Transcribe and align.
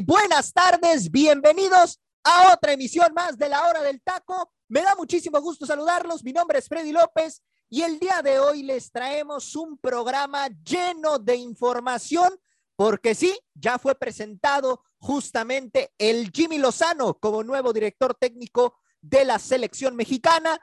Buenas 0.00 0.52
tardes, 0.52 1.10
bienvenidos 1.10 1.98
a 2.22 2.52
otra 2.52 2.72
emisión 2.72 3.12
más 3.14 3.36
de 3.36 3.48
la 3.48 3.66
hora 3.66 3.82
del 3.82 4.00
taco. 4.02 4.52
Me 4.68 4.82
da 4.82 4.94
muchísimo 4.96 5.40
gusto 5.40 5.66
saludarlos. 5.66 6.22
Mi 6.22 6.32
nombre 6.32 6.58
es 6.58 6.68
Freddy 6.68 6.92
López 6.92 7.42
y 7.68 7.82
el 7.82 7.98
día 7.98 8.20
de 8.22 8.38
hoy 8.38 8.62
les 8.62 8.92
traemos 8.92 9.56
un 9.56 9.78
programa 9.78 10.48
lleno 10.62 11.18
de 11.18 11.36
información 11.36 12.38
porque 12.76 13.14
sí, 13.14 13.36
ya 13.54 13.78
fue 13.78 13.94
presentado 13.94 14.84
justamente 14.98 15.92
el 15.98 16.30
Jimmy 16.30 16.58
Lozano 16.58 17.18
como 17.18 17.42
nuevo 17.42 17.72
director 17.72 18.14
técnico 18.14 18.78
de 19.00 19.24
la 19.24 19.38
selección 19.38 19.96
mexicana. 19.96 20.60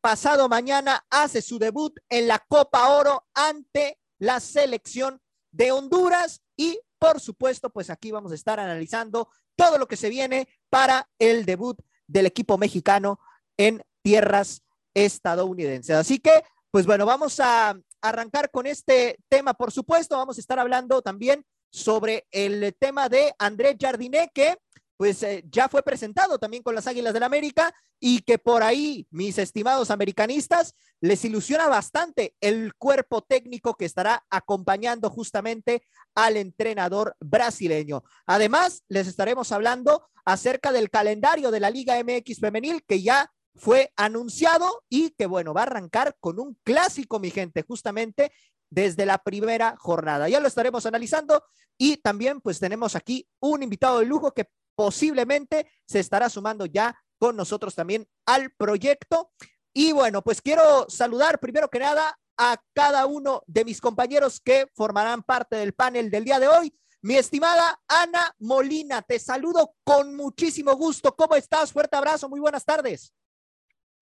Pasado 0.00 0.48
mañana 0.48 1.06
hace 1.08 1.40
su 1.40 1.58
debut 1.58 1.96
en 2.08 2.26
la 2.26 2.40
Copa 2.40 2.88
Oro 2.88 3.28
ante 3.34 4.00
la 4.18 4.40
selección 4.40 5.20
de 5.52 5.70
Honduras 5.70 6.40
y 6.56 6.80
por 7.02 7.18
supuesto, 7.18 7.68
pues 7.68 7.90
aquí 7.90 8.12
vamos 8.12 8.30
a 8.30 8.36
estar 8.36 8.60
analizando 8.60 9.28
todo 9.56 9.76
lo 9.76 9.88
que 9.88 9.96
se 9.96 10.08
viene 10.08 10.46
para 10.70 11.10
el 11.18 11.44
debut 11.44 11.76
del 12.06 12.26
equipo 12.26 12.58
mexicano 12.58 13.18
en 13.56 13.82
tierras 14.02 14.62
estadounidenses. 14.94 15.96
Así 15.96 16.20
que, 16.20 16.44
pues 16.70 16.86
bueno, 16.86 17.04
vamos 17.04 17.40
a 17.40 17.76
arrancar 18.00 18.52
con 18.52 18.68
este 18.68 19.18
tema, 19.28 19.52
por 19.52 19.72
supuesto, 19.72 20.16
vamos 20.16 20.38
a 20.38 20.40
estar 20.40 20.60
hablando 20.60 21.02
también 21.02 21.44
sobre 21.70 22.24
el 22.30 22.72
tema 22.78 23.08
de 23.08 23.34
Andrés 23.36 23.74
Jardiné, 23.80 24.30
que 24.32 24.58
pues 24.96 25.22
eh, 25.22 25.44
ya 25.50 25.68
fue 25.68 25.82
presentado 25.82 26.38
también 26.38 26.62
con 26.62 26.74
las 26.74 26.86
Águilas 26.86 27.14
del 27.14 27.22
América 27.22 27.74
y 27.98 28.20
que 28.20 28.38
por 28.38 28.62
ahí, 28.62 29.06
mis 29.10 29.38
estimados 29.38 29.90
americanistas, 29.90 30.74
les 31.00 31.24
ilusiona 31.24 31.68
bastante 31.68 32.34
el 32.40 32.74
cuerpo 32.74 33.22
técnico 33.22 33.74
que 33.74 33.84
estará 33.84 34.24
acompañando 34.30 35.10
justamente 35.10 35.82
al 36.14 36.36
entrenador 36.36 37.16
brasileño. 37.20 38.04
Además, 38.26 38.84
les 38.88 39.06
estaremos 39.06 39.52
hablando 39.52 40.08
acerca 40.24 40.72
del 40.72 40.90
calendario 40.90 41.50
de 41.50 41.60
la 41.60 41.70
Liga 41.70 42.02
MX 42.02 42.40
femenil 42.40 42.84
que 42.86 43.02
ya 43.02 43.30
fue 43.54 43.92
anunciado 43.96 44.84
y 44.88 45.10
que 45.10 45.26
bueno, 45.26 45.52
va 45.52 45.62
a 45.62 45.64
arrancar 45.64 46.16
con 46.20 46.40
un 46.40 46.56
clásico, 46.64 47.18
mi 47.18 47.30
gente, 47.30 47.62
justamente 47.62 48.32
desde 48.70 49.04
la 49.04 49.18
primera 49.18 49.76
jornada. 49.78 50.28
Ya 50.28 50.40
lo 50.40 50.48
estaremos 50.48 50.86
analizando 50.86 51.44
y 51.76 51.98
también 51.98 52.40
pues 52.40 52.58
tenemos 52.58 52.96
aquí 52.96 53.28
un 53.40 53.62
invitado 53.62 53.98
de 53.98 54.06
lujo 54.06 54.32
que 54.32 54.48
posiblemente 54.74 55.70
se 55.86 56.00
estará 56.00 56.28
sumando 56.28 56.66
ya 56.66 56.96
con 57.18 57.36
nosotros 57.36 57.74
también 57.74 58.08
al 58.26 58.50
proyecto. 58.52 59.30
Y 59.72 59.92
bueno, 59.92 60.22
pues 60.22 60.42
quiero 60.42 60.86
saludar 60.88 61.38
primero 61.40 61.68
que 61.68 61.78
nada 61.78 62.18
a 62.36 62.60
cada 62.74 63.06
uno 63.06 63.42
de 63.46 63.64
mis 63.64 63.80
compañeros 63.80 64.40
que 64.40 64.66
formarán 64.74 65.22
parte 65.22 65.56
del 65.56 65.72
panel 65.72 66.10
del 66.10 66.24
día 66.24 66.40
de 66.40 66.48
hoy. 66.48 66.74
Mi 67.02 67.16
estimada 67.16 67.80
Ana 67.88 68.34
Molina, 68.38 69.02
te 69.02 69.18
saludo 69.18 69.74
con 69.84 70.14
muchísimo 70.14 70.74
gusto. 70.76 71.14
¿Cómo 71.16 71.34
estás? 71.34 71.72
Fuerte 71.72 71.96
abrazo, 71.96 72.28
muy 72.28 72.40
buenas 72.40 72.64
tardes. 72.64 73.12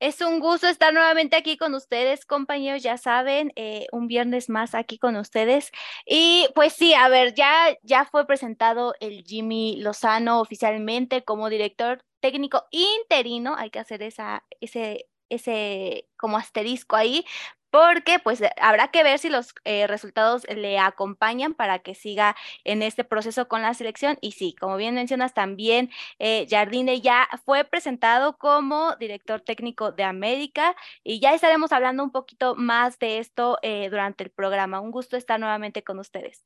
Es 0.01 0.23
un 0.23 0.41
gusto 0.41 0.67
estar 0.67 0.95
nuevamente 0.95 1.37
aquí 1.37 1.59
con 1.59 1.75
ustedes, 1.75 2.25
compañeros. 2.25 2.83
Ya 2.83 2.97
saben, 2.97 3.53
eh, 3.55 3.87
un 3.93 4.07
viernes 4.09 4.49
más 4.49 4.75
aquí 4.75 4.99
con 4.99 5.15
ustedes. 5.17 5.71
Y 6.07 6.49
pues 6.55 6.73
sí, 6.73 6.95
a 6.95 7.09
ver, 7.11 7.35
ya, 7.35 7.77
ya 7.83 8.07
fue 8.07 8.27
presentado 8.27 8.95
el 9.01 9.25
Jimmy 9.25 9.77
Lozano 9.77 10.41
oficialmente 10.41 11.23
como 11.23 11.51
director 11.51 12.03
técnico 12.21 12.65
interino. 12.71 13.57
Hay 13.57 13.69
que 13.69 13.79
hacer 13.79 14.03
esa, 14.03 14.43
ese, 14.61 15.07
ese 15.29 16.09
como 16.17 16.39
asterisco 16.39 16.97
ahí, 16.97 17.27
porque 17.71 18.19
pues 18.19 18.41
eh, 18.41 18.51
habrá 18.61 18.89
que 18.89 19.03
ver 19.03 19.19
si 19.19 19.29
los 19.29 19.55
eh, 19.65 19.87
resultados 19.87 20.45
le 20.49 20.79
acompañan 20.79 21.55
para 21.55 21.79
que 21.79 21.95
siga 21.95 22.37
en 22.65 22.83
este 22.83 23.05
proceso 23.05 23.49
con 23.49 23.63
la 23.63 23.75
selección. 23.75 24.19
Y 24.21 24.33
sí, 24.33 24.55
como 24.59 24.77
bien 24.77 24.95
mencionas, 24.95 25.35
también 25.35 25.91
eh, 26.19 26.47
Jardine 26.51 27.01
ya 27.01 27.29
fue 27.45 27.65
presentado 27.65 28.37
como 28.37 28.97
director 28.97 29.41
técnico 29.41 29.93
de 29.93 30.05
América 30.05 30.77
y 31.05 31.21
ya 31.21 31.35
estaremos 31.35 31.73
hablando 31.73 32.03
un 32.03 32.11
poquito 32.11 32.55
más 32.57 32.99
de 32.99 33.19
esto 33.19 33.59
durante 33.63 34.25
el 34.25 34.31
programa. 34.31 34.81
Un 34.81 34.91
gusto 34.91 35.17
estar 35.17 35.39
nuevamente 35.39 35.83
con 35.83 35.99
ustedes. 35.99 36.45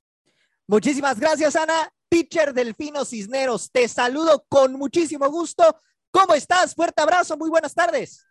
Muchísimas 0.67 1.19
gracias, 1.19 1.57
Ana. 1.57 1.93
Teacher 2.09 2.53
Delfino 2.55 3.05
Cisneros, 3.05 3.71
te 3.71 3.89
saludo 3.89 4.45
con 4.49 4.75
muchísimo 4.75 5.29
gusto. 5.29 5.81
¿Cómo 6.11 6.35
estás? 6.35 6.75
Fuerte 6.75 7.03
abrazo, 7.03 7.37
muy 7.37 7.51
buenas 7.51 7.75
tardes. 7.75 8.25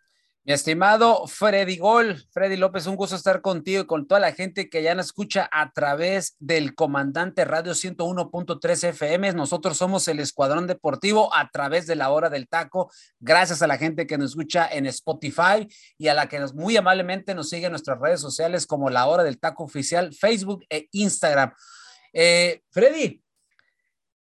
Mi 0.46 0.52
estimado 0.52 1.26
Freddy 1.26 1.78
Gol, 1.78 2.22
Freddy 2.30 2.58
López, 2.58 2.86
un 2.86 2.96
gusto 2.96 3.16
estar 3.16 3.40
contigo 3.40 3.80
y 3.80 3.86
con 3.86 4.06
toda 4.06 4.20
la 4.20 4.32
gente 4.32 4.68
que 4.68 4.82
ya 4.82 4.94
nos 4.94 5.06
escucha 5.06 5.48
a 5.50 5.72
través 5.72 6.36
del 6.38 6.74
Comandante 6.74 7.46
Radio 7.46 7.72
101.3 7.72 8.88
FM. 8.88 9.32
Nosotros 9.32 9.78
somos 9.78 10.06
el 10.06 10.20
Escuadrón 10.20 10.66
Deportivo 10.66 11.34
a 11.34 11.48
través 11.48 11.86
de 11.86 11.96
la 11.96 12.10
Hora 12.10 12.28
del 12.28 12.46
Taco. 12.46 12.92
Gracias 13.20 13.62
a 13.62 13.66
la 13.66 13.78
gente 13.78 14.06
que 14.06 14.18
nos 14.18 14.32
escucha 14.32 14.68
en 14.70 14.84
Spotify 14.84 15.66
y 15.96 16.08
a 16.08 16.14
la 16.14 16.28
que 16.28 16.38
nos 16.38 16.52
muy 16.52 16.76
amablemente 16.76 17.34
nos 17.34 17.48
sigue 17.48 17.64
en 17.64 17.72
nuestras 17.72 17.98
redes 17.98 18.20
sociales 18.20 18.66
como 18.66 18.90
la 18.90 19.06
Hora 19.06 19.24
del 19.24 19.40
Taco 19.40 19.64
Oficial, 19.64 20.12
Facebook 20.12 20.66
e 20.68 20.88
Instagram. 20.92 21.54
Eh, 22.12 22.60
Freddy, 22.70 23.22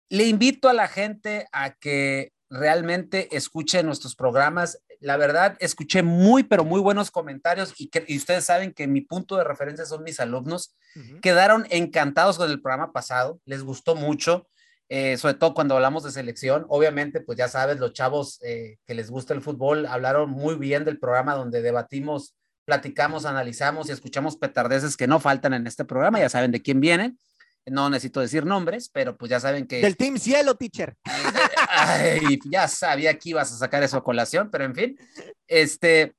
le 0.08 0.24
invito 0.24 0.68
a 0.68 0.72
la 0.72 0.88
gente 0.88 1.46
a 1.52 1.74
que 1.74 2.32
realmente 2.50 3.36
escuche 3.36 3.84
nuestros 3.84 4.16
programas 4.16 4.80
la 5.00 5.16
verdad, 5.16 5.56
escuché 5.60 6.02
muy, 6.02 6.42
pero 6.42 6.64
muy 6.64 6.80
buenos 6.80 7.10
comentarios 7.10 7.74
y, 7.78 7.88
que, 7.88 8.04
ustedes 8.16 8.44
saben 8.44 8.72
que 8.72 8.86
mi 8.86 9.00
punto 9.00 9.36
de 9.36 9.44
referencia 9.44 9.84
son 9.84 10.02
mis 10.02 10.20
alumnos. 10.20 10.76
Quedaron 11.22 11.66
encantados 11.70 12.38
con 12.38 12.50
el 12.50 12.60
programa 12.60 12.92
pasado, 12.92 13.40
les 13.44 13.62
gustó 13.62 13.94
mucho, 13.94 14.48
eh, 14.88 15.16
sobre 15.16 15.34
todo 15.34 15.54
cuando 15.54 15.76
hablamos 15.76 16.02
de 16.02 16.10
selección. 16.10 16.66
Obviamente, 16.68 17.20
pues 17.20 17.38
ya 17.38 17.46
sabes, 17.46 17.78
los 17.78 17.92
chavos 17.92 18.40
eh, 18.42 18.78
que 18.86 18.94
les 18.94 19.10
gusta 19.10 19.34
el 19.34 19.42
fútbol 19.42 19.86
hablaron 19.86 20.30
muy 20.30 20.56
bien 20.56 20.84
del 20.84 20.98
programa 20.98 21.34
donde 21.34 21.62
debatimos, 21.62 22.34
platicamos, 22.64 23.24
analizamos 23.24 23.88
y 23.88 23.92
escuchamos 23.92 24.36
petardeces 24.36 24.96
que 24.96 25.06
no 25.06 25.20
faltan 25.20 25.54
en 25.54 25.66
este 25.66 25.84
programa, 25.84 26.18
ya 26.18 26.28
saben 26.28 26.50
de 26.50 26.62
quién 26.62 26.80
vienen 26.80 27.18
no 27.70 27.90
necesito 27.90 28.20
decir 28.20 28.44
nombres, 28.44 28.88
pero 28.88 29.16
pues 29.16 29.30
ya 29.30 29.40
saben 29.40 29.66
que... 29.66 29.80
Del 29.80 29.96
Team 29.96 30.18
Cielo, 30.18 30.54
teacher. 30.56 30.96
Ya 32.50 32.68
sabía 32.68 33.18
que 33.18 33.30
ibas 33.30 33.52
a 33.52 33.56
sacar 33.56 33.82
eso 33.82 33.96
a 33.96 34.04
colación, 34.04 34.50
pero 34.50 34.64
en 34.64 34.74
fin, 34.74 34.98
este, 35.46 36.14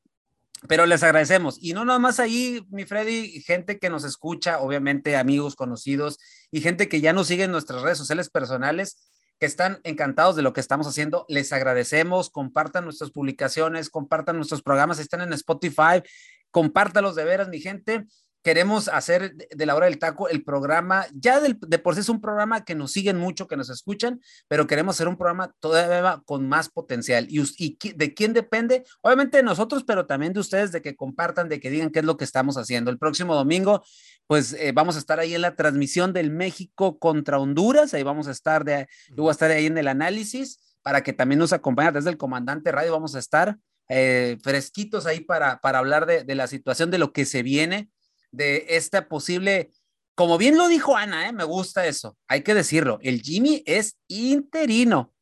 pero 0.68 0.86
les 0.86 1.04
agradecemos. 1.04 1.58
Y 1.62 1.74
no 1.74 1.86
nada 1.86 2.00
más 2.00 2.20
ahí, 2.20 2.66
mi 2.70 2.86
Freddy, 2.86 3.42
gente 3.42 3.80
que 3.80 3.90
nos 3.90 4.04
escucha, 4.04 4.60
obviamente 4.60 5.16
amigos, 5.16 5.56
conocidos 5.56 6.20
y 6.52 6.62
gente 6.62 6.90
que 6.90 7.02
ya 7.02 7.14
nos 7.14 7.28
sigue 7.28 7.46
en 7.46 7.52
nuestras 7.52 7.82
redes 7.82 7.98
sociales 7.98 8.30
personales, 8.30 9.10
que 9.40 9.46
están 9.46 9.80
encantados 9.84 10.36
de 10.36 10.42
lo 10.42 10.52
que 10.52 10.60
estamos 10.60 10.86
haciendo. 10.88 11.26
Les 11.30 11.54
agradecemos, 11.54 12.30
compartan 12.30 12.84
nuestras 12.84 13.12
publicaciones, 13.12 13.90
compartan 13.90 14.36
nuestros 14.36 14.62
programas, 14.62 15.00
están 15.00 15.22
en 15.22 15.32
Spotify, 15.32 16.04
compártalos 16.52 17.16
de 17.16 17.24
veras, 17.24 17.48
mi 17.48 17.62
gente 17.62 18.06
queremos 18.42 18.88
hacer 18.88 19.36
de 19.36 19.66
la 19.66 19.76
hora 19.76 19.88
del 19.88 20.00
taco 20.00 20.30
el 20.30 20.44
programa, 20.44 21.06
ya 21.14 21.42
de 21.42 21.80
por 21.80 21.96
sí 21.96 22.02
es 22.02 22.10
un 22.10 22.22
programa 22.22 22.64
que 22.64 22.76
nos 22.76 22.92
siguen 22.92 23.18
mucho, 23.18 23.48
que 23.48 23.58
nos 23.58 23.70
escuchan, 23.70 24.22
pero 24.48 24.68
queremos 24.68 24.96
hacer 24.96 25.08
un 25.08 25.18
programa 25.18 25.54
todavía 25.60 26.22
con 26.26 26.48
más 26.48 26.70
potencial. 26.70 27.28
¿Y, 27.30 27.44
y 27.58 27.94
de 27.94 28.14
quién 28.14 28.34
depende? 28.34 28.86
Obviamente 29.02 29.38
de 29.38 29.44
nosotros, 29.44 29.84
pero 29.86 30.06
también 30.06 30.34
de 30.34 30.40
ustedes, 30.40 30.72
de 30.72 30.82
que 30.82 30.96
compartan, 30.96 31.50
de 31.50 31.60
que 31.60 31.70
digan 31.70 31.90
qué 31.90 32.00
es 32.00 32.06
lo 32.06 32.18
que 32.18 32.24
estamos 32.24 32.58
haciendo. 32.58 32.92
El 32.92 32.98
próximo 32.98 33.36
domingo, 33.36 33.84
pues 34.28 34.54
eh, 34.54 34.72
vamos 34.74 34.96
a 34.96 35.00
estar 35.00 35.20
ahí 35.20 35.36
en 35.36 35.42
la 35.42 35.56
transmisión 35.56 36.14
del 36.14 36.32
México 36.32 36.98
contra 36.98 37.40
Honduras, 37.40 37.94
ahí 37.94 38.04
vamos 38.04 38.28
a 38.28 38.32
estar, 38.32 38.64
de, 38.64 38.88
yo 39.10 39.24
voy 39.24 39.30
a 39.30 39.32
estar 39.34 39.52
ahí 39.52 39.66
en 39.66 39.78
el 39.78 39.88
análisis 39.88 40.78
para 40.82 41.04
que 41.04 41.14
también 41.14 41.40
nos 41.40 41.52
acompañen 41.52 41.94
desde 41.94 42.10
el 42.10 42.18
comandante 42.18 42.72
radio, 42.72 42.94
vamos 42.94 43.16
a 43.16 43.20
estar. 43.20 43.58
Eh, 43.92 44.38
fresquitos 44.44 45.08
ahí 45.08 45.20
para, 45.20 45.60
para 45.62 45.80
hablar 45.80 46.06
de, 46.06 46.24
de 46.24 46.36
la 46.36 46.46
situación 46.46 46.92
de 46.92 47.00
lo 47.00 47.12
que 47.12 47.26
se 47.26 47.42
viene 47.42 47.90
de 48.32 48.66
esta 48.70 49.08
posible, 49.08 49.72
como 50.16 50.38
bien 50.38 50.58
lo 50.58 50.68
dijo 50.68 50.96
Ana, 50.96 51.28
¿eh? 51.28 51.34
me 51.34 51.44
gusta 51.44 51.88
eso, 51.88 52.18
hay 52.28 52.44
que 52.44 52.54
decirlo, 52.54 53.00
el 53.02 53.22
Jimmy 53.22 53.64
es 53.66 53.98
interino, 54.08 55.14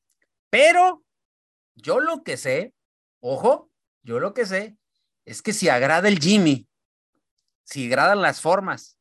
pero 0.49 1.03
yo 1.75 1.99
lo 1.99 2.23
que 2.23 2.37
sé, 2.37 2.73
ojo, 3.19 3.69
yo 4.03 4.19
lo 4.19 4.33
que 4.33 4.45
sé 4.45 4.77
es 5.25 5.41
que 5.41 5.53
si 5.53 5.69
agrada 5.69 6.07
el 6.07 6.19
Jimmy, 6.19 6.67
si 7.63 7.87
agradan 7.87 8.21
las 8.21 8.41
formas, 8.41 8.97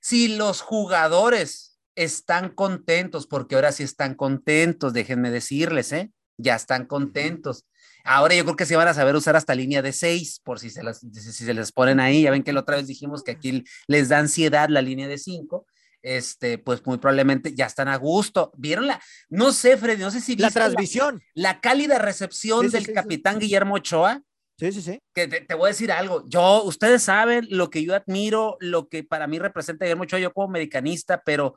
si 0.00 0.28
los 0.36 0.60
jugadores 0.60 1.80
están 1.96 2.50
contentos, 2.50 3.26
porque 3.26 3.54
ahora 3.54 3.72
sí 3.72 3.82
están 3.82 4.14
contentos, 4.14 4.92
déjenme 4.92 5.30
decirles, 5.30 5.92
¿eh? 5.92 6.12
Ya 6.36 6.54
están 6.54 6.86
contentos. 6.86 7.66
Ahora 8.06 8.34
yo 8.34 8.44
creo 8.44 8.56
que 8.56 8.66
se 8.66 8.76
van 8.76 8.88
a 8.88 8.94
saber 8.94 9.16
usar 9.16 9.36
hasta 9.36 9.54
línea 9.54 9.82
de 9.82 9.92
seis, 9.92 10.40
por 10.42 10.58
si 10.58 10.70
se, 10.70 10.82
las, 10.82 11.00
si 11.00 11.32
se 11.32 11.54
les 11.54 11.72
ponen 11.72 12.00
ahí. 12.00 12.22
Ya 12.22 12.30
ven 12.30 12.42
que 12.42 12.52
la 12.52 12.60
otra 12.60 12.76
vez 12.76 12.86
dijimos 12.86 13.22
que 13.22 13.32
aquí 13.32 13.64
les 13.86 14.08
da 14.08 14.18
ansiedad 14.18 14.68
la 14.68 14.82
línea 14.82 15.08
de 15.08 15.18
cinco 15.18 15.66
este, 16.06 16.58
pues 16.58 16.86
muy 16.86 16.98
probablemente 16.98 17.52
ya 17.52 17.66
están 17.66 17.88
a 17.88 17.96
gusto. 17.96 18.52
¿Vieron 18.56 18.86
la? 18.86 19.02
No 19.28 19.52
sé, 19.52 19.76
Freddy, 19.76 20.02
no 20.02 20.12
sé 20.12 20.20
si 20.20 20.36
la 20.36 20.52
transmisión. 20.52 21.20
La, 21.34 21.60
cálida 21.60 21.98
recepción 21.98 22.70
del 22.70 22.92
capitán 22.92 23.40
Guillermo 23.40 23.74
Ochoa. 23.74 24.22
Sí, 24.56 24.70
sí, 24.70 24.82
sí. 24.82 25.00
Que 25.12 25.26
te, 25.26 25.54
voy 25.54 25.66
a 25.66 25.72
decir 25.72 25.90
algo. 25.90 26.24
Yo, 26.28 26.62
ustedes 26.62 27.02
saben 27.02 27.46
lo 27.50 27.70
que 27.70 27.84
yo 27.84 27.94
admiro, 27.94 28.56
lo 28.60 28.88
que 28.88 29.02
para 29.02 29.26
mí 29.26 29.40
representa 29.40 29.84
Guillermo 29.84 30.04
Ochoa, 30.04 30.20
yo 30.20 30.32
como 30.32 30.48
americanista, 30.48 31.22
pero 31.24 31.56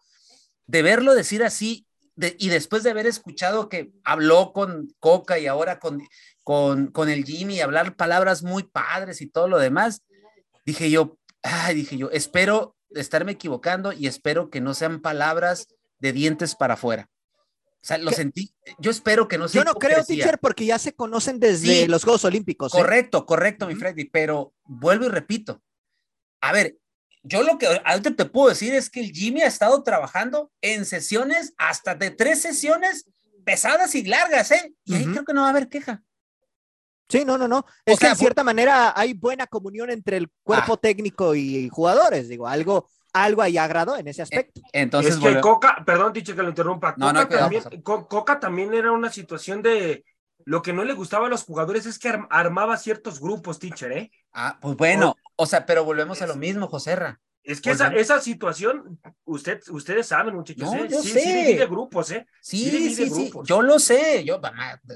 de 0.66 0.82
verlo 0.82 1.14
decir 1.14 1.44
así 1.44 1.86
y 2.38 2.50
después 2.50 2.84
de 2.84 2.90
haber 2.90 3.08
escuchado 3.08 3.70
que 3.70 3.92
habló 4.04 4.52
con 4.54 4.94
Coca 5.00 5.40
y 5.40 5.48
ahora 5.48 5.80
con, 5.80 6.02
con, 6.44 6.88
con 6.88 7.10
el 7.10 7.24
Jimmy, 7.24 7.62
hablar 7.62 7.96
palabras 7.96 8.44
muy 8.44 8.64
padres 8.64 9.22
y 9.22 9.28
todo 9.28 9.48
lo 9.48 9.60
demás, 9.60 10.04
dije 10.66 10.90
yo, 10.90 11.18
ay, 11.44 11.76
dije 11.76 11.98
yo, 11.98 12.10
espero 12.12 12.76
estarme 12.92 13.34
equivocando 13.34 13.94
y 13.94 14.08
espero 14.08 14.50
que 14.50 14.62
no 14.62 14.74
sean 14.74 15.02
palabras 15.02 15.68
de 16.00 16.14
dientes 16.14 16.56
para 16.56 16.74
afuera. 16.76 17.10
O 17.82 17.86
sea, 17.86 17.98
lo 17.98 18.12
sentí. 18.12 18.54
Yo 18.78 18.92
espero 18.92 19.30
que 19.30 19.38
no 19.38 19.48
sea. 19.48 19.62
Yo 19.62 19.66
no 19.66 19.74
creo, 19.76 20.04
teacher, 20.04 20.38
porque 20.40 20.66
ya 20.66 20.78
se 20.78 20.94
conocen 20.94 21.40
desde 21.40 21.88
los 21.88 22.04
Juegos 22.04 22.26
Olímpicos. 22.26 22.74
¿eh? 22.74 22.78
Correcto, 22.78 23.26
correcto, 23.26 23.68
mi 23.68 23.76
Freddy, 23.76 24.06
pero 24.06 24.54
vuelvo 24.66 25.06
y 25.06 25.10
repito. 25.10 25.62
A 26.42 26.52
ver, 26.52 26.78
yo 27.24 27.44
lo 27.44 27.58
que 27.58 27.68
ahorita 27.84 28.16
te 28.16 28.26
puedo 28.26 28.50
decir 28.50 28.74
es 28.74 28.90
que 28.90 29.02
el 29.02 29.12
Jimmy 29.12 29.42
ha 29.42 29.48
estado 29.48 29.84
trabajando 29.84 30.52
en 30.62 30.86
sesiones 30.86 31.54
hasta 31.58 31.96
de 31.96 32.12
tres 32.12 32.42
sesiones 32.42 33.10
pesadas 33.46 33.96
y 33.96 34.04
largas, 34.04 34.52
¿eh? 34.52 34.74
Y 34.86 34.96
ahí 34.96 35.06
creo 35.06 35.26
que 35.26 35.34
no 35.34 35.42
va 35.42 35.48
a 35.48 35.52
haber 35.52 35.70
queja. 35.70 36.04
Sí, 37.10 37.26
no, 37.26 37.38
no, 37.38 37.48
no. 37.48 37.66
Es 37.86 38.00
que 38.00 38.08
en 38.08 38.16
cierta 38.16 38.44
manera 38.44 38.94
hay 38.96 39.14
buena 39.14 39.48
comunión 39.48 39.90
entre 39.90 40.18
el 40.18 40.30
cuerpo 40.44 40.74
ah. 40.74 40.78
técnico 40.78 41.34
y 41.34 41.68
jugadores. 41.70 42.30
Digo, 42.30 42.48
algo, 42.48 42.88
algo 43.14 43.42
ahí 43.42 43.58
agradó 43.58 43.98
en 43.98 44.08
ese 44.08 44.22
aspecto. 44.22 44.62
Entonces, 44.72 45.16
es 45.16 45.20
que 45.20 45.42
Coca, 45.42 45.84
perdón, 45.84 46.14
Tiche, 46.14 46.36
que 46.36 46.44
lo 46.44 46.50
interrumpa. 46.50 46.94
Coca, 46.94 47.28
también, 47.28 47.64
Coca 47.82 48.40
también 48.40 48.74
era 48.76 48.92
una 48.92 49.12
situación 49.12 49.64
de 49.64 50.06
lo 50.46 50.62
que 50.62 50.72
no 50.72 50.84
le 50.84 50.94
gustaba 50.94 51.28
a 51.28 51.30
los 51.30 51.44
jugadores 51.44 51.86
es 51.86 52.00
que 52.00 52.18
armaba 52.30 52.78
ciertos 52.78 53.20
grupos, 53.20 53.60
teacher, 53.60 53.92
¿eh? 53.92 54.12
Ah, 54.32 54.58
pues 54.62 54.78
bueno, 54.78 55.16
o, 55.42 55.46
sea, 55.46 55.66
pero 55.66 55.86
volvemos 55.86 56.22
a 56.22 56.28
lo 56.28 56.36
mismo, 56.36 56.68
Joserra. 56.68 57.22
Es 57.50 57.62
que 57.62 57.72
esa, 57.72 57.88
esa, 57.96 58.22
situación, 58.22 59.00
usted, 59.26 59.60
ustedes 59.72 60.06
saben, 60.06 60.36
muchachos, 60.36 60.72
¿eh? 60.72 60.88
sí, 61.02 61.10
sé. 61.10 61.20
sí 61.20 61.34
divide 61.34 61.66
grupos, 61.66 62.12
¿eh? 62.12 62.28
Sí, 62.42 62.70
sí, 62.94 63.10
sí, 63.10 63.32
yo 63.44 63.64
lo 63.64 63.80
sé, 63.80 64.24
yo, 64.24 64.40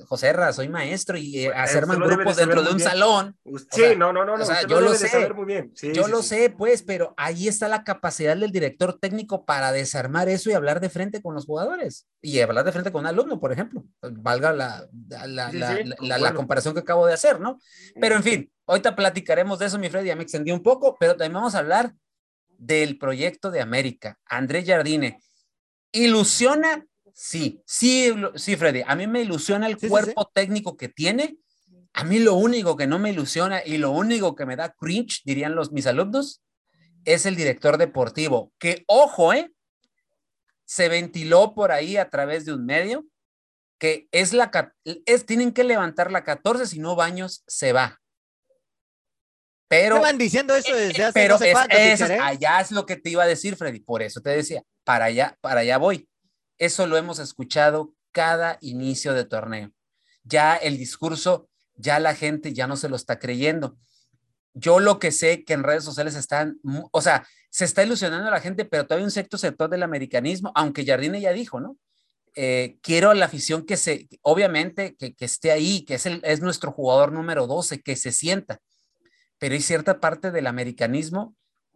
José 0.05 0.33
Ra, 0.33 0.53
soy 0.53 0.69
maestro 0.69 1.17
y 1.17 1.45
eh, 1.45 1.51
hacer 1.51 1.87
más 1.87 1.97
grupos 1.97 2.35
dentro 2.35 2.61
de 2.61 2.71
un 2.71 2.79
salón. 2.79 3.35
Sí, 3.71 3.95
no, 3.97 4.13
no, 4.13 4.23
no, 4.23 4.35
o 4.35 4.45
sea, 4.45 4.67
yo 4.67 4.81
lo, 4.81 4.93
sé, 4.93 5.33
muy 5.33 5.45
bien. 5.45 5.73
yo 5.95 6.07
lo 6.07 6.21
sé, 6.21 6.53
pues, 6.55 6.83
pero 6.83 7.15
ahí 7.17 7.47
está 7.47 7.67
la 7.67 7.83
capacidad 7.83 8.37
del 8.37 8.51
director 8.51 8.99
técnico 8.99 9.45
para 9.45 9.71
desarmar 9.71 10.29
eso 10.29 10.51
y 10.51 10.53
hablar 10.53 10.79
de 10.79 10.91
frente 10.91 11.23
con 11.23 11.33
los 11.33 11.47
jugadores 11.47 12.05
y 12.21 12.39
hablar 12.39 12.65
de 12.65 12.71
frente 12.71 12.91
con 12.91 13.01
un 13.01 13.07
alumno, 13.07 13.39
por 13.39 13.51
ejemplo, 13.51 13.83
valga 13.99 14.53
la, 14.53 14.87
la, 15.25 15.51
la, 15.51 16.17
la 16.19 16.33
comparación 16.35 16.75
que 16.75 16.81
acabo 16.81 17.07
de 17.07 17.13
hacer, 17.13 17.39
¿no? 17.39 17.57
Pero 17.99 18.15
en 18.15 18.21
fin, 18.21 18.51
ahorita 18.67 18.95
platicaremos 18.95 19.57
de 19.57 19.65
eso, 19.65 19.79
mi 19.79 19.89
Freddy, 19.89 20.09
ya 20.09 20.15
me 20.15 20.21
extendí 20.21 20.51
un 20.51 20.61
poco, 20.61 20.95
pero 20.99 21.13
también 21.13 21.33
vamos 21.33 21.55
a 21.55 21.59
hablar 21.59 21.95
del 22.57 22.97
proyecto 22.97 23.51
de 23.51 23.61
América, 23.61 24.19
Andrés 24.25 24.65
Jardine, 24.65 25.19
¿ilusiona? 25.91 26.85
Sí, 27.13 27.61
sí, 27.65 28.13
sí, 28.35 28.55
Freddy, 28.55 28.81
a 28.85 28.95
mí 28.95 29.07
me 29.07 29.21
ilusiona 29.21 29.67
el 29.67 29.77
cuerpo 29.77 30.31
técnico 30.33 30.75
que 30.77 30.89
tiene. 30.89 31.37
A 31.93 32.03
mí 32.03 32.17
lo 32.17 32.33
único 32.33 32.75
que 32.75 32.87
no 32.87 32.97
me 32.97 33.11
ilusiona 33.11 33.63
y 33.63 33.77
lo 33.77 33.91
único 33.91 34.35
que 34.35 34.47
me 34.47 34.55
da 34.55 34.73
cringe, 34.73 35.21
dirían 35.25 35.53
los 35.53 35.71
mis 35.71 35.85
alumnos, 35.85 36.41
es 37.05 37.25
el 37.25 37.35
director 37.35 37.77
deportivo, 37.77 38.51
que 38.57 38.83
ojo, 38.87 39.33
¿eh? 39.33 39.51
Se 40.65 40.89
ventiló 40.89 41.53
por 41.53 41.71
ahí 41.71 41.97
a 41.97 42.09
través 42.09 42.45
de 42.45 42.53
un 42.53 42.65
medio 42.65 43.05
que 43.77 44.07
es 44.11 44.33
la 44.33 44.49
es 44.85 45.25
tienen 45.25 45.51
que 45.51 45.65
levantar 45.65 46.09
la 46.09 46.23
14 46.23 46.65
si 46.67 46.79
no 46.79 46.95
Baños 46.95 47.43
se 47.47 47.73
va. 47.73 48.01
Pero, 49.73 50.01
van 50.01 50.17
diciendo 50.17 50.55
eso 50.55 50.75
desde 50.75 51.03
hace 51.03 51.13
pero 51.13 51.35
es, 51.35 52.01
¿eh? 52.01 52.19
allá 52.21 52.61
es 52.61 52.71
lo 52.71 52.85
que 52.85 52.95
te 52.95 53.09
iba 53.09 53.23
a 53.23 53.27
decir, 53.27 53.55
Freddy. 53.55 53.79
Por 53.79 54.01
eso 54.01 54.21
te 54.21 54.29
decía, 54.29 54.63
para 54.83 55.05
allá, 55.05 55.37
para 55.41 55.61
allá 55.61 55.77
voy. 55.77 56.07
Eso 56.57 56.85
lo 56.85 56.97
hemos 56.97 57.19
escuchado 57.19 57.93
cada 58.11 58.57
inicio 58.61 59.13
de 59.13 59.25
torneo. 59.25 59.71
Ya 60.23 60.55
el 60.55 60.77
discurso, 60.77 61.49
ya 61.75 61.99
la 61.99 62.15
gente 62.15 62.53
ya 62.53 62.67
no 62.67 62.77
se 62.77 62.87
lo 62.87 62.95
está 62.95 63.17
creyendo. 63.17 63.77
Yo 64.53 64.79
lo 64.79 64.99
que 64.99 65.11
sé 65.11 65.43
que 65.43 65.53
en 65.53 65.63
redes 65.63 65.83
sociales 65.83 66.15
están, 66.15 66.59
o 66.91 67.01
sea, 67.01 67.27
se 67.49 67.65
está 67.65 67.83
ilusionando 67.83 68.27
a 68.27 68.31
la 68.31 68.41
gente, 68.41 68.65
pero 68.65 68.85
todavía 68.85 69.05
un 69.05 69.11
cierto 69.11 69.37
sector 69.39 69.69
del 69.69 69.81
americanismo, 69.81 70.51
aunque 70.53 70.85
Jardine 70.85 71.19
ya 71.19 71.33
dijo, 71.33 71.59
¿no? 71.59 71.77
Eh, 72.35 72.77
quiero 72.81 73.09
a 73.09 73.15
la 73.15 73.25
afición 73.25 73.65
que 73.65 73.77
se, 73.77 74.07
obviamente, 74.21 74.95
que, 74.95 75.15
que 75.15 75.25
esté 75.25 75.51
ahí, 75.51 75.83
que 75.85 75.95
es, 75.95 76.05
el, 76.05 76.21
es 76.23 76.41
nuestro 76.41 76.71
jugador 76.71 77.11
número 77.11 77.47
12, 77.47 77.81
que 77.81 77.95
se 77.95 78.11
sienta 78.11 78.59
pero 79.43 79.55
hay 79.55 79.61
cierta 79.61 79.99
parte 79.99 80.31
del 80.31 80.47
americanismo 80.47 81.35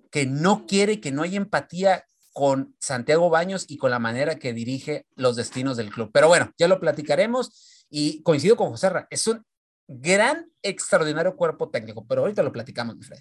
que 0.09 0.25
no 0.25 0.65
quiere, 0.65 1.01
que 1.01 1.11
no 1.11 1.23
hay 1.23 1.35
empatía 1.35 2.05
con 2.31 2.77
Santiago 2.79 3.29
Baños 3.29 3.65
y 3.67 3.75
con 3.75 3.91
la 3.91 3.99
manera 3.99 4.35
que 4.35 4.53
dirige 4.53 5.05
los 5.17 5.35
destinos 5.35 5.75
del 5.75 5.89
club. 5.89 6.09
Pero 6.13 6.29
bueno, 6.29 6.49
ya 6.57 6.69
lo 6.69 6.79
platicaremos 6.79 7.85
y 7.89 8.23
coincido 8.23 8.55
con 8.55 8.69
José 8.69 8.89
Ra, 8.89 9.07
es 9.09 9.27
un 9.27 9.45
gran, 9.85 10.49
extraordinario 10.61 11.35
cuerpo 11.35 11.69
técnico, 11.69 12.07
pero 12.07 12.21
ahorita 12.21 12.41
lo 12.41 12.53
platicamos, 12.53 12.95
mi 12.95 13.03
Fred. 13.03 13.19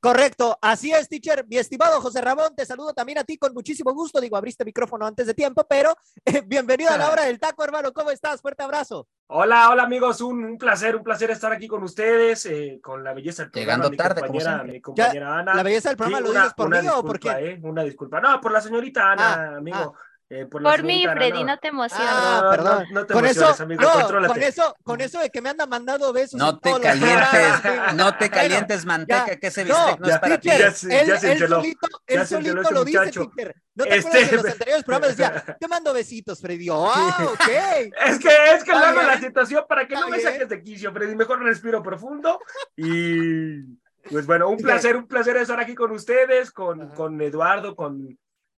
Correcto, 0.00 0.56
así 0.62 0.92
es, 0.92 1.08
teacher. 1.08 1.44
Mi 1.48 1.56
estimado 1.56 2.00
José 2.00 2.20
Ramón, 2.20 2.54
te 2.54 2.64
saludo 2.64 2.92
también 2.92 3.18
a 3.18 3.24
ti 3.24 3.36
con 3.36 3.52
muchísimo 3.52 3.92
gusto. 3.92 4.20
Digo, 4.20 4.36
abriste 4.36 4.64
micrófono 4.64 5.04
antes 5.04 5.26
de 5.26 5.34
tiempo, 5.34 5.66
pero 5.68 5.92
eh, 6.24 6.40
bienvenido 6.46 6.90
a 6.90 6.96
la 6.96 7.10
hora 7.10 7.24
del 7.24 7.40
taco, 7.40 7.64
hermano. 7.64 7.92
¿Cómo 7.92 8.12
estás? 8.12 8.40
Fuerte 8.40 8.62
abrazo. 8.62 9.08
Hola, 9.26 9.70
hola 9.70 9.82
amigos, 9.82 10.20
un, 10.20 10.56
placer, 10.56 10.94
un 10.94 11.02
placer 11.02 11.32
estar 11.32 11.52
aquí 11.52 11.66
con 11.66 11.82
ustedes, 11.82 12.46
eh, 12.46 12.78
con 12.80 13.02
la 13.02 13.12
belleza 13.12 13.42
del 13.42 13.50
programa. 13.50 13.84
Llegando 13.84 13.96
tarde, 13.96 14.20
compañera, 14.20 14.62
mi 14.62 14.80
compañera 14.80 15.38
Ana. 15.38 15.54
La 15.54 15.62
belleza 15.64 15.88
del 15.88 15.96
programa 15.96 16.20
lo 16.20 16.32
dices 16.32 16.54
por 16.54 16.70
mí 16.70 16.88
o 16.88 17.04
por 17.04 17.18
qué? 17.18 17.28
Eh, 17.30 17.60
una 17.62 17.82
disculpa, 17.82 18.20
no, 18.20 18.40
por 18.40 18.52
la 18.52 18.60
señorita 18.60 19.10
Ana, 19.10 19.34
ah, 19.34 19.56
amigo. 19.56 19.94
Ah. 19.96 20.07
Eh, 20.30 20.44
por, 20.44 20.82
mí, 20.82 21.06
Freddy, 21.10 21.42
no. 21.42 21.58
te 21.58 21.68
emociones. 21.68 22.06
Ah, 22.06 22.48
perdón. 22.50 22.84
No, 22.90 23.06
te 23.06 23.14
con 23.14 23.24
eso, 23.24 23.54
amigo, 23.60 23.80
no, 23.80 24.26
con 24.28 24.42
eso, 24.42 24.76
con 24.84 25.00
eso 25.00 25.20
de 25.20 25.30
que 25.30 25.40
me 25.40 25.48
andan 25.48 25.70
mandando 25.70 26.12
besos. 26.12 26.38
No 26.38 26.58
te 26.58 26.70
calientes, 26.78 27.94
no 27.94 28.14
te 28.14 28.28
calientes 28.28 28.84
manteca, 28.84 29.36
que 29.36 29.46
ese 29.46 29.64
bistec 29.64 30.00
no, 30.00 30.06
es 30.06 30.18
para 30.18 30.38
ti. 30.38 30.50
él, 30.50 30.74
solito, 30.74 31.88
él 32.06 32.26
solito 32.26 32.70
lo 32.70 32.84
dice, 32.84 33.10
Peter. 33.34 33.56
¿No 33.74 33.84
te 33.84 33.96
este... 33.96 34.08
acuerdas 34.08 34.30
de 34.30 34.36
los 34.36 34.52
anteriores 34.52 34.84
programas? 34.84 35.16
Decía, 35.16 35.56
te 35.60 35.68
mando 35.68 35.94
besitos, 35.94 36.40
Freddy. 36.40 36.68
Ah, 36.70 37.26
ok. 37.32 37.48
es 38.06 38.18
que, 38.18 38.28
es 38.54 38.64
que 38.64 38.72
luego 38.72 39.02
la 39.02 39.18
situación 39.18 39.64
para 39.66 39.88
que 39.88 39.94
no 39.94 40.08
me 40.08 40.20
saques 40.20 40.48
de 40.48 40.62
quicio, 40.62 40.92
Freddy. 40.92 41.16
Mejor 41.16 41.42
respiro 41.42 41.82
profundo 41.82 42.38
y... 42.76 43.62
Pues 44.10 44.24
bueno, 44.24 44.48
un 44.48 44.56
placer, 44.56 44.96
un 44.96 45.06
placer 45.06 45.36
estar 45.36 45.60
aquí 45.60 45.74
con 45.74 45.90
ustedes, 45.90 46.50
con, 46.50 46.88
con 46.90 47.20
Eduardo, 47.20 47.76
con, 47.76 48.18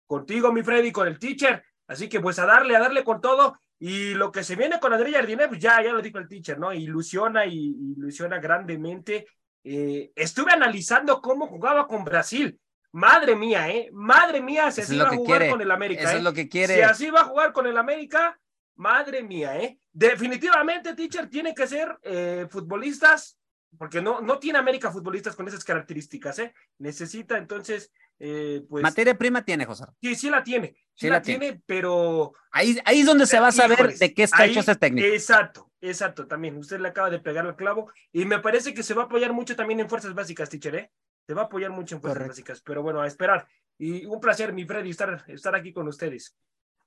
contigo, 0.09 0.51
mi 0.51 0.63
Freddy, 0.63 0.91
con 0.91 1.07
el 1.07 1.19
teacher. 1.19 1.63
Así 1.87 2.09
que 2.09 2.19
pues 2.19 2.39
a 2.39 2.45
darle, 2.45 2.75
a 2.75 2.79
darle 2.79 3.03
con 3.03 3.21
todo. 3.21 3.59
Y 3.77 4.15
lo 4.15 4.31
que 4.31 4.43
se 4.43 4.55
viene 4.55 4.79
con 4.79 4.91
André 4.91 5.13
Jardine, 5.13 5.47
pues 5.47 5.61
ya, 5.61 5.81
ya 5.81 5.93
lo 5.93 6.01
dijo 6.01 6.17
el 6.17 6.27
teacher, 6.27 6.59
¿no? 6.59 6.73
Ilusiona 6.73 7.45
y 7.45 7.75
ilusiona 7.95 8.39
grandemente. 8.39 9.27
Eh, 9.63 10.11
estuve 10.15 10.51
analizando 10.51 11.21
cómo 11.21 11.47
jugaba 11.47 11.87
con 11.87 12.03
Brasil. 12.03 12.59
Madre 12.91 13.35
mía, 13.35 13.69
¿eh? 13.69 13.89
Madre 13.93 14.41
mía, 14.41 14.71
si 14.71 14.81
así 14.81 14.97
va 14.97 15.09
a 15.09 15.15
jugar 15.15 15.47
con 15.47 15.61
el 15.61 15.69
América. 15.69 16.01
Eso 16.01 16.11
es 16.13 16.17
¿eh? 16.17 16.23
lo 16.23 16.33
que 16.33 16.49
quiere. 16.49 16.75
Si 16.75 16.81
así 16.81 17.09
va 17.11 17.21
a 17.21 17.25
jugar 17.25 17.53
con 17.53 17.67
el 17.67 17.77
América, 17.77 18.37
madre 18.75 19.21
mía, 19.21 19.57
¿eh? 19.59 19.79
Definitivamente, 19.91 20.95
teacher, 20.95 21.29
tiene 21.29 21.53
que 21.53 21.67
ser 21.67 21.99
eh, 22.01 22.47
futbolistas, 22.49 23.37
porque 23.77 24.01
no, 24.01 24.21
no 24.21 24.39
tiene 24.39 24.57
América 24.57 24.91
futbolistas 24.91 25.35
con 25.35 25.47
esas 25.47 25.63
características, 25.63 26.39
¿eh? 26.39 26.53
Necesita 26.79 27.37
entonces 27.37 27.91
eh, 28.19 28.65
pues, 28.67 28.83
Materia 28.83 29.17
prima 29.17 29.43
tiene, 29.43 29.65
José. 29.65 29.85
Sí, 30.01 30.15
sí 30.15 30.29
la 30.29 30.43
tiene. 30.43 30.75
Sí, 30.93 31.07
la, 31.07 31.21
tiene, 31.21 31.61
pero. 31.65 32.33
Ahí, 32.51 32.77
ahí 32.83 32.99
es 32.99 33.05
donde 33.05 33.25
se 33.25 33.39
va 33.39 33.47
a 33.47 33.51
saber 33.53 33.97
de 33.97 34.13
qué 34.13 34.23
está 34.23 34.45
hecho 34.45 34.59
ese 34.59 34.75
técnico. 34.75 35.07
Exacto, 35.07 35.71
exacto, 35.79 36.27
también. 36.27 36.57
Usted 36.57 36.79
le 36.79 36.89
acaba 36.89 37.09
de 37.09 37.19
pegar 37.19 37.45
el 37.45 37.55
clavo. 37.55 37.91
Y 38.11 38.25
me 38.25 38.39
parece 38.39 38.73
que 38.73 38.83
se 38.83 38.93
va 38.93 39.03
a 39.03 39.05
apoyar 39.05 39.31
mucho 39.31 39.55
también 39.55 39.79
en 39.79 39.89
fuerzas 39.89 40.13
básicas, 40.13 40.49
teacher, 40.49 40.75
¿eh? 40.75 40.91
Se 41.25 41.33
va 41.33 41.43
a 41.43 41.45
apoyar 41.45 41.71
mucho 41.71 41.95
en 41.95 42.01
fuerzas 42.01 42.27
básicas. 42.27 42.61
Pero 42.61 42.83
bueno, 42.83 42.99
a 42.99 43.07
esperar. 43.07 43.47
Y 43.77 44.05
un 44.05 44.19
placer, 44.19 44.51
mi 44.51 44.65
Freddy, 44.65 44.89
estar, 44.89 45.23
estar 45.27 45.55
aquí 45.55 45.71
con 45.71 45.87
ustedes. 45.87 46.35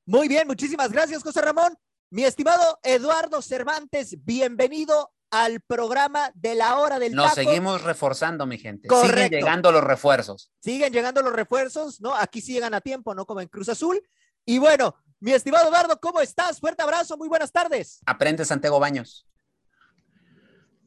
Muy 0.04 0.28
bien, 0.28 0.46
muchísimas 0.46 0.92
gracias, 0.92 1.22
José 1.22 1.40
Ramón. 1.40 1.74
Mi 2.10 2.24
estimado 2.24 2.78
Eduardo 2.82 3.40
Cervantes, 3.40 4.22
bienvenido 4.22 5.10
al 5.32 5.60
programa 5.62 6.30
de 6.34 6.54
la 6.54 6.76
hora 6.76 6.98
del 6.98 7.14
Nos 7.14 7.34
taco. 7.34 7.46
seguimos 7.48 7.82
reforzando, 7.82 8.46
mi 8.46 8.58
gente. 8.58 8.86
Correcto. 8.86 9.16
Siguen 9.16 9.30
llegando 9.30 9.72
los 9.72 9.82
refuerzos. 9.82 10.52
Siguen 10.60 10.92
llegando 10.92 11.22
los 11.22 11.32
refuerzos, 11.32 12.02
¿no? 12.02 12.14
Aquí 12.14 12.42
sí 12.42 12.52
llegan 12.52 12.74
a 12.74 12.82
tiempo, 12.82 13.14
no 13.14 13.24
como 13.24 13.40
en 13.40 13.48
Cruz 13.48 13.70
Azul. 13.70 14.00
Y 14.44 14.58
bueno, 14.58 14.94
mi 15.20 15.32
estimado 15.32 15.68
Eduardo, 15.68 15.98
¿cómo 16.00 16.20
estás? 16.20 16.60
Fuerte 16.60 16.82
abrazo, 16.82 17.16
muy 17.16 17.28
buenas 17.28 17.50
tardes. 17.50 18.00
Aprende 18.04 18.44
Santiago 18.44 18.78
Baños. 18.78 19.26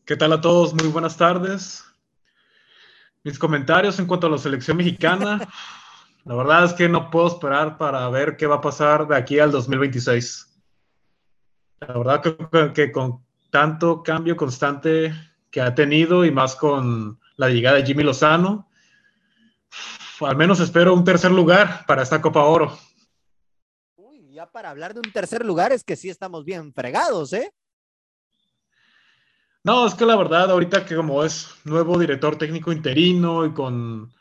¿Qué 0.05 0.15
tal 0.15 0.31
a 0.33 0.39
todos? 0.39 0.75
Muy 0.75 0.89
buenas 0.89 1.17
tardes. 1.17 1.83
Mis 3.23 3.39
comentarios 3.39 3.97
en 3.97 4.05
cuanto 4.05 4.27
a 4.27 4.29
la 4.29 4.37
selección 4.37 4.77
mexicana. 4.77 5.39
La 6.23 6.35
verdad 6.35 6.65
es 6.65 6.73
que 6.73 6.87
no 6.87 7.09
puedo 7.09 7.27
esperar 7.27 7.79
para 7.79 8.07
ver 8.09 8.37
qué 8.37 8.45
va 8.45 8.55
a 8.55 8.61
pasar 8.61 9.07
de 9.07 9.15
aquí 9.15 9.39
al 9.39 9.51
2026. 9.51 10.61
La 11.79 11.97
verdad 11.97 12.21
que, 12.21 12.73
que 12.73 12.91
con 12.91 13.24
tanto 13.55 14.03
cambio 14.03 14.35
constante 14.35 15.13
que 15.49 15.61
ha 15.61 15.73
tenido 15.73 16.25
y 16.25 16.29
más 16.29 16.57
con 16.57 17.21
la 17.37 17.47
llegada 17.47 17.77
de 17.77 17.85
Jimmy 17.85 18.03
Lozano, 18.03 18.69
al 20.19 20.35
menos 20.35 20.59
espero 20.59 20.93
un 20.93 21.05
tercer 21.05 21.31
lugar 21.31 21.85
para 21.87 22.03
esta 22.03 22.21
Copa 22.21 22.43
Oro. 22.43 22.77
Uy, 23.95 24.33
ya 24.33 24.45
para 24.51 24.71
hablar 24.71 24.93
de 24.93 24.99
un 24.99 25.09
tercer 25.09 25.45
lugar 25.45 25.71
es 25.71 25.85
que 25.85 25.95
sí 25.95 26.09
estamos 26.09 26.43
bien 26.43 26.73
fregados, 26.73 27.31
¿eh? 27.31 27.53
No, 29.63 29.87
es 29.87 29.93
que 29.95 30.05
la 30.05 30.17
verdad, 30.17 30.51
ahorita 30.51 30.85
que 30.85 30.97
como 30.97 31.23
es 31.23 31.47
nuevo 31.63 31.97
director 31.97 32.37
técnico 32.37 32.73
interino 32.73 33.45
y 33.45 33.53
con, 33.53 34.11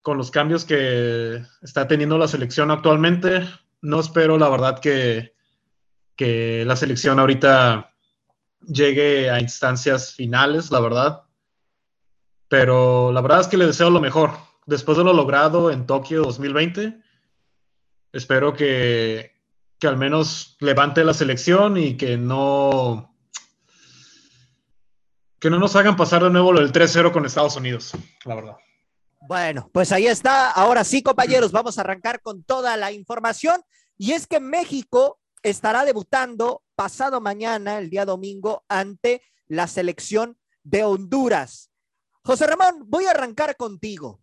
con 0.00 0.16
los 0.16 0.30
cambios 0.30 0.64
que 0.64 1.42
está 1.60 1.86
teniendo 1.86 2.16
la 2.16 2.26
selección 2.26 2.70
actualmente, 2.70 3.46
no 3.82 4.00
espero 4.00 4.38
la 4.38 4.48
verdad 4.48 4.78
que, 4.80 5.34
que 6.16 6.64
la 6.64 6.76
selección 6.76 7.18
ahorita 7.18 7.89
llegue 8.60 9.30
a 9.30 9.40
instancias 9.40 10.14
finales, 10.14 10.70
la 10.70 10.80
verdad. 10.80 11.22
Pero 12.48 13.12
la 13.12 13.20
verdad 13.20 13.40
es 13.40 13.48
que 13.48 13.56
le 13.56 13.66
deseo 13.66 13.90
lo 13.90 14.00
mejor. 14.00 14.32
Después 14.66 14.98
de 14.98 15.04
lo 15.04 15.12
logrado 15.12 15.70
en 15.70 15.86
Tokio 15.86 16.22
2020, 16.22 17.00
espero 18.12 18.54
que, 18.54 19.32
que 19.78 19.86
al 19.86 19.96
menos 19.96 20.56
levante 20.60 21.04
la 21.04 21.14
selección 21.14 21.76
y 21.76 21.96
que 21.96 22.16
no 22.16 23.10
que 25.40 25.48
no 25.48 25.58
nos 25.58 25.74
hagan 25.74 25.96
pasar 25.96 26.22
de 26.22 26.30
nuevo 26.30 26.52
lo 26.52 26.60
del 26.60 26.70
3-0 26.70 27.12
con 27.12 27.24
Estados 27.24 27.56
Unidos, 27.56 27.92
la 28.26 28.34
verdad. 28.34 28.56
Bueno, 29.22 29.70
pues 29.72 29.90
ahí 29.90 30.06
está. 30.06 30.50
Ahora 30.50 30.84
sí, 30.84 31.02
compañeros, 31.02 31.50
vamos 31.50 31.78
a 31.78 31.80
arrancar 31.80 32.20
con 32.20 32.42
toda 32.44 32.76
la 32.76 32.92
información. 32.92 33.62
Y 33.96 34.12
es 34.12 34.26
que 34.26 34.38
México 34.38 35.18
estará 35.42 35.84
debutando 35.84 36.62
pasado 36.74 37.20
mañana, 37.20 37.78
el 37.78 37.90
día 37.90 38.04
domingo, 38.04 38.64
ante 38.68 39.22
la 39.48 39.66
selección 39.66 40.38
de 40.62 40.84
Honduras. 40.84 41.70
José 42.22 42.46
Ramón, 42.46 42.84
voy 42.86 43.06
a 43.06 43.10
arrancar 43.10 43.56
contigo. 43.56 44.20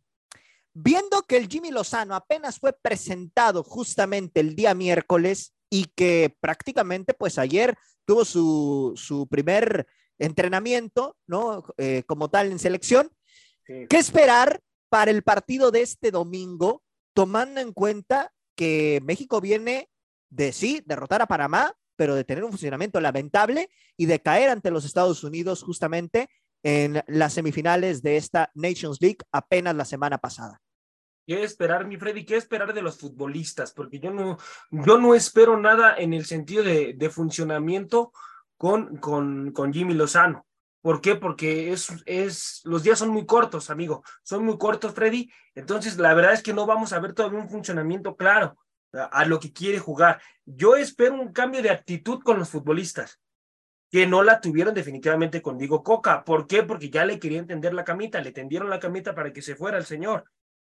Viendo 0.74 1.24
que 1.24 1.38
el 1.38 1.48
Jimmy 1.48 1.72
Lozano 1.72 2.16
apenas 2.16 2.60
fue 2.60 2.74
presentado 2.74 3.64
justamente 3.64 4.40
el 4.40 4.56
día 4.56 4.76
miércoles 4.76 5.54
y 5.70 5.86
que 5.96 6.36
prácticamente 6.40 7.14
pues 7.14 7.38
ayer 7.40 7.76
tuvo 8.06 8.24
su, 8.24 8.94
su 8.96 9.28
primer 9.28 9.88
entrenamiento, 10.20 11.18
¿no? 11.26 11.64
Eh, 11.78 12.04
como 12.06 12.30
tal 12.30 12.52
en 12.52 12.60
selección. 12.60 13.12
Sí. 13.66 13.88
¿Qué 13.90 13.98
esperar 13.98 14.62
para 14.90 15.12
el 15.12 15.24
partido 15.24 15.72
de 15.72 15.82
este 15.82 16.12
domingo, 16.12 16.84
tomando 17.14 17.60
en 17.60 17.74
cuenta 17.74 18.32
que 18.56 19.02
México 19.04 19.42
viene 19.42 19.90
de 20.30 20.52
sí, 20.52 20.82
derrotar 20.86 21.22
a 21.22 21.28
Panamá, 21.28 21.74
pero 21.96 22.16
de 22.16 22.24
tener 22.24 22.44
un 22.44 22.52
funcionamiento 22.52 23.00
lamentable 23.02 23.70
y 23.98 24.06
de 24.06 24.22
caer 24.22 24.50
ante 24.50 24.72
los 24.72 24.86
Estados 24.86 25.24
Unidos 25.24 25.64
justamente 25.64 26.30
en 26.64 27.04
las 27.08 27.34
semifinales 27.34 28.02
de 28.02 28.18
esta 28.18 28.52
Nations 28.54 29.02
League 29.02 29.20
apenas 29.32 29.76
la 29.76 29.86
semana 29.86 30.18
pasada. 30.18 30.62
¿Qué 31.26 31.44
esperar, 31.44 31.86
mi 31.86 31.98
Freddy? 31.98 32.24
¿Qué 32.24 32.38
esperar 32.38 32.74
de 32.74 32.82
los 32.82 32.98
futbolistas? 32.98 33.74
Porque 33.74 34.00
yo 34.00 34.12
no, 34.12 34.38
yo 34.72 34.98
no 34.98 35.14
espero 35.14 35.60
nada 35.60 35.96
en 35.98 36.14
el 36.14 36.26
sentido 36.26 36.64
de, 36.64 36.94
de 36.94 37.10
funcionamiento 37.10 38.14
con, 38.56 38.98
con, 38.98 39.52
con 39.52 39.74
Jimmy 39.74 39.94
Lozano. 39.94 40.46
¿Por 40.82 41.02
qué? 41.02 41.16
Porque 41.16 41.74
es, 41.74 41.90
es, 42.06 42.62
los 42.64 42.84
días 42.84 43.00
son 43.00 43.10
muy 43.10 43.26
cortos, 43.26 43.70
amigo. 43.70 44.04
Son 44.24 44.46
muy 44.46 44.58
cortos, 44.58 44.94
Freddy. 44.94 45.30
Entonces, 45.54 45.98
la 45.98 46.14
verdad 46.14 46.32
es 46.32 46.42
que 46.42 46.54
no 46.54 46.66
vamos 46.66 46.94
a 46.94 47.00
ver 47.00 47.14
todavía 47.14 47.40
un 47.40 47.50
funcionamiento 47.50 48.16
claro 48.16 48.58
a, 48.94 49.26
lo 49.26 49.40
que 49.40 49.54
quiere 49.54 49.80
jugar. 49.80 50.22
Yo 50.46 50.76
espero 50.76 51.16
un 51.16 51.32
cambio 51.32 51.62
de 51.62 51.70
actitud 51.70 52.22
con 52.24 52.40
los 52.40 52.50
futbolistas, 52.50 53.20
que 53.92 54.08
no 54.08 54.24
la 54.24 54.42
tuvieron 54.42 54.74
definitivamente 54.74 55.42
con 55.42 55.58
Diego 55.58 55.84
Coca. 55.84 56.24
¿Por 56.24 56.48
qué? 56.48 56.64
Porque 56.64 56.90
ya 56.90 57.06
le 57.06 57.20
quería 57.20 57.40
entender 57.40 57.74
la 57.74 57.84
camita, 57.84 58.22
le 58.22 58.32
tendieron 58.32 58.70
la 58.70 58.80
camita 58.80 59.16
para 59.16 59.32
que 59.32 59.42
se 59.42 59.56
fuera 59.56 59.78
el 59.78 59.86
señor. 59.86 60.26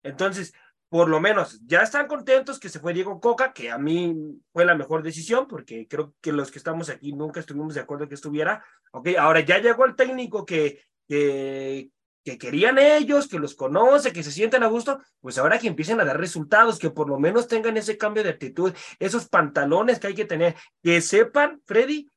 Entonces, 0.02 0.55
por 0.88 1.09
lo 1.09 1.21
menos 1.21 1.61
ya 1.67 1.83
están 1.83 2.09
contentos 2.09 2.59
que 2.59 2.69
se 2.69 2.81
fue 2.81 2.93
Diego 2.93 3.21
Coca, 3.21 3.52
que 3.52 3.71
a 3.71 3.79
mí 3.79 4.43
fue 4.52 4.64
la 4.64 4.75
mejor 4.75 5.02
decisión, 5.02 5.47
porque 5.47 5.87
creo 5.87 6.14
que 6.21 6.33
los 6.33 6.50
que 6.50 6.59
estamos 6.59 6.90
aquí 6.90 7.12
nunca 7.12 7.40
estuvimos 7.40 7.75
de 7.75 7.81
acuerdo 7.81 8.09
que 8.09 8.17
estuviera. 8.17 8.64
Ok, 8.93 9.11
ahora 9.19 9.40
ya 9.40 9.59
llegó 9.59 9.85
el 9.85 9.95
técnico 9.95 10.45
que, 10.45 10.83
que, 11.09 11.90
que 12.25 12.39
querían 12.39 12.79
ellos, 12.79 13.29
que 13.29 13.39
los 13.39 13.55
conoce, 13.55 14.12
que 14.12 14.23
se 14.23 14.33
sienten 14.33 14.62
a 14.62 14.69
gusto, 14.69 15.00
pues 15.21 15.39
ahora 15.39 15.59
que 15.59 15.69
empiecen 15.69 16.00
a 16.00 16.05
dar 16.05 16.19
resultados, 16.19 16.79
que 16.79 16.91
por 16.91 17.09
lo 17.09 17.19
menos 17.19 17.49
tengan 17.49 17.77
ese 17.77 17.97
cambio 17.97 18.23
de 18.23 18.31
actitud, 18.31 18.75
esos 18.99 19.29
pantalones 19.29 19.99
que 19.99 20.09
hay 20.09 20.15
que 20.15 20.25
tener, 20.25 20.55
que 20.83 21.00
sepan, 21.00 21.62
Freddy, 21.67 22.09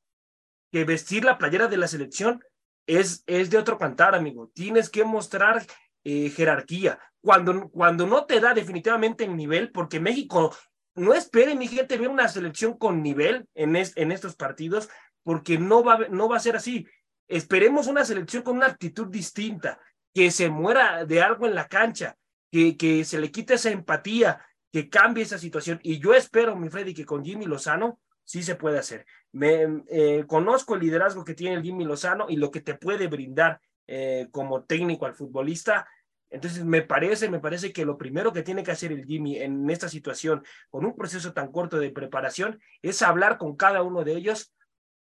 que 0.72 0.84
vestir 0.86 1.24
la 1.24 1.38
playera 1.38 1.68
de 1.68 1.78
la 1.78 1.88
selección 1.88 2.44
es, 2.88 3.24
es 3.28 3.50
de 3.50 3.58
otro 3.58 3.78
cantar, 3.78 4.16
amigo. 4.16 4.52
Tienes 4.54 4.90
que 4.90 5.04
mostrar 5.04 5.66
eh, 6.04 6.30
jerarquía. 6.30 7.00
Cuando, 7.22 7.70
cuando 7.70 8.06
no 8.06 8.26
te 8.26 8.40
da 8.40 8.54
definitivamente 8.54 9.24
el 9.24 9.38
nivel, 9.38 9.72
porque 9.72 10.00
México 10.00 10.54
no 10.96 11.14
espere, 11.14 11.56
mi 11.56 11.68
gente, 11.68 11.98
ver 11.98 12.10
una 12.10 12.28
selección 12.28 12.78
con 12.78 13.02
nivel 13.02 13.48
en, 13.54 13.76
es, 13.76 13.94
en 13.96 14.12
estos 14.12 14.36
partidos, 14.36 14.90
porque 15.24 15.58
no 15.58 15.84
va, 15.84 16.00
no 16.10 16.28
va 16.28 16.38
a 16.38 16.42
ser 16.42 16.56
así. 16.56 16.86
Esperemos 17.28 17.88
una 17.88 18.04
selección 18.04 18.44
con 18.44 18.58
una 18.58 18.68
actitud 18.68 19.08
distinta, 19.08 19.80
que 20.14 20.32
se 20.32 20.50
muera 20.50 21.06
de 21.06 21.22
algo 21.22 21.48
en 21.48 21.56
la 21.56 21.68
cancha, 21.68 22.18
que, 22.52 22.78
que 22.78 23.04
se 23.04 23.20
le 23.20 23.32
quite 23.32 23.56
esa 23.56 23.72
empatía, 23.72 24.46
que 24.72 24.90
cambie 24.90 25.24
esa 25.24 25.38
situación. 25.38 25.80
Y 25.84 26.00
yo 26.00 26.14
espero, 26.14 26.56
mi 26.56 26.70
Freddy, 26.70 26.94
que 26.94 27.06
con 27.06 27.24
Jimmy 27.24 27.46
Lozano 27.46 28.00
sí 28.24 28.44
se 28.44 28.56
puede 28.56 28.80
hacer. 28.80 29.06
Me, 29.32 29.84
eh, 29.90 30.26
conozco 30.28 30.76
el 30.76 30.82
liderazgo 30.82 31.24
que 31.24 31.34
tiene 31.34 31.56
el 31.56 31.64
Jimmy 31.64 31.86
Lozano 31.86 32.28
y 32.30 32.38
lo 32.38 32.52
que 32.52 32.62
te 32.62 32.76
puede 32.76 33.08
brindar 33.08 33.60
eh, 33.88 34.28
como 34.32 34.64
técnico 34.64 35.06
al 35.06 35.14
futbolista. 35.14 35.88
Entonces, 36.30 36.64
me 36.66 36.82
parece, 36.82 37.30
me 37.30 37.40
parece 37.40 37.72
que 37.72 37.86
lo 37.86 37.98
primero 37.98 38.34
que 38.34 38.42
tiene 38.42 38.64
que 38.64 38.72
hacer 38.72 38.92
el 38.92 39.06
Jimmy 39.06 39.38
en 39.38 39.70
esta 39.70 39.88
situación, 39.88 40.44
con 40.70 40.86
un 40.86 40.96
proceso 40.96 41.34
tan 41.34 41.52
corto 41.52 41.78
de 41.78 41.92
preparación, 41.92 42.60
es 42.82 43.02
hablar 43.02 43.38
con 43.38 43.56
cada 43.56 43.84
uno 43.84 44.04
de 44.04 44.14
ellos 44.14 44.54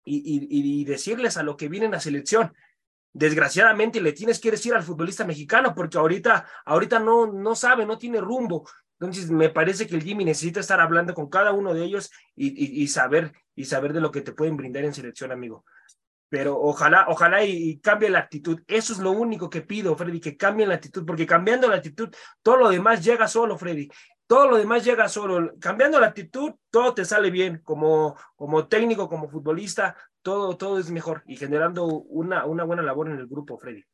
y, 0.05 0.85
decirles 0.85 1.37
a 1.37 1.43
lo 1.43 1.57
que 1.57 1.69
viene 1.69 1.87
en 1.87 1.93
la 1.93 2.01
selección. 2.01 2.55
Desgraciadamente 3.13 4.01
le 4.01 4.13
tienes 4.13 4.39
que 4.39 4.51
decir 4.51 4.75
al 4.75 4.83
futbolista 4.83 5.25
mexicano 5.25 5.75
porque 5.75 5.99
ahorita, 5.99 6.47
ahorita 6.65 6.99
no, 6.99 7.27
no 7.27 7.55
sabe, 7.55 7.85
no 7.85 7.99
tiene 7.99 8.21
rumbo. 8.21 8.69
Entonces 8.99 9.31
me 9.31 9.49
parece 9.49 9.87
que 9.87 9.97
el 9.97 10.03
Jimmy 10.03 10.25
necesita 10.25 10.61
estar 10.61 10.81
hablando 10.81 11.15
con 11.15 11.29
cada 11.29 11.53
uno 11.53 11.73
de 11.75 11.85
ellos 11.85 12.11
y, 12.37 12.87
saber 12.89 13.33
y 13.55 13.65
saber 13.65 13.93
de 13.93 14.01
lo 14.01 14.11
que 14.11 14.21
te 14.21 14.33
pueden 14.33 14.57
brindar 14.57 14.85
en 14.85 14.95
selección, 14.95 15.33
amigo 15.33 15.65
pero 16.33 16.57
ojalá, 16.61 17.07
ojalá 17.09 17.43
y, 17.43 17.71
y, 17.71 17.81
cambie 17.81 18.09
la 18.09 18.21
actitud. 18.21 18.61
Eso 18.69 18.93
es 18.93 19.01
lo 19.01 19.11
único 19.11 19.51
que 19.51 19.63
pido, 19.63 19.97
Freddy, 19.97 20.21
que 20.21 20.37
cambien 20.37 20.69
la 20.69 20.77
actitud, 20.77 21.05
porque 21.05 21.27
cambiando 21.27 21.67
la 21.67 21.75
actitud, 21.75 22.09
todo 22.41 22.57
lo 22.57 22.71
demás 22.71 23.05
llega 23.05 23.27
solo, 23.27 23.59
Freddy. 23.59 23.91
Todo 24.31 24.47
lo 24.47 24.59
demás 24.59 24.85
llega 24.85 25.09
solo. 25.09 25.59
Cambiando 25.59 25.99
la 25.99 26.07
actitud, 26.07 26.53
todo 26.71 26.95
te 26.95 27.05
sale 27.05 27.33
bien. 27.33 27.63
Como, 27.65 28.17
como 28.37 28.69
técnico, 28.69 29.09
como 29.09 29.29
futbolista, 29.29 29.97
todo, 30.23 30.57
todo 30.57 30.79
es 30.79 30.91
mejor 30.91 31.23
y 31.27 31.37
generando 31.37 31.87
una, 31.87 32.45
una 32.47 32.65
buena 32.65 32.83
labor 32.83 33.09
en 33.09 33.19
el 33.19 33.27
grupo, 33.27 33.59
Freddy. 33.59 33.85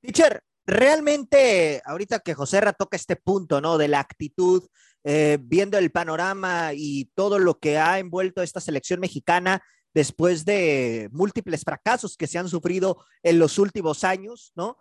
Teacher, 0.00 0.42
realmente, 0.64 1.82
ahorita 1.84 2.20
que 2.20 2.34
José 2.34 2.60
Ra 2.60 2.72
toca 2.72 2.96
este 2.96 3.16
punto, 3.16 3.60
¿no? 3.60 3.78
De 3.78 3.88
la 3.88 4.00
actitud, 4.00 4.66
eh, 5.04 5.38
viendo 5.40 5.78
el 5.78 5.90
panorama 5.90 6.72
y 6.74 7.06
todo 7.14 7.38
lo 7.38 7.58
que 7.58 7.78
ha 7.78 7.98
envuelto 7.98 8.42
esta 8.42 8.60
selección 8.60 9.00
mexicana, 9.00 9.62
después 9.94 10.44
de 10.44 11.08
múltiples 11.12 11.62
fracasos 11.62 12.16
que 12.16 12.26
se 12.26 12.38
han 12.38 12.48
sufrido 12.48 13.02
en 13.22 13.38
los 13.38 13.58
últimos 13.58 14.04
años, 14.04 14.52
¿no? 14.54 14.76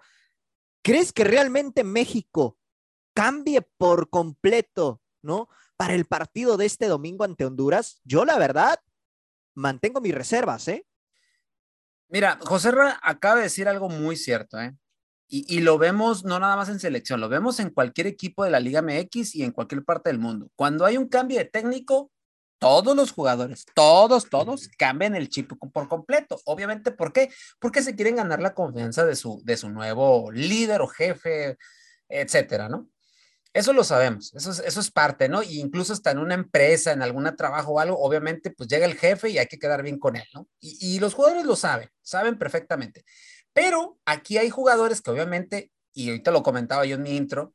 ¿Crees 0.83 1.13
que 1.13 1.23
realmente 1.23 1.83
México 1.83 2.57
cambie 3.13 3.61
por 3.61 4.09
completo, 4.09 5.01
¿no? 5.21 5.47
Para 5.77 5.93
el 5.93 6.05
partido 6.05 6.57
de 6.57 6.65
este 6.65 6.87
domingo 6.87 7.23
ante 7.23 7.45
Honduras? 7.45 8.01
Yo, 8.03 8.25
la 8.25 8.37
verdad, 8.37 8.79
mantengo 9.55 10.01
mis 10.01 10.13
reservas, 10.13 10.67
¿eh? 10.67 10.85
Mira, 12.07 12.37
José 12.41 12.71
Ra 12.71 12.99
acaba 13.01 13.37
de 13.37 13.43
decir 13.43 13.67
algo 13.67 13.89
muy 13.89 14.15
cierto, 14.15 14.59
¿eh? 14.59 14.75
Y, 15.27 15.45
y, 15.55 15.61
lo 15.61 15.79
vemos 15.79 16.23
no 16.23 16.39
nada 16.39 16.55
más 16.55 16.69
en 16.69 16.79
selección, 16.79 17.19
lo 17.19 17.29
vemos 17.29 17.59
en 17.59 17.71
cualquier 17.71 18.05
equipo 18.05 18.43
de 18.43 18.51
la 18.51 18.59
Liga 18.59 18.83
MX 18.83 19.33
y 19.33 19.43
en 19.43 19.51
cualquier 19.51 19.83
parte 19.83 20.11
del 20.11 20.19
mundo. 20.19 20.51
Cuando 20.55 20.85
hay 20.85 20.97
un 20.97 21.07
cambio 21.07 21.39
de 21.39 21.45
técnico, 21.45 22.11
todos 22.59 22.95
los 22.95 23.11
jugadores, 23.11 23.65
todos, 23.73 24.29
todos 24.29 24.69
cambian 24.77 25.15
el 25.15 25.29
chip 25.29 25.51
por 25.73 25.87
completo. 25.87 26.39
Obviamente, 26.45 26.91
¿por 26.91 27.11
qué? 27.11 27.29
Porque 27.59 27.81
se 27.81 27.95
quieren 27.95 28.15
ganar 28.15 28.41
la 28.41 28.53
confianza 28.53 29.05
de 29.05 29.15
su, 29.15 29.41
de 29.43 29.57
su 29.57 29.69
nuevo 29.69 30.31
líder 30.31 30.81
o 30.81 30.87
jefe, 30.87 31.57
etcétera, 32.09 32.69
¿no? 32.69 32.89
Eso 33.55 33.71
lo 33.71 33.85
sabemos, 33.85 34.33
eso 34.35 34.51
es, 34.51 34.59
eso 34.59 34.81
es 34.81 34.91
parte, 34.91 35.29
¿no? 35.29 35.41
Y 35.41 35.61
incluso 35.61 35.93
está 35.93 36.11
en 36.11 36.17
una 36.17 36.33
empresa, 36.33 36.91
en 36.91 37.01
algún 37.01 37.33
trabajo 37.37 37.71
o 37.71 37.79
algo, 37.79 37.97
obviamente, 37.97 38.51
pues 38.51 38.67
llega 38.67 38.85
el 38.85 38.97
jefe 38.97 39.29
y 39.29 39.37
hay 39.37 39.47
que 39.47 39.57
quedar 39.57 39.81
bien 39.81 39.97
con 39.97 40.17
él, 40.17 40.25
¿no? 40.33 40.49
Y, 40.59 40.77
y 40.81 40.99
los 40.99 41.13
jugadores 41.13 41.45
lo 41.45 41.55
saben, 41.55 41.89
saben 42.01 42.37
perfectamente. 42.37 43.05
Pero 43.53 43.97
aquí 44.03 44.37
hay 44.37 44.49
jugadores 44.49 45.01
que 45.01 45.09
obviamente, 45.09 45.71
y 45.93 46.09
ahorita 46.09 46.31
lo 46.31 46.43
comentaba 46.43 46.85
yo 46.85 46.97
en 46.97 47.03
mi 47.03 47.15
intro, 47.15 47.53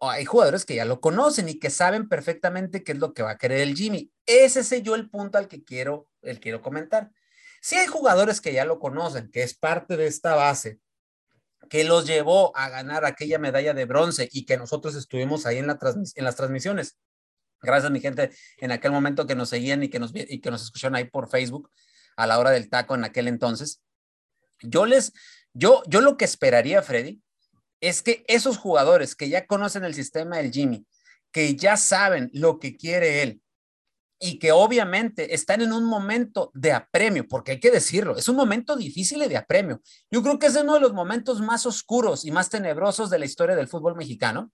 hay 0.00 0.24
jugadores 0.24 0.64
que 0.64 0.74
ya 0.74 0.84
lo 0.84 1.00
conocen 1.00 1.48
y 1.48 1.60
que 1.60 1.70
saben 1.70 2.08
perfectamente 2.08 2.82
qué 2.82 2.90
es 2.90 2.98
lo 2.98 3.14
que 3.14 3.22
va 3.22 3.30
a 3.30 3.38
querer 3.38 3.60
el 3.60 3.76
Jimmy. 3.76 4.10
Ese 4.26 4.58
es 4.58 4.82
yo 4.82 4.96
el 4.96 5.10
punto 5.10 5.38
al 5.38 5.46
que 5.46 5.62
quiero, 5.62 6.08
el 6.22 6.40
quiero 6.40 6.60
comentar. 6.60 7.12
Si 7.60 7.76
hay 7.76 7.86
jugadores 7.86 8.40
que 8.40 8.52
ya 8.52 8.64
lo 8.64 8.80
conocen, 8.80 9.30
que 9.30 9.44
es 9.44 9.54
parte 9.54 9.96
de 9.96 10.08
esta 10.08 10.34
base, 10.34 10.80
que 11.70 11.84
los 11.84 12.04
llevó 12.04 12.54
a 12.56 12.68
ganar 12.68 13.06
aquella 13.06 13.38
medalla 13.38 13.72
de 13.72 13.84
bronce 13.84 14.28
y 14.32 14.44
que 14.44 14.56
nosotros 14.56 14.96
estuvimos 14.96 15.46
ahí 15.46 15.58
en, 15.58 15.68
la 15.68 15.78
en 16.16 16.24
las 16.24 16.34
transmisiones. 16.34 16.98
Gracias 17.62 17.92
mi 17.92 18.00
gente 18.00 18.32
en 18.58 18.72
aquel 18.72 18.90
momento 18.90 19.24
que 19.24 19.36
nos 19.36 19.50
seguían 19.50 19.84
y 19.84 19.88
que 19.88 20.00
nos, 20.00 20.10
y 20.12 20.40
que 20.40 20.50
nos 20.50 20.64
escucharon 20.64 20.96
ahí 20.96 21.04
por 21.04 21.30
Facebook 21.30 21.70
a 22.16 22.26
la 22.26 22.40
hora 22.40 22.50
del 22.50 22.68
taco 22.68 22.96
en 22.96 23.04
aquel 23.04 23.28
entonces. 23.28 23.80
Yo 24.60 24.84
les, 24.84 25.12
yo, 25.54 25.84
yo 25.86 26.00
lo 26.00 26.16
que 26.16 26.24
esperaría, 26.24 26.82
Freddy, 26.82 27.22
es 27.80 28.02
que 28.02 28.24
esos 28.26 28.58
jugadores 28.58 29.14
que 29.14 29.28
ya 29.28 29.46
conocen 29.46 29.84
el 29.84 29.94
sistema 29.94 30.38
del 30.38 30.50
Jimmy, 30.50 30.84
que 31.30 31.54
ya 31.54 31.76
saben 31.76 32.30
lo 32.32 32.58
que 32.58 32.76
quiere 32.76 33.22
él 33.22 33.40
y 34.22 34.38
que 34.38 34.52
obviamente 34.52 35.34
están 35.34 35.62
en 35.62 35.72
un 35.72 35.84
momento 35.84 36.50
de 36.52 36.72
apremio, 36.72 37.26
porque 37.26 37.52
hay 37.52 37.60
que 37.60 37.70
decirlo, 37.70 38.18
es 38.18 38.28
un 38.28 38.36
momento 38.36 38.76
difícil 38.76 39.26
de 39.26 39.36
apremio. 39.36 39.80
Yo 40.10 40.22
creo 40.22 40.38
que 40.38 40.46
es 40.46 40.56
uno 40.56 40.74
de 40.74 40.80
los 40.80 40.92
momentos 40.92 41.40
más 41.40 41.64
oscuros 41.64 42.26
y 42.26 42.30
más 42.30 42.50
tenebrosos 42.50 43.08
de 43.08 43.18
la 43.18 43.24
historia 43.24 43.56
del 43.56 43.66
fútbol 43.66 43.96
mexicano. 43.96 44.52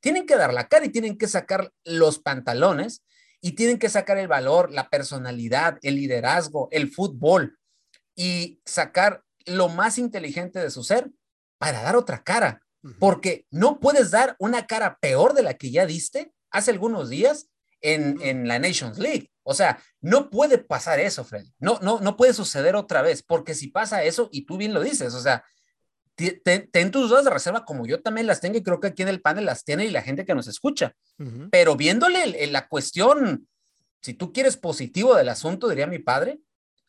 Tienen 0.00 0.24
que 0.24 0.36
dar 0.36 0.54
la 0.54 0.68
cara 0.68 0.86
y 0.86 0.88
tienen 0.88 1.18
que 1.18 1.28
sacar 1.28 1.70
los 1.84 2.18
pantalones 2.18 3.04
y 3.42 3.52
tienen 3.52 3.78
que 3.78 3.90
sacar 3.90 4.16
el 4.16 4.28
valor, 4.28 4.72
la 4.72 4.88
personalidad, 4.88 5.78
el 5.82 5.96
liderazgo, 5.96 6.68
el 6.70 6.90
fútbol 6.90 7.58
y 8.14 8.62
sacar 8.64 9.24
lo 9.44 9.68
más 9.68 9.98
inteligente 9.98 10.58
de 10.58 10.70
su 10.70 10.82
ser 10.82 11.10
para 11.58 11.82
dar 11.82 11.96
otra 11.96 12.22
cara, 12.22 12.62
porque 12.98 13.46
no 13.50 13.78
puedes 13.78 14.10
dar 14.10 14.36
una 14.38 14.66
cara 14.66 14.98
peor 15.00 15.34
de 15.34 15.42
la 15.42 15.54
que 15.54 15.70
ya 15.70 15.84
diste 15.84 16.32
hace 16.50 16.70
algunos 16.70 17.10
días 17.10 17.50
en, 17.94 18.18
en 18.22 18.48
la 18.48 18.58
Nations 18.58 18.98
League. 18.98 19.30
O 19.42 19.54
sea, 19.54 19.80
no 20.00 20.28
puede 20.28 20.58
pasar 20.58 20.98
eso, 20.98 21.24
Freddy. 21.24 21.52
No, 21.58 21.78
no, 21.80 22.00
no 22.00 22.16
puede 22.16 22.34
suceder 22.34 22.74
otra 22.74 23.02
vez, 23.02 23.22
porque 23.22 23.54
si 23.54 23.68
pasa 23.68 24.02
eso, 24.02 24.28
y 24.32 24.44
tú 24.44 24.56
bien 24.56 24.74
lo 24.74 24.82
dices, 24.82 25.14
o 25.14 25.20
sea, 25.20 25.44
ten, 26.16 26.90
tus 26.90 27.10
dudas 27.10 27.24
de 27.24 27.30
reserva 27.30 27.64
como 27.64 27.86
yo 27.86 28.02
también 28.02 28.26
las 28.26 28.40
tengo 28.40 28.56
y 28.56 28.62
creo 28.62 28.80
que 28.80 28.88
aquí 28.88 29.02
en 29.02 29.08
el 29.08 29.20
panel 29.20 29.44
las 29.44 29.64
tiene 29.64 29.84
y 29.84 29.90
la 29.90 30.02
gente 30.02 30.24
que 30.24 30.34
nos 30.34 30.48
escucha. 30.48 30.94
Pero 31.50 31.76
viéndole 31.76 32.46
la 32.48 32.66
cuestión, 32.68 33.46
si 34.00 34.14
tú 34.14 34.32
quieres 34.32 34.56
positivo 34.56 35.14
del 35.14 35.28
asunto, 35.28 35.68
diría 35.68 35.86
mi 35.86 35.98
padre, 35.98 36.40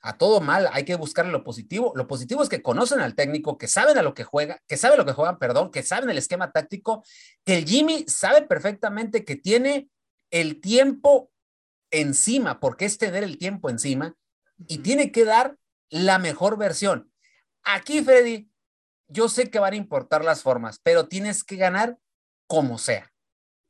a 0.01 0.17
todo 0.17 0.41
mal, 0.41 0.69
hay 0.71 0.85
que 0.85 0.95
buscarle 0.95 1.31
lo 1.31 1.43
positivo. 1.43 1.91
Lo 1.95 2.07
positivo 2.07 2.41
es 2.41 2.49
que 2.49 2.61
conocen 2.61 3.01
al 3.01 3.15
técnico, 3.15 3.57
que 3.57 3.67
saben 3.67 3.97
a 3.97 4.01
lo 4.01 4.13
que 4.13 4.23
juega, 4.23 4.61
que 4.67 4.77
saben 4.77 4.97
lo 4.97 5.05
que 5.05 5.13
juegan, 5.13 5.37
perdón, 5.37 5.69
que 5.69 5.83
saben 5.83 6.09
el 6.09 6.17
esquema 6.17 6.51
táctico, 6.51 7.03
que 7.43 7.57
el 7.57 7.65
Jimmy 7.65 8.05
sabe 8.07 8.43
perfectamente 8.43 9.25
que 9.25 9.35
tiene 9.35 9.89
el 10.31 10.61
tiempo 10.61 11.31
encima, 11.91 12.59
porque 12.59 12.85
es 12.85 12.97
tener 12.97 13.23
el 13.23 13.37
tiempo 13.37 13.69
encima, 13.69 14.15
y 14.67 14.79
tiene 14.79 15.11
que 15.11 15.25
dar 15.25 15.57
la 15.89 16.19
mejor 16.19 16.57
versión. 16.57 17.11
Aquí, 17.63 18.03
Freddy, 18.03 18.49
yo 19.07 19.29
sé 19.29 19.49
que 19.49 19.59
van 19.59 19.73
a 19.73 19.77
importar 19.77 20.23
las 20.23 20.41
formas, 20.41 20.79
pero 20.83 21.07
tienes 21.07 21.43
que 21.43 21.55
ganar 21.55 21.97
como 22.47 22.77
sea. 22.77 23.11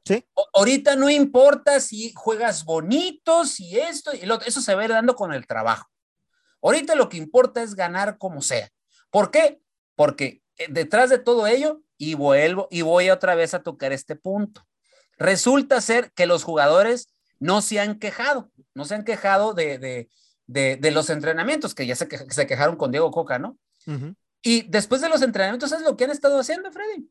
Sí. 0.05 0.23
ahorita 0.53 0.95
no 0.95 1.09
importa 1.09 1.81
si 1.81 2.13
juegas 2.13 2.63
bonito, 2.63 3.43
si 3.43 3.77
esto 3.77 4.15
y 4.15 4.25
lo 4.25 4.39
eso 4.39 4.61
se 4.61 4.73
va 4.73 4.83
a 4.83 4.85
ir 4.85 4.91
dando 4.91 5.17
con 5.17 5.33
el 5.33 5.45
trabajo. 5.45 5.89
Ahorita 6.61 6.95
lo 6.95 7.09
que 7.09 7.17
importa 7.17 7.61
es 7.61 7.75
ganar 7.75 8.17
como 8.17 8.41
sea. 8.41 8.69
¿Por 9.09 9.31
qué? 9.31 9.59
Porque 9.95 10.41
eh, 10.57 10.67
detrás 10.69 11.09
de 11.09 11.19
todo 11.19 11.45
ello, 11.45 11.81
y 11.97 12.13
vuelvo, 12.13 12.67
y 12.71 12.83
voy 12.83 13.09
otra 13.09 13.35
vez 13.35 13.53
a 13.53 13.63
tocar 13.63 13.91
este 13.91 14.15
punto. 14.15 14.65
Resulta 15.17 15.81
ser 15.81 16.11
que 16.11 16.25
los 16.25 16.43
jugadores 16.43 17.09
no 17.39 17.61
se 17.61 17.79
han 17.79 17.99
quejado, 17.99 18.51
no 18.73 18.85
se 18.85 18.95
han 18.95 19.03
quejado 19.03 19.53
de, 19.53 20.07
de, 20.47 20.91
los 20.91 21.09
entrenamientos, 21.09 21.75
que 21.75 21.85
ya 21.85 21.95
se, 21.95 22.07
se, 22.29 22.47
quejaron 22.47 22.75
con 22.75 22.91
Diego 22.91 23.11
Coca, 23.11 23.39
¿no? 23.39 23.57
Y 24.41 24.63
después 24.63 25.01
de 25.01 25.09
los 25.09 25.21
entrenamientos, 25.21 25.71
es 25.71 25.81
lo 25.81 25.97
que 25.97 26.05
han 26.05 26.11
estado 26.11 26.39
haciendo, 26.39 26.71
Freddy. 26.71 27.09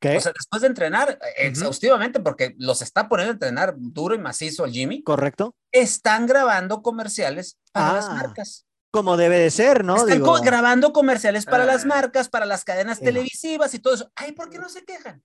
¿Qué? 0.00 0.16
O 0.16 0.20
sea, 0.20 0.32
después 0.32 0.62
de 0.62 0.68
entrenar 0.68 1.10
eh, 1.10 1.46
exhaustivamente, 1.46 2.20
porque 2.20 2.54
los 2.58 2.80
está 2.80 3.08
poniendo 3.08 3.32
a 3.32 3.34
entrenar 3.34 3.74
duro 3.76 4.14
y 4.14 4.18
macizo 4.18 4.64
el 4.64 4.72
Jimmy. 4.72 5.02
Correcto. 5.02 5.54
Están 5.72 6.26
grabando 6.26 6.82
comerciales 6.82 7.58
para 7.72 7.94
las 7.94 8.06
ah, 8.06 8.14
marcas. 8.14 8.66
Como 8.90 9.16
debe 9.18 9.38
de 9.38 9.50
ser, 9.50 9.84
¿no? 9.84 9.96
Están 9.96 10.22
grabando 10.42 10.92
comerciales 10.92 11.44
para 11.44 11.66
las 11.66 11.84
ah. 11.84 11.88
marcas, 11.88 12.28
para 12.30 12.46
las 12.46 12.64
cadenas 12.64 12.98
televisivas 12.98 13.74
y 13.74 13.78
todo 13.78 13.94
eso. 13.94 14.10
Ay, 14.14 14.32
¿por 14.32 14.48
qué 14.48 14.58
no 14.58 14.70
se 14.70 14.84
quejan? 14.84 15.22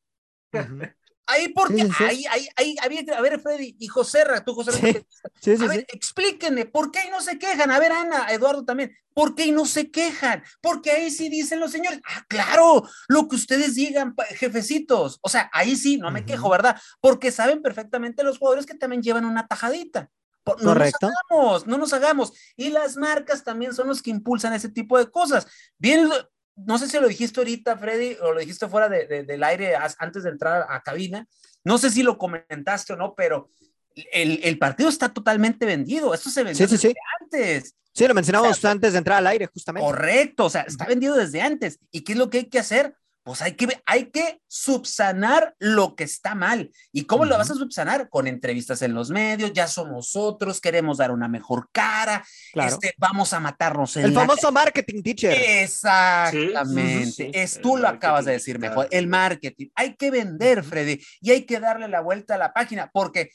Ahí 1.27 1.49
porque, 1.49 1.87
ahí, 1.99 2.25
ahí, 2.29 2.47
ahí, 2.55 2.77
a 3.15 3.21
ver, 3.21 3.39
Freddy 3.39 3.75
y 3.79 3.87
José, 3.87 4.23
tú, 4.45 4.53
José, 4.53 5.05
sí, 5.41 5.55
a 5.59 5.67
ver, 5.67 5.85
explíquenme, 5.89 6.65
¿por 6.65 6.91
qué 6.91 6.99
ahí 6.99 7.09
no 7.09 7.19
se 7.19 7.39
quejan? 7.39 7.71
A 7.71 7.79
ver, 7.79 7.91
Ana, 7.91 8.27
Eduardo 8.29 8.63
también, 8.63 8.95
¿por 9.13 9.33
qué 9.33 9.43
ahí 9.43 9.51
no 9.51 9.65
se 9.65 9.89
quejan? 9.89 10.43
Porque 10.61 10.91
ahí 10.91 11.09
sí 11.09 11.29
dicen 11.29 11.59
los 11.59 11.71
señores, 11.71 11.99
ah, 12.05 12.23
claro, 12.27 12.87
lo 13.07 13.27
que 13.27 13.37
ustedes 13.37 13.73
digan, 13.73 14.15
jefecitos, 14.35 15.17
o 15.21 15.29
sea, 15.29 15.49
ahí 15.51 15.75
sí, 15.75 15.97
no 15.97 16.11
me 16.11 16.25
quejo, 16.25 16.49
¿verdad? 16.49 16.79
Porque 17.01 17.31
saben 17.31 17.63
perfectamente 17.63 18.23
los 18.23 18.37
jugadores 18.37 18.67
que 18.67 18.75
también 18.75 19.01
llevan 19.01 19.25
una 19.25 19.47
tajadita. 19.47 20.11
No 20.45 20.55
Correcto. 20.57 21.07
nos 21.07 21.15
hagamos, 21.31 21.67
no 21.67 21.77
nos 21.79 21.93
hagamos. 21.93 22.33
Y 22.55 22.69
las 22.69 22.97
marcas 22.97 23.43
también 23.43 23.73
son 23.73 23.87
los 23.87 24.03
que 24.03 24.11
impulsan 24.11 24.53
ese 24.53 24.69
tipo 24.69 24.99
de 24.99 25.09
cosas. 25.09 25.47
Bien, 25.79 26.07
no 26.55 26.77
sé 26.77 26.87
si 26.87 26.99
lo 26.99 27.07
dijiste 27.07 27.39
ahorita, 27.39 27.77
Freddy, 27.77 28.17
o 28.21 28.31
lo 28.31 28.39
dijiste 28.39 28.67
fuera 28.67 28.89
de, 28.89 29.23
del 29.23 29.43
aire 29.43 29.73
antes 29.99 30.23
de 30.23 30.29
entrar 30.29 30.65
a 30.69 30.81
cabina. 30.81 31.27
No 31.63 31.77
sé 31.77 31.89
si 31.89 32.03
lo 32.03 32.17
comentaste 32.17 32.93
o 32.93 32.95
no, 32.95 33.15
pero 33.15 33.49
el, 33.93 34.39
el 34.43 34.57
partido 34.57 34.89
está 34.89 35.09
totalmente 35.09 35.65
vendido. 35.65 36.13
Esto 36.13 36.29
se 36.29 36.43
vendió 36.43 36.67
desde 36.67 36.93
antes. 37.21 37.75
Sí, 37.93 38.07
lo 38.07 38.13
mencionamos 38.13 38.63
antes 38.65 38.91
de 38.91 38.97
entrar 38.97 39.19
al 39.19 39.27
aire, 39.27 39.47
justamente. 39.47 39.85
Correcto, 39.85 40.45
o 40.45 40.49
sea, 40.49 40.63
está 40.63 40.85
vendido 40.85 41.15
desde 41.15 41.41
antes. 41.41 41.79
¿Y 41.91 42.03
qué 42.03 42.11
es 42.11 42.17
lo 42.17 42.29
que 42.29 42.39
hay 42.39 42.49
que 42.49 42.59
hacer? 42.59 42.95
Pues 43.25 43.41
hay 43.41 43.53
que, 43.53 43.67
hay 43.87 44.11
que 44.11 44.39
subsanar 44.47 45.55
lo 45.57 45.95
que 45.95 46.03
está 46.03 46.35
mal. 46.35 46.69
¿Y 46.91 47.05
cómo 47.05 47.25
lo 47.25 47.39
vas 47.39 47.49
a 47.49 47.55
subsanar? 47.55 48.07
Con 48.07 48.27
entrevistas 48.27 48.83
en 48.83 48.93
los 48.93 49.09
medios, 49.09 49.51
ya 49.51 49.67
somos 49.67 50.15
otros, 50.15 50.61
queremos 50.61 50.99
dar 50.99 51.09
una 51.09 51.27
mejor 51.27 51.67
cara, 51.71 52.23
este, 52.53 52.93
vamos 52.99 53.33
a 53.33 53.39
matarnos 53.39 53.97
en 53.97 54.05
El 54.05 54.13
famoso 54.13 54.51
marketing 54.51 55.01
teacher. 55.01 55.35
Exactamente, 55.63 57.31
es, 57.33 57.59
tú 57.59 57.77
lo 57.77 57.87
acabas 57.87 58.25
de 58.25 58.33
decir 58.33 58.59
mejor, 58.59 58.87
el 58.91 59.07
marketing. 59.07 59.69
Hay 59.73 59.95
que 59.95 60.11
vender, 60.11 60.63
Freddy, 60.63 61.01
y 61.19 61.31
hay 61.31 61.47
que 61.47 61.59
darle 61.59 61.87
la 61.87 62.01
vuelta 62.01 62.35
a 62.35 62.37
la 62.37 62.53
página, 62.53 62.91
porque 62.93 63.31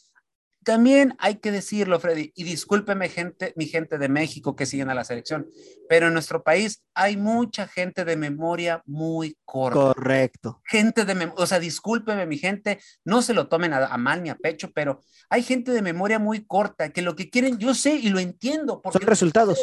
también 0.64 1.16
hay 1.18 1.36
que 1.36 1.50
decirlo, 1.50 1.98
Freddy, 2.00 2.32
y 2.34 2.44
discúlpeme 2.44 3.08
gente, 3.08 3.52
mi 3.56 3.66
gente 3.66 3.98
de 3.98 4.08
México 4.08 4.54
que 4.54 4.66
siguen 4.66 4.90
a 4.90 4.94
la 4.94 5.04
selección, 5.04 5.46
pero 5.88 6.08
en 6.08 6.12
nuestro 6.12 6.42
país 6.42 6.82
hay 6.94 7.16
mucha 7.16 7.66
gente 7.66 8.04
de 8.04 8.16
memoria 8.16 8.82
muy 8.86 9.36
corta. 9.44 9.94
Correcto. 9.94 10.60
Gente 10.64 11.04
de 11.04 11.14
memoria, 11.14 11.42
o 11.42 11.46
sea, 11.46 11.58
discúlpeme 11.58 12.26
mi 12.26 12.38
gente, 12.38 12.78
no 13.04 13.22
se 13.22 13.34
lo 13.34 13.48
tomen 13.48 13.72
a, 13.72 13.96
mal 13.96 14.22
ni 14.22 14.28
a 14.28 14.36
pecho, 14.36 14.70
pero 14.72 15.00
hay 15.28 15.42
gente 15.42 15.72
de 15.72 15.82
memoria 15.82 16.18
muy 16.18 16.44
corta 16.44 16.90
que 16.90 17.02
lo 17.02 17.16
que 17.16 17.30
quieren, 17.30 17.58
yo 17.58 17.74
sé 17.74 17.94
y 17.94 18.10
lo 18.10 18.18
entiendo. 18.18 18.82
Porque 18.82 18.98
son 18.98 19.08
resultados. 19.08 19.58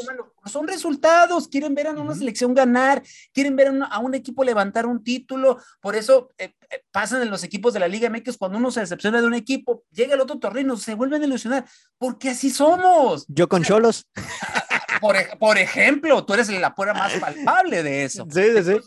son 0.46 0.68
resultados, 0.68 1.48
quieren 1.48 1.76
ver 1.76 1.88
a 1.88 1.92
una 1.92 2.16
selección 2.16 2.54
ganar, 2.54 3.04
quieren 3.34 3.56
ver 3.56 3.72
a, 3.90 4.00
un 4.00 4.16
equipo 4.16 4.44
levantar 4.44 4.86
un 4.86 5.04
título, 5.04 5.58
por 5.80 5.96
eso 5.96 6.30
eh, 6.38 6.48
eh, 6.48 6.57
pasan 6.92 7.22
en 7.22 7.30
los 7.30 7.44
equipos 7.44 7.74
de 7.74 7.80
la 7.80 7.88
Liga 7.88 8.10
MX 8.10 8.38
cuando 8.38 8.58
uno 8.58 8.72
se 8.72 8.82
decepciona 8.82 9.22
de 9.22 9.28
un 9.28 9.34
equipo, 9.34 9.84
llega 9.92 10.14
el 10.14 10.22
otro 10.22 10.40
torneo 10.40 10.78
se 10.78 10.96
vuelven 10.96 11.22
a 11.22 11.26
ilusionar, 11.26 11.66
porque 11.98 12.30
así 12.30 12.50
somos. 12.50 13.26
Yo 13.28 13.48
con 13.48 13.64
Cholos. 13.64 14.06
Por, 15.40 15.58
ejemplo, 15.58 16.26
tú 16.26 16.34
eres 16.34 16.50
la 16.50 16.74
prueba 16.74 16.94
más 16.94 17.14
palpable 17.20 17.84
de 17.84 18.04
eso. 18.04 18.28
Sí, 18.32 18.64
sí, 18.64 18.80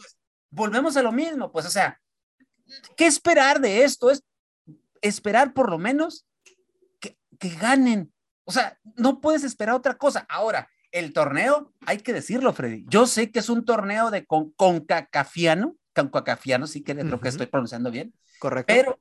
volvemos 0.50 0.96
a 0.96 1.02
lo 1.02 1.12
mismo, 1.12 1.52
pues, 1.52 1.66
o 1.66 1.70
sea, 1.70 2.00
¿qué 2.96 3.06
esperar 3.06 3.60
de 3.60 3.84
esto? 3.84 4.10
Es 4.10 4.22
esperar 5.00 5.54
por 5.54 5.70
lo 5.70 5.78
menos 5.78 6.26
que, 6.98 7.16
ganen. 7.60 8.12
O 8.44 8.52
sea, 8.52 8.78
no 8.96 9.20
puedes 9.20 9.44
esperar 9.44 9.74
otra 9.74 9.96
cosa. 9.96 10.26
Ahora, 10.28 10.68
el 10.90 11.12
torneo, 11.12 11.72
hay 11.86 11.98
que 11.98 12.12
decirlo, 12.12 12.52
Freddy. 12.52 12.84
Yo 12.88 13.06
sé 13.06 13.30
que 13.30 13.38
es 13.38 13.48
un 13.48 13.64
torneo 13.64 14.10
de 14.10 14.26
con, 14.26 14.50
concacafiano, 14.52 15.76
concacafiano, 15.94 16.66
sí 16.66 16.82
que 16.82 16.94
creo 16.94 17.20
que 17.20 17.28
estoy 17.28 17.46
pronunciando 17.46 17.90
bien. 17.90 18.12
Correcto. 18.38 18.72
Pero 18.72 18.98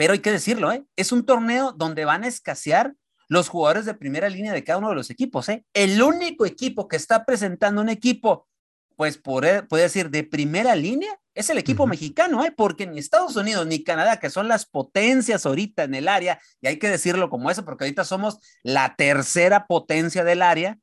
pero 0.00 0.14
hay 0.14 0.20
que 0.20 0.32
decirlo, 0.32 0.72
¿eh? 0.72 0.82
es 0.96 1.12
un 1.12 1.26
torneo 1.26 1.72
donde 1.72 2.06
van 2.06 2.24
a 2.24 2.26
escasear 2.26 2.94
los 3.28 3.50
jugadores 3.50 3.84
de 3.84 3.92
primera 3.92 4.30
línea 4.30 4.54
de 4.54 4.64
cada 4.64 4.78
uno 4.78 4.88
de 4.88 4.94
los 4.94 5.10
equipos. 5.10 5.50
¿eh? 5.50 5.66
El 5.74 6.00
único 6.00 6.46
equipo 6.46 6.88
que 6.88 6.96
está 6.96 7.26
presentando 7.26 7.82
un 7.82 7.90
equipo, 7.90 8.48
pues 8.96 9.18
puede, 9.18 9.62
puede 9.62 9.82
decir, 9.82 10.08
de 10.08 10.24
primera 10.24 10.74
línea, 10.74 11.20
es 11.34 11.50
el 11.50 11.58
equipo 11.58 11.86
mexicano, 11.86 12.42
¿eh? 12.46 12.54
porque 12.56 12.86
ni 12.86 12.98
Estados 12.98 13.36
Unidos 13.36 13.66
ni 13.66 13.84
Canadá, 13.84 14.18
que 14.18 14.30
son 14.30 14.48
las 14.48 14.64
potencias 14.64 15.44
ahorita 15.44 15.84
en 15.84 15.94
el 15.94 16.08
área, 16.08 16.40
y 16.62 16.68
hay 16.68 16.78
que 16.78 16.88
decirlo 16.88 17.28
como 17.28 17.50
eso, 17.50 17.66
porque 17.66 17.84
ahorita 17.84 18.04
somos 18.04 18.38
la 18.62 18.96
tercera 18.96 19.66
potencia 19.66 20.24
del 20.24 20.40
área. 20.40 20.78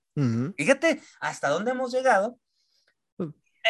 Fíjate 0.58 1.02
hasta 1.20 1.50
dónde 1.50 1.72
hemos 1.72 1.92
llegado. 1.92 2.38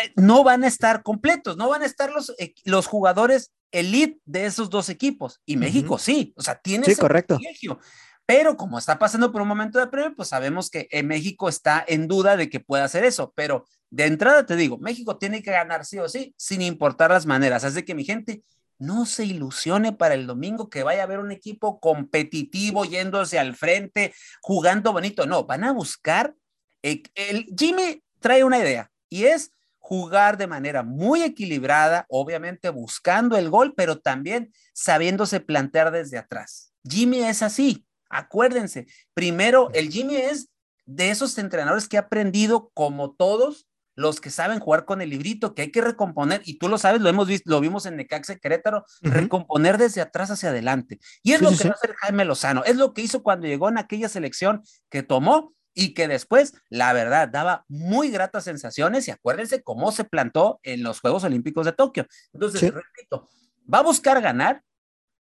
Eh, 0.03 0.13
no 0.15 0.43
van 0.43 0.63
a 0.63 0.67
estar 0.67 1.03
completos, 1.03 1.57
no 1.57 1.69
van 1.69 1.83
a 1.83 1.85
estar 1.85 2.11
los, 2.11 2.33
eh, 2.39 2.53
los 2.65 2.87
jugadores 2.87 3.51
elite 3.71 4.19
de 4.25 4.45
esos 4.45 4.69
dos 4.69 4.89
equipos. 4.89 5.41
Y 5.45 5.57
México 5.57 5.97
sí, 5.97 6.33
o 6.37 6.41
sea, 6.41 6.55
tiene 6.59 6.85
sí, 6.85 6.95
correcto. 6.95 7.39
Pero 8.25 8.57
como 8.57 8.77
está 8.77 8.99
pasando 8.99 9.31
por 9.31 9.41
un 9.41 9.47
momento 9.47 9.79
de 9.79 9.87
premio, 9.87 10.13
pues 10.15 10.29
sabemos 10.29 10.69
que 10.69 10.87
en 10.91 11.07
México 11.07 11.47
está 11.47 11.83
en 11.87 12.07
duda 12.07 12.35
de 12.35 12.49
que 12.49 12.59
pueda 12.59 12.83
hacer 12.83 13.05
eso. 13.05 13.31
Pero 13.35 13.65
de 13.89 14.05
entrada 14.05 14.45
te 14.45 14.57
digo, 14.57 14.77
México 14.77 15.17
tiene 15.17 15.41
que 15.41 15.51
ganar 15.51 15.85
sí 15.85 15.97
o 15.99 16.09
sí, 16.09 16.33
sin 16.37 16.61
importar 16.61 17.11
las 17.11 17.25
maneras. 17.25 17.63
Así 17.63 17.83
que 17.83 17.95
mi 17.95 18.03
gente, 18.03 18.43
no 18.79 19.05
se 19.05 19.25
ilusione 19.25 19.93
para 19.93 20.13
el 20.13 20.27
domingo 20.27 20.69
que 20.69 20.83
vaya 20.83 21.01
a 21.01 21.03
haber 21.05 21.19
un 21.19 21.31
equipo 21.31 21.79
competitivo 21.79 22.85
yéndose 22.85 23.39
al 23.39 23.55
frente, 23.55 24.13
jugando 24.41 24.93
bonito. 24.93 25.25
No, 25.25 25.45
van 25.45 25.63
a 25.63 25.71
buscar. 25.71 26.35
Eh, 26.83 27.03
el 27.15 27.47
Jimmy 27.57 28.03
trae 28.19 28.43
una 28.43 28.59
idea 28.59 28.91
y 29.09 29.25
es 29.25 29.51
jugar 29.87 30.37
de 30.37 30.47
manera 30.47 30.83
muy 30.83 31.23
equilibrada, 31.23 32.05
obviamente 32.09 32.69
buscando 32.69 33.37
el 33.37 33.49
gol, 33.49 33.73
pero 33.73 33.99
también 33.99 34.51
sabiéndose 34.73 35.39
plantear 35.39 35.91
desde 35.91 36.17
atrás. 36.17 36.73
Jimmy 36.83 37.19
es 37.19 37.41
así. 37.41 37.85
Acuérdense, 38.09 38.87
primero, 39.13 39.69
el 39.73 39.89
Jimmy 39.89 40.17
es 40.17 40.49
de 40.85 41.09
esos 41.09 41.37
entrenadores 41.37 41.87
que 41.87 41.95
ha 41.95 42.01
aprendido 42.01 42.69
como 42.73 43.13
todos 43.13 43.69
los 43.95 44.19
que 44.19 44.29
saben 44.29 44.59
jugar 44.59 44.83
con 44.83 45.01
el 45.01 45.09
librito, 45.09 45.55
que 45.55 45.61
hay 45.61 45.71
que 45.71 45.79
recomponer, 45.79 46.41
y 46.43 46.59
tú 46.59 46.67
lo 46.67 46.77
sabes, 46.77 46.99
lo 46.99 47.07
hemos 47.07 47.27
visto, 47.27 47.49
lo 47.49 47.61
vimos 47.61 47.85
en 47.85 47.95
Necaxa 47.95 48.35
Querétaro, 48.35 48.83
recomponer 49.01 49.77
desde 49.77 50.01
atrás 50.01 50.29
hacia 50.31 50.49
adelante. 50.49 50.99
Y 51.23 51.31
es 51.31 51.41
lo 51.41 51.49
que 51.49 51.63
va 51.63 51.71
a 51.71 51.73
hacer 51.73 51.95
Jaime 51.95 52.25
Lozano, 52.25 52.65
es 52.65 52.75
lo 52.75 52.93
que 52.93 53.03
hizo 53.03 53.23
cuando 53.23 53.47
llegó 53.47 53.69
en 53.69 53.77
aquella 53.77 54.09
selección 54.09 54.63
que 54.89 55.01
tomó 55.01 55.53
y 55.77 55.93
que 55.93 56.07
después, 56.07 56.55
la 56.69 56.91
verdad, 56.91 57.27
daba 57.27 57.63
muy 57.67 58.09
gratas 58.09 58.45
sensaciones 58.45 59.07
y 59.07 59.11
acuérdense 59.11 59.61
cómo 59.61 59.91
se 59.91 60.05
plantó 60.05 60.59
en 60.63 60.81
los 60.81 60.99
Juegos 61.01 61.23
Olímpicos 61.23 61.67
de 61.67 61.71
Tokio. 61.71 62.07
Entonces, 62.33 62.73
repito, 62.73 63.29
va 63.71 63.79
a 63.79 63.83
buscar 63.83 64.19
ganar, 64.19 64.63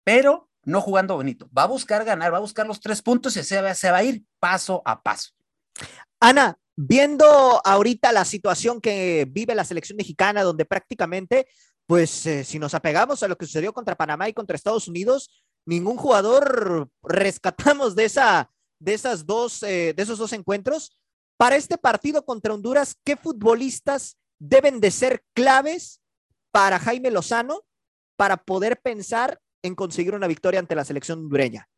pero 0.06 0.50
no 0.64 0.80
jugando 0.80 1.16
bonito. 1.16 1.50
Va 1.56 1.64
a 1.64 1.68
buscar 1.68 2.06
ganar, 2.06 2.32
va 2.32 2.38
a 2.38 2.42
buscar 2.42 2.66
los 2.66 2.80
tres 2.80 3.02
puntos 3.02 3.36
y 3.36 3.44
se 3.44 3.62
va, 3.62 3.76
se 3.76 3.92
va 3.92 3.98
a 3.98 4.04
ir 4.06 4.24
paso 4.40 4.82
a 4.86 5.04
paso. 5.04 5.32
Ana, 6.22 6.58
viendo 6.78 7.26
ahorita 7.66 8.14
la 8.14 8.24
situación 8.24 8.80
que 8.80 9.28
vive 9.30 9.54
la 9.54 9.66
selección 9.66 9.98
mexicana, 9.98 10.44
donde 10.44 10.64
prácticamente, 10.64 11.50
pues 11.86 12.26
eh, 12.26 12.46
si 12.46 12.58
nos 12.58 12.74
apegamos 12.74 13.22
a 13.22 13.28
lo 13.28 13.38
que 13.38 13.46
sucedió 13.46 13.74
contra 13.74 13.98
Panamá 13.98 14.30
y 14.30 14.34
contra 14.34 14.56
Estados 14.56 14.88
Unidos, 14.88 15.44
ningún 15.66 15.98
jugador 15.98 16.90
rescatamos 17.04 17.98
de, 17.98 18.06
esa, 18.06 18.50
de, 18.80 18.94
esas 18.94 19.26
dos, 19.26 19.64
eh, 19.64 19.94
de 19.94 20.04
esos 20.04 20.18
dos 20.18 20.34
encuentros. 20.34 20.98
Para 21.38 21.56
este 21.56 21.78
partido 21.78 22.26
contra 22.26 22.54
Honduras, 22.54 22.96
¿qué 23.04 23.16
futbolistas 23.16 24.18
deben 24.40 24.80
de 24.80 24.92
ser 24.92 25.24
claves 25.34 26.02
para 26.52 26.80
Jaime 26.80 27.12
Lozano 27.12 27.62
para 28.16 28.38
poder 28.38 28.80
pensar 28.82 29.40
en 29.64 29.76
conseguir 29.76 30.16
una 30.16 30.28
victoria 30.28 30.60
ante 30.60 30.76
la 30.76 30.86
selección 30.86 31.20
hondureña? 31.20 31.70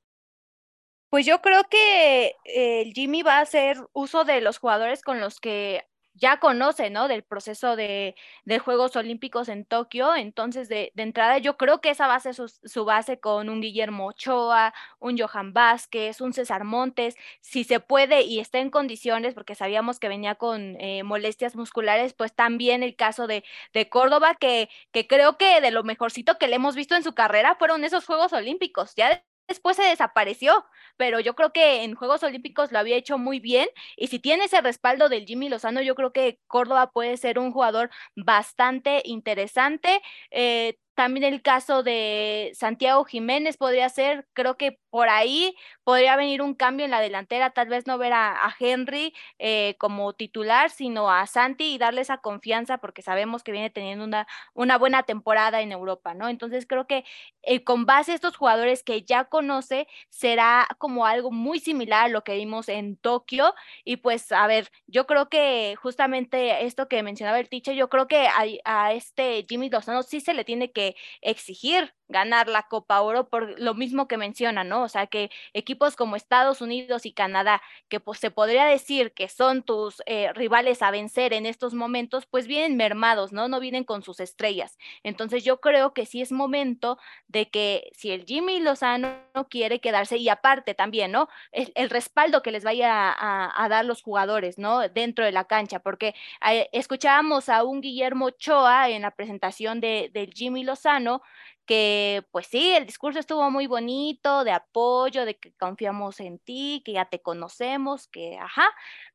Pues 1.10 1.26
yo 1.26 1.42
creo 1.42 1.64
que 1.70 2.36
eh, 2.46 2.92
Jimmy 2.94 3.24
va 3.24 3.40
a 3.40 3.42
hacer 3.42 3.84
uso 3.94 4.26
de 4.26 4.42
los 4.42 4.60
jugadores 4.60 5.02
con 5.02 5.20
los 5.20 5.40
que 5.40 5.89
ya 6.14 6.40
conoce, 6.40 6.90
¿no? 6.90 7.08
Del 7.08 7.24
proceso 7.24 7.76
de, 7.76 8.16
Juegos 8.64 8.96
Olímpicos 8.96 9.50
en 9.50 9.66
Tokio. 9.66 10.16
Entonces, 10.16 10.70
de, 10.70 10.92
entrada, 10.96 11.38
yo 11.38 11.58
creo 11.58 11.82
que 11.82 11.92
esa 11.92 12.08
va 12.08 12.16
a 12.16 12.20
ser 12.20 12.36
su, 12.36 12.86
base 12.86 13.20
con 13.20 13.50
un 13.50 13.62
Guillermo 13.62 14.08
Ochoa, 14.08 14.74
un 15.00 15.18
Johan 15.18 15.54
Vázquez, 15.54 16.22
un 16.22 16.34
César 16.34 16.64
Montes, 16.64 17.16
si 17.42 17.64
se 17.64 17.80
puede 17.80 18.24
y 18.24 18.40
está 18.40 18.60
en 18.60 18.70
condiciones, 18.70 19.34
porque 19.34 19.56
sabíamos 19.56 20.00
que 20.00 20.10
venía 20.10 20.36
con 20.36 20.78
eh, 20.80 21.04
molestias 21.04 21.56
musculares, 21.56 22.14
pues 22.14 22.34
también 22.34 22.84
el 22.84 22.96
caso 22.96 23.28
de, 23.28 23.44
de 23.74 23.90
Córdoba, 23.90 24.36
que, 24.36 24.70
que 24.92 25.08
creo 25.08 25.38
que 25.38 25.62
de 25.62 25.72
lo 25.72 25.84
mejorcito 25.84 26.38
que 26.38 26.48
le 26.48 26.56
hemos 26.56 26.76
visto 26.76 26.96
en 26.96 27.04
su 27.04 27.14
carrera 27.14 27.56
fueron 27.56 27.84
esos 27.84 28.06
Juegos 28.06 28.34
Olímpicos. 28.34 28.96
Ya 28.96 29.24
después 29.50 29.76
se 29.76 29.84
desapareció, 29.84 30.66
pero 30.98 31.20
yo 31.20 31.36
creo 31.36 31.52
que 31.52 31.84
en 31.84 31.96
Juegos 31.96 32.24
Olímpicos 32.24 32.72
lo 32.72 32.80
había 32.80 32.96
hecho 32.96 33.18
muy 33.18 33.40
bien 33.42 33.68
y 33.98 34.08
si 34.08 34.20
tiene 34.20 34.46
ese 34.46 34.62
respaldo 34.62 35.10
del 35.10 35.26
Jimmy 35.26 35.50
Lozano, 35.50 35.82
yo 35.82 35.96
creo 35.96 36.14
que 36.14 36.40
Córdoba 36.48 36.92
puede 36.92 37.18
ser 37.18 37.40
un 37.40 37.52
jugador 37.52 37.90
bastante 38.16 39.02
interesante. 39.06 40.02
Eh, 40.32 40.78
también 41.00 41.34
el 41.34 41.42
caso 41.42 41.82
de 41.82 42.52
Santiago 42.56 43.06
Jiménez 43.06 43.56
podría 43.56 43.88
ser, 43.88 44.28
creo 44.34 44.58
que 44.58 44.82
por 44.90 45.08
ahí 45.08 45.56
podría 45.86 46.18
venir 46.18 46.42
un 46.42 46.56
cambio 46.56 46.84
en 46.84 46.92
la 46.92 47.00
delantera, 47.00 47.52
tal 47.52 47.70
vez 47.70 47.88
no 47.88 47.98
ver 47.98 48.12
a, 48.12 48.54
Henry 48.60 49.14
eh, 49.38 49.76
como 49.80 50.12
titular, 50.12 50.70
sino 50.70 51.10
a 51.10 51.26
Santi 51.26 51.74
y 51.74 51.78
darle 51.78 52.02
esa 52.02 52.18
confianza 52.18 52.80
porque 52.80 53.02
sabemos 53.02 53.44
que 53.44 53.54
viene 53.54 53.70
teniendo 53.70 54.04
una, 54.04 54.28
una 54.54 54.78
buena 54.78 55.04
temporada 55.04 55.62
en 55.62 55.72
Europa, 55.72 56.14
¿no? 56.14 56.28
Entonces 56.28 56.66
creo 56.68 56.86
que 56.86 57.06
eh, 57.44 57.64
con 57.64 57.86
base 57.86 58.12
a 58.12 58.16
estos 58.16 58.36
jugadores 58.36 58.84
que 58.84 59.04
ya 59.04 59.24
conoce, 59.24 59.88
será 60.10 60.68
como 60.80 61.06
algo 61.06 61.32
muy 61.32 61.60
similar 61.60 62.06
a 62.06 62.10
lo 62.10 62.26
que 62.26 62.36
vimos 62.36 62.68
en 62.68 62.98
Tokio 62.98 63.54
y 63.86 63.98
pues 63.98 64.34
a 64.34 64.48
ver, 64.48 64.70
yo 64.86 65.08
creo 65.08 65.30
que 65.30 65.76
justamente 65.82 66.66
esto 66.66 66.90
que 66.90 67.04
mencionaba 67.04 67.40
el 67.40 67.48
teacher, 67.48 67.76
yo 67.76 67.88
creo 67.90 68.08
que 68.08 68.28
a, 68.28 68.44
a 68.66 68.92
este 68.92 69.46
Jimmy 69.48 69.70
Lozano 69.70 70.04
sí 70.04 70.20
se 70.20 70.34
le 70.34 70.44
tiene 70.44 70.74
que 70.74 70.89
exigir 71.22 71.94
ganar 72.10 72.48
la 72.48 72.64
Copa 72.64 73.02
Oro 73.02 73.30
por 73.30 73.60
lo 73.60 73.76
mismo 73.76 74.08
que 74.08 74.18
menciona, 74.18 74.64
¿no? 74.64 74.84
O 74.84 74.90
sea, 74.90 75.08
que 75.08 75.30
equipos 75.54 75.96
como 75.96 76.16
Estados 76.16 76.62
Unidos 76.62 77.06
y 77.06 77.14
Canadá, 77.14 77.62
que 77.88 78.00
pues 78.00 78.20
se 78.20 78.32
podría 78.32 78.66
decir 78.66 79.14
que 79.14 79.30
son 79.30 79.62
tus 79.64 80.02
eh, 80.08 80.34
rivales 80.34 80.82
a 80.82 80.92
vencer 80.92 81.34
en 81.34 81.46
estos 81.46 81.74
momentos, 81.74 82.26
pues 82.26 82.48
vienen 82.48 82.76
mermados, 82.78 83.32
¿no? 83.32 83.48
No 83.48 83.60
vienen 83.60 83.84
con 83.84 84.02
sus 84.04 84.20
estrellas. 84.20 84.78
Entonces 85.04 85.44
yo 85.44 85.62
creo 85.62 85.94
que 85.94 86.06
sí 86.06 86.22
es 86.22 86.32
momento 86.32 86.98
de 87.28 87.50
que 87.50 87.92
si 87.94 88.12
el 88.12 88.26
Jimmy 88.26 88.60
Lozano 88.60 89.20
quiere 89.50 89.80
quedarse 89.80 90.18
y 90.18 90.30
aparte 90.30 90.74
también, 90.74 91.12
¿no? 91.12 91.30
El, 91.52 91.90
respaldo 91.90 92.42
que 92.42 92.52
les 92.52 92.64
vaya 92.64 93.16
a, 93.18 93.70
dar 93.70 93.86
los 93.86 94.02
jugadores, 94.02 94.58
¿no? 94.58 94.88
Dentro 94.90 95.26
de 95.26 95.32
la 95.32 95.46
cancha, 95.46 95.80
porque 95.80 96.16
eh, 96.50 96.70
escuchábamos 96.72 97.50
a 97.50 97.64
un 97.64 97.82
Guillermo 97.82 98.32
Choa 98.32 98.90
en 98.90 99.04
la 99.04 99.12
presentación 99.12 99.80
de, 99.80 100.10
del 100.14 100.34
Jimmy 100.34 100.64
Lozano, 100.64 101.22
que 101.70 102.26
pues 102.32 102.48
sí, 102.48 102.72
el 102.72 102.88
discurso 102.88 103.20
estuvo 103.20 103.52
muy 103.52 103.68
bonito, 103.68 104.44
de 104.44 104.50
apoyo, 104.50 105.24
de 105.24 105.38
que 105.38 105.54
confiamos 105.54 106.20
en 106.20 106.40
ti, 106.40 106.82
que 106.84 106.94
ya 106.94 107.06
te 107.06 107.22
conocemos, 107.22 108.08
que 108.08 108.40
ajá, 108.40 108.66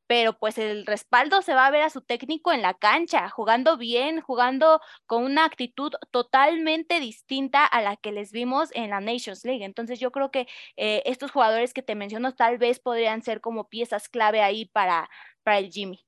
pero 0.06 0.38
pues 0.38 0.56
el 0.58 0.86
respaldo 0.86 1.42
se 1.42 1.52
va 1.52 1.66
a 1.66 1.72
ver 1.72 1.82
a 1.82 1.90
su 1.90 2.00
técnico 2.00 2.52
en 2.52 2.62
la 2.62 2.74
cancha, 2.74 3.28
jugando 3.28 3.76
bien, 3.76 4.20
jugando 4.20 4.80
con 5.06 5.24
una 5.24 5.44
actitud 5.44 5.94
totalmente 6.12 7.00
distinta 7.00 7.66
a 7.66 7.82
la 7.82 7.96
que 7.96 8.12
les 8.12 8.30
vimos 8.30 8.68
en 8.74 8.90
la 8.90 9.00
Nations 9.00 9.44
League. 9.44 9.64
Entonces 9.64 9.98
yo 9.98 10.12
creo 10.12 10.30
que 10.30 10.46
eh, 10.76 11.02
estos 11.06 11.32
jugadores 11.32 11.74
que 11.74 11.82
te 11.82 11.96
menciono 11.96 12.36
tal 12.36 12.58
vez 12.58 12.78
podrían 12.78 13.22
ser 13.22 13.40
como 13.40 13.68
piezas 13.68 14.08
clave 14.08 14.42
ahí 14.42 14.66
para, 14.66 15.10
para 15.42 15.58
el 15.58 15.72
Jimmy. 15.72 16.06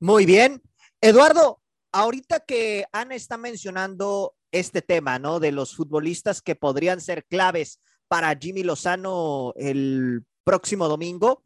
Muy 0.00 0.26
bien. 0.26 0.60
Eduardo, 1.00 1.62
ahorita 1.92 2.40
que 2.40 2.86
Ana 2.90 3.14
está 3.14 3.36
mencionando 3.36 4.34
este 4.52 4.82
tema, 4.82 5.18
¿no? 5.18 5.40
De 5.40 5.52
los 5.52 5.74
futbolistas 5.74 6.42
que 6.42 6.56
podrían 6.56 7.00
ser 7.00 7.24
claves 7.24 7.80
para 8.08 8.36
Jimmy 8.36 8.62
Lozano 8.62 9.52
el 9.56 10.24
próximo 10.44 10.88
domingo. 10.88 11.42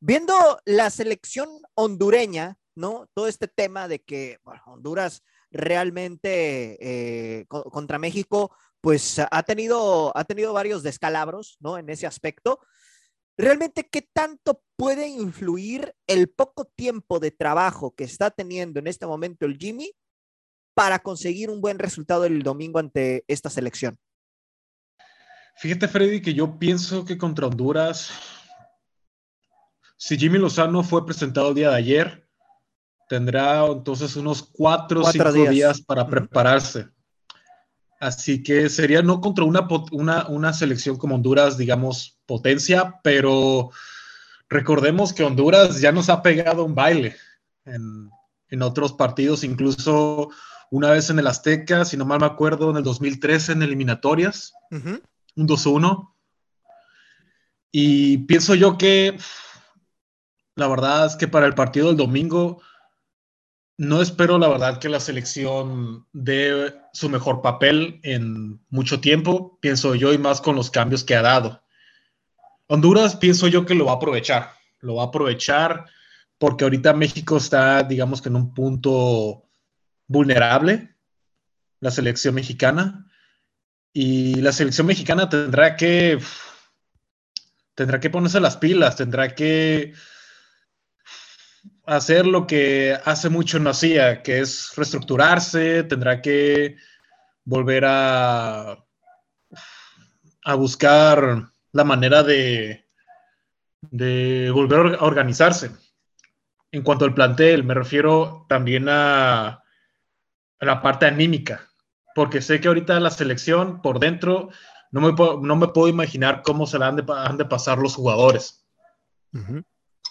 Viendo 0.00 0.34
la 0.64 0.90
selección 0.90 1.48
hondureña, 1.74 2.56
¿no? 2.74 3.08
Todo 3.14 3.26
este 3.28 3.48
tema 3.48 3.86
de 3.88 4.00
que 4.00 4.38
Honduras 4.66 5.22
realmente 5.50 6.78
eh, 6.80 7.46
contra 7.46 7.98
México, 7.98 8.54
pues 8.80 9.18
ha 9.18 9.42
tenido, 9.42 10.16
ha 10.16 10.24
tenido 10.24 10.52
varios 10.52 10.82
descalabros, 10.82 11.56
¿no? 11.60 11.78
En 11.78 11.90
ese 11.90 12.06
aspecto. 12.06 12.60
Realmente, 13.36 13.88
¿qué 13.88 14.02
tanto 14.12 14.62
puede 14.76 15.08
influir 15.08 15.94
el 16.06 16.28
poco 16.28 16.64
tiempo 16.64 17.20
de 17.20 17.30
trabajo 17.30 17.94
que 17.94 18.04
está 18.04 18.30
teniendo 18.30 18.80
en 18.80 18.86
este 18.86 19.06
momento 19.06 19.46
el 19.46 19.56
Jimmy 19.58 19.92
para 20.80 21.00
conseguir 21.00 21.50
un 21.50 21.60
buen 21.60 21.78
resultado 21.78 22.24
el 22.24 22.42
domingo 22.42 22.78
ante 22.78 23.22
esta 23.28 23.50
selección? 23.50 23.98
Fíjate, 25.56 25.86
Freddy, 25.88 26.22
que 26.22 26.32
yo 26.32 26.58
pienso 26.58 27.04
que 27.04 27.18
contra 27.18 27.48
Honduras, 27.48 28.10
si 29.98 30.16
Jimmy 30.16 30.38
Lozano 30.38 30.82
fue 30.82 31.04
presentado 31.04 31.50
el 31.50 31.54
día 31.54 31.68
de 31.68 31.76
ayer, 31.76 32.26
tendrá 33.10 33.66
entonces 33.66 34.16
unos 34.16 34.42
cuatro 34.42 35.02
o 35.02 35.12
cinco 35.12 35.30
días. 35.30 35.82
para 35.82 36.06
prepararse. 36.06 36.88
Así 38.00 38.42
que 38.42 38.70
sería 38.70 39.02
no 39.02 39.20
contra 39.20 39.44
una, 39.44 39.68
una, 39.92 40.28
una 40.28 40.54
selección 40.54 40.96
como 40.96 41.16
Honduras, 41.16 41.58
digamos, 41.58 42.18
potencia, 42.24 42.98
pero 43.04 43.70
recordemos 44.48 45.12
que 45.12 45.24
Honduras 45.24 45.78
ya 45.78 45.92
nos 45.92 46.08
ha 46.08 46.22
pegado 46.22 46.64
un 46.64 46.74
baile 46.74 47.16
en, 47.66 48.08
en 48.48 48.62
otros 48.62 48.94
partidos, 48.94 49.44
incluso 49.44 50.30
una 50.70 50.90
vez 50.90 51.10
en 51.10 51.18
el 51.18 51.26
Azteca, 51.26 51.84
si 51.84 51.96
no 51.96 52.06
mal 52.06 52.20
me 52.20 52.26
acuerdo, 52.26 52.70
en 52.70 52.76
el 52.76 52.84
2013 52.84 53.52
en 53.52 53.62
eliminatorias, 53.62 54.54
un 54.70 55.48
2-1. 55.48 56.14
Y 57.72 58.18
pienso 58.18 58.54
yo 58.54 58.78
que 58.78 59.18
la 60.54 60.68
verdad 60.68 61.06
es 61.06 61.16
que 61.16 61.28
para 61.28 61.46
el 61.46 61.54
partido 61.54 61.88
del 61.88 61.96
domingo 61.96 62.62
no 63.76 64.02
espero 64.02 64.38
la 64.38 64.48
verdad 64.48 64.78
que 64.78 64.90
la 64.90 65.00
selección 65.00 66.06
dé 66.12 66.76
su 66.92 67.08
mejor 67.08 67.40
papel 67.40 67.98
en 68.02 68.60
mucho 68.68 69.00
tiempo, 69.00 69.58
pienso 69.60 69.94
yo, 69.94 70.12
y 70.12 70.18
más 70.18 70.42
con 70.42 70.54
los 70.54 70.70
cambios 70.70 71.02
que 71.02 71.16
ha 71.16 71.22
dado. 71.22 71.62
Honduras 72.66 73.16
pienso 73.16 73.48
yo 73.48 73.64
que 73.64 73.74
lo 73.74 73.86
va 73.86 73.92
a 73.92 73.94
aprovechar, 73.94 74.52
lo 74.80 74.96
va 74.96 75.04
a 75.04 75.06
aprovechar 75.06 75.86
porque 76.36 76.64
ahorita 76.64 76.92
México 76.92 77.38
está, 77.38 77.82
digamos 77.82 78.20
que 78.20 78.28
en 78.28 78.36
un 78.36 78.52
punto 78.52 79.49
vulnerable, 80.10 80.96
la 81.78 81.92
selección 81.92 82.34
mexicana, 82.34 83.06
y 83.92 84.34
la 84.40 84.50
selección 84.50 84.88
mexicana 84.88 85.28
tendrá 85.28 85.76
que, 85.76 86.18
tendrá 87.76 88.00
que 88.00 88.10
ponerse 88.10 88.40
las 88.40 88.56
pilas, 88.56 88.96
tendrá 88.96 89.36
que 89.36 89.94
hacer 91.86 92.26
lo 92.26 92.44
que 92.48 92.98
hace 93.04 93.28
mucho 93.28 93.60
no 93.60 93.70
hacía, 93.70 94.22
que 94.22 94.40
es 94.40 94.72
reestructurarse, 94.74 95.84
tendrá 95.84 96.20
que 96.20 96.76
volver 97.44 97.84
a, 97.86 98.84
a 100.44 100.54
buscar 100.54 101.52
la 101.70 101.84
manera 101.84 102.24
de, 102.24 102.84
de 103.80 104.50
volver 104.52 104.96
a 104.98 105.04
organizarse. 105.04 105.70
En 106.72 106.82
cuanto 106.82 107.04
al 107.04 107.14
plantel, 107.14 107.62
me 107.62 107.74
refiero 107.74 108.46
también 108.48 108.86
a 108.88 109.59
la 110.60 110.82
parte 110.82 111.06
anímica, 111.06 111.68
porque 112.14 112.42
sé 112.42 112.60
que 112.60 112.68
ahorita 112.68 113.00
la 113.00 113.10
selección 113.10 113.80
por 113.82 113.98
dentro 113.98 114.50
no 114.90 115.00
me, 115.00 115.12
puedo, 115.14 115.40
no 115.40 115.56
me 115.56 115.68
puedo 115.68 115.88
imaginar 115.88 116.42
cómo 116.42 116.66
se 116.66 116.78
la 116.78 116.88
han 116.88 116.96
de, 116.96 117.44
pasar 117.44 117.78
los 117.78 117.94
jugadores. 117.94 118.66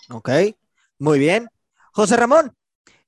Ok, 0.09 0.29
muy 0.97 1.19
bien. 1.19 1.49
José 1.91 2.15
Ramón, 2.15 2.55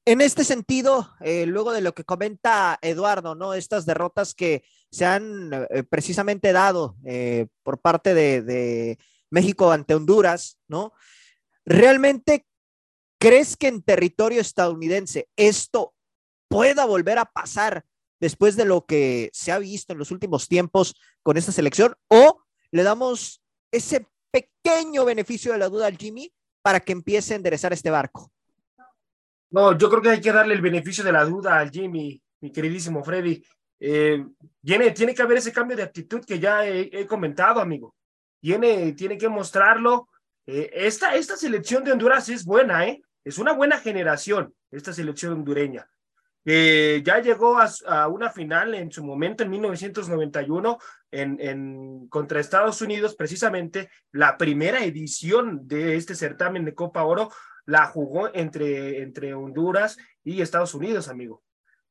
en 0.05 0.21
este 0.21 0.43
sentido, 0.43 1.13
eh, 1.21 1.45
luego 1.45 1.71
de 1.71 1.81
lo 1.81 1.93
que 1.93 2.03
comenta 2.03 2.77
Eduardo, 2.81 3.35
¿no? 3.35 3.53
Estas 3.53 3.85
derrotas 3.85 4.33
que 4.33 4.63
se 4.89 5.05
han 5.05 5.51
eh, 5.69 5.83
precisamente 5.83 6.51
dado 6.51 6.97
eh, 7.05 7.47
por 7.63 7.79
parte 7.79 8.13
de, 8.13 8.41
de, 8.41 8.99
México 9.29 9.71
ante 9.71 9.95
Honduras, 9.95 10.57
¿no? 10.67 10.91
¿Realmente 11.63 12.45
crees 13.17 13.55
que 13.55 13.69
en 13.69 13.81
territorio 13.81 14.41
estadounidense 14.41 15.29
esto 15.37 15.93
pueda 16.51 16.85
volver 16.85 17.17
a 17.17 17.25
pasar 17.25 17.85
después 18.19 18.57
de 18.57 18.65
lo 18.65 18.85
que 18.85 19.29
se 19.33 19.53
ha 19.53 19.57
visto 19.57 19.93
en 19.93 19.99
los 19.99 20.11
últimos 20.11 20.49
tiempos 20.49 20.95
con 21.23 21.37
esta 21.37 21.53
selección 21.53 21.95
o 22.09 22.43
le 22.71 22.83
damos 22.83 23.41
ese 23.71 24.05
pequeño 24.31 25.05
beneficio 25.05 25.53
de 25.53 25.57
la 25.57 25.69
duda 25.69 25.87
al 25.87 25.97
Jimmy 25.97 26.31
para 26.61 26.81
que 26.81 26.91
empiece 26.91 27.33
a 27.33 27.37
enderezar 27.37 27.71
este 27.71 27.89
barco? 27.89 28.31
No, 29.49 29.77
yo 29.77 29.89
creo 29.89 30.01
que 30.01 30.09
hay 30.09 30.21
que 30.21 30.31
darle 30.31 30.53
el 30.53 30.61
beneficio 30.61 31.03
de 31.03 31.13
la 31.13 31.23
duda 31.23 31.57
al 31.57 31.71
Jimmy, 31.71 32.21
mi 32.41 32.51
queridísimo 32.51 33.03
Freddy. 33.03 33.41
Eh, 33.79 34.23
tiene, 34.61 35.15
que 35.15 35.21
haber 35.21 35.37
ese 35.37 35.53
cambio 35.53 35.75
de 35.77 35.83
actitud 35.83 36.23
que 36.23 36.39
ya 36.39 36.67
he, 36.67 37.07
comentado, 37.07 37.61
amigo. 37.61 37.95
Tiene, 38.39 38.91
tiene 38.93 39.17
que 39.17 39.27
mostrarlo. 39.27 40.09
Eh, 40.45 40.69
esta, 40.73 41.15
esta 41.15 41.35
selección 41.37 41.83
de 41.83 41.93
Honduras 41.93 42.29
es 42.29 42.45
buena, 42.45 42.85
¿eh? 42.87 43.01
Es 43.23 43.37
una 43.37 43.53
buena 43.53 43.79
generación, 43.79 44.53
esta 44.69 44.93
selección 44.93 45.33
hondureña 45.33 45.87
que 46.43 47.01
ya 47.05 47.19
llegó 47.19 47.57
a, 47.59 48.07
una 48.07 48.29
final 48.29 48.73
en 48.73 48.91
su 48.91 49.03
momento 49.03 49.43
en 49.43 49.51
1991 49.51 50.77
en, 51.11 51.39
en, 51.39 52.07
contra 52.07 52.39
Estados 52.39 52.81
Unidos, 52.81 53.15
precisamente 53.15 53.89
la 54.11 54.37
primera 54.37 54.83
edición 54.83 55.67
de 55.67 55.95
este 55.95 56.15
certamen 56.15 56.65
de 56.65 56.73
Copa 56.73 57.03
Oro 57.03 57.29
la 57.65 57.85
jugó 57.85 58.33
entre, 58.33 59.01
entre 59.03 59.33
Honduras 59.33 59.97
y 60.23 60.41
Estados 60.41 60.73
Unidos, 60.73 61.09
amigo. 61.09 61.43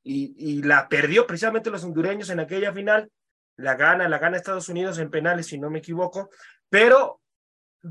Y, 0.02 0.34
y 0.36 0.62
la 0.62 0.88
perdió 0.88 1.26
precisamente 1.26 1.70
los 1.70 1.84
hondureños 1.84 2.30
en 2.30 2.40
aquella 2.40 2.72
final, 2.72 3.10
la 3.56 3.74
gana, 3.74 4.08
la 4.08 4.18
gana 4.18 4.36
Estados 4.36 4.68
Unidos 4.68 4.98
en 4.98 5.10
penales, 5.10 5.46
si 5.46 5.58
no 5.58 5.70
me 5.70 5.78
equivoco, 5.78 6.30
pero, 6.70 7.20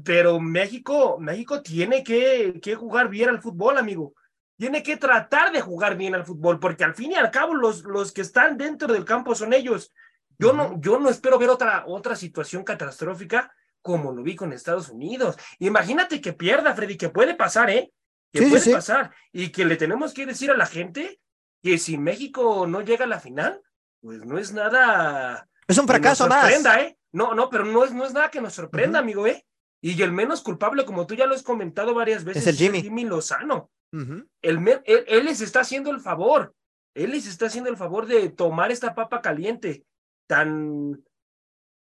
pero 0.04 0.40
México, 0.40 1.20
México 1.20 1.62
tiene 1.62 2.04
que, 2.04 2.60
que 2.62 2.76
jugar 2.76 3.08
bien 3.08 3.30
al 3.30 3.42
fútbol, 3.42 3.78
amigo 3.78 4.14
tiene 4.60 4.84
que 4.84 4.98
tratar 4.98 5.54
de 5.54 5.62
jugar 5.62 5.96
bien 5.96 6.16
al 6.16 6.26
fútbol, 6.26 6.60
porque 6.60 6.84
al 6.84 6.94
fin 6.94 7.14
y 7.14 7.16
al 7.16 7.32
cabo 7.32 7.56
los, 7.56 7.86
los 7.86 8.12
que 8.12 8.20
están 8.20 8.58
dentro 8.58 8.92
del 8.92 9.06
campo 9.06 9.34
son 9.34 9.54
ellos. 9.54 9.94
Yo 10.38 10.52
no, 10.52 10.78
yo 10.82 11.00
no 11.00 11.10
espero 11.10 11.40
ver 11.40 11.50
otra, 11.50 11.86
otra 11.88 12.18
situación 12.18 12.66
catastrófica 12.66 13.54
como 13.82 14.12
lo 14.12 14.22
vi 14.22 14.36
con 14.36 14.52
Estados 14.52 14.90
Unidos. 14.90 15.38
Imagínate 15.60 16.20
que 16.20 16.34
pierda, 16.34 16.76
Freddy, 16.76 16.98
que 16.98 17.08
puede 17.08 17.36
pasar, 17.36 17.70
¿eh? 17.70 17.94
Que 18.34 18.48
puede 18.48 18.74
pasar. 18.74 19.12
Y 19.32 19.48
que 19.48 19.64
le 19.64 19.78
tenemos 19.78 20.14
que 20.14 20.26
decir 20.26 20.52
a 20.52 20.58
la 20.58 20.66
gente 20.66 21.22
que 21.64 21.78
si 21.78 21.98
México 21.98 22.68
no 22.68 22.82
llega 22.82 23.06
a 23.06 23.08
la 23.10 23.22
final, 23.22 23.62
pues 24.02 24.26
no 24.26 24.38
es 24.38 24.52
nada. 24.52 25.48
Es 25.70 25.78
un 25.78 25.88
fracaso 25.88 26.26
que 26.26 26.32
nos 26.32 26.42
sorprenda, 26.42 26.82
¿eh? 26.82 26.98
No, 27.14 27.34
no, 27.34 27.50
pero 27.50 27.64
no 27.64 27.86
es, 27.86 27.94
no 27.94 28.06
es 28.06 28.12
nada 28.12 28.30
que 28.30 28.42
nos 28.42 28.56
sorprenda, 28.56 29.00
amigo, 29.00 29.26
¿eh? 29.26 29.46
Y 29.80 30.02
el 30.02 30.12
menos 30.12 30.42
culpable, 30.42 30.84
como 30.84 31.08
tú 31.08 31.16
ya 31.16 31.26
lo 31.26 31.34
has 31.34 31.44
comentado 31.44 31.94
varias 31.94 32.26
veces, 32.26 32.44
es 32.44 32.48
el 32.50 32.58
Jimmy, 32.58 32.80
es 32.80 32.84
el 32.84 32.90
Jimmy 32.90 33.06
Lozano 33.06 33.72
él, 33.92 35.26
les 35.26 35.42
está 35.42 35.62
haciendo 35.62 35.92
el 35.92 36.00
favor, 36.00 36.54
él 36.94 37.12
les 37.12 37.28
está 37.28 37.48
haciendo 37.48 37.70
el 37.70 37.78
favor 37.78 38.06
de 38.06 38.30
tomar 38.30 38.72
esta 38.72 38.94
papa 38.94 39.22
caliente 39.22 39.86
tan, 40.28 41.04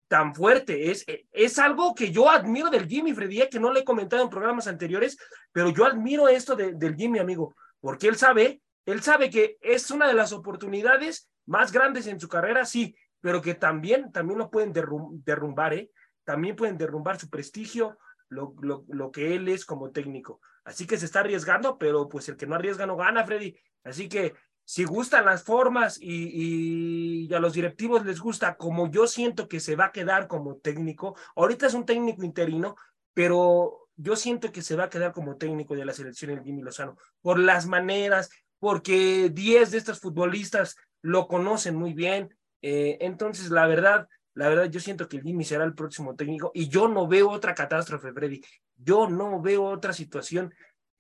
tan 0.08 0.34
fuerte. 0.34 0.92
Es, 0.92 1.06
es 1.32 1.60
algo 1.60 1.94
que 1.94 2.12
yo 2.12 2.30
admiro 2.30 2.70
del 2.70 2.88
Jimmy 2.88 3.14
Freddy, 3.14 3.48
que 3.50 3.60
no 3.60 3.72
le 3.72 3.82
he 3.82 3.86
comentado 3.86 4.24
en 4.24 4.30
programas 4.30 4.68
anteriores, 4.68 5.18
pero 5.52 5.70
yo 5.70 5.86
admiro 5.86 6.28
esto 6.28 6.56
del 6.56 6.96
Jimmy, 6.96 7.20
amigo, 7.20 7.56
porque 7.80 8.08
él 8.08 8.16
sabe, 8.16 8.62
él 8.86 9.02
sabe 9.02 9.30
que 9.30 9.58
es 9.62 9.92
una 9.92 10.08
de 10.08 10.14
las 10.14 10.32
oportunidades 10.34 11.30
más 11.46 11.72
grandes 11.72 12.08
en 12.08 12.20
su 12.20 12.28
carrera, 12.28 12.66
sí, 12.66 12.96
pero 13.22 13.42
que 13.42 13.56
también, 13.56 14.12
también 14.12 14.40
lo 14.40 14.50
pueden 14.50 14.72
derrumbar, 14.72 15.74
¿eh? 15.74 15.92
También 16.24 16.56
pueden 16.56 16.78
derrumbar 16.78 17.20
su 17.20 17.30
prestigio, 17.30 17.98
lo, 18.30 18.54
lo, 18.62 18.86
lo 18.88 19.12
que 19.12 19.36
él 19.36 19.48
es 19.48 19.66
como 19.66 19.92
técnico. 19.92 20.40
Así 20.64 20.86
que 20.86 20.98
se 20.98 21.06
está 21.06 21.22
arriesgando, 21.22 21.78
pero 21.78 22.08
pues 22.10 22.30
el 22.30 22.38
que 22.38 22.48
no 22.48 22.56
arriesga 22.56 22.86
no 22.86 22.96
gana, 22.96 23.26
Freddy. 23.26 23.56
Así 23.84 24.08
que 24.10 24.34
si 24.64 24.84
gustan 24.84 25.26
las 25.26 25.44
formas 25.44 25.98
y, 26.00 27.28
y, 27.28 27.34
a 27.34 27.40
los 27.40 27.54
directivos 27.54 28.06
les 28.06 28.20
gusta, 28.20 28.56
como 28.56 28.92
yo 28.92 29.08
siento 29.08 29.48
que 29.48 29.60
se 29.60 29.76
va 29.76 29.86
a 29.86 29.92
quedar 29.92 30.28
como 30.28 30.58
técnico, 30.58 31.16
ahorita 31.36 31.66
es 31.66 31.74
un 31.74 31.86
técnico 31.86 32.24
interino, 32.24 32.76
pero 33.14 33.90
yo 33.96 34.16
siento 34.16 34.52
que 34.52 34.62
se 34.62 34.76
va 34.76 34.86
a 34.86 34.90
quedar 34.90 35.12
como 35.12 35.38
técnico 35.38 35.76
de 35.76 35.86
la 35.86 35.94
selección 35.94 36.32
el 36.32 36.44
Jimmy 36.44 36.62
Lozano, 36.62 36.98
por 37.22 37.40
las 37.40 37.66
maneras, 37.66 38.30
porque 38.60 39.30
10 39.30 39.72
de 39.72 39.78
estos 39.78 40.00
futbolistas 40.00 40.76
lo 41.02 41.28
conocen 41.28 41.76
muy 41.76 41.94
bien. 41.94 42.30
Eh, 42.62 42.98
entonces, 43.02 43.50
la 43.50 43.68
verdad, 43.68 44.08
la 44.40 44.48
verdad, 44.48 44.70
yo 44.70 44.80
siento 44.80 45.10
que 45.10 45.18
el 45.18 45.24
Jimmy 45.24 45.44
será 45.44 45.66
el 45.66 45.74
próximo 45.74 46.16
técnico 46.16 46.50
y 46.54 46.70
yo 46.70 46.88
no 46.88 47.10
veo 47.10 47.30
otra 47.30 47.54
catástrofe, 47.54 48.14
Freddy. 48.14 48.42
Yo 48.78 49.10
no 49.10 49.42
veo 49.42 49.66
otra 49.66 49.92
situación 49.92 50.54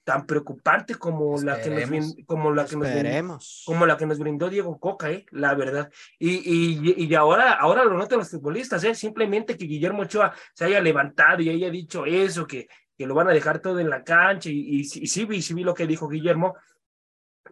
tan 0.03 0.25
preocupante 0.25 0.95
como 0.95 1.41
la 1.41 1.61
que 1.61 1.69
nos 1.69 2.15
como 2.25 2.51
la 2.51 2.65
que 2.65 2.75
nos 2.75 2.93
brindó, 2.93 3.39
como 3.65 3.85
la 3.85 3.95
que 3.95 4.05
nos 4.05 4.19
brindó 4.19 4.49
Diego 4.49 4.77
Coca, 4.77 5.09
eh, 5.09 5.25
la 5.31 5.53
verdad. 5.55 5.89
Y, 6.17 6.31
y, 6.31 7.05
y 7.05 7.15
ahora, 7.15 7.53
ahora 7.53 7.85
lo 7.85 7.93
notan 7.97 8.19
los 8.19 8.29
futbolistas, 8.29 8.83
eh, 8.83 8.93
simplemente 8.93 9.55
que 9.55 9.63
Guillermo 9.63 10.01
Ochoa 10.01 10.33
se 10.53 10.65
haya 10.65 10.81
levantado 10.81 11.41
y 11.41 11.49
haya 11.49 11.69
dicho 11.69 12.05
eso, 12.05 12.45
que, 12.45 12.67
que 12.97 13.07
lo 13.07 13.15
van 13.15 13.29
a 13.29 13.33
dejar 13.33 13.59
todo 13.59 13.79
en 13.79 13.89
la 13.89 14.03
cancha, 14.03 14.49
y, 14.49 14.81
y, 14.81 14.83
sí 14.83 15.23
vi, 15.23 15.41
sí 15.41 15.53
vi 15.53 15.63
lo 15.63 15.73
que 15.73 15.87
dijo 15.87 16.09
Guillermo, 16.09 16.57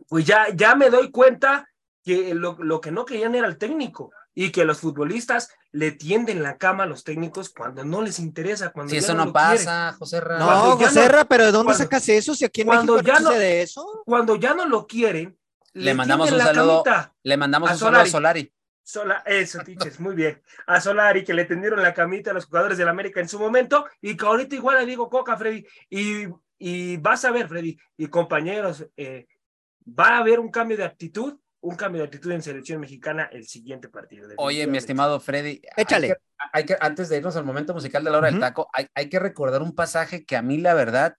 pues 0.10 0.26
ya, 0.26 0.48
ya 0.54 0.76
me 0.76 0.90
doy 0.90 1.12
cuenta 1.12 1.66
que 2.04 2.36
lo, 2.36 2.58
lo 2.60 2.82
que 2.82 2.92
no 2.92 3.06
querían 3.06 3.36
era 3.36 3.48
el 3.48 3.58
técnico 3.58 4.12
y 4.40 4.52
que 4.52 4.66
los 4.66 4.78
futbolistas 4.82 5.50
le 5.72 5.92
tienden 5.92 6.44
la 6.44 6.60
cama 6.60 6.84
a 6.84 6.86
los 6.86 7.04
técnicos 7.04 7.50
cuando 7.50 7.84
no 7.84 8.04
les 8.04 8.20
interesa. 8.20 8.72
Cuando 8.72 8.92
si 8.92 8.98
eso 8.98 9.16
no, 9.16 9.34
pasa, 9.34 9.96
José 9.98 10.22
Ra. 10.22 10.38
No, 10.38 10.78
José 10.78 11.08
Ra, 11.08 11.26
pero 11.26 11.46
¿de 11.46 11.52
dónde 11.52 11.74
sacas 11.74 12.08
eso? 12.08 12.36
Si 12.36 12.46
aquí 12.46 12.62
en 12.62 12.68
cuando 12.68 12.94
México 12.94 13.14
ya 13.14 13.20
no, 13.20 13.32
de 13.32 13.64
eso. 13.64 14.04
Cuando 14.06 14.36
ya 14.36 14.54
no 14.54 14.68
lo 14.68 14.86
quieren, 14.86 15.36
le, 15.74 15.96
mandamos 15.96 16.32
un 16.32 16.38
saludo. 16.38 16.84
Le 17.24 17.36
mandamos 17.36 17.72
un 17.72 17.78
saludo 17.80 18.02
a 18.02 18.06
Solari. 18.06 18.54
Sola, 18.84 19.24
eso, 19.26 19.58
tiches, 19.66 20.00
muy 20.00 20.14
bien. 20.14 20.40
A 20.68 20.80
Solari, 20.82 21.24
que 21.24 21.34
le 21.34 21.46
tendieron 21.46 21.82
la 21.82 21.96
camita 21.96 22.30
a 22.30 22.36
los 22.36 22.46
jugadores 22.46 22.78
del 22.78 22.90
América 22.90 23.20
en 23.20 23.28
su 23.28 23.40
momento, 23.40 23.88
y 24.02 24.16
que 24.16 24.24
ahorita 24.24 24.54
igual 24.54 24.78
le 24.78 24.86
digo 24.86 25.10
Coca, 25.10 25.36
Freddy, 25.36 25.66
y, 25.90 26.28
y 26.60 26.98
vas 26.98 27.26
a 27.26 27.32
ver, 27.32 27.48
Freddy, 27.48 27.76
y 27.98 28.06
compañeros, 28.06 28.86
eh, 28.96 29.26
va 29.88 30.10
a 30.10 30.18
haber 30.20 30.40
un 30.40 30.52
cambio 30.52 30.78
de 30.78 30.84
actitud 30.84 31.40
un 31.68 31.76
cambio 31.76 32.02
de 32.02 32.06
actitud 32.06 32.32
en 32.32 32.42
selección 32.42 32.80
mexicana 32.80 33.30
el 33.32 33.46
siguiente 33.46 33.90
partido. 33.90 34.30
Oye, 34.38 34.66
mi 34.68 34.78
estimado 34.78 35.20
Freddy, 35.20 35.62
échale. 35.76 36.16
Hay 36.54 36.66
que, 36.66 36.78
antes 36.80 37.10
de 37.10 37.18
irnos 37.18 37.36
al 37.36 37.44
momento 37.44 37.74
musical 37.74 38.04
de 38.04 38.10
la 38.10 38.20
hora 38.20 38.32
del 38.32 38.40
taco, 38.40 38.70
hay, 38.74 38.88
hay, 38.96 39.10
que 39.10 39.20
recordar 39.20 39.62
un 39.62 39.76
pasaje 39.76 40.24
que 40.24 40.38
a 40.38 40.42
mí, 40.42 40.60
la 40.60 40.74
verdad, 40.74 41.18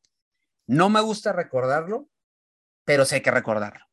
no 0.66 0.88
me 0.88 1.00
gusta 1.00 1.32
recordarlo, 1.32 2.08
pero 2.84 3.04
sé 3.04 3.20
que 3.20 3.30
recordarlo. 3.30 3.84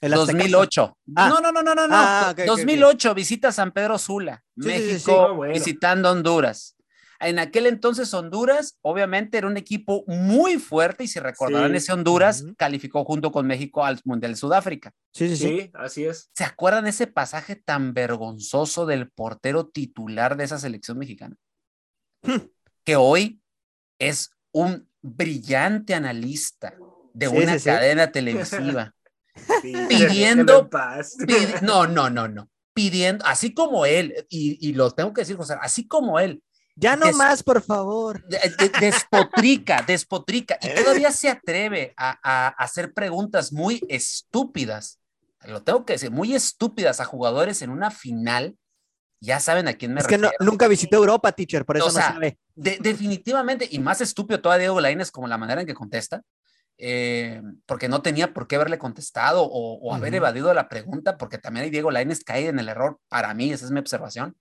El 0.00 0.12
2008. 0.12 0.98
Ah. 1.14 1.28
No, 1.28 1.40
no, 1.40 1.52
no, 1.52 1.62
no, 1.62 1.74
no. 1.74 1.86
Ah, 1.90 2.34
2008, 2.34 3.14
visita 3.14 3.52
San 3.52 3.70
Pedro 3.72 3.98
Sula, 3.98 4.42
México, 4.54 5.40
visitando 5.42 6.10
Honduras. 6.10 6.74
En 7.22 7.38
aquel 7.38 7.66
entonces 7.66 8.12
Honduras, 8.14 8.78
obviamente, 8.82 9.38
era 9.38 9.46
un 9.46 9.56
equipo 9.56 10.04
muy 10.06 10.58
fuerte 10.58 11.04
y 11.04 11.08
si 11.08 11.20
recordarán 11.20 11.74
ese 11.74 11.92
Honduras, 11.92 12.44
calificó 12.56 13.04
junto 13.04 13.30
con 13.30 13.46
México 13.46 13.84
al 13.84 14.00
Mundial 14.04 14.32
de 14.32 14.36
Sudáfrica. 14.36 14.92
Sí, 15.12 15.28
sí, 15.28 15.36
sí, 15.36 15.70
así 15.74 16.04
es. 16.04 16.30
¿Se 16.34 16.44
acuerdan 16.44 16.86
ese 16.86 17.06
pasaje 17.06 17.56
tan 17.56 17.94
vergonzoso 17.94 18.86
del 18.86 19.10
portero 19.10 19.68
titular 19.68 20.36
de 20.36 20.44
esa 20.44 20.58
selección 20.58 20.98
mexicana? 20.98 21.36
Hmm. 22.22 22.36
que 22.84 22.96
hoy 22.96 23.40
es 23.98 24.30
un 24.52 24.88
brillante 25.00 25.94
analista 25.94 26.74
de 27.14 27.28
una 27.28 27.58
cadena 27.58 28.10
televisiva. 28.12 28.94
pidiendo, 29.88 30.68
no, 31.62 31.86
no, 31.86 32.10
no, 32.10 32.28
no, 32.28 32.50
pidiendo, 32.74 33.24
así 33.24 33.54
como 33.54 33.86
él, 33.86 34.26
y, 34.28 34.68
y, 34.68 34.74
lo 34.74 34.90
tengo 34.90 35.12
que 35.12 35.22
decir, 35.22 35.36
José, 35.36 35.56
así 35.60 35.86
como 35.86 36.20
él, 36.20 36.42
ya 36.74 36.96
no 36.96 37.10
más, 37.12 37.42
por 37.42 37.62
favor. 37.62 38.24
Despotrica, 38.80 39.82
despotrica. 39.86 40.58
Y 40.62 40.68
todavía 40.82 41.10
se 41.10 41.28
atreve 41.28 41.92
a, 41.96 42.48
hacer 42.58 42.92
preguntas 42.92 43.52
muy 43.52 43.82
estúpidas. 43.88 44.98
Lo 45.46 45.62
tengo 45.62 45.84
que 45.84 45.94
decir, 45.94 46.10
muy 46.10 46.34
estúpidas 46.34 47.00
a 47.00 47.04
jugadores 47.04 47.62
en 47.62 47.70
una 47.70 47.90
final. 47.90 48.56
Ya 49.20 49.38
saben 49.38 49.68
a 49.68 49.74
quién 49.74 49.94
me 49.94 50.00
refiero. 50.00 50.26
Es 50.26 50.32
que 50.38 50.44
nunca 50.44 50.66
visité 50.66 50.96
Europa, 50.96 51.30
teacher, 51.30 51.64
por 51.64 51.76
eso 51.76 51.86
no 51.86 51.92
sabe. 51.92 52.38
definitivamente, 52.54 53.68
y 53.70 53.78
más 53.78 54.00
estúpido 54.00 54.40
todavía 54.40 54.62
Diego 54.62 54.80
Lainez 54.80 55.12
como 55.12 55.28
la 55.28 55.38
manera 55.38 55.60
en 55.60 55.66
que 55.66 55.74
contesta. 55.74 56.22
Eh, 56.78 57.40
porque 57.66 57.88
no 57.88 58.02
tenía 58.02 58.32
por 58.32 58.48
qué 58.48 58.56
haberle 58.56 58.78
contestado 58.78 59.44
o, 59.44 59.94
haber 59.94 60.14
evadido 60.14 60.52
la 60.52 60.68
pregunta, 60.68 61.16
porque 61.16 61.38
también 61.38 61.70
Diego 61.70 61.90
Lainez 61.90 62.24
cae 62.24 62.48
en 62.48 62.58
el 62.58 62.68
error, 62.68 62.98
para 63.08 63.34
mí, 63.34 63.52
esa 63.52 63.66
es 63.66 63.70
mi 63.70 63.78
observación. 63.78 64.36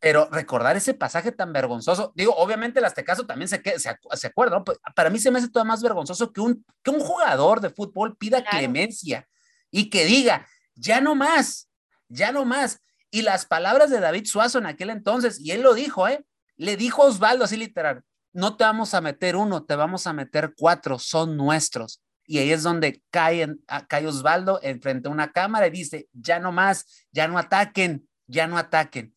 Pero 0.00 0.28
recordar 0.30 0.76
ese 0.76 0.94
pasaje 0.94 1.32
tan 1.32 1.52
vergonzoso, 1.52 2.12
digo, 2.14 2.34
obviamente 2.36 2.78
el 2.80 2.84
Aztecaso 2.84 3.24
también 3.24 3.48
se, 3.48 3.62
se, 3.78 3.96
se 4.12 4.26
acuerda, 4.26 4.62
pues, 4.64 4.78
para 4.94 5.10
mí 5.10 5.18
se 5.18 5.30
me 5.30 5.38
hace 5.38 5.48
todo 5.48 5.64
más 5.64 5.82
vergonzoso 5.82 6.32
que 6.32 6.40
un, 6.40 6.64
que 6.82 6.90
un 6.90 7.00
jugador 7.00 7.60
de 7.60 7.70
fútbol 7.70 8.16
pida 8.16 8.44
clemencia 8.44 9.26
y 9.70 9.88
que 9.88 10.04
diga, 10.04 10.46
ya 10.74 11.00
no 11.00 11.14
más, 11.14 11.68
ya 12.08 12.32
no 12.32 12.44
más. 12.44 12.80
Y 13.10 13.22
las 13.22 13.46
palabras 13.46 13.90
de 13.90 14.00
David 14.00 14.26
Suazo 14.26 14.58
en 14.58 14.66
aquel 14.66 14.90
entonces, 14.90 15.40
y 15.40 15.52
él 15.52 15.62
lo 15.62 15.74
dijo, 15.74 16.08
¿eh? 16.08 16.24
Le 16.56 16.76
dijo 16.76 17.02
a 17.02 17.06
Osvaldo 17.06 17.44
así 17.44 17.56
literal, 17.56 18.02
no 18.36 18.58
te 18.58 18.64
vamos 18.64 18.92
a 18.92 19.00
meter 19.00 19.34
uno, 19.34 19.64
te 19.64 19.76
vamos 19.76 20.06
a 20.06 20.12
meter 20.12 20.52
cuatro, 20.54 20.98
son 20.98 21.38
nuestros. 21.38 22.02
Y 22.26 22.38
ahí 22.38 22.52
es 22.52 22.62
donde 22.62 23.00
cae, 23.10 23.48
cae 23.88 24.06
Osvaldo 24.06 24.60
enfrente 24.62 25.08
a 25.08 25.10
una 25.10 25.32
cámara 25.32 25.68
y 25.68 25.70
dice, 25.70 26.08
ya 26.12 26.38
no 26.38 26.52
más, 26.52 27.06
ya 27.12 27.28
no 27.28 27.38
ataquen, 27.38 28.06
ya 28.26 28.46
no 28.46 28.58
ataquen. 28.58 29.14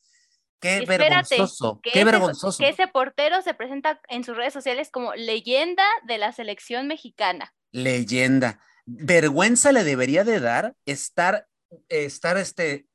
Qué 0.62 0.86
vergonzoso, 0.88 1.82
qué 1.84 2.06
vergonzoso. 2.06 2.60
Que 2.60 2.70
ese 2.70 2.88
portero 2.88 3.42
se 3.42 3.54
presenta 3.54 4.00
en 4.08 4.24
sus 4.24 4.38
redes 4.38 4.54
sociales 4.54 4.90
como 4.90 5.14
leyenda 5.16 5.84
de 6.08 6.18
la 6.18 6.32
selección 6.32 6.88
mexicana. 6.88 7.54
Leyenda. 7.72 8.62
Vergüenza 8.86 9.74
le 9.74 9.84
debería 9.84 10.24
de 10.24 10.40
dar 10.40 10.76
estar, 10.86 11.46
estar 11.90 12.38
este, 12.38 12.88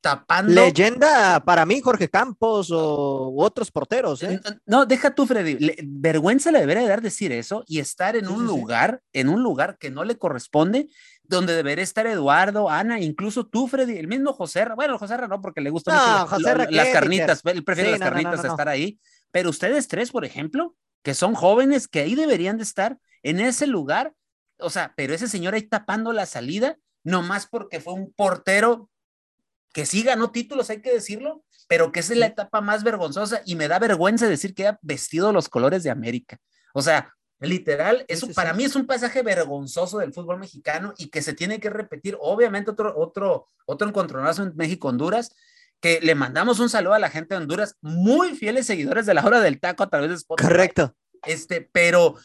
tapando. 0.00 0.52
Leyenda 0.52 1.40
para 1.44 1.66
mí, 1.66 1.80
Jorge 1.80 2.08
Campos 2.08 2.70
o 2.72 3.34
otros 3.36 3.70
porteros. 3.70 4.22
¿eh? 4.22 4.40
No, 4.66 4.86
deja 4.86 5.14
tú, 5.14 5.26
Freddy. 5.26 5.74
vergüenza 5.84 6.50
le 6.50 6.60
debería 6.60 6.88
dar 6.88 7.02
decir 7.02 7.32
eso 7.32 7.64
y 7.66 7.78
estar 7.78 8.16
en 8.16 8.28
un 8.28 8.46
lugar, 8.46 9.02
en 9.12 9.28
un 9.28 9.42
lugar 9.42 9.76
que 9.78 9.90
no 9.90 10.04
le 10.04 10.16
corresponde, 10.16 10.88
donde 11.22 11.54
debería 11.54 11.84
estar 11.84 12.06
Eduardo, 12.06 12.68
Ana, 12.68 13.00
incluso 13.00 13.46
tú, 13.46 13.68
Freddy, 13.68 13.96
el 13.96 14.08
mismo 14.08 14.32
José. 14.32 14.66
Bueno, 14.74 14.98
José 14.98 15.16
no, 15.28 15.40
porque 15.40 15.60
le 15.60 15.70
gusta 15.70 16.26
mucho 16.26 16.38
las 16.70 16.88
carnitas. 16.88 17.42
Él 17.44 17.62
prefiere 17.62 17.92
las 17.92 18.00
carnitas 18.00 18.44
a 18.44 18.48
estar 18.48 18.68
ahí. 18.68 18.98
Pero 19.30 19.50
ustedes 19.50 19.86
tres, 19.86 20.10
por 20.10 20.24
ejemplo, 20.24 20.74
que 21.04 21.14
son 21.14 21.34
jóvenes, 21.34 21.86
que 21.86 22.00
ahí 22.00 22.16
deberían 22.16 22.56
de 22.56 22.64
estar 22.64 22.98
en 23.22 23.38
ese 23.38 23.68
lugar. 23.68 24.12
O 24.58 24.70
sea, 24.70 24.92
pero 24.96 25.14
ese 25.14 25.28
señor 25.28 25.54
ahí 25.54 25.62
tapando 25.62 26.12
la 26.12 26.26
salida, 26.26 26.76
nomás 27.04 27.46
porque 27.46 27.80
fue 27.80 27.94
un 27.94 28.12
portero 28.12 28.89
que 29.72 29.86
sí 29.86 30.02
ganó 30.02 30.30
títulos, 30.30 30.70
hay 30.70 30.82
que 30.82 30.92
decirlo, 30.92 31.44
pero 31.68 31.92
que 31.92 32.00
es 32.00 32.10
la 32.10 32.26
etapa 32.26 32.60
más 32.60 32.82
vergonzosa 32.82 33.42
y 33.44 33.54
me 33.54 33.68
da 33.68 33.78
vergüenza 33.78 34.28
decir 34.28 34.54
que 34.54 34.66
ha 34.66 34.78
vestido 34.82 35.32
los 35.32 35.48
colores 35.48 35.82
de 35.82 35.90
América. 35.90 36.38
O 36.74 36.82
sea, 36.82 37.14
literal, 37.38 38.04
eso 38.08 38.28
para 38.34 38.52
mí 38.52 38.64
es 38.64 38.76
un 38.76 38.86
pasaje 38.86 39.22
vergonzoso 39.22 39.98
del 39.98 40.12
fútbol 40.12 40.38
mexicano 40.38 40.94
y 40.98 41.08
que 41.08 41.22
se 41.22 41.32
tiene 41.32 41.60
que 41.60 41.70
repetir. 41.70 42.16
Obviamente 42.20 42.70
otro, 42.70 42.94
otro, 42.96 43.46
otro 43.66 43.88
encontronazo 43.88 44.42
en 44.42 44.56
México-Honduras, 44.56 45.34
que 45.80 46.00
le 46.02 46.14
mandamos 46.14 46.58
un 46.60 46.68
saludo 46.68 46.94
a 46.94 46.98
la 46.98 47.08
gente 47.08 47.34
de 47.34 47.40
Honduras, 47.40 47.76
muy 47.80 48.34
fieles 48.34 48.66
seguidores 48.66 49.06
de 49.06 49.14
la 49.14 49.24
hora 49.24 49.40
del 49.40 49.60
taco 49.60 49.82
a 49.82 49.90
través 49.90 50.10
de 50.10 50.16
Spotify. 50.16 50.48
Correcto. 50.48 50.94
Este, 51.24 51.68
pero 51.72 52.16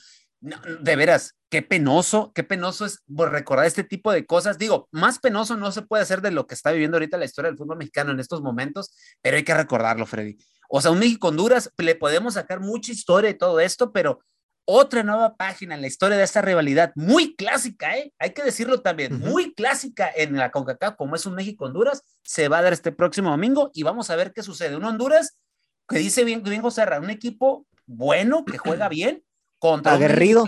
de 0.82 0.96
veras, 0.96 1.36
qué 1.50 1.62
penoso, 1.62 2.32
qué 2.34 2.44
penoso 2.44 2.86
es 2.86 3.04
recordar 3.08 3.66
este 3.66 3.84
tipo 3.84 4.12
de 4.12 4.26
cosas. 4.26 4.58
Digo, 4.58 4.88
más 4.92 5.20
penoso 5.20 5.58
no 5.58 5.72
se 5.72 5.82
puede 5.82 6.04
hacer 6.04 6.22
de 6.22 6.32
lo 6.32 6.48
que 6.48 6.56
está 6.56 6.72
viviendo 6.72 6.98
ahorita 6.98 7.18
la 7.18 7.26
historia 7.26 7.50
del 7.50 7.58
fútbol 7.58 7.78
mexicano 7.78 8.12
en 8.12 8.20
estos 8.20 8.42
momentos, 8.42 8.92
pero 9.22 9.38
hay 9.38 9.44
que 9.44 9.54
recordarlo, 9.54 10.06
Freddy. 10.06 10.38
O 10.70 10.82
sea, 10.82 10.92
un 10.92 11.00
México-Honduras, 11.00 11.72
le 11.78 11.96
podemos 11.96 12.36
sacar 12.36 12.60
mucha 12.60 12.92
historia 12.92 13.30
y 13.30 13.36
todo 13.36 13.60
esto, 13.60 13.92
pero 13.92 14.20
otra 14.68 15.04
nueva 15.04 15.36
página 15.36 15.76
en 15.76 15.82
la 15.82 15.88
historia 15.88 16.18
de 16.18 16.24
esta 16.24 16.42
rivalidad, 16.42 16.92
muy 16.96 17.36
clásica, 17.36 17.98
¿eh? 17.98 18.12
hay 18.18 18.32
que 18.32 18.44
decirlo 18.44 18.82
también, 18.82 19.20
muy 19.20 19.54
clásica 19.54 20.10
en 20.16 20.36
la 20.36 20.50
CONCACAF, 20.50 20.96
como 20.96 21.16
es 21.16 21.26
un 21.28 21.36
México-Honduras, 21.36 22.02
se 22.24 22.48
va 22.48 22.58
a 22.60 22.62
dar 22.64 22.74
este 22.74 22.92
próximo 22.92 23.30
domingo 23.30 23.70
y 23.74 23.84
vamos 23.84 24.10
a 24.10 24.16
ver 24.16 24.34
qué 24.34 24.42
sucede. 24.42 24.76
Un 24.76 24.86
Honduras 24.86 25.38
que 25.88 26.00
dice 26.00 26.24
bien, 26.24 26.42
bien 26.42 26.62
José 26.62 26.84
un 27.00 27.10
equipo 27.12 27.68
bueno, 27.86 28.44
que 28.46 28.58
juega 28.58 28.90
bien, 28.90 29.24
contra 29.60 29.94
Aguerrido. 29.94 30.46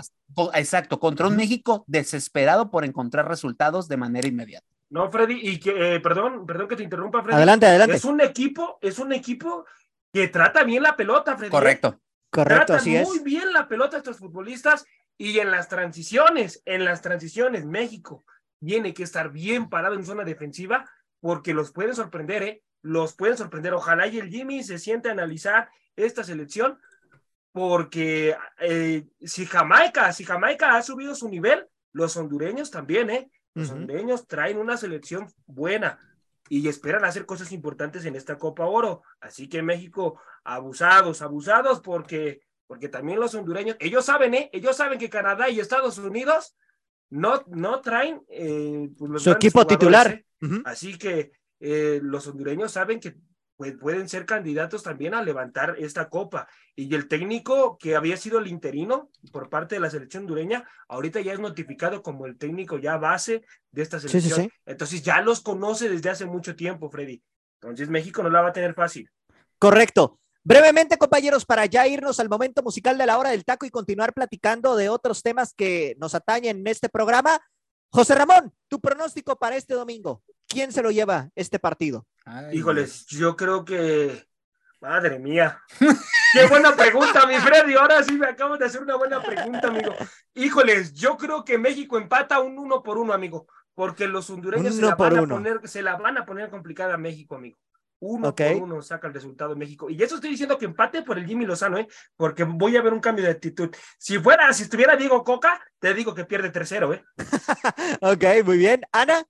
exacto, 0.54 1.00
contra 1.00 1.26
un 1.26 1.36
México 1.36 1.84
desesperado 1.86 2.70
por 2.70 2.84
encontrar 2.84 3.28
resultados 3.28 3.88
de 3.88 3.96
manera 3.96 4.28
inmediata. 4.28 4.66
No, 4.90 5.10
Freddy, 5.10 5.38
y 5.42 5.58
que, 5.58 5.96
eh, 5.96 6.00
perdón, 6.00 6.46
perdón 6.46 6.68
que 6.68 6.76
te 6.76 6.82
interrumpa, 6.82 7.22
Freddy. 7.22 7.36
Adelante, 7.36 7.66
adelante. 7.66 7.96
Es 7.96 8.04
un 8.04 8.20
equipo, 8.20 8.78
es 8.80 8.98
un 8.98 9.12
equipo 9.12 9.66
que 10.12 10.28
trata 10.28 10.64
bien 10.64 10.82
la 10.82 10.96
pelota, 10.96 11.36
Freddy. 11.36 11.50
Correcto. 11.50 12.00
Correcto, 12.30 12.74
Tratan 12.76 13.04
muy 13.04 13.20
bien 13.20 13.52
la 13.54 13.68
pelota 13.68 13.96
estos 13.96 14.18
futbolistas 14.18 14.84
y 15.16 15.38
en 15.38 15.50
las 15.50 15.68
transiciones, 15.68 16.62
en 16.66 16.84
las 16.84 17.00
transiciones, 17.00 17.64
México 17.64 18.24
tiene 18.60 18.92
que 18.92 19.02
estar 19.02 19.30
bien 19.30 19.70
parado 19.70 19.94
en 19.94 20.04
zona 20.04 20.24
defensiva 20.24 20.88
porque 21.20 21.54
los 21.54 21.72
pueden 21.72 21.94
sorprender, 21.94 22.42
¿eh? 22.42 22.62
Los 22.82 23.14
pueden 23.14 23.36
sorprender. 23.36 23.72
Ojalá 23.72 24.06
y 24.06 24.18
el 24.18 24.28
Jimmy 24.28 24.62
se 24.62 24.78
siente 24.78 25.08
a 25.08 25.12
analizar 25.12 25.70
esta 25.96 26.22
selección 26.22 26.78
porque 27.58 28.36
eh, 28.60 29.04
si 29.20 29.44
Jamaica, 29.44 30.12
si 30.12 30.24
Jamaica 30.24 30.76
ha 30.76 30.82
subido 30.82 31.16
su 31.16 31.28
nivel, 31.28 31.66
los 31.92 32.16
hondureños 32.16 32.70
también, 32.70 33.10
¿eh? 33.10 33.30
Los 33.52 33.70
hondureños 33.70 34.28
traen 34.28 34.58
una 34.58 34.76
selección 34.76 35.26
buena 35.44 35.98
y 36.48 36.68
esperan 36.68 37.04
hacer 37.04 37.26
cosas 37.26 37.50
importantes 37.50 38.04
en 38.04 38.14
esta 38.14 38.38
Copa 38.38 38.66
Oro. 38.66 39.02
Así 39.20 39.48
que 39.48 39.60
México, 39.60 40.20
abusados, 40.44 41.20
abusados, 41.20 41.80
porque, 41.80 42.42
porque 42.68 42.88
también 42.88 43.18
los 43.18 43.34
hondureños, 43.34 43.76
ellos 43.80 44.04
saben, 44.04 44.34
¿eh? 44.34 44.50
Ellos 44.52 44.76
saben 44.76 45.00
que 45.00 45.10
Canadá 45.10 45.50
y 45.50 45.58
Estados 45.58 45.98
Unidos 45.98 46.54
no, 47.10 47.42
no 47.48 47.80
traen 47.80 48.22
eh, 48.28 48.88
pues, 48.96 49.20
su 49.20 49.32
equipo 49.32 49.66
titular. 49.66 50.12
¿eh? 50.12 50.62
Así 50.64 50.96
que 50.96 51.32
los 51.58 52.24
hondureños 52.28 52.70
saben 52.70 53.00
que 53.00 53.16
pues 53.58 53.76
pueden 53.76 54.08
ser 54.08 54.24
candidatos 54.24 54.84
también 54.84 55.14
a 55.14 55.22
levantar 55.22 55.74
esta 55.78 56.08
copa. 56.08 56.46
Y 56.76 56.94
el 56.94 57.08
técnico 57.08 57.76
que 57.76 57.96
había 57.96 58.16
sido 58.16 58.38
el 58.38 58.46
interino 58.46 59.10
por 59.32 59.50
parte 59.50 59.74
de 59.74 59.80
la 59.80 59.90
selección 59.90 60.28
dureña, 60.28 60.64
ahorita 60.86 61.20
ya 61.20 61.32
es 61.32 61.40
notificado 61.40 62.00
como 62.00 62.26
el 62.26 62.38
técnico 62.38 62.78
ya 62.78 62.96
base 62.98 63.44
de 63.72 63.82
esta 63.82 63.98
selección. 63.98 64.48
Entonces 64.64 65.02
ya 65.02 65.20
los 65.22 65.40
conoce 65.40 65.88
desde 65.88 66.08
hace 66.08 66.24
mucho 66.24 66.54
tiempo, 66.54 66.88
Freddy. 66.88 67.20
Entonces 67.60 67.88
México 67.88 68.22
no 68.22 68.30
la 68.30 68.42
va 68.42 68.50
a 68.50 68.52
tener 68.52 68.74
fácil. 68.74 69.10
Correcto. 69.58 70.20
Brevemente, 70.44 70.96
compañeros, 70.96 71.44
para 71.44 71.66
ya 71.66 71.84
irnos 71.88 72.20
al 72.20 72.28
momento 72.28 72.62
musical 72.62 72.96
de 72.96 73.06
la 73.06 73.18
hora 73.18 73.30
del 73.30 73.44
taco 73.44 73.66
y 73.66 73.70
continuar 73.70 74.14
platicando 74.14 74.76
de 74.76 74.88
otros 74.88 75.24
temas 75.24 75.52
que 75.52 75.96
nos 75.98 76.14
atañen 76.14 76.58
en 76.58 76.66
este 76.68 76.88
programa. 76.88 77.40
José 77.90 78.14
Ramón, 78.14 78.52
tu 78.68 78.80
pronóstico 78.80 79.36
para 79.36 79.56
este 79.56 79.74
domingo. 79.74 80.22
¿Quién 80.46 80.72
se 80.72 80.82
lo 80.82 80.90
lleva 80.90 81.30
este 81.34 81.58
partido? 81.58 82.06
Híjoles, 82.52 83.06
yo 83.06 83.36
creo 83.36 83.64
que. 83.64 84.26
Madre 84.80 85.18
mía. 85.18 85.60
Qué 86.32 86.46
buena 86.46 86.76
pregunta, 86.76 87.26
mi 87.26 87.34
Freddy. 87.36 87.74
Ahora 87.74 88.02
sí 88.04 88.12
me 88.12 88.26
acabo 88.26 88.56
de 88.56 88.66
hacer 88.66 88.80
una 88.82 88.94
buena 88.94 89.20
pregunta, 89.20 89.68
amigo. 89.68 89.94
Híjoles, 90.34 90.92
yo 90.94 91.16
creo 91.16 91.44
que 91.44 91.58
México 91.58 91.98
empata 91.98 92.38
un 92.40 92.58
uno 92.58 92.82
por 92.82 92.96
uno, 92.96 93.12
amigo. 93.12 93.48
porque 93.74 94.06
los 94.06 94.30
hondureños 94.30 94.76
se 94.76 94.82
la, 94.82 94.94
van 94.94 95.18
a 95.18 95.26
poner, 95.26 95.68
se 95.68 95.82
la 95.82 95.96
van 95.96 96.18
a 96.18 96.26
poner 96.26 96.48
complicada 96.50 96.94
a 96.94 96.98
México, 96.98 97.34
amigo. 97.34 97.58
Uno 98.00 98.34
por 98.34 98.52
uno 98.52 98.82
saca 98.82 99.08
el 99.08 99.14
resultado 99.14 99.50
de 99.50 99.56
México. 99.56 99.90
Y 99.90 100.00
eso 100.02 100.16
estoy 100.16 100.30
diciendo 100.30 100.56
que 100.56 100.66
empate 100.66 101.02
por 101.02 101.18
el 101.18 101.26
Jimmy 101.26 101.46
Lozano, 101.46 101.78
¿eh? 101.78 101.88
porque 102.16 102.44
voy 102.44 102.76
a 102.76 102.82
ver 102.82 102.92
un 102.92 103.00
cambio 103.00 103.24
de 103.24 103.32
actitud. 103.32 103.74
Si 103.98 104.18
fuera, 104.18 104.52
si 104.52 104.64
estuviera 104.64 104.96
Diego 104.96 105.24
Coca, 105.24 105.60
te 105.78 105.92
digo 105.94 106.14
que 106.14 106.24
pierde 106.24 106.50
tercero, 106.50 106.94
¿eh? 106.94 107.04
ok, 108.00 108.44
muy 108.44 108.58
bien. 108.58 108.82
Ana, 108.92 109.26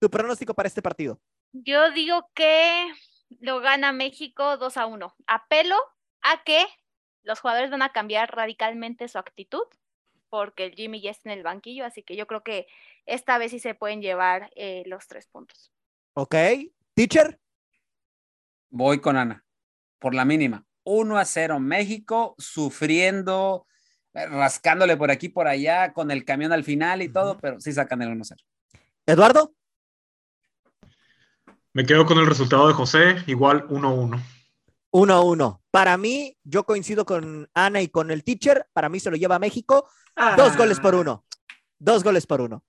tu 0.00 0.08
pronóstico 0.08 0.54
para 0.54 0.68
este 0.68 0.82
partido. 0.82 1.20
Yo 1.52 1.90
digo 1.90 2.30
que 2.34 2.92
lo 3.40 3.60
gana 3.60 3.92
México 3.92 4.56
2 4.56 4.76
a 4.76 4.86
1. 4.86 5.14
Apelo 5.26 5.76
a 6.22 6.42
que 6.44 6.64
los 7.22 7.40
jugadores 7.40 7.70
van 7.70 7.82
a 7.82 7.92
cambiar 7.92 8.34
radicalmente 8.34 9.08
su 9.08 9.18
actitud 9.18 9.64
porque 10.34 10.64
el 10.64 10.74
Jimmy 10.74 11.00
ya 11.00 11.12
está 11.12 11.30
en 11.30 11.38
el 11.38 11.44
banquillo, 11.44 11.84
así 11.84 12.02
que 12.02 12.16
yo 12.16 12.26
creo 12.26 12.42
que 12.42 12.66
esta 13.06 13.38
vez 13.38 13.52
sí 13.52 13.60
se 13.60 13.76
pueden 13.76 14.02
llevar 14.02 14.50
eh, 14.56 14.82
los 14.86 15.06
tres 15.06 15.28
puntos. 15.28 15.72
Ok, 16.14 16.34
teacher. 16.94 17.38
Voy 18.76 18.98
con 18.98 19.16
Ana, 19.16 19.44
por 20.00 20.16
la 20.16 20.24
mínima. 20.24 20.66
1 20.82 21.16
a 21.16 21.24
0 21.24 21.60
México, 21.60 22.34
sufriendo, 22.38 23.68
eh, 24.14 24.26
rascándole 24.26 24.96
por 24.96 25.12
aquí, 25.12 25.28
por 25.28 25.46
allá, 25.46 25.92
con 25.92 26.10
el 26.10 26.24
camión 26.24 26.52
al 26.52 26.64
final 26.64 27.00
y 27.00 27.08
todo, 27.08 27.38
pero 27.38 27.60
sí 27.60 27.72
sacan 27.72 28.02
el 28.02 28.08
1 28.08 28.22
a 28.22 28.24
0. 28.24 28.42
Eduardo. 29.06 29.54
Me 31.72 31.86
quedo 31.86 32.04
con 32.04 32.18
el 32.18 32.26
resultado 32.26 32.66
de 32.66 32.74
José, 32.74 33.22
igual 33.28 33.64
1 33.68 33.86
a 33.88 33.92
1. 33.92 34.22
1 34.90 35.14
a 35.14 35.20
1. 35.20 35.62
Para 35.70 35.96
mí, 35.96 36.36
yo 36.42 36.64
coincido 36.64 37.04
con 37.04 37.48
Ana 37.54 37.80
y 37.80 37.86
con 37.86 38.10
el 38.10 38.24
teacher. 38.24 38.66
Para 38.72 38.88
mí 38.88 38.98
se 38.98 39.12
lo 39.12 39.16
lleva 39.16 39.38
México. 39.38 39.88
Dos 40.36 40.56
goles 40.56 40.80
por 40.80 40.96
uno. 40.96 41.24
Dos 41.78 42.02
goles 42.02 42.26
por 42.26 42.40
uno. 42.40 42.64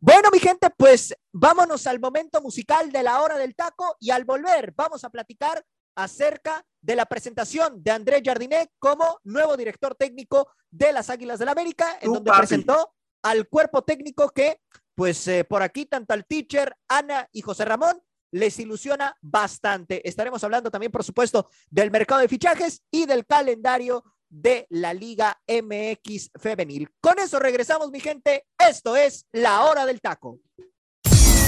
Bueno, 0.00 0.28
mi 0.32 0.38
gente, 0.38 0.68
pues 0.76 1.14
vámonos 1.32 1.86
al 1.86 2.00
momento 2.00 2.40
musical 2.40 2.90
de 2.92 3.02
la 3.02 3.20
hora 3.22 3.38
del 3.38 3.54
taco 3.54 3.96
y 4.00 4.10
al 4.10 4.24
volver 4.24 4.72
vamos 4.76 5.04
a 5.04 5.10
platicar 5.10 5.64
acerca 5.96 6.64
de 6.80 6.96
la 6.96 7.06
presentación 7.06 7.82
de 7.82 7.90
Andrés 7.90 8.22
Jardinet 8.24 8.70
como 8.78 9.20
nuevo 9.24 9.56
director 9.56 9.94
técnico 9.94 10.48
de 10.70 10.92
las 10.92 11.08
Águilas 11.08 11.38
del 11.38 11.46
la 11.46 11.52
América, 11.52 11.98
en 12.00 12.12
donde 12.12 12.32
presentó 12.36 12.94
al 13.22 13.48
cuerpo 13.48 13.82
técnico 13.82 14.28
que, 14.30 14.60
pues 14.94 15.26
eh, 15.28 15.44
por 15.44 15.62
aquí, 15.62 15.86
tanto 15.86 16.12
al 16.12 16.26
teacher, 16.26 16.76
Ana 16.88 17.28
y 17.32 17.40
José 17.40 17.64
Ramón, 17.64 18.02
les 18.32 18.58
ilusiona 18.58 19.16
bastante. 19.22 20.06
Estaremos 20.06 20.42
hablando 20.42 20.70
también, 20.70 20.90
por 20.90 21.04
supuesto, 21.04 21.48
del 21.70 21.90
mercado 21.90 22.20
de 22.20 22.28
fichajes 22.28 22.82
y 22.90 23.06
del 23.06 23.24
calendario 23.24 24.04
de 24.34 24.66
la 24.70 24.92
Liga 24.92 25.38
MX 25.46 26.30
Femenil. 26.34 26.88
Con 27.00 27.18
eso 27.18 27.38
regresamos, 27.38 27.90
mi 27.90 28.00
gente. 28.00 28.44
Esto 28.58 28.96
es 28.96 29.26
La 29.32 29.62
Hora 29.62 29.86
del 29.86 30.00
Taco. 30.00 30.40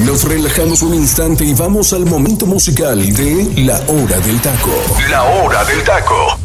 Nos 0.04 0.24
relajamos 0.24 0.82
un 0.82 0.94
instante 0.94 1.44
y 1.44 1.54
vamos 1.54 1.92
al 1.92 2.04
momento 2.04 2.46
musical 2.46 2.98
de 3.14 3.62
La 3.62 3.78
Hora 3.88 4.20
del 4.20 4.40
Taco. 4.40 4.70
La 5.10 5.24
Hora 5.24 5.64
del 5.64 5.82
Taco. 5.84 6.38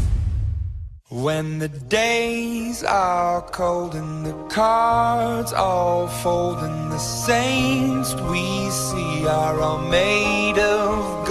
When 1.09 1.59
the 1.59 1.67
days 1.67 2.85
are 2.85 3.41
cold 3.51 3.95
and 3.95 4.25
the 4.25 4.33
cards 4.47 5.51
all 5.51 6.07
fold 6.07 6.59
and 6.59 6.89
the 6.89 6.97
saints 6.97 8.15
we 8.31 8.69
see 8.69 9.27
are 9.27 9.59
all 9.59 9.79
made 9.89 10.57
of 10.57 11.27
gold 11.27 11.30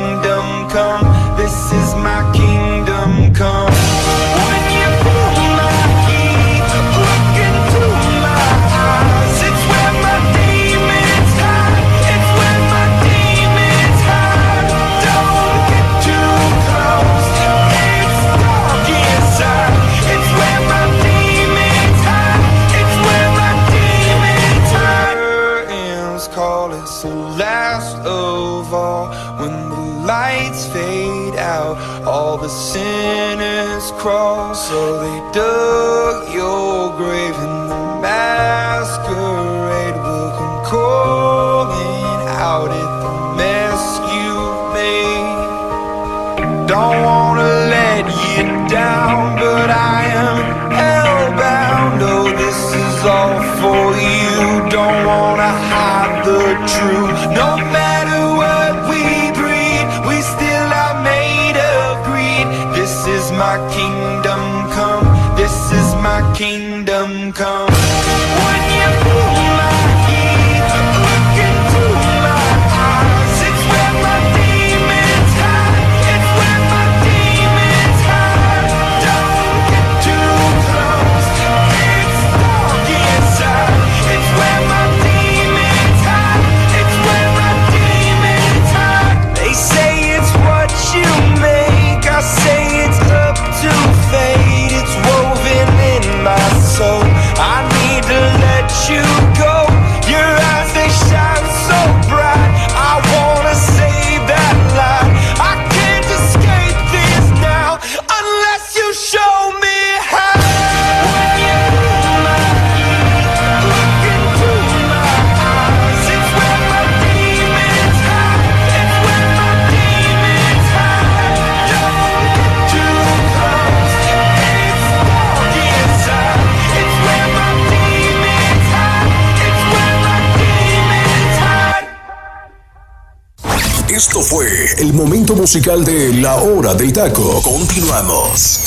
Fue 134.29 134.47
el 134.77 134.93
momento 134.93 135.35
musical 135.35 135.83
de 135.83 136.13
La 136.13 136.35
Hora 136.35 136.73
del 136.73 136.93
Taco. 136.93 137.41
Continuamos. 137.43 138.59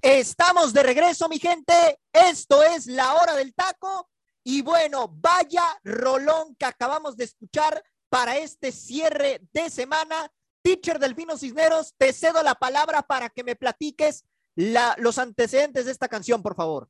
Estamos 0.00 0.72
de 0.72 0.82
regreso, 0.82 1.28
mi 1.28 1.38
gente. 1.38 1.98
Esto 2.12 2.62
es 2.62 2.86
la 2.86 3.14
hora 3.14 3.34
del 3.36 3.54
taco. 3.54 4.08
Y 4.44 4.62
bueno, 4.62 5.08
vaya 5.20 5.62
rolón 5.84 6.56
que 6.58 6.64
acabamos 6.64 7.16
de 7.16 7.24
escuchar 7.24 7.82
para 8.08 8.36
este 8.38 8.72
cierre 8.72 9.40
de 9.52 9.70
semana. 9.70 10.30
Teacher 10.62 10.98
Delfino 10.98 11.36
Cisneros, 11.36 11.92
te 11.98 12.12
cedo 12.12 12.42
la 12.42 12.54
palabra 12.54 13.02
para 13.02 13.28
que 13.28 13.44
me 13.44 13.54
platiques 13.54 14.24
la- 14.56 14.94
los 14.98 15.18
antecedentes 15.18 15.84
de 15.84 15.92
esta 15.92 16.08
canción, 16.08 16.42
por 16.42 16.56
favor. 16.56 16.88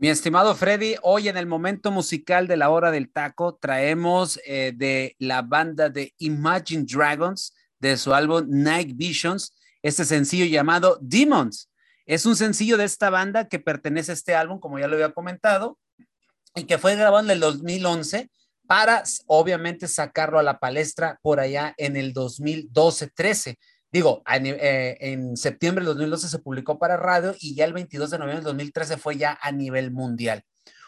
Mi 0.00 0.08
estimado 0.08 0.54
Freddy, 0.54 0.94
hoy 1.02 1.28
en 1.28 1.36
el 1.36 1.46
momento 1.46 1.90
musical 1.90 2.46
de 2.48 2.56
la 2.56 2.70
hora 2.70 2.90
del 2.90 3.12
taco 3.12 3.56
traemos 3.56 4.40
eh, 4.46 4.72
de 4.74 5.14
la 5.18 5.42
banda 5.42 5.90
de 5.90 6.14
Imagine 6.16 6.86
Dragons, 6.90 7.54
de 7.78 7.98
su 7.98 8.14
álbum 8.14 8.46
Night 8.48 8.96
Visions, 8.96 9.54
este 9.82 10.06
sencillo 10.06 10.46
llamado 10.46 10.96
Demons. 11.02 11.68
Es 12.06 12.24
un 12.24 12.34
sencillo 12.34 12.78
de 12.78 12.86
esta 12.86 13.10
banda 13.10 13.46
que 13.46 13.58
pertenece 13.58 14.12
a 14.12 14.14
este 14.14 14.34
álbum, 14.34 14.58
como 14.58 14.78
ya 14.78 14.88
lo 14.88 14.94
había 14.94 15.12
comentado, 15.12 15.78
y 16.54 16.64
que 16.64 16.78
fue 16.78 16.96
grabado 16.96 17.22
en 17.22 17.32
el 17.32 17.40
2011 17.40 18.30
para 18.66 19.02
obviamente 19.26 19.86
sacarlo 19.86 20.38
a 20.38 20.42
la 20.42 20.58
palestra 20.60 21.18
por 21.20 21.40
allá 21.40 21.74
en 21.76 21.98
el 21.98 22.14
2012-13. 22.14 23.58
Digo, 23.92 24.22
eh, 24.32 24.96
en, 25.00 25.36
septiembre 25.36 25.84
del 25.84 25.94
2012 25.94 26.28
se 26.28 26.38
publicó 26.38 26.78
para 26.78 26.96
radio 26.96 27.34
y 27.40 27.54
ya 27.54 27.64
el 27.64 27.72
22 27.72 28.10
de 28.10 28.18
noviembre 28.18 28.36
del 28.36 28.44
2013 28.44 28.96
fue 28.96 29.16
ya 29.16 29.38
a 29.42 29.50
nivel 29.50 29.90
mundial. 29.90 30.44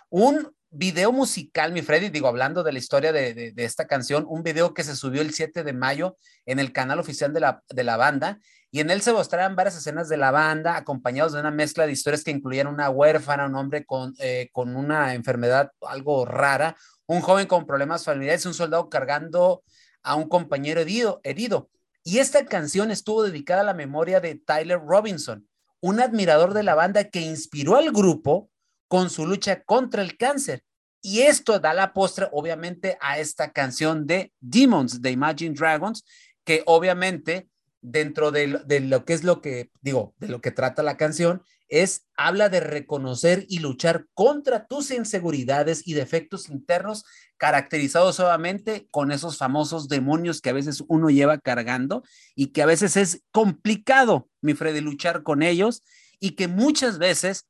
Un 0.08 0.54
video 0.70 1.12
musical, 1.12 1.72
mi 1.72 1.82
Freddy, 1.82 2.10
digo, 2.10 2.28
hablando 2.28 2.62
de 2.62 2.72
la 2.72 2.78
historia 2.78 3.12
de, 3.12 3.52
esta 3.56 3.86
canción, 3.86 4.24
un 4.28 4.42
video 4.42 4.72
que 4.72 4.84
se 4.84 4.96
subió 4.96 5.20
el 5.20 5.34
7 5.34 5.64
de 5.64 5.72
mayo 5.72 6.16
en 6.46 6.60
el 6.60 6.72
canal 6.72 6.98
oficial 6.98 7.32
de 7.32 7.40
la, 7.40 7.62
de 7.68 7.84
la 7.84 7.96
banda 7.96 8.38
y 8.70 8.80
en 8.80 8.90
él 8.90 9.02
se 9.02 9.12
mostraron 9.12 9.54
varias 9.54 9.76
escenas 9.76 10.08
de 10.08 10.16
la 10.16 10.30
banda 10.30 10.76
acompañados 10.76 11.34
de 11.34 11.40
una 11.40 11.50
mezcla 11.50 11.86
de 11.86 11.92
historias 11.92 12.24
que 12.24 12.30
incluían 12.30 12.68
una 12.68 12.88
huérfana, 12.88 13.46
un 13.46 13.54
hombre 13.54 13.84
con, 13.84 14.14
eh, 14.18 14.48
con 14.52 14.76
una 14.76 15.12
enfermedad 15.12 15.72
algo 15.82 16.24
rara, 16.24 16.74
un 17.06 17.20
joven 17.20 17.46
con 17.46 17.66
problemas 17.66 18.04
familiares, 18.04 18.46
un 18.46 18.54
soldado 18.54 18.88
cargando 18.88 19.62
a 20.02 20.14
un 20.14 20.26
compañero 20.26 20.80
herido. 20.80 21.20
herido. 21.22 21.68
Y 22.04 22.18
esta 22.18 22.44
canción 22.46 22.90
estuvo 22.90 23.22
dedicada 23.22 23.60
a 23.60 23.64
la 23.64 23.74
memoria 23.74 24.20
de 24.20 24.34
Tyler 24.34 24.80
Robinson, 24.84 25.48
un 25.80 26.00
admirador 26.00 26.52
de 26.54 26.62
la 26.62 26.74
banda 26.74 27.04
que 27.04 27.20
inspiró 27.20 27.76
al 27.76 27.92
grupo 27.92 28.50
con 28.88 29.08
su 29.08 29.26
lucha 29.26 29.62
contra 29.62 30.02
el 30.02 30.16
cáncer. 30.16 30.64
Y 31.00 31.22
esto 31.22 31.58
da 31.58 31.74
la 31.74 31.92
postre, 31.92 32.28
obviamente, 32.32 32.96
a 33.00 33.18
esta 33.18 33.52
canción 33.52 34.06
de 34.06 34.32
Demons 34.40 35.00
de 35.00 35.10
Imagine 35.10 35.54
Dragons, 35.54 36.04
que 36.44 36.62
obviamente 36.66 37.48
dentro 37.82 38.30
de, 38.30 38.60
de, 38.64 38.80
lo 38.80 39.04
que 39.04 39.12
es 39.12 39.24
lo 39.24 39.42
que, 39.42 39.70
digo, 39.82 40.14
de 40.18 40.28
lo 40.28 40.40
que 40.40 40.50
trata 40.50 40.82
la 40.82 40.96
canción, 40.96 41.42
es, 41.68 42.06
habla 42.16 42.50
de 42.50 42.60
reconocer 42.60 43.46
y 43.48 43.60
luchar 43.60 44.06
contra 44.12 44.66
tus 44.66 44.90
inseguridades 44.90 45.86
y 45.86 45.94
defectos 45.94 46.50
internos 46.50 47.04
caracterizados 47.38 48.16
solamente 48.16 48.88
con 48.90 49.10
esos 49.10 49.38
famosos 49.38 49.88
demonios 49.88 50.40
que 50.40 50.50
a 50.50 50.52
veces 50.52 50.84
uno 50.88 51.08
lleva 51.08 51.38
cargando 51.38 52.04
y 52.34 52.48
que 52.48 52.62
a 52.62 52.66
veces 52.66 52.96
es 52.96 53.22
complicado, 53.32 54.28
mi 54.42 54.52
Freddy, 54.52 54.80
luchar 54.80 55.22
con 55.22 55.42
ellos 55.42 55.82
y 56.20 56.32
que 56.32 56.46
muchas 56.46 56.98
veces 56.98 57.48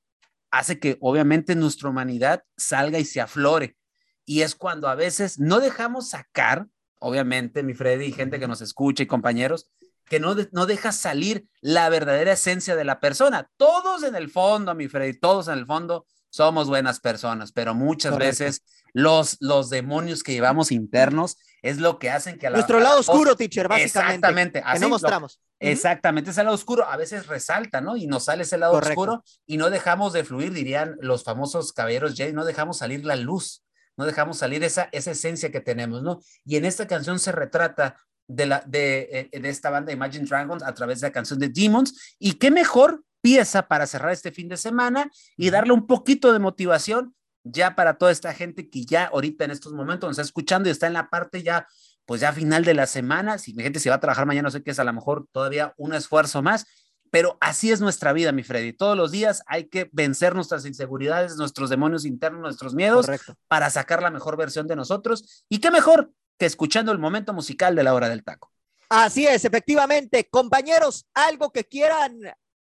hace 0.53 0.79
que 0.79 0.99
obviamente 1.01 1.57
nuestra 1.57 1.89
humanidad 1.89 2.45
salga 2.57 3.01
y 3.01 3.05
se 3.05 3.21
aflore. 3.21 3.77
Y 4.25 4.43
es 4.43 4.55
cuando 4.55 4.87
a 4.87 4.95
veces 4.95 5.41
no 5.41 5.59
dejamos 5.59 6.11
sacar, 6.11 6.69
obviamente, 7.01 7.65
mi 7.65 7.75
Freddy, 7.75 8.07
y 8.07 8.13
gente 8.13 8.39
que 8.39 8.47
nos 8.47 8.61
escucha 8.61 9.03
y 9.03 9.07
compañeros, 9.07 9.69
que 10.07 10.21
no, 10.21 10.37
no 10.53 10.67
deja 10.67 10.93
salir 10.93 11.47
la 11.61 11.89
verdadera 11.89 12.33
esencia 12.33 12.77
de 12.77 12.85
la 12.85 13.01
persona. 13.01 13.51
Todos 13.57 14.03
en 14.03 14.15
el 14.15 14.31
fondo, 14.31 14.75
mi 14.75 14.89
Freddy, 14.89 15.19
todos 15.19 15.49
en 15.49 15.55
el 15.55 15.67
fondo 15.67 16.07
somos 16.31 16.69
buenas 16.69 16.99
personas, 17.01 17.53
pero 17.53 17.75
muchas 17.75 18.17
veces 18.17 18.63
los, 18.95 19.37
los 19.41 19.69
demonios 19.69 20.23
que 20.23 20.33
llevamos 20.33 20.73
internos 20.73 21.37
es 21.61 21.79
lo 21.79 21.99
que 21.99 22.11
hacen 22.11 22.39
que 22.39 22.49
la, 22.49 22.57
Nuestro 22.57 22.81
lado 22.81 23.01
oscuro, 23.01 23.37
teacher, 23.37 23.69
básicamente. 23.69 24.17
Exactamente. 24.17 24.63
Así 24.65 24.81
no 24.81 24.89
mostramos. 24.89 25.41
Exactamente, 25.61 26.31
ese 26.31 26.43
lado 26.43 26.57
oscuro 26.57 26.85
a 26.89 26.97
veces 26.97 27.27
resalta, 27.29 27.81
¿no? 27.81 27.97
Y 27.97 28.07
nos 28.07 28.25
sale 28.25 28.43
ese 28.43 28.59
lado 28.59 28.73
oscuro 28.73 29.23
y 29.47 29.59
no 29.59 29.71
dejamos 29.71 30.13
de 30.13 30.25
fluir, 30.25 30.53
dirían 30.53 30.97
los 31.01 31.23
famosos 31.23 31.73
caballeros 31.73 32.15
Jay, 32.17 32.33
no 32.33 32.45
dejamos 32.45 32.79
salir 32.79 33.05
la 33.05 33.15
luz, 33.15 33.63
no 33.97 34.05
dejamos 34.05 34.39
salir 34.39 34.65
esa, 34.65 34.89
esa 34.91 35.13
esencia 35.13 35.53
que 35.53 35.61
tenemos, 35.61 36.03
¿no? 36.03 36.21
Y 36.45 36.57
en 36.57 36.65
esta 36.65 36.89
canción 36.89 37.21
se 37.21 37.31
retrata 37.31 37.97
de, 38.27 38.47
la, 38.47 38.63
de, 38.67 39.29
eh, 39.33 39.41
de 39.41 39.49
esta 39.49 39.71
banda 39.71 39.93
Imagine 39.93 40.27
Dragons 40.27 40.63
a 40.63 40.75
través 40.75 41.01
de 41.01 41.09
la 41.09 41.13
canción 41.13 41.39
de 41.39 41.49
Demons. 41.49 42.17
Y 42.19 42.35
qué 42.35 42.51
mejor 42.51 43.05
pieza 43.21 43.69
para 43.69 43.87
cerrar 43.87 44.13
este 44.13 44.33
fin 44.33 44.49
de 44.49 44.57
semana 44.57 45.11
y 45.37 45.51
darle 45.51 45.73
un 45.73 45.87
poquito 45.87 46.33
de 46.33 46.39
motivación 46.39 47.15
ya 47.45 47.75
para 47.75 47.95
toda 47.95 48.13
esta 48.13 48.35
gente 48.35 48.69
que 48.69 48.85
ya 48.85 49.07
ahorita 49.07 49.45
en 49.45 49.51
estos 49.51 49.73
momentos 49.73 50.09
nos 50.09 50.19
está 50.19 50.23
escuchando 50.23 50.69
y 50.69 50.73
está 50.73 50.87
en 50.87 50.93
la 50.93 51.09
parte 51.09 51.43
ya, 51.43 51.67
pues 52.05 52.21
ya 52.21 52.33
final 52.33 52.65
de 52.65 52.75
la 52.75 52.87
semana. 52.87 53.39
Si 53.39 53.55
mi 53.55 53.63
gente 53.63 53.81
se 53.81 53.89
va 53.89 53.97
a 53.97 54.01
trabajar 54.01 54.27
mañana, 54.27 54.47
no 54.47 54.51
sé 54.51 54.63
qué 54.63 54.71
es, 54.71 54.79
a 54.79 54.85
lo 54.85 54.93
mejor 54.93 55.27
todavía 55.33 55.75
un 55.77 55.95
esfuerzo 55.95 56.43
más. 56.43 56.67
Pero 57.11 57.37
así 57.43 57.71
es 57.71 57.83
nuestra 57.83 58.15
vida, 58.15 58.33
mi 58.33 58.43
Freddy. 58.43 58.73
Todos 58.73 58.97
los 58.97 59.11
días 59.11 59.43
hay 59.47 59.65
que 59.65 59.91
vencer 59.93 60.35
nuestras 60.35 60.65
inseguridades, 60.65 61.37
nuestros 61.37 61.69
demonios 61.69 62.07
internos, 62.07 62.41
nuestros 62.41 62.75
miedos, 62.75 63.07
para 63.49 63.69
sacar 63.69 64.03
la 64.03 64.11
mejor 64.11 64.39
versión 64.39 64.67
de 64.67 64.77
nosotros. 64.77 65.45
Y 65.51 65.59
qué 65.59 65.71
mejor 65.71 66.11
que 66.43 66.47
escuchando 66.47 66.91
el 66.91 66.99
momento 66.99 67.33
musical 67.33 67.77
de 67.77 67.85
la 67.85 67.95
hora 67.95 68.09
del 68.09 68.25
taco. 68.25 68.51
Así 68.89 69.25
es, 69.25 69.45
efectivamente. 69.45 70.29
Compañeros, 70.29 71.07
¿algo 71.15 71.53
que 71.53 71.67
quieran 71.67 72.19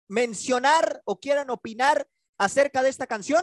mencionar 0.09 1.01
o 1.05 1.17
quieran 1.17 1.49
opinar 1.49 2.05
acerca 2.37 2.83
de 2.83 2.89
esta 2.89 3.07
canción? 3.07 3.41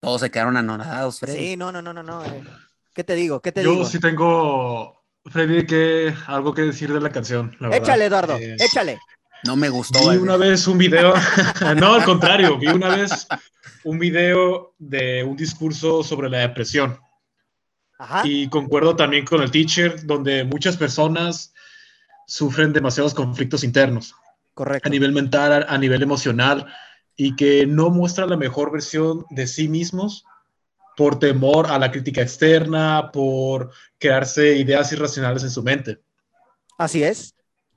Todos 0.00 0.22
se 0.22 0.32
quedaron 0.32 0.56
anonadados, 0.56 1.20
Freddy. 1.20 1.38
Sí, 1.38 1.56
no, 1.56 1.70
no, 1.70 1.80
no, 1.80 1.92
no, 1.92 2.02
no. 2.02 2.24
Eh. 2.24 2.42
¿Qué 2.92 3.04
te 3.04 3.14
digo? 3.14 3.40
¿Qué 3.40 3.52
te 3.52 3.62
Yo 3.62 3.84
sí 3.84 4.00
tengo, 4.00 5.04
Freddy, 5.26 5.64
que, 5.64 6.12
algo 6.26 6.52
que 6.52 6.62
decir 6.62 6.92
de 6.92 7.00
la 7.00 7.10
canción. 7.10 7.56
échale, 7.72 8.06
Eduardo, 8.06 8.36
eh, 8.36 8.56
échale. 8.58 8.98
No 9.44 9.56
me 9.56 9.68
gustó. 9.68 10.10
Vi 10.10 10.16
una 10.16 10.36
vez 10.36 10.66
un 10.66 10.78
video, 10.78 11.14
no, 11.76 11.94
al 11.94 12.04
contrario, 12.04 12.58
vi 12.58 12.68
una 12.68 12.94
vez 12.96 13.26
un 13.84 13.98
video 13.98 14.74
de 14.78 15.24
un 15.24 15.36
discurso 15.36 16.02
sobre 16.02 16.28
la 16.28 16.38
depresión. 16.38 16.98
Y 18.24 18.48
concuerdo 18.48 18.96
también 18.96 19.24
con 19.24 19.42
el 19.42 19.52
teacher, 19.52 20.04
donde 20.04 20.42
muchas 20.42 20.76
personas 20.76 21.54
sufren 22.26 22.72
demasiados 22.72 23.14
conflictos 23.14 23.62
internos. 23.62 24.14
Correcto. 24.54 24.88
A 24.88 24.90
nivel 24.90 25.12
mental, 25.12 25.64
a, 25.68 25.78
nivel 25.78 26.02
emocional, 26.02 26.66
y 27.16 27.36
que 27.36 27.64
no 27.64 27.90
muestran 27.90 28.30
la 28.30 28.36
mejor 28.36 28.72
versión 28.72 29.24
de 29.30 29.46
sí 29.46 29.68
mismos 29.68 30.24
por 30.96 31.18
temor 31.18 31.68
a 31.68 31.78
la 31.78 31.92
crítica 31.92 32.22
externa, 32.22 33.10
por 33.12 33.70
crearse 33.98 34.56
ideas 34.56 34.92
irracionales 34.92 35.44
en 35.44 35.50
su 35.50 35.62
mente. 35.62 36.00
Así 36.78 37.04
es. 37.04 37.34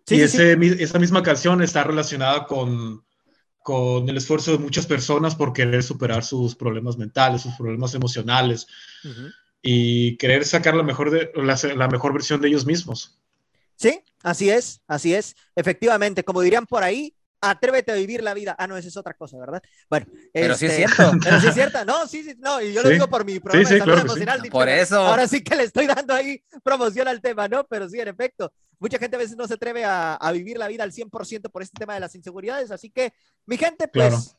Y 0.07 0.21
esa 0.21 0.99
misma 0.99 1.23
canción 1.23 1.61
está 1.61 1.83
relacionada 1.83 2.45
con, 2.45 3.03
con 3.65 4.07
el 4.07 4.17
esfuerzo 4.17 4.51
de 4.51 4.59
muchas 4.59 4.85
personas 4.85 5.33
por 5.33 5.51
querer 5.51 5.81
superar 5.81 6.23
sus 6.23 6.55
problemas 6.55 6.97
mentales, 6.97 7.41
sus 7.41 7.55
problemas 7.55 7.95
emocionales 7.95 8.67
y 9.59 10.15
querer 10.17 10.45
sacar 10.45 10.75
la 10.75 10.83
mejor, 10.83 11.09
de, 11.09 11.31
la, 11.33 11.87
mejor 11.87 12.13
versión 12.13 12.39
de 12.39 12.49
ellos 12.49 12.67
mismos. 12.67 13.17
Sí, 13.75 13.99
así 14.21 14.51
es, 14.51 14.81
así 14.85 15.15
es. 15.15 15.35
Efectivamente, 15.55 16.23
como 16.23 16.41
dirían 16.41 16.67
por 16.67 16.83
ahí, 16.83 17.15
atrévete 17.49 17.91
a 17.91 17.95
vivir 17.95 18.23
la 18.23 18.33
vida. 18.33 18.55
Ah, 18.57 18.67
no, 18.67 18.77
esa 18.77 18.87
es 18.87 18.97
otra 18.97 19.13
cosa, 19.13 19.37
¿verdad? 19.37 19.61
Bueno, 19.89 20.07
pero 20.33 20.55
sí 20.55 20.65
es 20.65 20.73
este, 20.73 20.87
cierto. 20.87 21.17
Pero 21.23 21.39
sí 21.39 21.47
es 21.47 21.53
cierto. 21.53 21.85
No, 21.85 22.07
sí, 22.07 22.23
sí, 22.23 22.35
no, 22.39 22.61
y 22.61 22.73
yo 22.73 22.81
lo 22.81 22.89
digo 22.89 23.07
por 23.07 23.25
mi 23.25 23.39
programa 23.39 23.69
de 23.69 23.79
salud 23.79 23.99
emocional. 23.99 24.41
Por 24.51 24.69
eso. 24.69 24.99
Ahora 24.99 25.27
sí 25.27 25.43
que 25.43 25.55
le 25.55 25.63
estoy 25.63 25.87
dando 25.87 26.13
ahí 26.13 26.43
promoción 26.63 27.07
al 27.07 27.21
tema, 27.21 27.47
¿no? 27.47 27.65
Pero 27.65 27.87
sí, 27.89 27.99
en 27.99 28.07
efecto, 28.07 28.51
mucha 28.79 28.97
gente 28.97 29.15
a 29.15 29.19
veces 29.19 29.37
no 29.37 29.47
se 29.47 29.55
atreve 29.55 29.83
a, 29.85 30.31
vivir 30.33 30.57
la 30.57 30.67
vida 30.67 30.83
al 30.83 30.91
100% 30.91 31.49
por 31.51 31.61
este 31.61 31.77
tema 31.77 31.93
de 31.93 31.99
las 31.99 32.15
inseguridades. 32.15 32.71
Así 32.71 32.89
que, 32.89 33.13
mi 33.45 33.57
gente, 33.57 33.87
pues, 33.87 34.35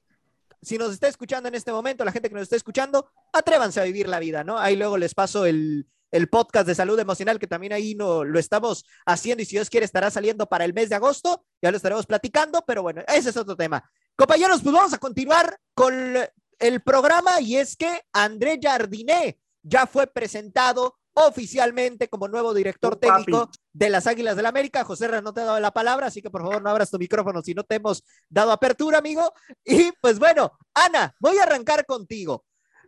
si 0.62 0.78
nos 0.78 0.92
está 0.92 1.08
escuchando 1.08 1.48
en 1.48 1.54
este 1.54 1.72
momento, 1.72 2.04
la 2.04 2.12
gente 2.12 2.28
que 2.28 2.34
nos 2.34 2.44
está 2.44 2.56
escuchando, 2.56 3.10
atrévanse 3.32 3.80
a 3.80 3.84
vivir 3.84 4.08
la 4.08 4.18
vida, 4.18 4.44
¿no? 4.44 4.58
Ahí 4.58 4.76
luego 4.76 4.98
les 4.98 5.14
paso 5.14 5.46
el, 5.46 5.86
podcast 6.28 6.66
de 6.66 6.74
salud 6.74 6.98
emocional, 6.98 7.38
que 7.38 7.46
también 7.46 7.72
ahí 7.72 7.94
no, 7.94 8.24
lo 8.24 8.38
estamos 8.38 8.84
haciendo 9.04 9.42
y 9.42 9.46
si 9.46 9.56
Dios 9.56 9.70
quiere 9.70 9.86
estará 9.86 10.10
saliendo 10.10 10.46
para 10.48 10.64
el 10.64 10.74
mes 10.74 10.88
de 10.88 10.96
agosto, 10.96 11.44
ya 11.62 11.70
lo 11.70 11.76
estaremos 11.76 12.06
platicando, 12.06 12.62
pero 12.66 12.82
bueno, 12.82 13.02
ese 13.08 13.30
es 13.30 13.36
otro 13.36 13.56
tema. 13.56 13.88
Compañeros, 14.16 14.62
pues 14.62 14.74
vamos 14.74 14.92
a 14.92 14.98
continuar 14.98 15.58
con 15.74 16.16
el 16.58 16.80
programa 16.82 17.40
y 17.40 17.56
es 17.56 17.76
que 17.76 18.02
André 18.12 18.58
Jardiné 18.62 19.38
ya 19.62 19.86
fue 19.86 20.06
presentado 20.06 20.96
oficialmente 21.18 22.08
como 22.08 22.28
nuevo 22.28 22.52
director 22.52 22.96
técnico 22.96 23.50
de 23.72 23.88
las 23.88 24.06
Águilas 24.06 24.36
del 24.36 24.42
la 24.42 24.50
América. 24.50 24.84
José 24.84 25.08
no 25.22 25.32
te 25.32 25.40
ha 25.40 25.44
dado 25.44 25.60
la 25.60 25.70
palabra, 25.70 26.08
así 26.08 26.20
que 26.20 26.30
por 26.30 26.42
favor 26.42 26.62
no 26.62 26.68
abras 26.68 26.90
tu 26.90 26.98
micrófono 26.98 27.42
si 27.42 27.54
no 27.54 27.64
te 27.64 27.76
hemos 27.76 28.04
dado 28.28 28.52
apertura, 28.52 28.98
amigo. 28.98 29.32
Y 29.64 29.92
pues 30.00 30.18
bueno, 30.18 30.52
Ana, 30.74 31.14
voy 31.18 31.38
a 31.38 31.44
arrancar 31.44 31.86
contigo. 31.86 32.44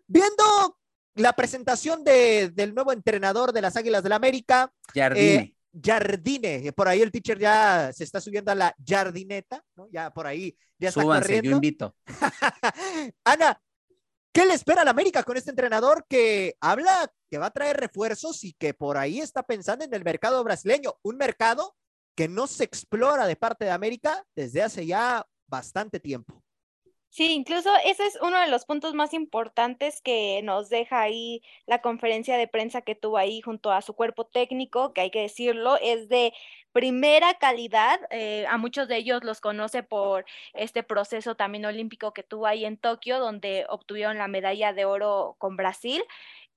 Viendo 0.06 0.78
la 1.18 1.32
presentación 1.34 2.04
de, 2.04 2.50
del 2.50 2.74
nuevo 2.74 2.92
entrenador 2.92 3.52
de 3.52 3.62
las 3.62 3.76
Águilas 3.76 4.02
del 4.02 4.10
la 4.10 4.16
América, 4.16 4.72
Jardine. 4.94 5.34
Eh, 5.34 5.54
Jardine, 5.84 6.72
por 6.72 6.88
ahí 6.88 7.02
el 7.02 7.10
teacher 7.10 7.38
ya 7.38 7.92
se 7.92 8.04
está 8.04 8.20
subiendo 8.20 8.50
a 8.50 8.54
la 8.54 8.74
jardineta, 8.84 9.62
¿no? 9.76 9.86
Ya 9.90 10.10
por 10.10 10.26
ahí 10.26 10.56
ya 10.78 10.88
está 10.88 11.02
Súbanse, 11.02 11.40
yo 11.42 11.50
invito. 11.52 11.94
Ana, 13.24 13.60
¿Qué 14.32 14.44
le 14.44 14.54
espera 14.54 14.82
al 14.82 14.88
América 14.88 15.24
con 15.24 15.36
este 15.36 15.50
entrenador 15.50 16.06
que 16.08 16.56
habla 16.60 17.12
que 17.28 17.38
va 17.38 17.46
a 17.46 17.50
traer 17.50 17.76
refuerzos 17.76 18.44
y 18.44 18.52
que 18.52 18.72
por 18.72 18.96
ahí 18.96 19.20
está 19.20 19.42
pensando 19.42 19.84
en 19.84 19.92
el 19.92 20.04
mercado 20.04 20.44
brasileño? 20.44 20.94
Un 21.02 21.16
mercado 21.16 21.74
que 22.14 22.28
no 22.28 22.46
se 22.46 22.62
explora 22.62 23.26
de 23.26 23.36
parte 23.36 23.64
de 23.64 23.72
América 23.72 24.24
desde 24.36 24.62
hace 24.62 24.86
ya 24.86 25.26
bastante 25.46 25.98
tiempo. 25.98 26.42
Sí, 27.10 27.32
incluso 27.32 27.70
ese 27.84 28.04
es 28.06 28.18
uno 28.20 28.38
de 28.38 28.48
los 28.48 28.66
puntos 28.66 28.92
más 28.94 29.14
importantes 29.14 30.02
que 30.02 30.40
nos 30.44 30.68
deja 30.68 31.00
ahí 31.00 31.42
la 31.66 31.80
conferencia 31.80 32.36
de 32.36 32.46
prensa 32.48 32.82
que 32.82 32.94
tuvo 32.94 33.16
ahí 33.16 33.40
junto 33.40 33.72
a 33.72 33.80
su 33.82 33.94
cuerpo 33.94 34.26
técnico, 34.26 34.92
que 34.92 35.00
hay 35.00 35.10
que 35.10 35.22
decirlo, 35.22 35.78
es 35.80 36.08
de 36.10 36.32
primera 36.72 37.34
calidad. 37.38 37.98
Eh, 38.10 38.44
a 38.48 38.58
muchos 38.58 38.88
de 38.88 38.98
ellos 38.98 39.24
los 39.24 39.40
conoce 39.40 39.82
por 39.82 40.26
este 40.52 40.82
proceso 40.82 41.34
también 41.34 41.64
olímpico 41.64 42.12
que 42.12 42.22
tuvo 42.22 42.46
ahí 42.46 42.64
en 42.66 42.76
Tokio, 42.76 43.18
donde 43.18 43.64
obtuvieron 43.70 44.18
la 44.18 44.28
medalla 44.28 44.72
de 44.74 44.84
oro 44.84 45.34
con 45.38 45.56
Brasil. 45.56 46.04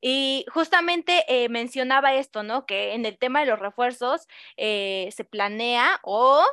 Y 0.01 0.45
justamente 0.53 1.23
eh, 1.27 1.47
mencionaba 1.49 2.13
esto, 2.15 2.43
¿no? 2.43 2.65
Que 2.65 2.93
en 2.93 3.05
el 3.05 3.17
tema 3.17 3.39
de 3.41 3.45
los 3.47 3.59
refuerzos 3.59 4.27
eh, 4.57 5.09
se 5.15 5.23
planea 5.23 5.99
o 6.03 6.43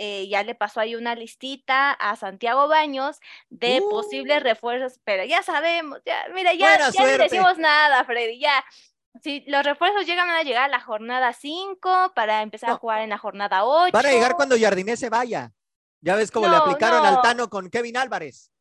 eh, 0.00 0.28
ya 0.28 0.44
le 0.44 0.54
pasó 0.54 0.78
ahí 0.78 0.94
una 0.94 1.16
listita 1.16 1.90
a 1.90 2.14
Santiago 2.14 2.68
Baños 2.68 3.18
de 3.50 3.82
posibles 3.90 4.40
uh. 4.40 4.44
refuerzos, 4.44 5.00
pero 5.02 5.24
ya 5.24 5.42
sabemos, 5.42 6.00
ya, 6.06 6.26
mira, 6.32 6.54
ya, 6.54 6.90
ya 6.90 7.02
no 7.02 7.18
decimos 7.18 7.58
nada, 7.58 8.04
Freddy, 8.04 8.38
ya. 8.38 8.64
Si 9.22 9.42
los 9.48 9.64
refuerzos 9.64 10.06
llegan 10.06 10.30
a 10.30 10.42
llegar 10.42 10.64
a 10.64 10.68
la 10.68 10.80
jornada 10.80 11.32
5 11.32 12.12
para 12.14 12.42
empezar 12.42 12.70
a 12.70 12.76
jugar 12.76 13.00
en 13.00 13.10
la 13.10 13.18
jornada 13.18 13.64
8. 13.64 13.90
Van 13.92 14.06
a 14.06 14.12
llegar 14.12 14.34
cuando 14.36 14.56
Jardiné 14.56 14.96
se 14.96 15.10
vaya. 15.10 15.52
Ya 16.00 16.14
ves 16.14 16.30
cómo 16.30 16.46
le 16.46 16.54
aplicaron 16.54 17.04
al 17.04 17.20
Tano 17.20 17.50
con 17.50 17.68
Kevin 17.68 17.96
Álvarez. 17.96 18.52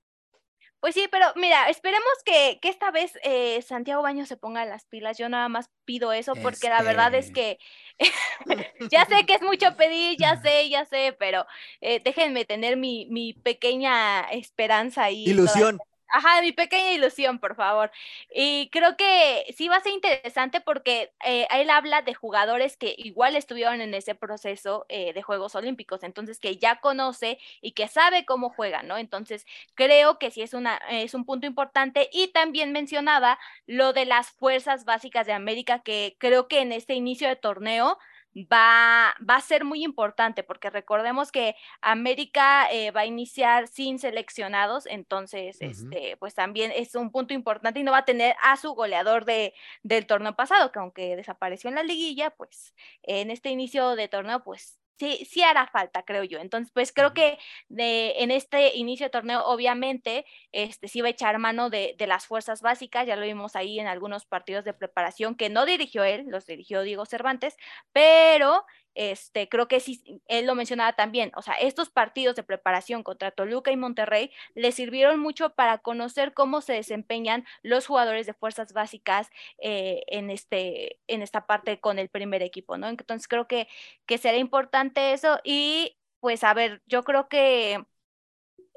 Pues 0.79 0.93
sí, 0.93 1.07
pero 1.11 1.25
mira, 1.35 1.69
esperemos 1.69 2.03
que, 2.23 2.59
que 2.61 2.69
esta 2.69 2.91
vez 2.91 3.17
eh, 3.23 3.61
Santiago 3.63 4.03
Baños 4.03 4.27
se 4.27 4.37
ponga 4.37 4.63
las 4.65 4.85
pilas. 4.85 5.17
Yo 5.17 5.27
nada 5.27 5.49
más 5.49 5.71
pido 5.85 6.13
eso 6.13 6.33
porque 6.35 6.69
la 6.69 6.83
verdad 6.83 7.13
es 7.15 7.31
que 7.31 7.57
ya 8.91 9.05
sé 9.05 9.25
que 9.25 9.33
es 9.35 9.41
mucho 9.41 9.75
pedir, 9.75 10.17
ya 10.19 10.39
sé, 10.41 10.69
ya 10.69 10.85
sé, 10.85 11.15
pero 11.17 11.45
eh, 11.81 11.99
déjenme 12.03 12.45
tener 12.45 12.77
mi, 12.77 13.07
mi 13.09 13.33
pequeña 13.33 14.21
esperanza 14.31 15.03
ahí. 15.03 15.27
Ilusión. 15.29 15.79
Ajá, 16.09 16.41
mi 16.41 16.53
pequeña 16.53 16.93
ilusión, 16.93 17.37
por 17.39 17.55
favor. 17.55 17.91
Y 18.33 18.69
creo 18.71 18.95
que 18.95 19.45
sí 19.57 19.67
va 19.67 19.75
a 19.77 19.79
ser 19.81 19.91
interesante 19.91 20.61
porque 20.61 21.11
eh, 21.25 21.47
él 21.51 21.69
habla 21.69 22.01
de 22.01 22.13
jugadores 22.13 22.77
que 22.77 22.95
igual 22.97 23.35
estuvieron 23.35 23.81
en 23.81 23.93
ese 23.93 24.15
proceso 24.15 24.85
eh, 24.87 25.11
de 25.13 25.21
Juegos 25.21 25.55
Olímpicos, 25.55 26.03
entonces 26.03 26.39
que 26.39 26.55
ya 26.57 26.79
conoce 26.79 27.39
y 27.61 27.73
que 27.73 27.87
sabe 27.89 28.25
cómo 28.25 28.49
juegan, 28.49 28.87
¿no? 28.87 28.97
Entonces 28.97 29.45
creo 29.75 30.17
que 30.17 30.31
sí 30.31 30.41
es, 30.41 30.53
una, 30.53 30.77
es 30.89 31.13
un 31.13 31.25
punto 31.25 31.45
importante 31.45 32.09
y 32.13 32.29
también 32.29 32.71
mencionaba 32.71 33.37
lo 33.65 33.91
de 33.91 34.05
las 34.05 34.31
fuerzas 34.31 34.85
básicas 34.85 35.25
de 35.27 35.33
América, 35.33 35.79
que 35.83 36.15
creo 36.19 36.47
que 36.47 36.61
en 36.61 36.71
este 36.71 36.93
inicio 36.93 37.27
de 37.27 37.35
torneo 37.35 37.97
va, 38.35 39.15
va 39.27 39.35
a 39.35 39.41
ser 39.41 39.65
muy 39.65 39.83
importante 39.83 40.43
porque 40.43 40.69
recordemos 40.69 41.31
que 41.31 41.55
América 41.81 42.71
eh, 42.71 42.91
va 42.91 43.01
a 43.01 43.05
iniciar 43.05 43.67
sin 43.67 43.99
seleccionados, 43.99 44.85
entonces 44.85 45.57
este, 45.61 46.17
pues 46.17 46.33
también 46.33 46.71
es 46.75 46.95
un 46.95 47.11
punto 47.11 47.33
importante 47.33 47.79
y 47.79 47.83
no 47.83 47.91
va 47.91 47.99
a 47.99 48.05
tener 48.05 48.35
a 48.41 48.57
su 48.57 48.73
goleador 48.73 49.25
de, 49.25 49.53
del 49.83 50.05
torneo 50.05 50.35
pasado, 50.35 50.71
que 50.71 50.79
aunque 50.79 51.15
desapareció 51.15 51.69
en 51.69 51.75
la 51.75 51.83
liguilla, 51.83 52.31
pues 52.31 52.73
en 53.03 53.31
este 53.31 53.49
inicio 53.49 53.95
de 53.95 54.07
torneo 54.07 54.43
pues 54.43 54.79
sí, 54.97 55.25
sí 55.25 55.43
hará 55.43 55.67
falta, 55.67 56.03
creo 56.03 56.23
yo. 56.23 56.39
Entonces, 56.39 56.71
pues 56.73 56.91
creo 56.91 57.13
que 57.13 57.37
de, 57.69 58.13
en 58.17 58.31
este 58.31 58.75
inicio 58.75 59.05
de 59.05 59.09
torneo, 59.11 59.43
obviamente, 59.45 60.25
este 60.51 60.87
sí 60.87 61.01
va 61.01 61.07
a 61.07 61.11
echar 61.11 61.37
mano 61.39 61.69
de, 61.69 61.95
de, 61.97 62.07
las 62.07 62.25
fuerzas 62.25 62.61
básicas, 62.61 63.07
ya 63.07 63.15
lo 63.15 63.25
vimos 63.25 63.55
ahí 63.55 63.79
en 63.79 63.87
algunos 63.87 64.25
partidos 64.25 64.65
de 64.65 64.73
preparación 64.73 65.35
que 65.35 65.49
no 65.49 65.65
dirigió 65.65 66.03
él, 66.03 66.25
los 66.27 66.45
dirigió 66.45 66.81
Diego 66.81 67.05
Cervantes, 67.05 67.55
pero 67.91 68.65
este, 68.97 69.47
creo 69.47 69.67
que 69.67 69.79
sí, 69.79 70.21
él 70.27 70.47
lo 70.47 70.55
mencionaba 70.55 70.93
también, 70.93 71.31
o 71.35 71.43
sea, 71.43 71.53
estos 71.53 71.91
partidos 71.91 72.35
de 72.35 72.41
preparación 72.41 73.03
contra 73.03 73.29
Toluca 73.29 73.71
y 73.71 73.77
Monterrey 73.77 74.31
le 74.55 74.71
sirvieron 74.71 75.19
mucho 75.19 75.51
para 75.51 75.77
conocer 75.77 76.33
cómo 76.33 76.61
se 76.61 76.73
desempeñan 76.73 77.45
los 77.61 77.85
jugadores 77.85 78.25
de 78.25 78.33
fuerzas 78.33 78.73
básicas 78.73 79.29
eh, 79.59 80.01
en, 80.07 80.31
este, 80.31 80.99
en 81.05 81.21
esta 81.21 81.45
parte 81.45 81.79
con 81.79 81.99
el 81.99 82.09
primer 82.09 82.41
equipo, 82.41 82.75
¿no? 82.77 82.89
Entonces 82.89 83.27
creo 83.27 83.47
que, 83.47 83.67
que 84.07 84.17
será 84.17 84.37
importante 84.37 85.13
eso 85.13 85.39
y 85.43 85.95
pues 86.19 86.43
a 86.43 86.55
ver, 86.55 86.81
yo 86.87 87.03
creo 87.03 87.29
que 87.29 87.85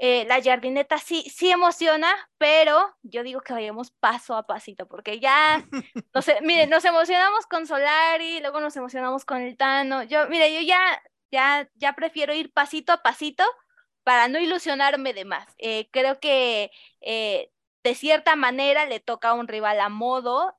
eh, 0.03 0.25
la 0.25 0.43
jardineta 0.43 0.97
sí, 0.97 1.29
sí 1.29 1.51
emociona, 1.51 2.09
pero 2.39 2.97
yo 3.03 3.23
digo 3.23 3.43
que 3.43 3.53
vayamos 3.53 3.91
paso 3.91 4.35
a 4.35 4.47
pasito, 4.47 4.89
porque 4.89 5.21
ya, 5.21 5.63
no 6.15 6.23
sé, 6.23 6.39
mire, 6.41 6.67
nos 6.67 6.87
emocionamos 6.87 7.45
con 7.47 7.67
Solari, 7.67 8.41
luego 8.41 8.61
nos 8.61 8.75
emocionamos 8.77 9.27
con 9.27 9.43
el 9.43 9.59
Tano. 9.59 10.03
Yo, 10.05 10.27
mire, 10.31 10.55
yo 10.55 10.63
ya, 10.63 10.81
ya, 11.31 11.69
ya 11.75 11.93
prefiero 11.93 12.33
ir 12.33 12.51
pasito 12.51 12.95
a 12.95 13.03
pasito 13.03 13.45
para 14.03 14.27
no 14.29 14.39
ilusionarme 14.39 15.13
de 15.13 15.27
más. 15.27 15.55
Eh, 15.59 15.91
creo 15.93 16.19
que 16.19 16.71
eh, 17.03 17.51
de 17.85 17.95
cierta 17.95 18.37
manera 18.37 18.87
le 18.87 19.01
toca 19.01 19.29
a 19.29 19.35
un 19.35 19.49
rival 19.49 19.81
a 19.81 19.91
modo 19.91 20.57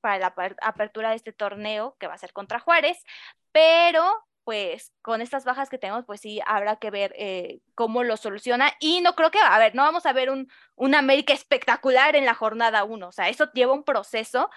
para 0.00 0.18
la 0.18 0.34
apertura 0.62 1.10
de 1.10 1.16
este 1.16 1.34
torneo, 1.34 1.96
que 2.00 2.06
va 2.06 2.14
a 2.14 2.18
ser 2.18 2.32
contra 2.32 2.60
Juárez, 2.60 3.04
pero 3.52 4.24
pues 4.44 4.92
con 5.02 5.20
estas 5.20 5.44
bajas 5.44 5.68
que 5.70 5.78
tenemos, 5.78 6.04
pues 6.06 6.20
sí, 6.20 6.40
habrá 6.46 6.76
que 6.76 6.90
ver 6.90 7.12
eh, 7.16 7.60
cómo 7.74 8.02
lo 8.04 8.16
soluciona. 8.16 8.72
Y 8.80 9.00
no 9.00 9.14
creo 9.14 9.30
que, 9.30 9.38
a 9.38 9.58
ver, 9.58 9.74
no 9.74 9.82
vamos 9.82 10.06
a 10.06 10.12
ver 10.12 10.30
un, 10.30 10.48
un 10.76 10.94
América 10.94 11.32
espectacular 11.32 12.16
en 12.16 12.24
la 12.24 12.34
jornada 12.34 12.84
1, 12.84 13.08
o 13.08 13.12
sea, 13.12 13.28
eso 13.28 13.50
lleva 13.52 13.72
un 13.72 13.84
proceso 13.84 14.50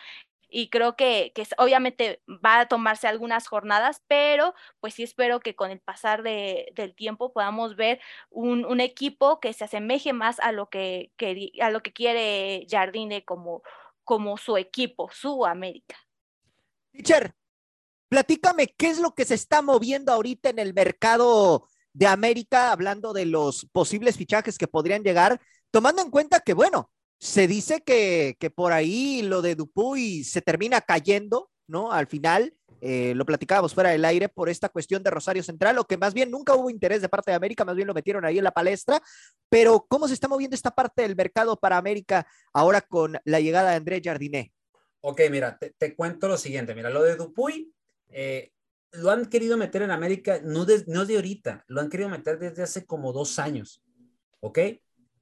y 0.53 0.69
creo 0.69 0.95
que, 0.95 1.31
que, 1.33 1.47
obviamente 1.57 2.21
va 2.27 2.59
a 2.59 2.67
tomarse 2.67 3.07
algunas 3.07 3.47
jornadas, 3.47 4.03
pero 4.07 4.53
pues 4.79 4.93
sí 4.93 5.01
espero 5.01 5.39
que 5.39 5.55
con 5.55 5.71
el 5.71 5.79
pasar 5.79 6.21
de, 6.21 6.71
del 6.75 6.93
tiempo 6.93 7.33
podamos 7.33 7.75
ver 7.75 7.99
un, 8.29 8.63
un, 8.63 8.79
equipo 8.79 9.39
que 9.39 9.51
se 9.53 9.63
asemeje 9.63 10.13
más 10.13 10.39
a 10.39 10.51
lo 10.51 10.69
que, 10.69 11.11
que, 11.17 11.51
a 11.59 11.71
lo 11.71 11.81
que 11.81 11.91
quiere 11.91 12.67
Jardine 12.69 13.25
como, 13.25 13.63
como 14.03 14.37
su 14.37 14.55
equipo, 14.57 15.09
su 15.11 15.43
América. 15.43 15.97
Teacher, 16.91 17.33
Platícame 18.13 18.67
qué 18.77 18.89
es 18.91 18.99
lo 18.99 19.15
que 19.15 19.25
se 19.25 19.33
está 19.33 19.63
moviendo 19.63 20.11
ahorita 20.13 20.51
en 20.51 20.59
el 20.59 20.75
mercado 20.75 21.67
de 21.93 22.05
América, 22.05 22.71
hablando 22.71 23.11
de 23.11 23.25
los 23.25 23.65
posibles 23.71 24.17
fichajes 24.17 24.59
que 24.59 24.67
podrían 24.67 25.01
llegar, 25.01 25.41
tomando 25.71 26.03
en 26.03 26.11
cuenta 26.11 26.39
que, 26.41 26.53
bueno, 26.53 26.91
se 27.19 27.47
dice 27.47 27.81
que, 27.81 28.37
que 28.39 28.51
por 28.51 28.71
ahí 28.71 29.23
lo 29.23 29.41
de 29.41 29.55
Dupuy 29.55 30.23
se 30.23 30.43
termina 30.43 30.79
cayendo, 30.81 31.49
¿no? 31.65 31.91
Al 31.91 32.05
final, 32.05 32.53
eh, 32.81 33.13
lo 33.15 33.25
platicábamos 33.25 33.73
fuera 33.73 33.89
del 33.89 34.05
aire 34.05 34.29
por 34.29 34.47
esta 34.47 34.69
cuestión 34.69 35.01
de 35.01 35.09
Rosario 35.09 35.41
Central, 35.41 35.79
o 35.79 35.85
que 35.85 35.97
más 35.97 36.13
bien 36.13 36.29
nunca 36.29 36.53
hubo 36.53 36.69
interés 36.69 37.01
de 37.01 37.09
parte 37.09 37.31
de 37.31 37.37
América, 37.37 37.65
más 37.65 37.75
bien 37.75 37.87
lo 37.87 37.95
metieron 37.95 38.25
ahí 38.25 38.37
en 38.37 38.43
la 38.43 38.51
palestra, 38.51 39.01
pero 39.49 39.87
¿cómo 39.89 40.07
se 40.07 40.13
está 40.13 40.27
moviendo 40.27 40.53
esta 40.53 40.69
parte 40.69 41.01
del 41.01 41.15
mercado 41.15 41.59
para 41.59 41.77
América 41.77 42.27
ahora 42.53 42.81
con 42.81 43.17
la 43.25 43.39
llegada 43.39 43.71
de 43.71 43.77
Andrés 43.77 44.01
Jardiné? 44.03 44.53
Ok, 45.01 45.19
mira, 45.31 45.57
te 45.57 45.95
cuento 45.95 46.27
lo 46.27 46.37
siguiente, 46.37 46.75
mira, 46.75 46.91
lo 46.91 47.01
de 47.01 47.15
Dupuy 47.15 47.73
eh, 48.13 48.51
lo 48.91 49.11
han 49.11 49.25
querido 49.25 49.57
meter 49.57 49.81
en 49.81 49.91
América, 49.91 50.39
no, 50.43 50.65
de, 50.65 50.83
no 50.87 51.05
de 51.05 51.15
ahorita, 51.15 51.65
lo 51.67 51.81
han 51.81 51.89
querido 51.89 52.09
meter 52.09 52.39
desde 52.39 52.63
hace 52.63 52.85
como 52.85 53.11
dos 53.11 53.39
años, 53.39 53.83
¿ok? 54.39 54.59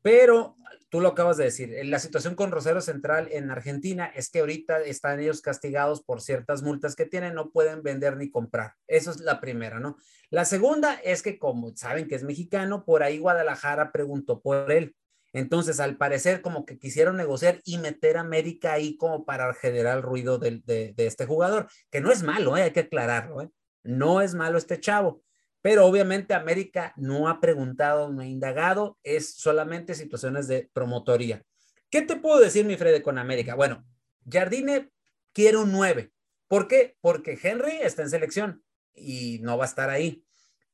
Pero 0.02 0.58
tú 0.90 1.00
lo 1.00 1.10
acabas 1.10 1.38
de 1.38 1.46
decir, 1.46 1.74
la 1.86 2.00
situación 2.00 2.36
con 2.36 2.52
Rosario 2.52 2.82
Central 2.82 3.30
en 3.32 3.50
Argentina 3.50 4.12
es 4.14 4.30
que 4.30 4.40
ahorita 4.40 4.82
están 4.82 5.20
ellos 5.20 5.42
castigados 5.42 6.04
por 6.04 6.22
ciertas 6.22 6.64
multas 6.64 6.96
que 6.96 7.06
tienen, 7.06 7.36
no 7.36 7.52
pueden 7.52 7.84
vender 7.84 8.18
ni 8.18 8.30
comprar. 8.30 8.74
Eso 8.88 9.12
es 9.12 9.20
la 9.22 9.40
primera, 9.40 9.80
¿no? 9.80 9.96
La 10.30 10.44
segunda 10.44 10.96
es 10.96 11.22
que 11.22 11.38
como 11.38 11.76
saben 11.78 12.08
que 12.08 12.16
es 12.16 12.24
mexicano, 12.24 12.84
por 12.84 13.04
ahí 13.04 13.20
Guadalajara 13.20 13.92
preguntó 13.92 14.42
por 14.42 14.72
él. 14.72 14.96
Entonces, 15.34 15.80
al 15.80 15.98
parecer, 15.98 16.42
como 16.42 16.66
que 16.66 16.78
quisieron 16.78 17.16
negociar 17.16 17.62
y 17.64 17.78
meter 17.78 18.18
a 18.18 18.22
América 18.22 18.74
ahí 18.74 18.98
como 18.98 19.26
para 19.26 19.54
generar 19.54 19.98
el 19.98 20.04
ruido 20.04 20.38
de, 20.38 20.94
este 20.98 21.26
jugador, 21.26 21.68
que 21.90 22.02
no 22.02 22.12
es 22.12 22.24
malo, 22.24 22.58
¿eh? 22.58 22.64
hay 22.64 22.72
que 22.72 22.82
aclararlo, 22.82 23.42
¿eh? 23.42 23.50
no 23.84 24.22
es 24.22 24.34
malo 24.34 24.58
este 24.58 24.80
chavo, 24.80 25.24
pero 25.62 25.86
obviamente 25.86 26.34
América 26.34 26.94
no 26.98 27.30
ha 27.30 27.40
preguntado, 27.40 28.10
no 28.10 28.22
ha 28.22 28.26
indagado, 28.26 28.98
es 29.04 29.36
solamente 29.36 29.94
situaciones 29.94 30.48
de 30.48 30.70
promotoría. 30.74 31.44
¿Qué 31.90 32.02
te 32.02 32.16
puedo 32.16 32.40
decir, 32.40 32.66
mi 32.66 32.78
Fred, 32.78 33.02
con 33.02 33.18
América? 33.18 33.56
Bueno, 33.56 33.86
Jardine 34.30 34.90
quiere 35.34 35.58
un 35.58 35.72
9. 35.72 36.12
¿Por 36.48 36.68
qué? 36.68 36.98
Porque 37.00 37.38
Henry 37.42 37.78
está 37.82 38.02
en 38.02 38.10
selección 38.10 38.64
y 38.94 39.40
no 39.40 39.58
va 39.58 39.66
a 39.66 39.68
estar 39.68 39.90
ahí. 39.90 40.26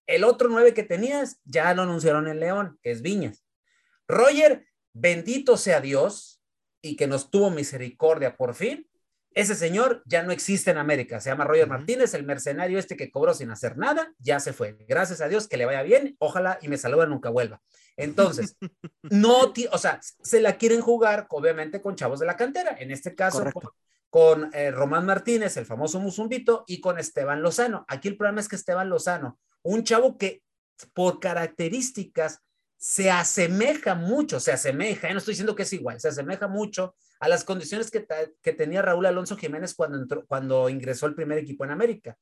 El 0.06 0.24
otro 0.24 0.48
9 0.50 0.74
que 0.74 0.84
tenías 0.84 1.40
ya 1.44 1.74
lo 1.74 1.84
anunciaron 1.84 2.28
en 2.28 2.40
León, 2.40 2.80
que 2.82 2.92
es 2.92 3.02
Viñas. 3.02 3.47
Roger, 4.08 4.66
bendito 4.94 5.58
sea 5.58 5.82
Dios 5.82 6.42
y 6.82 6.96
que 6.96 7.08
nos 7.08 7.30
tuvo 7.30 7.50
misericordia 7.50 8.36
por 8.38 8.54
fin. 8.54 8.88
Ese 9.34 9.54
señor 9.54 10.02
ya 10.06 10.24
no 10.24 10.32
existe 10.32 10.72
en 10.72 10.80
América. 10.80 11.20
Se 11.20 11.30
llama 11.30 11.44
Roger 11.44 11.68
Martínez, 11.68 12.16
el 12.16 12.26
mercenario 12.26 12.80
este 12.80 12.98
que 12.98 13.12
cobró 13.12 13.36
sin 13.36 13.52
hacer 13.52 13.78
nada, 13.78 14.12
ya 14.18 14.40
se 14.40 14.52
fue. 14.52 14.76
Gracias 14.88 15.22
a 15.22 15.28
Dios 15.28 15.48
que 15.48 15.58
le 15.58 15.66
vaya 15.66 15.84
bien. 15.84 16.16
Ojalá 16.18 16.58
y 16.62 16.70
me 16.70 16.78
saluda 16.78 17.06
nunca 17.06 17.30
vuelva. 17.30 17.62
Entonces, 17.98 18.58
no, 19.04 19.54
o 19.72 19.78
sea, 19.78 20.00
se 20.02 20.42
la 20.42 20.58
quieren 20.58 20.82
jugar 20.82 21.28
obviamente 21.30 21.82
con 21.82 21.96
chavos 21.96 22.20
de 22.20 22.26
la 22.26 22.36
cantera. 22.36 22.78
En 22.80 22.90
este 22.90 23.14
caso, 23.14 23.44
con, 24.10 24.50
eh, 24.56 24.72
Román 24.72 25.06
Martínez, 25.06 25.56
el 25.58 25.68
famoso 25.68 26.00
Musumbito, 26.00 26.64
y 26.66 26.82
con 26.82 26.98
Esteban 26.98 27.44
Lozano. 27.44 27.86
Aquí 27.88 28.08
el 28.08 28.18
problema 28.18 28.42
es 28.42 28.48
que 28.48 28.56
Esteban 28.56 28.90
Lozano, 28.90 29.40
un 29.62 29.84
chavo 29.84 30.18
que 30.18 30.42
por 30.94 31.20
características 31.20 32.42
se 32.78 33.10
asemeja 33.10 33.96
mucho, 33.96 34.40
se 34.40 34.52
asemeja, 34.52 35.12
no 35.12 35.18
estoy 35.18 35.34
diciendo 35.34 35.56
que 35.56 35.64
es 35.64 35.74
igual, 35.74 36.00
se 36.00 36.10
asemeja 36.10 36.48
mucho 36.48 36.96
a 37.20 37.28
las 37.28 37.44
condiciones 37.44 37.90
que, 37.90 38.06
que 38.42 38.54
tenía 38.54 38.82
Raúl 38.82 39.08
Alonso 39.08 39.36
Jiménez 39.36 39.74
cuando, 39.74 39.98
entró, 39.98 40.26
cuando 40.28 40.70
ingresó 40.70 41.08
al 41.08 41.16
primer 41.16 41.40
equipo 41.40 41.66
en 41.66 41.72
América. 41.72 42.18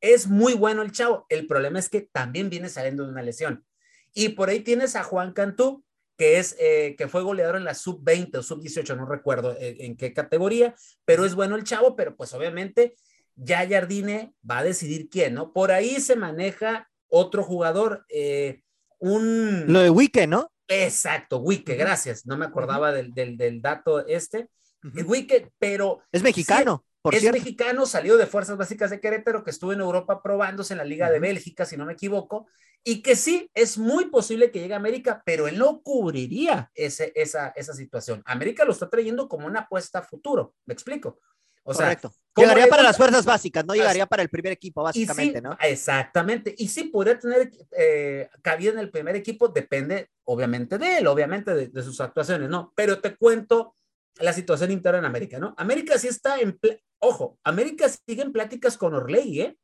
Es 0.00 0.26
muy 0.26 0.54
bueno 0.54 0.82
el 0.82 0.92
chavo, 0.92 1.26
el 1.28 1.46
problema 1.46 1.78
es 1.78 1.88
que 1.88 2.02
también 2.02 2.50
viene 2.50 2.68
saliendo 2.68 3.04
de 3.04 3.10
una 3.10 3.22
lesión. 3.22 3.64
Y 4.12 4.30
por 4.30 4.48
ahí 4.48 4.60
tienes 4.60 4.96
a 4.96 5.04
Juan 5.04 5.32
Cantú, 5.32 5.84
que, 6.16 6.38
es, 6.38 6.56
eh, 6.58 6.94
que 6.96 7.08
fue 7.08 7.22
goleador 7.22 7.56
en 7.56 7.64
la 7.64 7.74
sub-20 7.74 8.36
o 8.38 8.42
sub-18, 8.42 8.96
no 8.96 9.06
recuerdo 9.06 9.56
eh, 9.58 9.76
en 9.80 9.96
qué 9.96 10.12
categoría, 10.12 10.74
pero 11.04 11.24
es 11.24 11.34
bueno 11.34 11.56
el 11.56 11.64
chavo, 11.64 11.96
pero 11.96 12.16
pues 12.16 12.32
obviamente 12.34 12.94
ya 13.36 13.68
Jardine 13.68 14.34
va 14.48 14.58
a 14.58 14.64
decidir 14.64 15.08
quién, 15.08 15.34
¿no? 15.34 15.52
Por 15.52 15.72
ahí 15.72 16.00
se 16.00 16.14
maneja 16.14 16.88
otro 17.08 17.42
jugador, 17.42 18.04
eh, 18.08 18.62
un... 18.98 19.72
Lo 19.72 19.80
de 19.80 19.90
Wike, 19.90 20.26
¿no? 20.26 20.50
Exacto, 20.68 21.38
Wike, 21.38 21.76
gracias. 21.76 22.26
No 22.26 22.36
me 22.36 22.46
acordaba 22.46 22.92
del, 22.92 23.12
del, 23.14 23.60
dato 23.60 24.06
este. 24.06 24.48
Wike, 24.82 25.52
pero... 25.58 26.02
Es 26.12 26.22
mexicano. 26.22 26.84
por 27.02 27.14
es 27.14 27.20
cierto. 27.20 27.38
mexicano, 27.38 27.86
salió 27.86 28.16
de 28.16 28.26
Fuerzas 28.26 28.56
Básicas 28.56 28.90
de 28.90 29.00
Querétaro, 29.00 29.44
que 29.44 29.50
estuvo 29.50 29.72
en 29.72 29.80
Europa 29.80 30.22
probándose 30.22 30.74
en 30.74 30.78
la 30.78 30.84
Liga 30.84 31.10
de 31.10 31.20
Bélgica, 31.20 31.66
si 31.66 31.76
no 31.76 31.84
me 31.84 31.94
equivoco, 31.94 32.46
y 32.82 33.02
que 33.02 33.16
sí, 33.16 33.50
es 33.54 33.78
muy 33.78 34.06
posible 34.06 34.50
que 34.50 34.60
llegue 34.60 34.74
a 34.74 34.78
América, 34.78 35.22
pero 35.24 35.48
él 35.48 35.58
no 35.58 35.80
cubriría 35.82 36.70
ese, 36.74 37.12
esa, 37.14 37.48
esa 37.56 37.72
situación. 37.72 38.22
América 38.26 38.64
lo 38.64 38.72
está 38.72 38.90
trayendo 38.90 39.28
como 39.28 39.46
una 39.46 39.60
apuesta 39.60 40.00
a 40.00 40.02
futuro, 40.02 40.54
me 40.66 40.74
explico. 40.74 41.18
O 41.62 41.72
Correcto. 41.72 42.12
Llegaría 42.36 42.66
para 42.66 42.82
las 42.82 42.96
fuerzas 42.96 43.24
básicas, 43.24 43.64
no 43.64 43.74
llegaría 43.74 44.06
para 44.06 44.22
el 44.22 44.28
primer 44.28 44.52
equipo, 44.52 44.82
básicamente, 44.82 45.40
¿no? 45.40 45.56
Exactamente. 45.60 46.54
Y 46.58 46.68
sí 46.68 46.84
podría 46.84 47.18
tener 47.18 47.52
eh, 47.76 48.28
cabida 48.42 48.72
en 48.72 48.78
el 48.78 48.90
primer 48.90 49.16
equipo, 49.16 49.48
depende, 49.48 50.10
obviamente, 50.24 50.78
de 50.78 50.98
él, 50.98 51.06
obviamente, 51.06 51.54
de, 51.54 51.82
sus 51.82 52.00
actuaciones, 52.00 52.48
¿no? 52.48 52.72
Pero 52.74 53.00
te 53.00 53.16
cuento 53.16 53.74
la 54.16 54.32
situación 54.32 54.70
interna 54.70 54.98
en 54.98 55.04
América, 55.04 55.38
¿no? 55.38 55.54
América 55.56 55.98
sí 55.98 56.08
está 56.08 56.38
en, 56.38 56.58
ojo, 56.98 57.38
América 57.44 57.88
sigue 57.88 58.22
en 58.22 58.32
pláticas 58.32 58.76
con 58.76 58.94
Orley, 58.94 59.40
¿eh? 59.40 59.58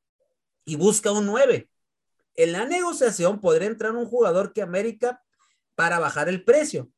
Y 0.65 0.77
busca 0.77 1.13
un 1.13 1.27
9. 1.27 1.69
En 2.37 2.53
la 2.53 2.65
negociación 2.65 3.41
podría 3.41 3.69
entrar 3.69 3.93
un 3.93 4.07
jugador 4.07 4.53
que 4.53 4.63
América 4.63 5.23
para 5.75 5.99
bajar 5.99 6.29
el 6.29 6.45
precio. 6.45 6.91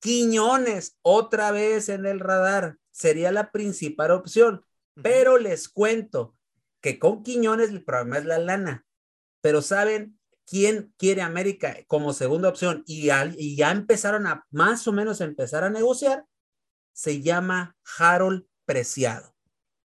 Quiñones, 0.00 0.98
otra 1.02 1.50
vez 1.50 1.88
en 1.88 2.06
el 2.06 2.20
radar 2.20 2.78
sería 2.90 3.30
la 3.32 3.50
principal 3.52 4.10
opción. 4.10 4.65
Pero 5.02 5.38
les 5.38 5.68
cuento 5.68 6.36
que 6.80 6.98
con 6.98 7.22
Quiñones 7.22 7.70
el 7.70 7.84
problema 7.84 8.18
es 8.18 8.24
la 8.24 8.38
lana. 8.38 8.86
Pero 9.40 9.62
¿saben 9.62 10.18
quién 10.46 10.94
quiere 10.96 11.22
América 11.22 11.76
como 11.86 12.12
segunda 12.12 12.48
opción? 12.48 12.82
Y, 12.86 13.10
y 13.36 13.56
ya 13.56 13.70
empezaron 13.70 14.26
a 14.26 14.46
más 14.50 14.86
o 14.88 14.92
menos 14.92 15.20
empezar 15.20 15.64
a 15.64 15.70
negociar. 15.70 16.24
Se 16.92 17.20
llama 17.20 17.76
Harold 17.98 18.46
Preciado. 18.64 19.35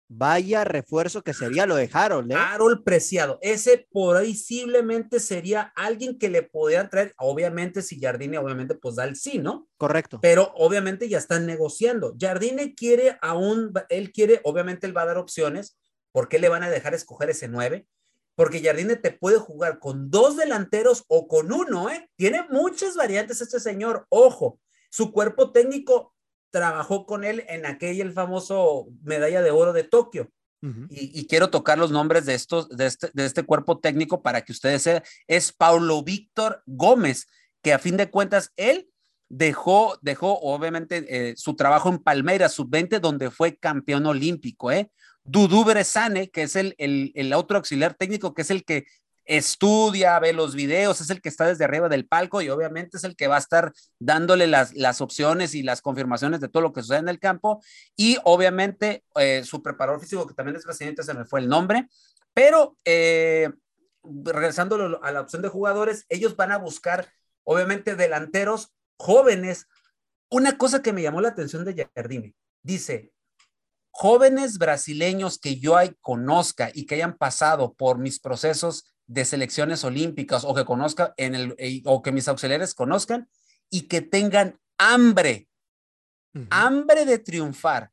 Vaya 0.07 0.63
refuerzo 0.63 1.23
que 1.23 1.33
sería 1.33 1.65
lo 1.65 1.75
de 1.75 1.89
Harold. 1.91 2.31
¿eh? 2.31 2.35
Harold 2.35 2.83
Preciado. 2.83 3.39
Ese 3.41 3.87
posiblemente 3.91 5.19
sería 5.19 5.73
alguien 5.75 6.19
que 6.19 6.29
le 6.29 6.43
podrían 6.43 6.89
traer, 6.89 7.13
obviamente 7.17 7.81
si 7.81 7.99
Jardine 7.99 8.37
obviamente 8.37 8.75
pues 8.75 8.95
da 8.95 9.05
el 9.05 9.15
sí, 9.15 9.39
¿no? 9.39 9.67
Correcto. 9.77 10.19
Pero 10.21 10.53
obviamente 10.55 11.09
ya 11.09 11.17
están 11.17 11.47
negociando. 11.47 12.15
Jardine 12.19 12.75
quiere 12.75 13.17
aún, 13.21 13.73
él 13.89 14.11
quiere, 14.11 14.41
obviamente 14.43 14.85
él 14.85 14.95
va 14.95 15.01
a 15.01 15.07
dar 15.07 15.17
opciones. 15.17 15.77
¿Por 16.11 16.29
qué 16.29 16.39
le 16.39 16.49
van 16.49 16.63
a 16.63 16.69
dejar 16.69 16.93
escoger 16.93 17.31
ese 17.31 17.47
9? 17.47 17.87
Porque 18.35 18.61
Jardine 18.61 18.95
te 18.97 19.11
puede 19.11 19.37
jugar 19.39 19.79
con 19.79 20.11
dos 20.11 20.37
delanteros 20.37 21.03
o 21.07 21.27
con 21.27 21.51
uno, 21.51 21.89
¿eh? 21.89 22.09
Tiene 22.15 22.45
muchas 22.49 22.95
variantes 22.95 23.41
este 23.41 23.59
señor. 23.59 24.05
Ojo, 24.09 24.59
su 24.89 25.11
cuerpo 25.11 25.51
técnico 25.51 26.14
trabajó 26.55 27.05
con 27.05 27.25
él 27.25 27.43
en 27.49 27.65
aquel 27.65 27.99
el 27.99 28.13
famoso 28.13 28.87
medalla 29.03 29.41
de 29.41 29.51
oro 29.51 29.73
de 29.73 29.83
Tokio. 29.83 30.31
y, 30.89 31.27
quiero 31.27 31.49
tocar 31.49 31.77
los 31.77 31.91
nombres 31.91 32.25
de, 32.25 32.33
estos, 32.33 32.69
de, 32.69 32.85
este, 32.85 33.11
de 33.13 33.25
este 33.25 33.43
cuerpo 33.43 33.77
técnico 33.79 34.21
para 34.21 34.39
que 34.41 34.53
ustedes 34.53 34.83
sepan. 34.83 35.03
Es 35.27 35.51
Paulo 35.51 36.01
Víctor 36.01 36.63
Gómez, 36.65 37.27
que 37.61 37.73
a 37.73 37.77
fin 37.77 37.97
de 37.97 38.09
cuentas 38.09 38.53
él 38.55 38.87
dejó, 39.27 39.99
dejó 40.01 40.39
obviamente 40.39 41.05
eh, 41.09 41.33
su 41.35 41.57
trabajo 41.57 41.89
en 41.89 41.99
Palmeiras 41.99 42.53
sub-20, 42.53 43.01
donde 43.01 43.31
fue 43.31 43.57
campeón 43.57 44.05
olímpico. 44.05 44.71
¿eh? 44.71 44.89
Dudú 45.25 45.65
Brezane, 45.65 46.29
que 46.29 46.43
es 46.43 46.55
el, 46.55 46.73
el, 46.77 47.11
el, 47.15 47.33
otro 47.33 47.57
auxiliar 47.57 47.95
técnico, 47.95 48.33
que 48.33 48.43
es 48.43 48.49
el 48.49 48.63
que 48.63 48.85
estudia, 49.25 50.17
ve 50.19 50.33
los 50.33 50.55
videos, 50.55 51.01
es 51.01 51.09
el 51.09 51.21
que 51.21 51.29
está 51.29 51.45
desde 51.45 51.65
arriba 51.65 51.89
del 51.89 52.07
palco 52.07 52.41
y 52.41 52.49
obviamente 52.49 52.97
es 52.97 53.03
el 53.03 53.15
que 53.15 53.27
va 53.27 53.35
a 53.35 53.39
estar 53.39 53.73
dándole 53.99 54.47
las, 54.47 54.73
las 54.73 55.01
opciones 55.01 55.55
y 55.55 55.63
las 55.63 55.81
confirmaciones 55.81 56.39
de 56.39 56.47
todo 56.47 56.61
lo 56.61 56.73
que 56.73 56.81
sucede 56.81 56.99
en 56.99 57.09
el 57.09 57.19
campo. 57.19 57.61
Y 57.95 58.17
obviamente 58.23 59.03
eh, 59.15 59.43
su 59.43 59.61
preparador 59.61 59.99
físico, 59.99 60.27
que 60.27 60.33
también 60.33 60.55
es 60.55 60.63
presidente, 60.63 61.03
se 61.03 61.13
me 61.13 61.25
fue 61.25 61.39
el 61.39 61.49
nombre, 61.49 61.87
pero 62.33 62.77
eh, 62.85 63.51
regresando 64.03 64.99
a 65.01 65.11
la 65.11 65.21
opción 65.21 65.41
de 65.41 65.49
jugadores, 65.49 66.05
ellos 66.09 66.35
van 66.35 66.51
a 66.51 66.57
buscar 66.57 67.07
obviamente 67.43 67.95
delanteros 67.95 68.73
jóvenes. 68.97 69.67
Una 70.29 70.57
cosa 70.57 70.81
que 70.81 70.93
me 70.93 71.01
llamó 71.01 71.21
la 71.21 71.29
atención 71.29 71.65
de 71.65 71.89
Jardine, 71.95 72.35
dice, 72.61 73.11
jóvenes 73.91 74.57
brasileños 74.57 75.39
que 75.39 75.57
yo 75.57 75.77
conozca 76.01 76.69
y 76.73 76.85
que 76.85 76.95
hayan 76.95 77.17
pasado 77.17 77.73
por 77.73 77.97
mis 77.97 78.19
procesos 78.19 78.94
de 79.07 79.25
selecciones 79.25 79.83
olímpicas 79.83 80.43
o 80.45 80.53
que 80.53 80.65
conozca 80.65 81.13
en 81.17 81.35
el 81.35 81.55
eh, 81.57 81.81
o 81.85 82.01
que 82.01 82.11
mis 82.11 82.27
auxiliares 82.27 82.73
conozcan 82.73 83.29
y 83.69 83.83
que 83.83 84.01
tengan 84.01 84.59
hambre, 84.77 85.47
hambre 86.49 87.05
de 87.05 87.19
triunfar. 87.19 87.91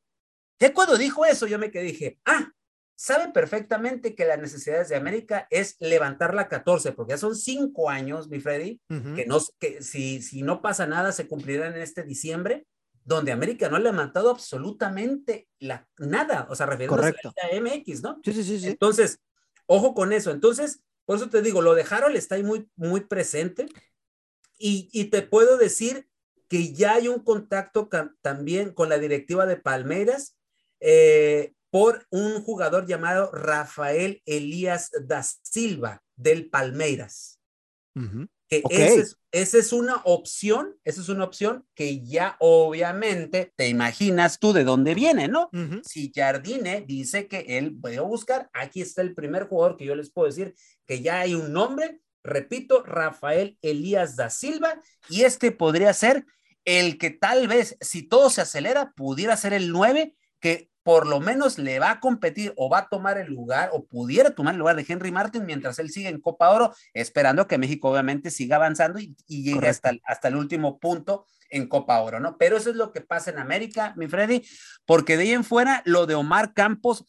Ya 0.58 0.72
cuando 0.72 0.96
dijo 0.96 1.24
eso, 1.24 1.46
yo 1.46 1.58
me 1.58 1.70
quedé 1.70 1.84
dije, 1.84 2.18
ah, 2.24 2.52
sabe 2.94 3.32
perfectamente 3.32 4.14
que 4.14 4.24
las 4.24 4.38
necesidades 4.38 4.88
de 4.88 4.96
América 4.96 5.46
es 5.50 5.76
levantar 5.80 6.34
la 6.34 6.48
14, 6.48 6.92
porque 6.92 7.10
ya 7.10 7.18
son 7.18 7.34
cinco 7.34 7.90
años, 7.90 8.28
mi 8.28 8.38
Freddy, 8.38 8.80
que, 8.88 9.26
no, 9.26 9.38
que 9.58 9.82
si, 9.82 10.22
si 10.22 10.42
no 10.42 10.62
pasa 10.62 10.86
nada 10.86 11.10
se 11.10 11.26
cumplirán 11.26 11.74
en 11.74 11.82
este 11.82 12.04
diciembre, 12.04 12.66
donde 13.04 13.32
América 13.32 13.68
no 13.68 13.76
ha 13.76 13.80
levantado 13.80 14.30
absolutamente 14.30 15.48
la, 15.58 15.88
nada, 15.98 16.46
o 16.48 16.54
sea, 16.54 16.66
refiriéndose 16.66 17.40
a 17.42 17.60
MX, 17.60 18.02
¿no? 18.02 18.20
Sí, 18.24 18.32
sí, 18.32 18.44
sí, 18.44 18.60
sí. 18.60 18.68
Entonces, 18.68 19.18
ojo 19.66 19.94
con 19.94 20.12
eso. 20.12 20.30
Entonces, 20.30 20.80
por 21.04 21.16
eso 21.16 21.28
te 21.28 21.42
digo, 21.42 21.62
lo 21.62 21.74
de 21.74 21.84
Harold 21.88 22.16
está 22.16 22.36
ahí 22.36 22.42
muy, 22.42 22.68
muy 22.76 23.00
presente. 23.00 23.66
Y, 24.58 25.04
te 25.06 25.22
puedo 25.22 25.56
decir 25.58 26.08
que 26.48 26.72
ya 26.72 26.94
hay 26.94 27.08
un 27.08 27.24
contacto 27.24 27.88
también 28.20 28.72
con 28.72 28.88
la 28.88 28.98
directiva 28.98 29.44
de 29.44 29.56
Palmeiras 29.56 30.36
eh, 30.78 31.54
por 31.70 32.06
un 32.10 32.42
jugador 32.42 32.86
llamado 32.86 33.32
Rafael 33.32 34.22
Elías 34.24 34.90
da 35.04 35.24
Silva 35.24 36.04
del 36.14 36.48
Palmeiras. 36.48 37.40
Esa, 39.30 39.58
es, 39.58 39.72
una 39.72 40.02
opción, 40.04 40.76
esa 40.84 41.00
es 41.00 41.08
una 41.08 41.24
opción 41.24 41.64
que 41.74 42.04
ya 42.04 42.36
obviamente 42.40 43.52
te 43.56 43.68
imaginas 43.68 44.38
tú 44.38 44.52
de 44.52 44.64
dónde 44.64 44.94
viene, 44.94 45.28
¿no? 45.28 45.48
Si 45.84 46.12
Jardine 46.14 46.84
dice 46.86 47.28
que 47.28 47.58
él 47.58 47.76
puede 47.80 48.00
buscar, 48.00 48.50
aquí 48.52 48.82
está 48.82 49.02
el 49.02 49.14
primer 49.14 49.48
jugador 49.48 49.76
que 49.76 49.84
yo 49.84 49.94
les 49.94 50.10
puedo 50.10 50.26
decir 50.26 50.54
que 50.86 51.00
ya 51.00 51.20
hay 51.20 51.34
un 51.34 51.52
nombre, 51.52 52.00
repito, 52.22 52.82
Rafael 52.82 53.56
Elías 53.62 54.16
da 54.16 54.28
Silva, 54.30 54.80
y 55.08 55.22
este 55.22 55.52
podría 55.52 55.92
ser 55.92 56.26
el 56.64 56.98
que 56.98 57.10
tal 57.10 57.48
vez, 57.48 57.76
si 57.80 58.02
todo 58.02 58.30
se 58.30 58.40
acelera, 58.40 58.92
pudiera 58.96 59.36
ser 59.36 59.52
el 59.52 59.70
9 59.70 60.14
que 60.40 60.71
por 60.82 61.06
lo 61.06 61.20
menos 61.20 61.58
le 61.58 61.78
va 61.78 61.90
a 61.90 62.00
competir 62.00 62.52
o 62.56 62.68
va 62.68 62.78
a 62.78 62.88
tomar 62.88 63.18
el 63.18 63.28
lugar 63.28 63.70
o 63.72 63.84
pudiera 63.84 64.34
tomar 64.34 64.54
el 64.54 64.58
lugar 64.58 64.76
de 64.76 64.84
Henry 64.86 65.12
Martin 65.12 65.46
mientras 65.46 65.78
él 65.78 65.90
sigue 65.90 66.08
en 66.08 66.20
Copa 66.20 66.50
Oro, 66.50 66.74
esperando 66.92 67.46
que 67.46 67.58
México 67.58 67.90
obviamente 67.90 68.30
siga 68.30 68.56
avanzando 68.56 68.98
y, 68.98 69.14
llegue 69.28 69.68
hasta, 69.68 69.92
hasta 70.04 70.28
el 70.28 70.36
último 70.36 70.78
punto 70.78 71.26
en 71.50 71.68
Copa 71.68 72.00
Oro, 72.00 72.18
¿no? 72.18 72.36
Pero 72.38 72.56
eso 72.56 72.70
es 72.70 72.76
lo 72.76 72.92
que 72.92 73.02
pasa 73.02 73.30
en 73.30 73.38
América, 73.38 73.94
mi 73.96 74.08
Freddy, 74.08 74.42
porque 74.86 75.16
de 75.16 75.24
ahí 75.24 75.32
en 75.32 75.44
fuera 75.44 75.82
lo 75.84 76.06
de 76.06 76.14
Omar 76.14 76.54
Campos, 76.54 77.04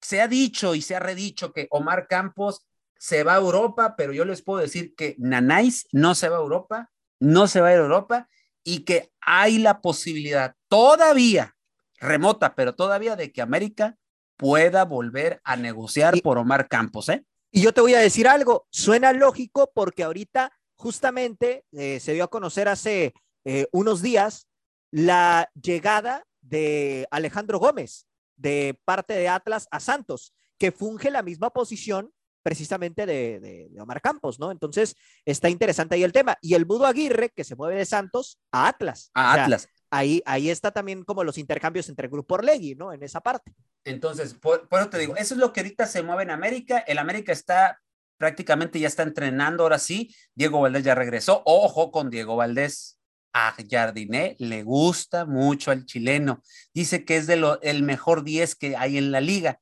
se 0.00 0.20
ha 0.20 0.28
dicho 0.28 0.74
y 0.74 0.82
se 0.82 0.94
ha 0.94 1.00
redicho 1.00 1.52
que 1.52 1.66
Omar 1.70 2.06
Campos 2.06 2.66
se 2.98 3.22
va 3.24 3.34
a 3.34 3.38
Europa, 3.38 3.94
pero 3.96 4.12
yo 4.12 4.24
les 4.24 4.42
puedo 4.42 4.60
decir 4.60 4.94
que 4.94 5.16
Nanais 5.18 5.86
no 5.92 6.14
se 6.14 6.28
va 6.28 6.36
a 6.36 6.40
Europa, 6.40 6.90
no 7.20 7.46
se 7.46 7.60
va 7.60 7.68
a 7.68 7.72
ir 7.72 7.78
a 7.78 7.82
Europa 7.82 8.28
y 8.62 8.84
que 8.84 9.12
hay 9.20 9.58
la 9.58 9.80
posibilidad 9.80 10.54
todavía, 10.68 11.56
remota, 12.00 12.54
pero 12.54 12.74
todavía 12.74 13.16
de 13.16 13.32
que 13.32 13.42
América 13.42 13.96
pueda 14.36 14.84
volver 14.84 15.40
a 15.44 15.56
negociar 15.56 16.20
por 16.22 16.38
Omar 16.38 16.68
Campos, 16.68 17.08
¿eh? 17.08 17.24
Y 17.50 17.62
yo 17.62 17.72
te 17.72 17.80
voy 17.80 17.94
a 17.94 18.00
decir 18.00 18.28
algo, 18.28 18.66
suena 18.70 19.12
lógico 19.12 19.70
porque 19.74 20.04
ahorita 20.04 20.52
justamente 20.76 21.64
eh, 21.72 21.98
se 21.98 22.12
dio 22.12 22.24
a 22.24 22.28
conocer 22.28 22.68
hace 22.68 23.14
eh, 23.44 23.66
unos 23.72 24.02
días 24.02 24.46
la 24.90 25.50
llegada 25.60 26.24
de 26.40 27.06
Alejandro 27.10 27.58
Gómez 27.58 28.06
de 28.36 28.78
parte 28.84 29.14
de 29.14 29.28
Atlas 29.28 29.66
a 29.70 29.80
Santos, 29.80 30.34
que 30.58 30.72
funge 30.72 31.10
la 31.10 31.22
misma 31.22 31.50
posición 31.50 32.12
precisamente 32.42 33.04
de, 33.04 33.68
Omar 33.80 34.00
Campos, 34.00 34.38
¿no? 34.38 34.50
Entonces, 34.50 34.94
está 35.24 35.50
interesante 35.50 35.96
ahí 35.96 36.04
el 36.04 36.12
tema. 36.12 36.38
Y 36.40 36.54
el 36.54 36.64
Budo 36.64 36.86
Aguirre, 36.86 37.30
que 37.30 37.44
se 37.44 37.56
mueve 37.56 37.76
de 37.76 37.84
Santos 37.84 38.38
a 38.52 38.68
Atlas. 38.68 39.10
A 39.14 39.32
Atlas. 39.34 39.68
Ahí, 39.90 40.22
ahí 40.26 40.50
está 40.50 40.70
también 40.70 41.02
como 41.04 41.24
los 41.24 41.38
intercambios 41.38 41.88
entre 41.88 42.08
Grupo 42.08 42.34
Orlegui, 42.34 42.74
¿no? 42.74 42.92
En 42.92 43.02
esa 43.02 43.20
parte. 43.20 43.54
Entonces, 43.84 44.34
por, 44.34 44.68
eso 44.70 44.90
te 44.90 44.98
digo, 44.98 45.16
eso 45.16 45.34
es 45.34 45.40
lo 45.40 45.52
que 45.52 45.60
ahorita 45.60 45.86
se 45.86 46.02
mueve 46.02 46.24
en 46.24 46.30
América. 46.30 46.78
El 46.78 46.98
América 46.98 47.32
está 47.32 47.80
prácticamente 48.18 48.80
ya 48.80 48.88
está 48.88 49.02
entrenando 49.02 49.62
ahora 49.62 49.78
sí. 49.78 50.14
Diego 50.34 50.60
Valdés 50.60 50.84
ya 50.84 50.94
regresó. 50.94 51.42
Ojo 51.44 51.90
con 51.90 52.10
Diego 52.10 52.36
Valdés. 52.36 52.96
A 53.32 53.54
Jardiné 53.70 54.36
le 54.38 54.62
gusta 54.62 55.26
mucho 55.26 55.70
al 55.70 55.84
chileno. 55.84 56.42
Dice 56.72 57.04
que 57.04 57.16
es 57.18 57.26
de 57.26 57.36
lo, 57.36 57.60
el 57.60 57.82
mejor 57.82 58.24
10 58.24 58.56
que 58.56 58.74
hay 58.76 58.96
en 58.96 59.12
la 59.12 59.20
liga 59.20 59.60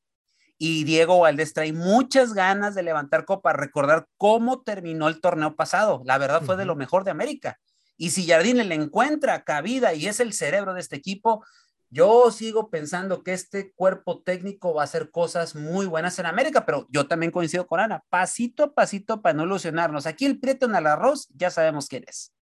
y 0.58 0.84
Diego 0.84 1.20
Valdés 1.20 1.52
trae 1.52 1.72
muchas 1.72 2.32
ganas 2.32 2.74
de 2.74 2.82
levantar 2.82 3.24
copa, 3.24 3.52
recordar 3.52 4.06
cómo 4.16 4.62
terminó 4.62 5.08
el 5.08 5.20
torneo 5.20 5.54
pasado. 5.54 6.02
La 6.04 6.18
verdad 6.18 6.42
fue 6.42 6.56
de 6.56 6.64
lo 6.64 6.76
mejor 6.76 7.04
de 7.04 7.10
América. 7.10 7.58
Y 7.96 8.10
si 8.10 8.26
Jardine 8.26 8.64
le 8.64 8.74
encuentra 8.74 9.44
cabida 9.44 9.94
y 9.94 10.06
es 10.06 10.20
el 10.20 10.32
cerebro 10.32 10.74
de 10.74 10.80
este 10.80 10.96
equipo, 10.96 11.44
yo 11.88 12.30
sigo 12.30 12.68
pensando 12.68 13.22
que 13.22 13.32
este 13.32 13.72
cuerpo 13.72 14.22
técnico 14.22 14.74
va 14.74 14.82
a 14.82 14.84
hacer 14.84 15.10
cosas 15.10 15.54
muy 15.54 15.86
buenas 15.86 16.18
en 16.18 16.26
América, 16.26 16.66
pero 16.66 16.86
yo 16.90 17.06
también 17.06 17.32
coincido 17.32 17.66
con 17.66 17.80
Ana, 17.80 18.04
pasito 18.08 18.64
a 18.64 18.74
pasito 18.74 19.22
para 19.22 19.34
no 19.34 19.44
ilusionarnos. 19.44 20.06
Aquí 20.06 20.26
el 20.26 20.40
prieto 20.40 20.66
en 20.66 20.74
el 20.74 20.86
arroz 20.86 21.28
ya 21.34 21.50
sabemos 21.50 21.88
quién 21.88 22.04
es. 22.06 22.34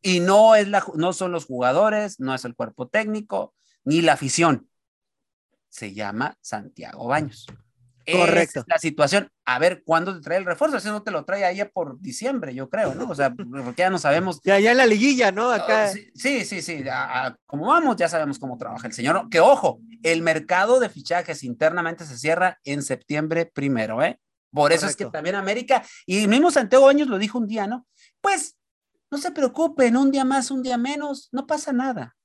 Y 0.00 0.20
no, 0.20 0.54
es 0.54 0.68
la, 0.68 0.84
no 0.94 1.12
son 1.12 1.32
los 1.32 1.46
jugadores, 1.46 2.20
no 2.20 2.34
es 2.34 2.44
el 2.44 2.54
cuerpo 2.54 2.88
técnico, 2.88 3.54
ni 3.84 4.00
la 4.00 4.12
afición 4.12 4.68
se 5.68 5.92
llama 5.92 6.38
Santiago 6.40 7.08
Baños. 7.08 7.46
Correcto. 8.10 8.64
la 8.66 8.78
situación. 8.78 9.30
A 9.44 9.58
ver, 9.58 9.82
¿cuándo 9.84 10.14
te 10.14 10.20
trae 10.20 10.38
el 10.38 10.44
refuerzo? 10.44 10.80
Si 10.80 10.88
no 10.88 11.02
te 11.02 11.10
lo 11.10 11.24
trae 11.24 11.44
ahí 11.44 11.62
por 11.72 12.00
diciembre, 12.00 12.54
yo 12.54 12.68
creo, 12.68 12.94
¿no? 12.94 13.08
O 13.08 13.14
sea, 13.14 13.34
porque 13.34 13.82
ya 13.82 13.90
no 13.90 13.98
sabemos. 13.98 14.40
Ya, 14.44 14.58
ya 14.58 14.72
en 14.72 14.78
la 14.78 14.86
liguilla, 14.86 15.32
¿no? 15.32 15.50
Acá. 15.50 15.88
Sí, 16.14 16.44
sí, 16.44 16.62
sí. 16.62 16.84
como 17.46 17.66
vamos, 17.68 17.96
ya 17.96 18.08
sabemos 18.08 18.38
cómo 18.38 18.58
trabaja 18.58 18.86
el 18.86 18.92
señor. 18.92 19.28
Que 19.30 19.40
ojo, 19.40 19.80
el 20.02 20.22
mercado 20.22 20.80
de 20.80 20.88
fichajes 20.88 21.44
internamente 21.44 22.04
se 22.04 22.18
cierra 22.18 22.58
en 22.64 22.82
septiembre 22.82 23.46
primero, 23.46 24.02
¿eh? 24.02 24.20
Por 24.52 24.72
eso 24.72 24.86
es 24.86 24.94
que 24.94 25.06
también 25.06 25.34
América, 25.34 25.82
y 26.06 26.28
mismo 26.28 26.50
Santiago 26.50 26.86
Baños 26.86 27.08
lo 27.08 27.18
dijo 27.18 27.38
un 27.38 27.48
día, 27.48 27.66
¿no? 27.66 27.86
Pues 28.20 28.56
no 29.10 29.18
se 29.18 29.32
preocupen, 29.32 29.96
un 29.96 30.12
día 30.12 30.24
más, 30.24 30.50
un 30.50 30.62
día 30.62 30.78
menos, 30.78 31.28
no 31.32 31.46
pasa 31.46 31.72
nada. 31.72 32.16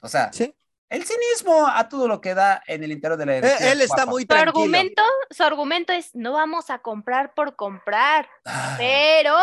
O 0.00 0.08
sea, 0.08 0.32
¿Sí? 0.32 0.54
El 0.90 1.04
cinismo 1.04 1.66
a 1.66 1.88
todo 1.88 2.08
lo 2.08 2.20
que 2.20 2.34
da 2.34 2.62
en 2.66 2.84
el 2.84 2.92
interior 2.92 3.18
de 3.18 3.26
la 3.26 3.38
eh, 3.38 3.72
Él 3.72 3.80
está 3.80 4.06
muy 4.06 4.26
tranquilo. 4.26 4.52
Su 4.52 4.58
argumento, 4.60 5.02
su 5.30 5.42
argumento 5.42 5.92
es 5.92 6.14
no 6.14 6.32
vamos 6.32 6.70
a 6.70 6.78
comprar 6.78 7.34
por 7.34 7.56
comprar, 7.56 8.28
ah. 8.44 8.74
pero 8.78 9.36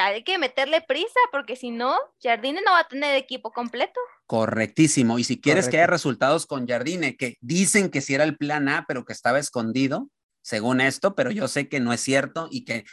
hay 0.00 0.22
que 0.22 0.38
meterle 0.38 0.80
prisa 0.80 1.18
porque 1.32 1.56
si 1.56 1.70
no, 1.70 1.96
Jardine 2.22 2.60
no 2.64 2.72
va 2.72 2.80
a 2.80 2.88
tener 2.88 3.16
equipo 3.16 3.52
completo. 3.52 4.00
Correctísimo. 4.26 5.18
Y 5.18 5.24
si 5.24 5.40
quieres 5.40 5.68
que 5.68 5.78
haya 5.78 5.86
resultados 5.86 6.46
con 6.46 6.66
Jardine, 6.66 7.16
que 7.16 7.36
dicen 7.40 7.90
que 7.90 8.00
si 8.00 8.14
era 8.14 8.24
el 8.24 8.36
plan 8.36 8.68
A, 8.68 8.84
pero 8.86 9.04
que 9.04 9.12
estaba 9.12 9.38
escondido, 9.38 10.08
según 10.42 10.80
esto, 10.80 11.14
pero 11.14 11.30
yo 11.30 11.48
sé 11.48 11.68
que 11.68 11.80
no 11.80 11.92
es 11.92 12.00
cierto 12.00 12.48
y 12.50 12.64
que 12.64 12.84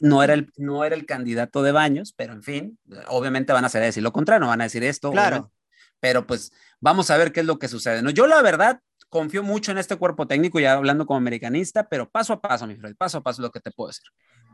no 0.00 0.22
era 0.22 0.34
el, 0.34 0.50
no 0.56 0.84
era 0.84 0.94
el 0.94 1.06
candidato 1.06 1.62
de 1.62 1.72
Baños, 1.72 2.14
pero 2.16 2.32
en 2.32 2.42
fin, 2.42 2.78
obviamente 3.08 3.52
van 3.52 3.64
a 3.64 3.66
hacer 3.66 3.82
decir 3.82 4.02
lo 4.02 4.12
contrario, 4.12 4.40
no 4.40 4.48
van 4.48 4.60
a 4.60 4.64
decir 4.64 4.84
esto. 4.84 5.10
Claro 5.10 5.50
pero 6.02 6.26
pues 6.26 6.52
vamos 6.80 7.10
a 7.10 7.16
ver 7.16 7.32
qué 7.32 7.40
es 7.40 7.46
lo 7.46 7.60
que 7.60 7.68
sucede. 7.68 8.02
¿no? 8.02 8.10
Yo 8.10 8.26
la 8.26 8.42
verdad 8.42 8.80
confío 9.08 9.44
mucho 9.44 9.70
en 9.70 9.78
este 9.78 9.94
cuerpo 9.94 10.26
técnico, 10.26 10.58
ya 10.58 10.72
hablando 10.72 11.06
como 11.06 11.16
americanista, 11.16 11.88
pero 11.88 12.10
paso 12.10 12.32
a 12.32 12.40
paso, 12.40 12.66
mi 12.66 12.74
Fred, 12.74 12.96
paso 12.96 13.18
a 13.18 13.22
paso 13.22 13.40
es 13.40 13.44
lo 13.44 13.52
que 13.52 13.60
te 13.60 13.70
puedo 13.70 13.86
decir. 13.88 14.02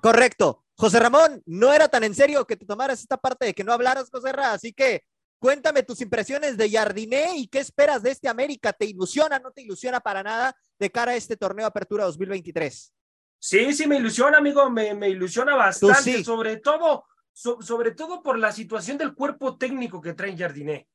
Correcto. 0.03 0.66
José 0.74 1.01
Ramón, 1.01 1.42
no 1.46 1.72
era 1.72 1.88
tan 1.88 2.05
en 2.05 2.14
serio 2.14 2.44
que 2.44 2.57
te 2.57 2.66
tomaras 2.66 3.01
esta 3.01 3.16
parte 3.16 3.46
de 3.46 3.55
que 3.55 3.64
no 3.64 3.72
hablaras, 3.72 4.11
José 4.12 4.30
Ramón, 4.30 4.53
así 4.57 4.74
que 4.74 5.05
cuéntame 5.38 5.84
tus 5.84 6.03
impresiones 6.03 6.59
de 6.59 6.70
Jardiné 6.70 7.36
y 7.36 7.49
qué 7.49 7.61
esperas 7.61 8.03
de 8.03 8.11
este 8.11 8.28
América. 8.28 8.74
¿Te 8.74 8.84
ilusiona, 8.84 9.38
no 9.38 9.51
te 9.51 9.62
ilusiona 9.62 10.01
para 10.01 10.22
nada 10.22 10.55
de 10.78 10.90
cara 10.90 11.12
a 11.12 11.16
este 11.16 11.38
torneo 11.38 11.64
Apertura 11.64 12.05
2023? 12.05 12.92
Sí, 13.38 13.72
sí, 13.72 13.86
me 13.86 13.96
ilusiona, 13.96 14.36
amigo, 14.36 14.68
me, 14.68 14.92
me 14.92 15.09
ilusiona 15.09 15.57
bastante, 15.57 16.22
sobre 16.22 16.59
todo, 16.59 17.07
sobre 17.32 17.92
todo 17.92 18.22
por 18.22 18.38
la 18.38 18.53
situación 18.53 18.99
del 18.99 19.14
cuerpo 19.14 19.57
técnico 19.57 20.03
que 20.03 20.12
trae 20.12 20.36
Jardiné 20.36 20.86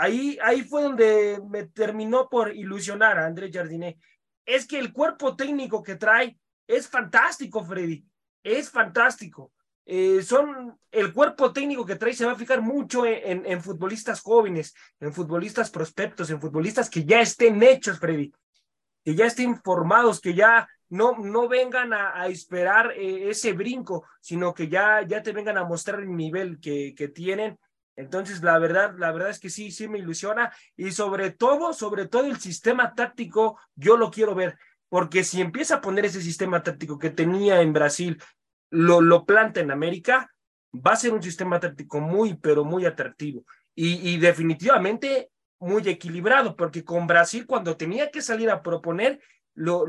ahí, 0.00 0.38
ahí 0.42 0.62
fue 0.62 0.82
donde 0.82 1.40
me 1.48 1.66
terminó 1.66 2.28
por 2.28 2.54
ilusionar 2.54 3.18
a 3.18 3.26
Andrés 3.26 3.50
Jardiné. 3.52 3.98
Es 4.46 4.66
que 4.66 4.78
el 4.78 4.92
cuerpo 4.92 5.36
técnico 5.36 5.82
que 5.82 5.96
trae 5.96 6.38
es 6.66 6.88
fantástico, 6.88 7.62
Freddy. 7.62 8.04
Es 8.42 8.70
fantástico. 8.70 9.52
Eh, 9.84 10.22
son 10.22 10.78
el 10.90 11.12
cuerpo 11.12 11.52
técnico 11.52 11.84
que 11.84 11.96
trae 11.96 12.14
se 12.14 12.24
va 12.24 12.32
a 12.32 12.36
fijar 12.36 12.62
mucho 12.62 13.04
en, 13.04 13.44
en, 13.44 13.60
futbolistas 13.60 14.20
jóvenes, 14.20 14.74
en 15.00 15.12
futbolistas 15.12 15.70
prospectos, 15.70 16.30
en 16.30 16.40
futbolistas 16.40 16.88
que 16.88 17.04
ya 17.04 17.20
estén 17.20 17.62
hechos, 17.62 17.98
Freddy, 17.98 18.32
que 19.04 19.14
ya 19.14 19.26
estén 19.26 19.60
formados, 19.62 20.20
que 20.20 20.34
ya 20.34 20.68
no, 20.88 21.18
no 21.18 21.48
vengan 21.48 21.92
a, 21.92 22.26
esperar 22.28 22.92
eh, 22.92 23.30
ese 23.30 23.52
brinco, 23.52 24.06
sino 24.20 24.54
que 24.54 24.68
ya, 24.68 25.02
ya 25.02 25.22
te 25.22 25.32
vengan 25.32 25.58
a 25.58 25.64
mostrar 25.64 26.00
el 26.00 26.16
nivel 26.16 26.60
que, 26.60 26.94
que 26.96 27.08
tienen 27.08 27.58
entonces, 28.00 28.42
la 28.42 28.58
verdad, 28.58 28.94
la 28.98 29.12
verdad 29.12 29.30
es 29.30 29.38
que 29.38 29.50
sí, 29.50 29.70
sí 29.70 29.88
me 29.88 29.98
ilusiona 29.98 30.52
y 30.76 30.90
sobre 30.92 31.30
todo, 31.30 31.72
sobre 31.72 32.06
todo 32.06 32.26
el 32.26 32.38
sistema 32.38 32.94
táctico, 32.94 33.58
yo 33.74 33.96
lo 33.96 34.10
quiero 34.10 34.34
ver, 34.34 34.58
porque 34.88 35.24
si 35.24 35.40
empieza 35.40 35.76
a 35.76 35.80
poner 35.80 36.06
ese 36.06 36.22
sistema 36.22 36.62
táctico 36.62 36.98
que 36.98 37.10
tenía 37.10 37.60
en 37.60 37.72
Brasil, 37.72 38.20
lo, 38.70 39.00
lo 39.00 39.24
planta 39.24 39.60
en 39.60 39.70
América, 39.70 40.30
va 40.74 40.92
a 40.92 40.96
ser 40.96 41.12
un 41.12 41.22
sistema 41.22 41.58
táctico 41.60 42.00
muy, 42.00 42.34
pero 42.34 42.64
muy 42.64 42.86
atractivo 42.86 43.44
y, 43.74 44.18
definitivamente 44.18 45.30
muy 45.58 45.86
equilibrado, 45.88 46.56
porque 46.56 46.84
con 46.84 47.06
Brasil 47.06 47.46
cuando 47.46 47.76
tenía 47.76 48.10
que 48.10 48.22
salir 48.22 48.50
a 48.50 48.62
proponer, 48.62 49.20
lo, 49.54 49.84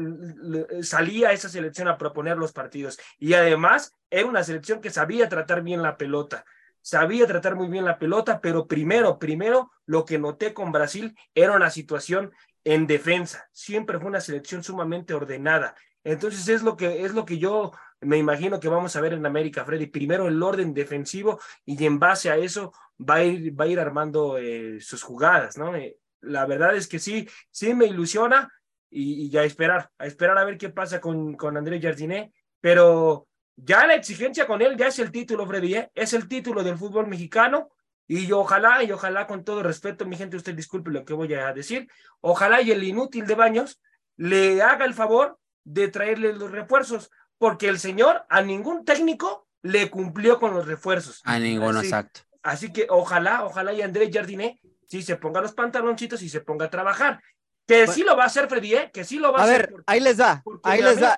salía 0.82 1.32
esa 1.32 1.50
selección 1.50 1.88
a 1.88 1.98
proponer 1.98 2.38
los 2.38 2.52
partidos 2.52 3.00
y 3.18 3.34
además 3.34 3.96
era 4.10 4.28
una 4.28 4.44
selección 4.44 4.82
que 4.82 4.90
sabía 4.90 5.30
tratar 5.30 5.62
bien 5.62 5.82
la 5.82 5.98
pelota 5.98 6.46
sabía 6.82 7.28
tratar 7.28 7.56
muy 7.56 7.68
bien 7.68 7.86
la 7.86 8.00
pelota, 8.00 8.42
pero 8.42 8.68
primero, 8.68 9.20
primero, 9.20 9.72
lo 9.86 10.06
que 10.06 10.20
noté 10.20 10.54
con 10.54 10.72
Brasil 10.72 11.16
era 11.34 11.56
una 11.56 11.70
situación 11.70 12.32
en 12.64 12.88
defensa. 12.88 13.48
Siempre 13.52 14.00
fue 14.00 14.08
una 14.08 14.22
selección 14.22 14.64
sumamente 14.64 15.14
ordenada. 15.14 15.76
Entonces 16.04 16.48
es 16.48 16.64
lo 16.64 16.76
que 16.78 17.06
es 17.06 17.14
lo 17.14 17.26
que 17.26 17.38
yo 17.38 17.72
me 18.02 18.18
imagino 18.18 18.60
que 18.60 18.68
vamos 18.68 18.96
a 18.96 19.02
ver 19.02 19.14
en 19.14 19.26
América, 19.26 19.64
Freddy. 19.64 19.88
Primero 19.88 20.28
el 20.28 20.42
orden 20.42 20.74
defensivo 20.74 21.40
y 21.66 21.84
en 21.86 22.00
base 22.00 22.32
a 22.32 22.38
eso 22.38 22.74
va 23.00 23.16
a 23.16 23.24
ir, 23.24 23.60
va 23.60 23.66
a 23.66 23.68
ir 23.68 23.80
armando 23.80 24.38
eh, 24.38 24.80
sus 24.80 25.04
jugadas, 25.04 25.58
¿no? 25.58 25.76
Eh, 25.76 25.98
la 26.22 26.46
verdad 26.46 26.76
es 26.76 26.88
que 26.88 27.00
sí, 27.00 27.28
sí 27.52 27.74
me 27.74 27.86
ilusiona 27.86 28.52
y, 28.90 29.30
ya 29.30 29.42
a 29.42 29.46
esperar, 29.46 29.90
a 29.98 30.06
esperar 30.06 30.38
a 30.38 30.44
ver 30.44 30.58
qué 30.58 30.70
pasa 30.70 31.00
con, 31.00 31.36
con 31.36 31.58
Andrés 31.58 31.82
Jardiné, 31.82 32.34
pero 32.60 33.28
ya 33.56 33.86
la 33.86 33.96
exigencia 33.96 34.48
con 34.48 34.62
él 34.62 34.78
ya 34.78 34.88
es 34.88 35.00
el 35.00 35.12
título, 35.12 35.46
Freddy, 35.46 35.76
¿eh? 35.76 35.92
es 35.94 36.14
el 36.14 36.28
título 36.28 36.64
del 36.64 36.78
fútbol 36.78 37.08
mexicano. 37.08 37.70
Y 38.08 38.32
ojalá, 38.34 38.84
y 38.84 38.92
ojalá 38.92 39.26
con 39.26 39.46
todo 39.46 39.64
respeto, 39.64 40.06
mi 40.06 40.18
gente, 40.18 40.36
usted 40.36 40.54
disculpe 40.54 40.92
lo 40.92 41.06
que 41.06 41.14
voy 41.14 41.34
a 41.34 41.54
decir, 41.54 41.88
ojalá 42.20 42.62
y 42.62 42.72
el 42.72 42.84
inútil 42.84 43.26
de 43.26 43.36
Baños 43.36 43.80
le 44.18 44.62
haga 44.62 44.84
el 44.84 44.94
favor 44.94 45.40
de 45.64 45.88
traerle 45.88 46.34
los 46.34 46.52
refuerzos, 46.52 47.10
porque 47.38 47.70
el 47.70 47.80
señor 47.80 48.26
a 48.28 48.42
ningún 48.42 48.84
técnico 48.84 49.48
le 49.62 49.90
cumplió 49.90 50.40
con 50.40 50.54
los 50.54 50.68
refuerzos. 50.68 51.22
A 51.24 51.40
ninguno, 51.40 51.82
exacto. 51.82 52.22
Así 52.44 52.74
que 52.74 52.88
ojalá, 52.90 53.46
ojalá 53.46 53.72
y 53.72 53.82
Andrés 53.82 54.10
Jardiné 54.12 54.60
sí 54.88 55.04
se 55.04 55.16
ponga 55.16 55.40
los 55.40 55.54
pantaloncitos 55.54 56.22
y 56.22 56.28
se 56.28 56.42
ponga 56.42 56.66
a 56.66 56.70
trabajar. 56.70 57.24
Que 57.66 57.88
sí 57.88 58.04
lo 58.04 58.18
va 58.18 58.24
a 58.24 58.28
hacer, 58.28 58.50
Freddy, 58.50 58.76
¿eh? 58.76 58.92
que 58.92 59.06
sí 59.06 59.20
lo 59.20 59.32
va 59.32 59.42
a, 59.42 59.44
hacer. 59.44 59.70
A 59.70 59.74
ver, 59.74 59.84
ahí 59.86 60.00
les 60.02 60.18
da, 60.18 60.44
ahí 60.64 60.82
les 60.82 61.00
da 61.00 61.18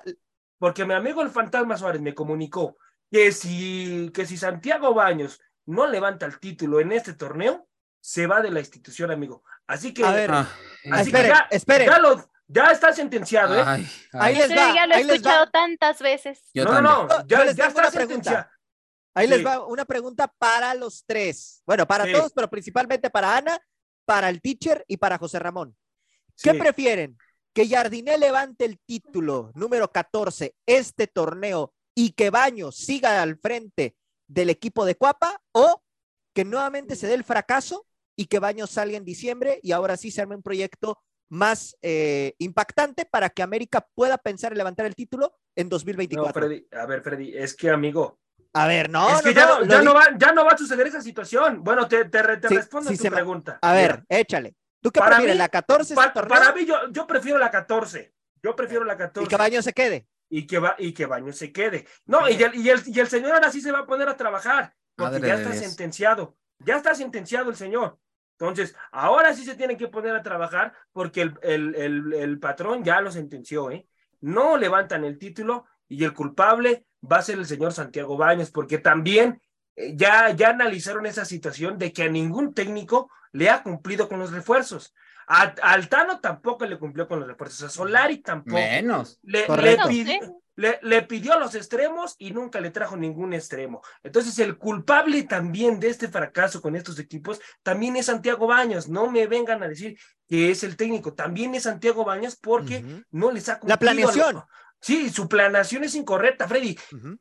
porque 0.64 0.86
mi 0.86 0.94
amigo 0.94 1.20
el 1.20 1.28
fantasma 1.28 1.76
Suárez 1.76 2.00
me 2.00 2.14
comunicó 2.14 2.78
que 3.12 3.32
si, 3.32 4.10
que 4.14 4.24
si 4.24 4.38
Santiago 4.38 4.94
Baños 4.94 5.38
no 5.66 5.86
levanta 5.86 6.24
el 6.24 6.40
título 6.40 6.80
en 6.80 6.90
este 6.92 7.12
torneo, 7.12 7.68
se 8.00 8.26
va 8.26 8.40
de 8.40 8.50
la 8.50 8.60
institución, 8.60 9.10
amigo. 9.10 9.44
Así 9.66 9.92
que, 9.92 10.02
a 10.02 10.12
ver, 10.12 10.30
ah, 10.32 10.48
así 10.90 11.12
que 11.12 11.22
ya, 11.22 11.50
ya, 12.48 12.70
está 12.70 12.94
sentenciado, 12.94 13.60
¿eh? 13.60 13.86
Ahí 14.14 14.36
les 14.36 14.50
va. 14.52 14.74
Ya 14.74 14.86
lo 14.86 14.94
he 14.94 15.00
escuchado 15.02 15.50
tantas 15.50 16.00
veces. 16.00 16.40
no, 16.54 16.64
no, 16.64 16.80
no, 16.80 17.26
ya, 17.26 17.52
ya 17.52 17.66
está 17.66 17.90
sentenciado. 17.90 18.46
Ahí 19.12 19.26
les 19.26 19.44
va 19.44 19.66
una 19.66 19.84
pregunta 19.84 20.32
para 20.38 20.74
los 20.74 21.04
tres. 21.04 21.62
Bueno, 21.66 21.86
para 21.86 22.10
todos, 22.10 22.32
pero 22.32 22.48
principalmente 22.48 23.10
para 23.10 23.36
Ana, 23.36 23.58
para 24.06 24.30
el 24.30 24.40
teacher 24.40 24.82
y 24.88 24.96
para 24.96 25.18
José 25.18 25.38
Ramón. 25.40 25.76
¿Qué 26.42 26.54
prefieren? 26.54 27.18
Que 27.54 27.68
Jardiné 27.68 28.18
levante 28.18 28.64
el 28.64 28.78
título 28.80 29.52
número 29.54 29.90
14 29.90 30.54
este 30.66 31.06
torneo 31.06 31.72
y 31.94 32.10
que 32.10 32.30
Baños 32.30 32.74
siga 32.76 33.22
al 33.22 33.38
frente 33.38 33.96
del 34.28 34.50
equipo 34.50 34.84
de 34.84 34.96
Cuapa 34.96 35.40
o 35.52 35.82
que 36.34 36.44
nuevamente 36.44 36.96
se 36.96 37.06
dé 37.06 37.14
el 37.14 37.22
fracaso 37.24 37.86
y 38.16 38.26
que 38.26 38.40
Baños 38.40 38.70
salga 38.70 38.96
en 38.96 39.04
diciembre 39.04 39.60
y 39.62 39.70
ahora 39.72 39.96
sí 39.96 40.10
se 40.10 40.20
arme 40.20 40.34
un 40.36 40.42
proyecto 40.42 40.98
más 41.30 41.76
eh, 41.82 42.34
impactante 42.38 43.06
para 43.06 43.30
que 43.30 43.42
América 43.42 43.86
pueda 43.94 44.18
pensar 44.18 44.52
en 44.52 44.58
levantar 44.58 44.86
el 44.86 44.94
título 44.96 45.32
en 45.56 45.68
2024. 45.68 46.28
No, 46.28 46.32
Freddy, 46.48 46.66
a 46.72 46.86
ver, 46.86 47.02
Freddy, 47.02 47.36
es 47.36 47.54
que 47.54 47.70
amigo. 47.70 48.18
A 48.52 48.66
ver, 48.66 48.88
no, 48.90 49.08
es 49.16 49.22
que 49.22 49.34
no, 49.34 49.40
ya, 49.40 49.46
no, 49.46 49.64
ya 49.64 49.78
lo 49.78 49.84
no 49.84 49.90
di- 49.92 49.96
va, 49.96 50.18
ya 50.18 50.32
no 50.32 50.44
va 50.44 50.52
a 50.52 50.58
suceder 50.58 50.86
esa 50.86 51.00
situación. 51.00 51.62
Bueno, 51.64 51.88
te, 51.88 52.04
te, 52.04 52.22
re- 52.22 52.36
te 52.36 52.48
Sí, 52.48 52.56
respondo 52.56 52.90
sí 52.90 52.96
tu 52.96 53.02
se 53.04 53.10
me- 53.10 53.16
pregunta. 53.16 53.58
A 53.62 53.72
ver, 53.72 53.92
Mira, 53.92 54.20
échale. 54.20 54.54
¿Tú 54.84 54.90
qué 54.92 55.00
Para 55.00 55.12
prefieres, 55.16 55.36
mí- 55.36 55.38
la 55.38 55.48
14 55.48 55.94
pa- 55.94 56.02
este 56.04 56.20
torneo 56.20 56.38
para 56.38 56.52
mí 56.52 56.66
yo, 56.66 56.76
yo 56.92 57.06
prefiero 57.06 57.38
la 57.38 57.50
14. 57.50 58.12
Yo 58.42 58.54
prefiero 58.54 58.84
la 58.84 58.98
14. 58.98 59.24
y 59.24 59.28
que 59.30 59.36
Baños 59.36 59.64
se 59.64 59.72
quede? 59.72 60.06
y 60.28 60.46
que 60.46 60.58
va 60.58 60.74
y 60.78 60.92
que 60.92 61.06
Baño 61.06 61.32
se 61.32 61.52
quede. 61.52 61.86
No, 62.04 62.28
y 62.28 62.34
el, 62.42 62.54
y, 62.54 62.68
el, 62.68 62.82
y 62.84 63.00
el 63.00 63.08
señor 63.08 63.32
ahora 63.32 63.50
sí 63.50 63.62
se 63.62 63.72
va 63.72 63.78
a 63.80 63.86
poner 63.86 64.08
a 64.10 64.16
trabajar, 64.18 64.74
porque 64.94 65.12
Madre 65.14 65.28
ya 65.28 65.34
está 65.36 65.50
Dios. 65.52 65.64
sentenciado, 65.64 66.36
ya 66.58 66.76
está 66.76 66.94
sentenciado 66.94 67.48
el 67.48 67.56
señor. 67.56 67.98
Entonces, 68.38 68.76
ahora 68.92 69.32
sí 69.32 69.44
se 69.46 69.54
tiene 69.54 69.78
que 69.78 69.88
poner 69.88 70.14
a 70.14 70.22
trabajar 70.22 70.74
porque 70.92 71.22
el, 71.22 71.38
el, 71.42 71.74
el, 71.76 72.12
el 72.12 72.38
patrón 72.40 72.84
ya 72.84 73.00
lo 73.00 73.10
sentenció, 73.10 73.70
¿eh? 73.70 73.86
No 74.20 74.58
levantan 74.58 75.04
el 75.04 75.18
título 75.18 75.64
y 75.88 76.04
el 76.04 76.12
culpable 76.12 76.84
va 77.10 77.18
a 77.18 77.22
ser 77.22 77.38
el 77.38 77.46
señor 77.46 77.72
Santiago 77.72 78.16
Baños, 78.18 78.50
porque 78.50 78.76
también 78.78 79.40
ya, 79.76 80.30
ya 80.30 80.50
analizaron 80.50 81.06
esa 81.06 81.24
situación 81.24 81.78
de 81.78 81.92
que 81.92 82.04
a 82.04 82.08
ningún 82.08 82.54
técnico 82.54 83.10
le 83.32 83.50
ha 83.50 83.62
cumplido 83.62 84.08
con 84.08 84.18
los 84.18 84.32
refuerzos. 84.32 84.94
A, 85.26 85.54
a 85.62 85.72
Altano 85.72 86.20
tampoco 86.20 86.66
le 86.66 86.78
cumplió 86.78 87.08
con 87.08 87.18
los 87.18 87.28
refuerzos, 87.28 87.62
a 87.62 87.68
Solari 87.70 88.18
tampoco. 88.18 88.56
Menos. 88.56 89.18
Le, 89.22 90.78
le, 90.82 91.02
pidió 91.02 91.36
los 91.40 91.56
extremos 91.56 92.14
y 92.18 92.30
nunca 92.30 92.60
le 92.60 92.70
trajo 92.70 92.96
ningún 92.96 93.32
extremo. 93.32 93.82
Entonces, 94.04 94.38
el 94.38 94.56
culpable 94.56 95.24
también 95.24 95.80
de 95.80 95.88
este 95.88 96.06
fracaso 96.06 96.62
con 96.62 96.76
estos 96.76 96.98
equipos 97.00 97.40
también 97.64 97.96
es 97.96 98.06
Santiago 98.06 98.46
Baños. 98.46 98.88
No 98.88 99.10
me 99.10 99.26
vengan 99.26 99.64
a 99.64 99.68
decir 99.68 99.98
que 100.28 100.52
es 100.52 100.62
el 100.62 100.76
técnico, 100.76 101.12
también 101.14 101.54
es 101.56 101.64
Santiago 101.64 102.04
Baños 102.04 102.36
porque 102.36 102.84
no 103.10 103.32
les 103.32 103.48
ha 103.48 103.54
La 103.54 103.58
cumplido 103.58 103.78
planeación. 103.78 104.34
lo- 104.36 104.46
Sí, 104.84 105.08
su 105.10 105.28
planeación 105.28 105.82
es 105.84 105.94
incorrecta, 105.94 106.46
Freddy. 106.46 106.76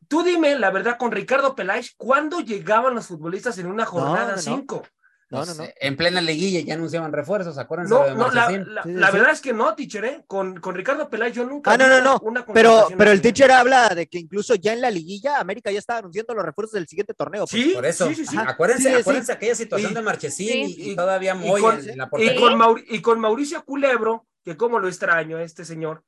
Tú 0.10 0.22
dime 0.24 0.60
la 0.60 0.70
verdad 0.70 0.98
con 0.98 1.12
Ricardo 1.12 1.56
Peláez, 1.56 1.94
¿cuándo 1.96 2.42
llegaban 2.42 2.94
los 2.96 3.08
futbolistas 3.08 3.58
en 3.58 3.68
una 3.68 3.86
jornada 3.86 4.32
no, 4.32 4.36
no. 4.36 4.42
5? 4.42 4.84
No, 5.30 5.40
No, 5.40 5.46
no, 5.46 5.54
no. 5.64 5.70
En 5.80 5.96
plena 5.98 6.22
liguilla 6.22 6.60
ya 6.60 6.76
anunciaban 6.76 7.12
refuerzos, 7.12 7.58
acuérdense 7.58 7.92
No, 7.94 8.04
de 8.04 8.12
no, 8.14 8.30
la, 8.30 8.42
Marchesín. 8.50 8.76
la- 8.76 8.84
Sí, 8.84 8.92
la 8.92 9.08
sí. 9.08 9.14
verdad 9.14 9.32
es 9.32 9.42
que 9.42 9.54
no, 9.54 9.74
teacher, 9.76 10.06
¿eh? 10.06 10.24
Con, 10.28 10.60
con 10.60 10.76
Ricardo 10.76 11.10
Peláez 11.10 11.34
yo 11.34 11.44
nunca 11.46 11.72
Ah, 11.72 11.78
no, 11.78 11.88
no, 11.88 12.02
no. 12.02 12.20
una 12.22 12.46
Pero, 12.46 12.88
pero 12.98 13.12
el 13.12 13.22
teacher 13.22 13.50
habla 13.52 13.90
de 13.96 14.06
que 14.08 14.20
incluso 14.20 14.54
ya 14.56 14.74
en 14.74 14.82
la 14.82 14.92
liguilla 14.92 15.40
América 15.40 15.72
ya 15.72 15.80
estaba 15.80 16.00
anunciando 16.00 16.36
los 16.36 16.46
refuerzos 16.46 16.74
del 16.74 16.88
siguiente 16.88 17.14
torneo. 17.16 17.46
pues. 17.50 17.64
Sí, 17.64 17.72
Por 17.74 17.86
eso, 17.86 18.08
sí, 18.10 18.16
sí, 18.16 18.26
sí. 18.28 18.38
Ajá. 18.38 18.52
acuérdense, 18.52 18.90
Sí, 18.90 18.94
sí. 18.94 19.02
acuérdense 19.02 19.32
aquella 19.32 19.56
situación 19.56 19.92
Y- 19.92 19.96
de 19.96 20.02
Marchesín 20.02 20.48
Sí. 20.68 20.76
y, 20.78 20.92
y 20.92 20.96
todavía 20.98 21.34
y 21.34 21.38
Moy 21.48 21.62
con- 21.62 21.80
en, 21.80 21.98
la 21.98 22.04
Y 22.04 22.08
portería. 22.10 22.40
con, 22.40 22.54
Mauri- 22.60 22.86
y 22.90 23.02
con 23.02 23.20
Mauricio 23.20 23.64
Culebro, 23.66 24.28
que 24.44 24.56
como 24.58 24.78
lo 24.80 24.88
extraño 24.90 25.40
este 25.40 25.64
señor. 25.66 26.04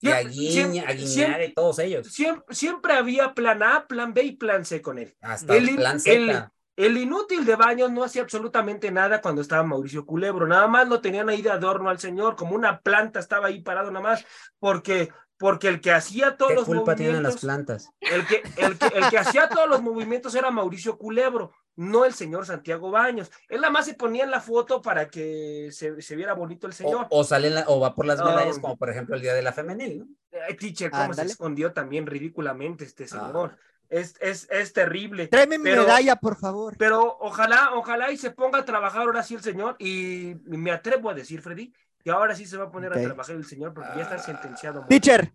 Y 0.00 0.06
Siempre- 0.06 0.26
Aguiña, 0.28 0.52
siempre- 0.52 0.92
Aguiñar 0.92 1.42
y 1.42 1.54
todos 1.54 1.78
ellos. 1.80 2.06
Siempre, 2.06 2.54
siempre 2.54 2.92
había 2.94 3.34
plan 3.34 3.62
A, 3.62 3.86
plan 3.86 4.14
B 4.14 4.22
y 4.22 4.36
plan 4.36 4.64
C 4.64 4.80
con 4.80 4.98
él. 4.98 5.16
Hasta 5.20 5.56
el, 5.56 5.74
plan 5.76 5.96
el- 6.04 6.30
Z. 6.30 6.52
el 6.76 6.96
inútil 6.96 7.44
de 7.44 7.56
Baños 7.56 7.90
no 7.90 8.04
hacía 8.04 8.22
absolutamente 8.22 8.92
nada 8.92 9.20
cuando 9.20 9.42
estaba 9.42 9.64
Mauricio 9.64 10.06
Culebro. 10.06 10.46
Nada 10.46 10.68
más 10.68 10.88
lo 10.88 11.00
tenían 11.00 11.28
ahí 11.28 11.42
de 11.42 11.50
adorno 11.50 11.90
al 11.90 11.98
señor, 11.98 12.36
como 12.36 12.54
una 12.54 12.80
planta 12.80 13.18
estaba 13.18 13.48
ahí 13.48 13.60
parado 13.60 13.90
nada 13.90 14.02
más, 14.04 14.24
porque, 14.60 15.10
porque 15.38 15.68
el 15.68 15.80
que 15.80 15.92
hacía 15.92 16.36
todos 16.36 16.50
¿Qué 16.50 16.56
los 16.56 16.64
culpa 16.64 16.96
tienen 16.96 17.22
las 17.22 17.34
movimientos, 17.42 17.86
plantas? 17.86 17.90
el 18.00 18.26
que, 18.26 18.42
el, 18.56 18.76
que, 18.78 18.86
el 18.98 19.08
que 19.08 19.18
hacía 19.18 19.48
todos 19.48 19.68
los 19.68 19.80
movimientos 19.82 20.34
era 20.34 20.50
Mauricio 20.50 20.98
Culebro, 20.98 21.52
no 21.76 22.04
el 22.04 22.12
señor 22.12 22.44
Santiago 22.44 22.90
Baños. 22.90 23.30
Él 23.48 23.60
nada 23.60 23.72
más 23.72 23.84
se 23.86 23.94
ponía 23.94 24.24
en 24.24 24.32
la 24.32 24.40
foto 24.40 24.82
para 24.82 25.08
que 25.08 25.68
se, 25.72 26.02
se 26.02 26.16
viera 26.16 26.34
bonito 26.34 26.66
el 26.66 26.72
señor. 26.72 27.06
O, 27.10 27.20
o 27.20 27.24
sale 27.24 27.48
en 27.48 27.54
la- 27.54 27.64
o 27.68 27.78
va 27.78 27.94
por 27.94 28.04
las 28.04 28.18
medallas, 28.18 28.58
como 28.58 28.76
por 28.76 28.90
ejemplo 28.90 29.14
el 29.14 29.22
día 29.22 29.32
de 29.34 29.42
la 29.42 29.52
femenil, 29.52 30.00
¿no? 30.00 30.06
Ay, 30.46 30.56
teacher, 30.56 30.90
cómo 30.90 31.14
se 31.14 31.22
escondió 31.22 31.72
también 31.72 32.06
ridículamente 32.06 32.84
este 32.84 33.04
Ah. 33.04 33.08
señor. 33.08 33.56
Es, 33.88 34.16
es, 34.20 34.46
es 34.50 34.72
terrible. 34.74 35.28
Tráeme 35.28 35.56
mi 35.56 35.64
Pero- 35.64 35.82
medalla, 35.84 36.16
por 36.16 36.36
favor. 36.36 36.74
Pero 36.76 37.16
ojalá, 37.20 37.70
ojalá 37.74 38.12
y 38.12 38.18
se 38.18 38.30
ponga 38.32 38.58
a 38.58 38.64
trabajar 38.66 39.02
ahora 39.02 39.22
sí 39.22 39.34
el 39.34 39.40
señor. 39.42 39.76
Y 39.78 40.34
me 40.44 40.72
atrevo 40.72 41.08
a 41.08 41.14
decir, 41.14 41.40
Freddy, 41.40 41.72
que 42.08 42.12
ahora 42.12 42.34
sí 42.34 42.46
se 42.46 42.56
va 42.56 42.64
a 42.64 42.70
poner 42.70 42.90
Ok. 42.90 42.96
a 42.98 43.02
trabajar 43.02 43.36
el 43.36 43.44
señor 43.44 43.74
porque 43.74 43.90
ya 43.96 44.02
está 44.02 44.18
sentenciado. 44.18 44.86
Teacher, 44.88 45.30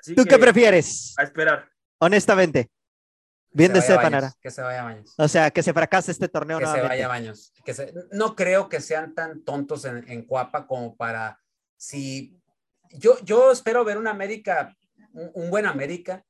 Así 0.00 0.14
¿tú 0.14 0.22
que 0.22 0.30
qué 0.30 0.38
prefieres? 0.38 1.14
A 1.18 1.24
esperar. 1.24 1.68
Honestamente. 1.98 2.70
Bien 3.50 3.72
Que 3.72 3.80
de 3.80 3.82
se 3.86 3.92
ahora. 3.94 4.32
Que 4.40 4.50
se 4.52 4.62
vaya 4.62 4.84
Baños. 4.84 5.14
O 5.18 5.26
sea, 5.26 5.50
que 5.50 5.62
se 5.64 5.72
fracase 5.74 6.12
este 6.12 6.28
torneo 6.28 6.58
Que 6.58 6.64
se 6.64 6.70
nuevamente. 6.70 6.94
vaya 6.96 7.08
Baños. 7.08 7.52
Que 7.64 7.74
se- 7.74 7.92
no 8.12 8.36
creo 8.36 8.68
que 8.68 8.80
sean 8.80 9.14
tan 9.16 9.42
tontos 9.44 9.84
en, 9.84 10.08
en 10.08 10.24
Cuapa 10.24 10.66
como 10.68 10.96
para 10.96 11.40
si 11.76 12.40
yo, 12.92 13.18
yo 13.24 13.50
espero 13.50 13.84
ver 13.84 13.98
un 13.98 14.06
América, 14.06 14.74
un, 15.12 15.30
un 15.34 15.50
buen 15.50 15.66
América. 15.66 16.24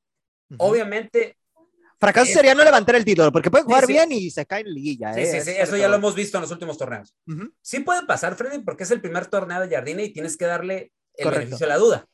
Ujú. 0.51 0.57
Obviamente, 0.59 1.37
Fracaso 2.03 2.27
es- 2.29 2.35
sería 2.35 2.55
no 2.55 2.65
levantar 2.65 2.97
el 2.97 3.05
título, 3.05 3.31
porque 3.33 3.51
pueden 3.51 3.65
Sí, 3.67 3.71
jugar 3.71 3.87
sí. 3.87 3.93
bien 3.93 4.13
y 4.13 4.31
se 4.31 4.45
caen 4.45 4.67
en 4.67 4.75
liguilla. 4.75 5.15
sí, 5.15 5.21
¿eh? 5.21 5.27
sí, 5.27 5.41
sí, 5.41 5.51
Es 5.53 5.69
eso 5.69 5.77
ya 5.77 5.89
lo 5.89 5.95
hemos 5.97 6.15
visto 6.15 6.37
en 6.37 6.43
los 6.43 6.51
últimos 6.51 6.77
torneos. 6.77 7.15
Ujú. 7.27 7.53
Sí 7.63 7.81
puede 7.81 8.05
pasar, 8.07 8.35
Freddy, 8.37 8.59
porque 8.59 8.83
es 8.83 8.91
el 8.91 9.01
primer 9.01 9.27
torneo 9.27 9.61
de 9.61 9.75
Jardine 9.75 10.03
y 10.05 10.13
tienes 10.13 10.37
que 10.37 10.45
darle 10.47 10.93
el 11.15 11.25
Correcto. 11.25 11.39
beneficio 11.41 11.67
de 11.67 11.69
la 11.73 11.79
duda. 11.79 12.07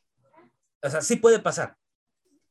O 0.82 0.90
sea, 0.90 1.00
sí 1.00 1.16
puede 1.16 1.38
pasar. 1.40 1.74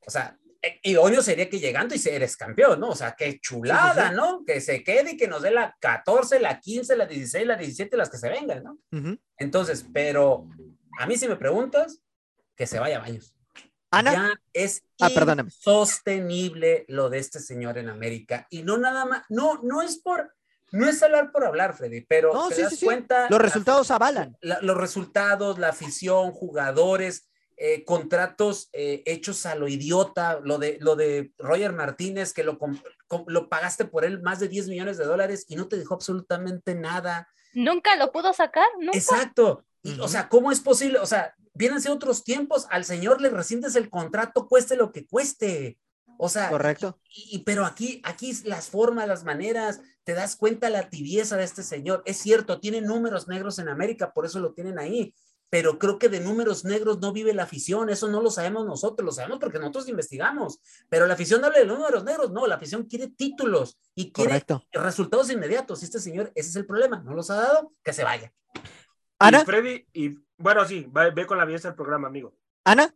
O 0.06 0.10
sea, 0.10 0.38
eh, 0.62 0.80
idóneo 0.84 1.22
sería 1.22 1.48
que 1.50 1.60
llegando 1.60 1.94
y 1.96 2.02
eres 2.10 2.36
campeón, 2.36 2.80
¿no? 2.80 2.90
O 2.90 2.96
sea, 2.96 3.16
qué 3.16 3.40
chulada, 3.40 3.94
Sí, 3.94 4.02
sí, 4.02 4.08
sí. 4.10 4.16
¿no? 4.16 4.44
Que 4.46 4.60
se 4.62 4.84
quede 4.84 5.12
y 5.12 5.18
que 5.18 5.28
nos 5.28 5.44
dé 5.44 5.52
la 5.52 5.76
14, 5.80 6.40
la 6.40 6.60
15, 6.60 6.96
la 6.98 7.06
16, 7.06 7.46
la 7.46 7.56
17, 7.56 7.96
las 7.96 8.10
que 8.10 8.18
se 8.18 8.30
vengan, 8.30 8.64
¿no? 8.64 8.80
Entonces, 9.38 9.86
pero 9.94 10.48
a 11.00 11.06
mí 11.06 11.16
si 11.16 11.28
me 11.28 11.36
preguntas, 11.36 12.02
que 12.56 12.66
se 12.66 12.80
vaya 12.80 12.98
a 12.98 13.02
baños. 13.02 13.36
Ana, 13.92 14.12
Ya 14.14 14.34
es 14.54 14.84
Ah, 15.00 15.10
perdóname. 15.14 15.52
sostenible 15.52 16.86
lo 16.88 17.10
de 17.10 17.20
este 17.20 17.40
señor 17.40 17.78
en 17.78 17.90
América. 17.90 18.48
Y 18.50 18.64
no 18.64 18.78
nada 18.78 19.06
más, 19.06 19.24
no, 19.30 19.60
no 19.64 19.82
es 19.82 19.98
por, 20.00 20.34
no 20.72 20.88
es 20.90 21.02
hablar 21.04 21.32
por 21.32 21.46
hablar, 21.46 21.76
Freddy, 21.76 22.02
pero 22.02 22.34
No, 22.34 22.50
te 22.50 22.56
sí, 22.56 22.62
das 22.64 22.72
sí, 22.72 22.78
sí. 22.78 22.86
cuenta. 22.86 23.24
los 23.30 23.40
la- 23.40 23.46
resultados 23.46 23.92
avalan. 23.92 24.38
la- 24.42 24.60
los 24.62 24.76
resultados, 24.78 25.58
la 25.60 25.70
afición, 25.70 26.32
jugadores, 26.32 27.30
eh, 27.60 27.84
contratos 27.86 28.70
eh, 28.74 29.02
hechos 29.06 29.46
a 29.48 29.56
lo 29.56 29.68
idiota, 29.68 30.40
lo 30.44 30.58
de, 30.60 30.78
lo 30.80 30.96
de 30.96 31.32
Roger 31.40 31.74
Martínez, 31.74 32.32
que 32.34 32.44
lo, 32.44 32.60
com- 32.60 32.80
com- 33.08 33.26
lo 33.28 33.50
pagaste 33.50 33.86
por 33.86 34.06
él 34.06 34.22
más 34.22 34.40
de 34.40 34.48
10 34.48 34.68
millones 34.68 34.98
de 34.98 35.06
dólares 35.06 35.46
y 35.48 35.56
no 35.56 35.68
te 35.68 35.76
dejó 35.78 35.96
absolutamente 35.96 36.76
nada. 36.76 37.28
Nunca 37.54 37.96
lo 37.96 38.12
pudo 38.12 38.34
sacar, 38.34 38.68
nunca. 38.80 38.96
Exacto. 38.98 39.64
Y. 39.82 40.00
O 40.00 40.08
sea, 40.08 40.28
¿cómo 40.30 40.52
es 40.52 40.60
posible? 40.60 41.00
O 41.00 41.06
sea, 41.08 41.34
vienen 41.58 41.82
ser 41.82 41.92
otros 41.92 42.24
tiempos, 42.24 42.68
al 42.70 42.86
señor 42.86 43.22
le 43.22 43.30
rescindes 43.30 43.76
el 43.76 43.90
contrato, 43.90 44.48
cueste 44.48 44.76
lo 44.76 44.92
que 44.92 45.06
cueste. 45.06 45.78
O 46.20 46.30
sea, 46.30 46.50
Correcto. 46.50 47.00
y, 47.10 47.38
y- 47.38 47.40
pero 47.44 47.66
aquí, 47.66 48.02
aquí 48.04 48.34
las 48.46 48.70
formas, 48.70 49.08
las 49.08 49.24
maneras, 49.24 49.82
te 50.04 50.14
das 50.14 50.36
cuenta 50.36 50.70
la 50.70 50.90
tibieza 50.90 51.38
de 51.38 51.44
este 51.44 51.64
señor. 51.64 52.02
Es 52.06 52.18
cierto, 52.18 52.60
tiene 52.60 52.82
números 52.82 53.28
negros 53.28 53.60
en 53.60 53.70
América, 53.70 54.14
por 54.14 54.26
eso 54.26 54.40
lo 54.40 54.54
tienen 54.54 54.80
ahí. 54.80 55.14
Pero 55.50 55.80
creo 55.80 55.98
que 55.98 56.10
de 56.10 56.20
números 56.20 56.66
negros 56.66 57.00
no 57.00 57.14
vive 57.14 57.34
la 57.34 57.44
afición, 57.44 57.90
eso 57.90 58.10
no 58.10 58.22
lo 58.22 58.30
sabemos 58.30 58.66
nosotros, 58.66 59.06
lo 59.06 59.14
sabemos 59.14 59.40
porque 59.40 59.60
nosotros 59.60 59.88
investigamos. 59.88 60.60
Pero 60.90 61.06
la 61.08 61.14
afición 61.14 61.40
no 61.40 61.48
habla 61.48 61.60
de 61.60 61.66
números 61.66 62.04
negros, 62.04 62.32
no, 62.32 62.46
la 62.48 62.56
afición 62.56 62.84
quiere 62.84 63.08
títulos 63.08 63.80
y 63.96 64.12
quiere 64.12 64.30
Correcto. 64.32 64.64
resultados 64.74 65.30
inmediatos. 65.30 65.82
Y 65.82 65.86
este 65.86 66.00
señor, 66.02 66.32
ese 66.36 66.50
es 66.50 66.56
el 66.58 66.66
problema, 66.66 67.02
no 67.02 67.14
los 67.14 67.30
ha 67.30 67.36
dado, 67.36 67.72
que 67.82 67.94
se 67.94 68.04
vaya. 68.04 68.34
Ana, 69.20 69.42
Y 69.42 69.46
Freddy, 69.46 69.86
y 69.94 70.16
bueno, 70.38 70.66
sí, 70.66 70.86
va- 70.86 71.10
ve 71.10 71.26
con 71.26 71.38
la 71.38 71.46
belleza 71.46 71.70
del 71.70 71.76
programa, 71.76 72.08
amigo. 72.08 72.34
Ana, 72.64 72.94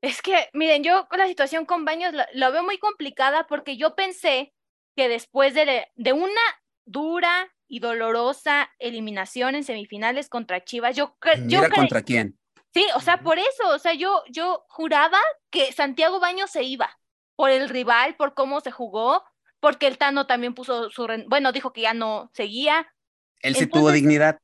Es 0.00 0.20
que, 0.20 0.48
miren, 0.52 0.84
yo 0.84 1.06
con 1.08 1.18
la 1.18 1.26
situación 1.26 1.64
con 1.64 1.84
Baños 1.84 2.12
la, 2.12 2.28
la 2.34 2.50
veo 2.50 2.62
muy 2.62 2.78
complicada 2.78 3.46
porque 3.46 3.76
yo 3.76 3.94
pensé 3.94 4.52
que 4.96 5.08
después 5.08 5.54
de, 5.54 5.88
de 5.94 6.12
una 6.12 6.40
dura 6.84 7.50
y 7.66 7.80
dolorosa 7.80 8.70
eliminación 8.78 9.54
en 9.54 9.64
semifinales 9.64 10.28
contra 10.28 10.62
Chivas, 10.62 10.94
yo, 10.94 11.16
yo 11.48 11.62
cre- 11.62 12.04
quién. 12.04 12.38
Sí, 12.74 12.86
o 12.94 13.00
sea, 13.00 13.22
por 13.22 13.38
eso, 13.38 13.68
o 13.70 13.78
sea, 13.78 13.94
yo, 13.94 14.22
yo 14.28 14.64
juraba 14.68 15.18
que 15.50 15.72
Santiago 15.72 16.20
Baños 16.20 16.50
se 16.50 16.64
iba 16.64 16.90
por 17.36 17.50
el 17.50 17.68
rival, 17.68 18.14
por 18.16 18.34
cómo 18.34 18.60
se 18.60 18.70
jugó, 18.70 19.24
porque 19.60 19.86
el 19.86 19.96
Tano 19.96 20.26
también 20.26 20.54
puso 20.54 20.90
su, 20.90 21.06
ren- 21.06 21.24
bueno, 21.28 21.50
dijo 21.52 21.72
que 21.72 21.80
ya 21.82 21.94
no 21.94 22.30
seguía, 22.34 22.92
Él 23.40 23.54
sí 23.56 23.66
tuvo 23.66 23.90
dignidad. 23.90 24.38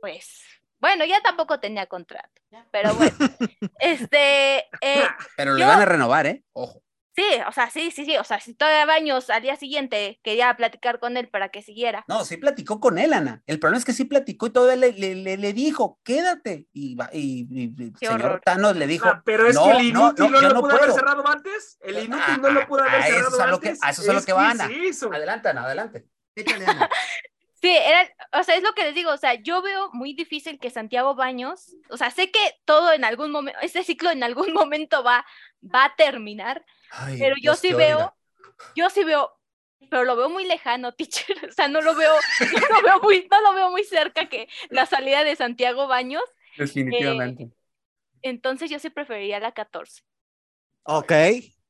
pues, 0.00 0.44
bueno, 0.80 1.04
ya 1.04 1.20
tampoco 1.22 1.60
tenía 1.60 1.86
contrato, 1.86 2.40
pero 2.70 2.94
bueno, 2.94 3.16
este, 3.80 4.58
eh, 4.80 5.04
Pero 5.36 5.54
le 5.54 5.64
van 5.64 5.80
a 5.80 5.84
renovar, 5.84 6.26
¿eh? 6.26 6.44
Ojo. 6.52 6.82
sí, 7.16 7.24
o 7.48 7.52
sea, 7.52 7.68
sí, 7.70 7.90
sí, 7.90 8.04
sí, 8.04 8.16
o 8.16 8.22
sea, 8.24 8.38
si 8.40 8.54
todavía 8.54 8.86
Baños 8.86 9.28
al 9.30 9.42
día 9.42 9.56
siguiente 9.56 10.20
quería 10.22 10.54
platicar 10.56 11.00
con 11.00 11.16
él 11.16 11.28
para 11.28 11.48
que 11.48 11.62
siguiera, 11.62 12.04
No, 12.06 12.24
sí 12.24 12.36
platicó 12.36 12.78
con 12.78 12.96
él, 12.98 13.12
Ana. 13.12 13.42
El 13.46 13.58
problema 13.58 13.78
es 13.78 13.84
que 13.84 13.92
sí 13.92 14.04
platicó 14.04 14.46
y 14.46 14.50
todavía 14.50 14.76
le, 14.76 14.92
le, 14.92 15.14
le, 15.16 15.36
le 15.36 15.52
dijo, 15.52 15.98
quédate. 16.04 16.66
Y, 16.72 16.94
va- 16.94 17.10
y, 17.12 17.46
y- 17.50 17.92
señor 17.98 18.24
horror. 18.24 18.40
Thanos 18.44 18.76
le 18.76 18.86
dijo, 18.86 19.08
Ah, 19.08 19.20
pero 19.24 19.48
es 19.48 19.56
no, 19.56 19.64
que 19.64 19.70
el 19.72 19.76
no, 19.78 19.82
inútil 19.82 20.24
no, 20.26 20.30
no, 20.30 20.40
yo 20.42 20.48
lo 20.54 20.60
pudo 20.60 20.76
haber 20.76 20.92
cerrado 20.92 21.26
antes. 21.28 21.76
El 21.80 21.98
inútil 22.04 22.40
no 22.40 22.48
Ah, 22.48 22.50
lo 22.52 22.66
pudo 22.68 22.82
haber 22.82 23.00
eso 23.00 23.30
cerrado 23.32 23.60
que- 23.60 23.68
antes. 23.70 23.82
a 23.82 23.90
eso 23.90 24.02
es 24.02 24.08
a 24.08 24.12
lo 24.12 24.22
que 24.22 24.32
va, 24.32 24.50
Ana. 24.50 24.64
Ana, 25.50 25.64
adelante. 25.64 26.06
échale, 26.36 26.66
Ana. 26.66 26.88
Sí, 27.60 27.70
era, 27.70 28.08
o 28.38 28.42
sea, 28.44 28.54
es 28.54 28.62
lo 28.62 28.72
que 28.72 28.84
les 28.84 28.94
digo, 28.94 29.10
o 29.10 29.16
sea, 29.16 29.34
yo 29.34 29.62
veo 29.62 29.90
muy 29.92 30.12
difícil 30.14 30.60
que 30.60 30.70
Santiago 30.70 31.16
Baños, 31.16 31.74
o 31.90 31.96
sea, 31.96 32.10
sé 32.10 32.30
que 32.30 32.38
todo 32.64 32.92
en 32.92 33.04
algún 33.04 33.32
momento, 33.32 33.58
este 33.62 33.82
ciclo 33.82 34.10
en 34.10 34.22
algún 34.22 34.52
momento 34.54 35.02
va, 35.02 35.26
va 35.62 35.86
a 35.86 35.96
terminar, 35.96 36.64
pero 37.18 37.34
yo 37.42 37.54
sí 37.54 37.72
veo, 37.72 38.14
yo 38.76 38.90
sí 38.90 39.02
veo, 39.02 39.32
pero 39.90 40.04
lo 40.04 40.14
veo 40.14 40.28
muy 40.28 40.44
lejano, 40.44 40.92
teacher, 40.96 41.36
o 41.48 41.52
sea, 41.52 41.66
no 41.66 41.80
lo 41.80 41.96
veo, 41.96 42.14
no 42.52 42.76
lo 42.76 42.82
veo 42.82 43.00
muy, 43.02 43.28
no 43.28 43.42
lo 43.42 43.54
veo 43.54 43.70
muy 43.70 43.82
cerca 43.82 44.28
que 44.28 44.48
la 44.70 44.86
salida 44.86 45.24
de 45.24 45.34
Santiago 45.34 45.88
Baños. 45.88 46.22
Definitivamente. 46.56 47.42
Eh, 47.44 47.50
entonces 48.22 48.70
yo 48.70 48.78
sí 48.78 48.90
preferiría 48.90 49.40
la 49.40 49.52
14. 49.52 50.02
Ok, 50.84 51.12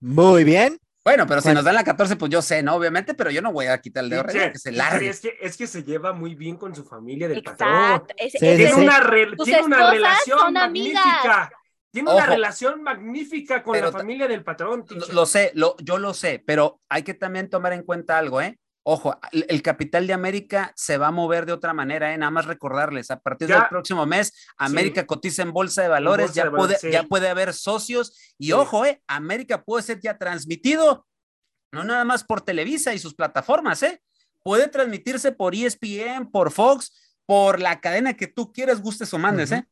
muy 0.01 0.45
bien. 0.45 0.79
Bueno, 1.05 1.27
pero 1.27 1.41
si 1.41 1.53
nos 1.53 1.65
dan 1.65 1.75
la 1.75 1.85
14, 1.85 2.17
pues 2.17 2.31
yo 2.31 2.43
sé, 2.43 2.63
¿no? 2.63 2.75
Obviamente, 2.75 3.15
pero 3.15 3.31
yo 3.31 3.41
no 3.41 3.53
voy 3.53 3.67
a 3.67 3.81
quitar 3.81 4.05
el 4.05 4.11
dedo 4.11 4.25
que 4.27 4.59
se 4.59 4.73
largue. 4.73 5.09
Es 5.09 5.21
que, 5.21 5.37
es 5.41 5.57
que 5.57 5.67
se 5.67 5.83
lleva 5.83 6.13
muy 6.13 6.35
bien 6.35 6.57
con 6.57 6.75
su 6.75 6.85
familia 6.85 7.29
del 7.29 7.43
patrón. 7.43 8.05
tiene, 8.39 8.75
una, 8.75 9.01
tiene 9.45 9.63
una 9.63 9.91
relación 9.91 10.53
magnífica. 10.53 11.51
Tiene 11.91 12.13
una 12.13 12.27
relación 12.27 12.83
magnífica 12.83 13.63
con 13.63 13.81
la 13.81 13.91
familia 13.91 14.29
del 14.29 14.45
patrón. 14.45 14.85
Lo, 15.13 15.25
sé, 15.25 15.53
lo, 15.55 15.77
yo 15.79 15.99
lo 15.99 16.13
sé, 16.13 16.43
pero 16.45 16.81
hay 16.89 17.03
que 17.03 17.15
también 17.15 17.49
tomar 17.49 17.73
en 17.73 17.83
cuenta 17.83 18.19
algo, 18.19 18.43
¿eh? 18.43 18.59
Ojo, 18.91 19.21
el 19.33 19.61
capital 19.61 20.07
de 20.07 20.15
América 20.15 20.73
se 20.75 20.97
va 20.97 21.09
a 21.09 21.11
mover 21.11 21.45
de 21.45 21.53
otra 21.53 21.75
manera, 21.75 22.15
¿eh? 22.15 22.17
nada 22.17 22.31
más 22.31 22.47
recordarles, 22.47 23.11
a 23.11 23.21
partir 23.21 23.47
del 23.47 23.67
próximo 23.69 24.07
mes, 24.07 24.33
América 24.57 25.05
cotiza 25.05 25.43
en 25.43 25.53
bolsa 25.53 25.83
de 25.83 25.89
valores, 25.89 26.33
ya, 26.33 26.51
puede, 26.51 26.79
ya 26.91 27.03
puede 27.03 27.29
haber 27.29 27.53
socios 27.53 28.17
y 28.39 28.53
ojo, 28.53 28.87
¿eh? 28.87 29.03
América 29.07 29.63
puede 29.63 29.83
ser 29.83 30.01
ya 30.01 30.17
transmitido, 30.17 31.07
no 31.71 31.85
nada 31.85 32.07
más 32.07 32.25
por 32.25 32.41
Televisa 32.41 32.95
y 32.95 32.99
sus 32.99 33.13
plataformas, 33.13 33.83
¿eh? 33.83 34.03
puede 34.43 34.69
transmitirse 34.69 35.33
por 35.33 35.55
ESPN, 35.55 36.31
por 36.33 36.51
Fox, 36.51 37.19
por 37.27 37.61
la 37.61 37.83
cadena 37.83 38.15
que 38.15 38.27
tú 38.27 38.55
quieras, 38.55 38.81
gustes 38.81 39.13
o 39.13 39.19
mandes, 39.19 39.53
¿eh? 39.53 39.69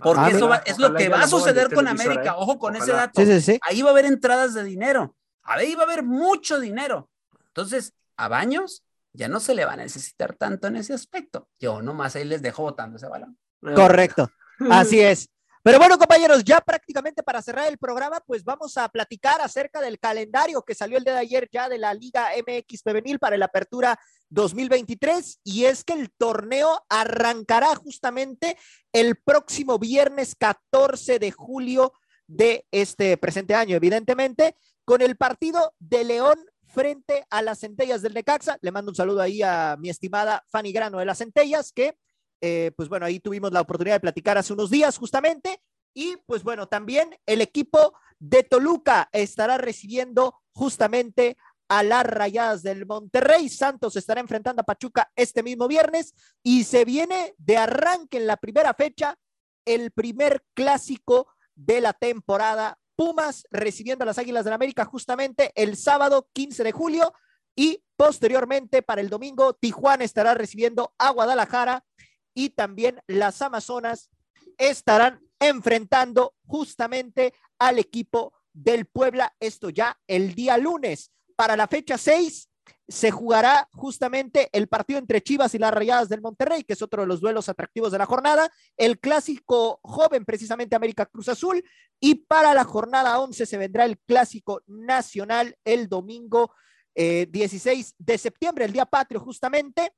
Porque 0.00 0.20
ah, 0.20 0.30
eso 0.30 0.54
es 0.64 0.78
lo 0.78 0.94
que 0.94 1.08
va 1.08 1.22
a 1.22 1.26
suceder 1.26 1.74
con 1.74 1.88
América, 1.88 2.30
¿eh? 2.30 2.36
ojo 2.36 2.60
con 2.60 2.76
ese 2.76 2.92
dato. 2.92 3.20
Ahí 3.62 3.82
va 3.82 3.88
a 3.88 3.92
haber 3.92 4.04
entradas 4.04 4.54
de 4.54 4.62
dinero, 4.62 5.16
ahí 5.42 5.74
va 5.74 5.82
a 5.82 5.86
haber 5.86 6.04
mucho 6.04 6.60
dinero. 6.60 7.10
Entonces, 7.48 7.92
a 8.16 8.28
Baños 8.28 8.84
ya 9.12 9.28
no 9.28 9.40
se 9.40 9.54
le 9.54 9.64
va 9.64 9.74
a 9.74 9.76
necesitar 9.76 10.34
tanto 10.34 10.66
en 10.66 10.76
ese 10.76 10.92
aspecto. 10.92 11.48
Yo 11.58 11.80
nomás 11.82 12.16
ahí 12.16 12.24
les 12.24 12.42
dejo 12.42 12.62
botando 12.62 12.96
ese 12.96 13.06
balón. 13.06 13.38
Correcto, 13.60 14.28
así 14.70 15.00
es. 15.00 15.28
Pero 15.62 15.78
bueno, 15.78 15.96
compañeros, 15.96 16.44
ya 16.44 16.60
prácticamente 16.60 17.22
para 17.22 17.40
cerrar 17.40 17.68
el 17.68 17.78
programa, 17.78 18.20
pues 18.26 18.44
vamos 18.44 18.76
a 18.76 18.86
platicar 18.90 19.40
acerca 19.40 19.80
del 19.80 19.98
calendario 19.98 20.62
que 20.62 20.74
salió 20.74 20.98
el 20.98 21.04
día 21.04 21.14
de 21.14 21.20
ayer 21.20 21.48
ya 21.50 21.70
de 21.70 21.78
la 21.78 21.94
Liga 21.94 22.28
MX 22.36 22.82
Femenil 22.82 23.18
para 23.18 23.38
la 23.38 23.46
apertura 23.46 23.98
2023 24.28 25.40
y 25.42 25.64
es 25.64 25.82
que 25.82 25.94
el 25.94 26.10
torneo 26.18 26.84
arrancará 26.90 27.74
justamente 27.76 28.58
el 28.92 29.16
próximo 29.16 29.78
viernes 29.78 30.34
14 30.34 31.18
de 31.18 31.30
julio 31.30 31.94
de 32.26 32.66
este 32.70 33.16
presente 33.16 33.54
año, 33.54 33.74
evidentemente, 33.74 34.56
con 34.84 35.00
el 35.00 35.16
partido 35.16 35.74
de 35.78 36.04
León 36.04 36.38
frente 36.74 37.24
a 37.30 37.40
las 37.40 37.60
centellas 37.60 38.02
del 38.02 38.14
Necaxa. 38.14 38.58
Le 38.60 38.72
mando 38.72 38.90
un 38.90 38.96
saludo 38.96 39.20
ahí 39.20 39.42
a 39.42 39.76
mi 39.78 39.88
estimada 39.88 40.44
Fanny 40.50 40.72
Grano 40.72 40.98
de 40.98 41.04
las 41.04 41.18
centellas, 41.18 41.72
que 41.72 41.96
eh, 42.40 42.72
pues 42.76 42.88
bueno, 42.88 43.06
ahí 43.06 43.20
tuvimos 43.20 43.52
la 43.52 43.62
oportunidad 43.62 43.96
de 43.96 44.00
platicar 44.00 44.36
hace 44.36 44.52
unos 44.52 44.70
días 44.70 44.98
justamente. 44.98 45.62
Y 45.94 46.16
pues 46.26 46.42
bueno, 46.42 46.66
también 46.66 47.16
el 47.24 47.40
equipo 47.40 47.94
de 48.18 48.42
Toluca 48.42 49.08
estará 49.12 49.56
recibiendo 49.56 50.42
justamente 50.52 51.36
a 51.68 51.82
las 51.82 52.04
rayadas 52.04 52.62
del 52.62 52.84
Monterrey. 52.84 53.48
Santos 53.48 53.96
estará 53.96 54.20
enfrentando 54.20 54.60
a 54.60 54.66
Pachuca 54.66 55.10
este 55.16 55.42
mismo 55.42 55.68
viernes 55.68 56.14
y 56.42 56.64
se 56.64 56.84
viene 56.84 57.34
de 57.38 57.56
arranque 57.56 58.18
en 58.18 58.26
la 58.26 58.36
primera 58.36 58.74
fecha 58.74 59.16
el 59.64 59.90
primer 59.92 60.44
clásico 60.54 61.28
de 61.54 61.80
la 61.80 61.92
temporada 61.92 62.78
Pumas 62.96 63.46
recibiendo 63.50 64.02
a 64.02 64.06
las 64.06 64.18
Águilas 64.18 64.44
del 64.44 64.50
la 64.50 64.56
América 64.56 64.84
justamente 64.84 65.52
el 65.54 65.76
sábado 65.76 66.28
15 66.32 66.64
de 66.64 66.72
julio 66.72 67.12
y 67.56 67.82
posteriormente 67.96 68.82
para 68.82 69.00
el 69.00 69.08
domingo 69.08 69.54
Tijuana 69.54 70.04
estará 70.04 70.34
recibiendo 70.34 70.94
a 70.98 71.10
Guadalajara 71.10 71.84
y 72.34 72.50
también 72.50 73.00
las 73.06 73.40
Amazonas 73.42 74.10
estarán 74.58 75.20
enfrentando 75.38 76.34
justamente 76.46 77.34
al 77.58 77.78
equipo 77.78 78.32
del 78.52 78.86
Puebla, 78.86 79.34
esto 79.40 79.70
ya 79.70 79.98
el 80.06 80.34
día 80.34 80.56
lunes. 80.58 81.10
Para 81.36 81.56
la 81.56 81.66
fecha 81.66 81.98
6 81.98 82.48
se 82.86 83.10
jugará 83.10 83.68
justamente 83.72 84.48
el 84.52 84.68
partido 84.68 84.98
entre 84.98 85.22
Chivas 85.22 85.54
y 85.54 85.58
las 85.58 85.72
Rayadas 85.72 86.08
del 86.08 86.20
Monterrey, 86.20 86.64
que 86.64 86.74
es 86.74 86.82
otro 86.82 87.02
de 87.02 87.08
los 87.08 87.20
duelos 87.20 87.48
atractivos 87.48 87.92
de 87.92 87.98
la 87.98 88.06
jornada, 88.06 88.50
el 88.76 88.98
clásico 88.98 89.80
joven, 89.82 90.24
precisamente 90.24 90.76
América 90.76 91.06
Cruz 91.06 91.28
Azul, 91.28 91.64
y 91.98 92.16
para 92.16 92.52
la 92.52 92.64
jornada 92.64 93.18
11 93.20 93.46
se 93.46 93.58
vendrá 93.58 93.84
el 93.86 93.98
clásico 93.98 94.62
nacional 94.66 95.56
el 95.64 95.88
domingo 95.88 96.52
16 96.94 97.88
eh, 97.88 97.94
de 97.98 98.18
septiembre, 98.18 98.66
el 98.66 98.72
día 98.72 98.86
patrio 98.86 99.20
justamente, 99.20 99.92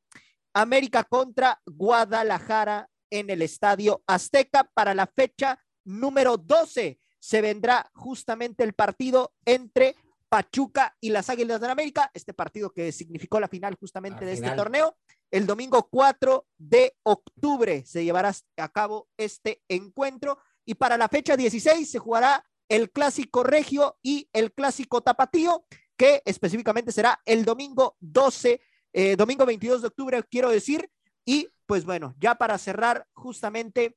América 0.55 1.05
contra 1.05 1.61
Guadalajara 1.67 2.89
en 3.11 3.31
el 3.31 3.43
Estadio 3.43 4.03
Azteca 4.07 4.65
para 4.73 4.95
la 4.95 5.07
fecha 5.07 5.59
número 5.85 6.37
12. 6.37 6.99
Se 7.19 7.41
vendrá 7.41 7.91
justamente 7.95 8.65
el 8.65 8.73
partido 8.73 9.35
entre 9.45 9.97
Pachuca 10.29 10.97
y 11.01 11.11
las 11.11 11.31
Águilas 11.31 11.61
de 11.61 11.69
América, 11.69 12.11
este 12.15 12.35
partido 12.35 12.71
que 12.73 12.93
significó 12.93 13.41
la 13.41 13.49
final 13.49 13.77
justamente 13.79 14.25
de 14.25 14.33
este 14.33 14.51
torneo. 14.51 14.97
El 15.31 15.47
domingo 15.47 15.89
4 15.89 16.47
de 16.59 16.95
octubre 17.03 17.85
se 17.87 18.05
llevará 18.05 18.33
a 18.57 18.69
cabo 18.69 19.09
este 19.17 19.63
encuentro 19.69 20.39
y 20.65 20.75
para 20.75 20.97
la 20.97 21.09
fecha 21.09 21.37
16 21.37 21.89
se 21.89 21.99
jugará 21.99 22.45
el 22.69 22.91
clásico 22.91 23.45
regio 23.45 23.99
y 24.03 24.29
el 24.33 24.53
clásico 24.53 25.01
tapatío, 25.01 25.65
que 25.97 26.23
específicamente 26.25 26.93
será 26.93 27.21
el 27.25 27.45
domingo 27.45 27.97
12, 28.01 28.61
eh, 28.93 29.17
domingo 29.17 29.47
22 29.47 29.83
de 29.83 29.89
octubre, 29.89 30.23
quiero 30.29 30.51
decir. 30.51 30.91
Y 31.25 31.49
pues 31.67 31.85
bueno, 31.85 32.15
ya 32.19 32.35
para 32.37 32.59
cerrar 32.59 33.07
justamente 33.15 33.97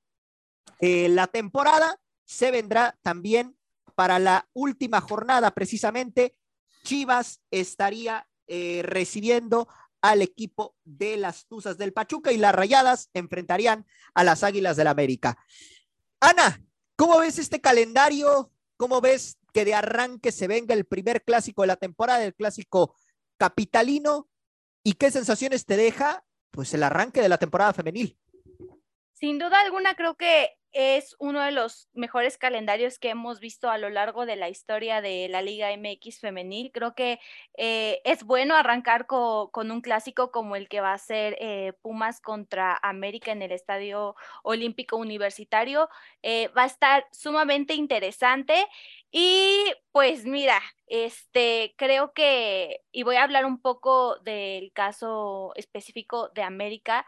eh, 0.79 1.09
la 1.09 1.27
temporada, 1.27 1.99
se 2.25 2.51
vendrá 2.51 2.97
también 3.01 3.57
para 3.99 4.17
la 4.17 4.47
última 4.53 5.01
jornada, 5.01 5.51
precisamente, 5.51 6.33
Chivas 6.85 7.41
estaría 7.51 8.25
eh, 8.47 8.79
recibiendo 8.81 9.67
al 9.99 10.21
equipo 10.21 10.73
de 10.85 11.17
las 11.17 11.47
Tuzas 11.47 11.77
del 11.77 11.91
Pachuca 11.91 12.31
y 12.31 12.37
las 12.37 12.55
Rayadas 12.55 13.09
enfrentarían 13.13 13.85
a 14.13 14.23
las 14.23 14.45
Águilas 14.45 14.77
del 14.77 14.87
América. 14.87 15.37
Ana, 16.21 16.63
¿cómo 16.95 17.19
ves 17.19 17.39
este 17.39 17.59
calendario? 17.59 18.53
¿Cómo 18.77 19.01
ves 19.01 19.37
que 19.51 19.65
de 19.65 19.73
arranque 19.73 20.31
se 20.31 20.47
venga 20.47 20.73
el 20.73 20.85
primer 20.85 21.21
clásico 21.21 21.63
de 21.63 21.67
la 21.67 21.75
temporada, 21.75 22.23
el 22.23 22.33
clásico 22.33 22.95
capitalino? 23.35 24.29
¿Y 24.81 24.93
qué 24.93 25.11
sensaciones 25.11 25.65
te 25.65 25.75
deja? 25.75 26.23
Pues 26.51 26.73
el 26.73 26.83
arranque 26.83 27.21
de 27.21 27.27
la 27.27 27.37
temporada 27.37 27.73
femenil. 27.73 28.17
Sin 29.19 29.37
duda 29.37 29.59
alguna, 29.59 29.95
creo 29.95 30.15
que 30.15 30.55
es 30.71 31.17
uno 31.19 31.41
de 31.41 31.51
los 31.51 31.89
mejores 31.91 32.37
calendarios 32.37 32.99
que 32.99 33.09
hemos 33.09 33.41
visto 33.41 33.69
a 33.69 33.77
lo 33.77 33.89
largo 33.89 34.25
de 34.25 34.37
la 34.37 34.47
historia 34.47 35.01
de 35.01 35.27
la 35.27 35.41
Liga 35.41 35.73
MX 35.75 36.21
femenil. 36.21 36.71
Creo 36.71 36.95
que 36.95 37.19
eh, 37.57 37.99
es 38.05 38.23
bueno 38.23 38.55
arrancar 38.55 39.07
con 39.07 39.71
un 39.71 39.81
clásico 39.81 40.31
como 40.31 40.55
el 40.55 40.69
que 40.69 40.79
va 40.79 40.93
a 40.93 40.97
ser 40.97 41.35
eh, 41.41 41.73
Pumas 41.81 42.21
contra 42.21 42.79
América 42.81 43.33
en 43.33 43.41
el 43.41 43.51
Estadio 43.51 44.15
Olímpico 44.41 44.95
Universitario. 44.95 45.89
Eh, 46.23 46.47
va 46.57 46.63
a 46.63 46.67
estar 46.67 47.05
sumamente 47.11 47.73
interesante. 47.73 48.67
Y 49.11 49.65
pues 49.91 50.23
mira, 50.23 50.61
este 50.87 51.73
creo 51.77 52.13
que, 52.13 52.81
y 52.93 53.03
voy 53.03 53.17
a 53.17 53.23
hablar 53.23 53.45
un 53.45 53.61
poco 53.61 54.17
del 54.19 54.71
caso 54.71 55.51
específico 55.55 56.29
de 56.29 56.43
América 56.43 57.05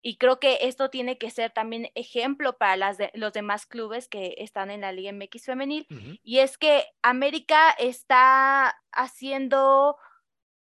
y 0.00 0.16
creo 0.16 0.38
que 0.38 0.58
esto 0.62 0.90
tiene 0.90 1.18
que 1.18 1.30
ser 1.30 1.50
también 1.50 1.90
ejemplo 1.94 2.56
para 2.56 2.76
las 2.76 2.98
los 3.14 3.32
demás 3.32 3.66
clubes 3.66 4.08
que 4.08 4.34
están 4.38 4.70
en 4.70 4.82
la 4.82 4.92
Liga 4.92 5.12
MX 5.12 5.44
femenil. 5.44 5.86
Y 6.22 6.38
es 6.38 6.56
que 6.58 6.84
América 7.02 7.70
está 7.78 8.80
haciendo 8.92 9.96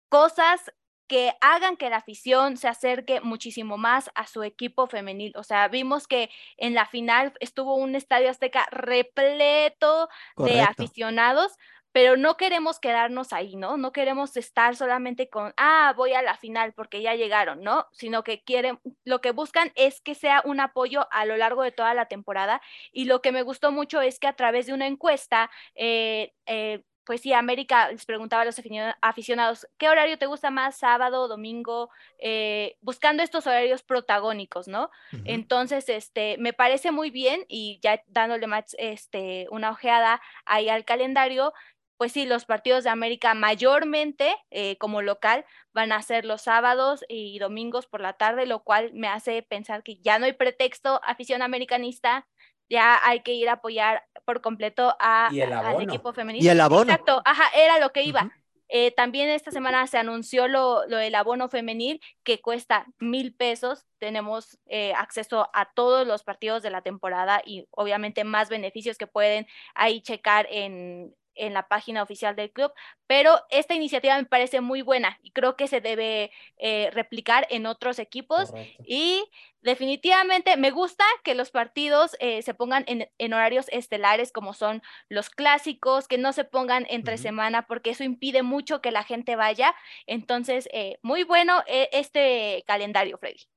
cosas 0.09 0.71
que 1.07 1.33
hagan 1.41 1.77
que 1.77 1.89
la 1.89 1.97
afición 1.97 2.57
se 2.57 2.67
acerque 2.67 3.21
muchísimo 3.21 3.77
más 3.77 4.09
a 4.15 4.25
su 4.27 4.43
equipo 4.43 4.87
femenil. 4.87 5.33
O 5.35 5.43
sea, 5.43 5.67
vimos 5.67 6.07
que 6.07 6.29
en 6.57 6.73
la 6.73 6.87
final 6.87 7.33
estuvo 7.39 7.75
un 7.75 7.95
estadio 7.95 8.29
azteca 8.29 8.67
repleto 8.71 10.09
de 10.37 10.61
aficionados, 10.61 11.57
pero 11.95 12.17
no 12.17 12.35
queremos 12.35 12.81
quedarnos 12.81 13.31
ahí, 13.31 13.55
¿no? 13.55 13.77
No 13.77 13.93
queremos 13.93 14.35
estar 14.35 14.75
solamente 14.75 15.29
con, 15.29 15.53
ah, 15.55 15.93
voy 15.95 16.11
a 16.11 16.21
la 16.21 16.35
final 16.35 16.73
porque 16.73 17.01
ya 17.01 17.15
llegaron, 17.15 17.61
¿no? 17.61 17.87
Sino 17.93 18.21
que 18.21 18.43
quieren, 18.43 18.81
lo 19.05 19.21
que 19.21 19.31
buscan 19.31 19.71
es 19.75 20.01
que 20.01 20.13
sea 20.13 20.41
un 20.43 20.59
apoyo 20.59 21.07
a 21.09 21.23
lo 21.23 21.37
largo 21.37 21.63
de 21.63 21.71
toda 21.71 21.93
la 21.93 22.09
temporada. 22.09 22.61
Y 22.91 23.05
lo 23.05 23.21
que 23.21 23.31
me 23.31 23.43
gustó 23.43 23.71
mucho 23.71 24.01
es 24.01 24.19
que 24.19 24.27
a 24.27 24.35
través 24.35 24.65
de 24.65 24.73
una 24.73 24.87
encuesta, 24.87 25.49
eh, 25.73 26.33
eh, 26.47 26.83
pues 27.05 27.21
sí, 27.21 27.33
América 27.33 27.91
les 27.91 28.05
preguntaba 28.05 28.41
a 28.41 28.45
los 28.45 28.59
aficionados, 29.01 29.67
¿qué 29.77 29.87
horario 29.87 30.17
te 30.17 30.25
gusta 30.25 30.49
más, 30.49 30.77
sábado, 30.77 31.27
domingo? 31.27 31.89
Eh, 32.17 32.77
buscando 32.81 33.21
estos 33.21 33.45
horarios 33.45 33.83
protagónicos, 33.83 34.67
¿no? 34.67 34.89
Entonces, 35.23 35.87
este, 35.87 36.37
me 36.39 36.51
parece 36.51 36.91
muy 36.91 37.11
bien 37.11 37.45
y 37.47 37.79
ya 37.81 38.01
dándole 38.07 38.47
más, 38.47 38.75
este, 38.79 39.45
una 39.51 39.69
ojeada 39.69 40.19
ahí 40.45 40.67
al 40.67 40.83
calendario, 40.83 41.53
pues 41.97 42.11
sí, 42.11 42.25
los 42.25 42.45
partidos 42.45 42.83
de 42.83 42.89
América 42.89 43.33
mayormente 43.33 44.35
eh, 44.51 44.77
como 44.77 45.01
local 45.01 45.45
van 45.73 45.91
a 45.91 46.01
ser 46.01 46.25
los 46.25 46.41
sábados 46.41 47.05
y 47.07 47.39
domingos 47.39 47.87
por 47.87 48.01
la 48.01 48.13
tarde, 48.13 48.45
lo 48.45 48.63
cual 48.63 48.91
me 48.93 49.07
hace 49.07 49.41
pensar 49.43 49.83
que 49.83 49.97
ya 49.97 50.19
no 50.19 50.25
hay 50.25 50.33
pretexto 50.33 50.99
afición 51.03 51.41
americanista, 51.41 52.27
ya 52.69 52.99
hay 53.03 53.21
que 53.21 53.33
ir 53.33 53.49
a 53.49 53.53
apoyar 53.53 54.03
por 54.25 54.41
completo 54.41 54.95
a, 54.99 55.27
al 55.27 55.81
equipo 55.81 56.13
femenino. 56.13 56.43
Y 56.43 56.49
el 56.49 56.59
abono. 56.59 56.91
Exacto, 56.91 57.21
ajá, 57.23 57.45
era 57.55 57.79
lo 57.79 57.91
que 57.91 58.03
iba. 58.03 58.31
Eh, 58.67 58.91
también 58.91 59.29
esta 59.29 59.51
semana 59.51 59.85
se 59.85 59.99
anunció 59.99 60.47
lo, 60.47 60.87
lo, 60.87 60.97
del 60.97 61.13
abono 61.13 61.49
femenil 61.49 62.01
que 62.23 62.41
cuesta 62.41 62.87
mil 62.99 63.35
pesos. 63.35 63.85
Tenemos 63.99 64.57
eh, 64.65 64.93
acceso 64.95 65.49
a 65.53 65.71
todos 65.73 66.05
los 66.07 66.23
partidos 66.23 66.63
de 66.63 66.71
la 66.71 66.81
temporada 66.81 67.41
y 67.45 67.67
obviamente 67.69 68.23
más 68.23 68.49
beneficios 68.49 68.97
que 68.97 69.05
pueden 69.05 69.45
ahí 69.75 70.01
checar 70.01 70.47
en, 70.49 71.13
en 71.35 71.53
la 71.53 71.67
página 71.67 72.03
oficial 72.03 72.35
del 72.35 72.51
club, 72.51 72.71
pero 73.07 73.39
esta 73.49 73.73
iniciativa 73.73 74.17
me 74.17 74.25
parece 74.25 74.61
muy 74.61 74.81
buena 74.81 75.19
y 75.21 75.31
creo 75.31 75.55
que 75.55 75.67
se 75.67 75.81
debe 75.81 76.31
eh, 76.57 76.89
replicar 76.93 77.47
en 77.49 77.65
otros 77.65 77.99
equipos 77.99 78.51
y 78.85 79.23
definitivamente 79.61 80.57
me 80.57 80.71
gusta 80.71 81.03
que 81.23 81.35
los 81.35 81.51
partidos 81.51 82.15
eh, 82.19 82.41
se 82.41 82.53
pongan 82.53 82.85
en, 82.87 83.33
horarios 83.33 83.67
estelares 83.69 84.31
como 84.31 84.53
son 84.53 84.81
los 85.09 85.29
clásicos, 85.29 86.07
que 86.07 86.17
no 86.17 86.33
se 86.33 86.45
pongan 86.45 86.85
entre 86.89 87.17
semana 87.17 87.65
porque 87.67 87.91
eso 87.91 88.03
impide 88.03 88.43
mucho 88.43 88.81
que 88.81 88.91
la 88.91 89.03
gente 89.03 89.35
vaya. 89.35 89.75
Entonces, 90.07 90.69
eh, 90.71 90.97
muy 91.01 91.23
bueno 91.23 91.63
este 91.67 92.63
calendario, 92.67 93.17
Freddy. 93.17 93.47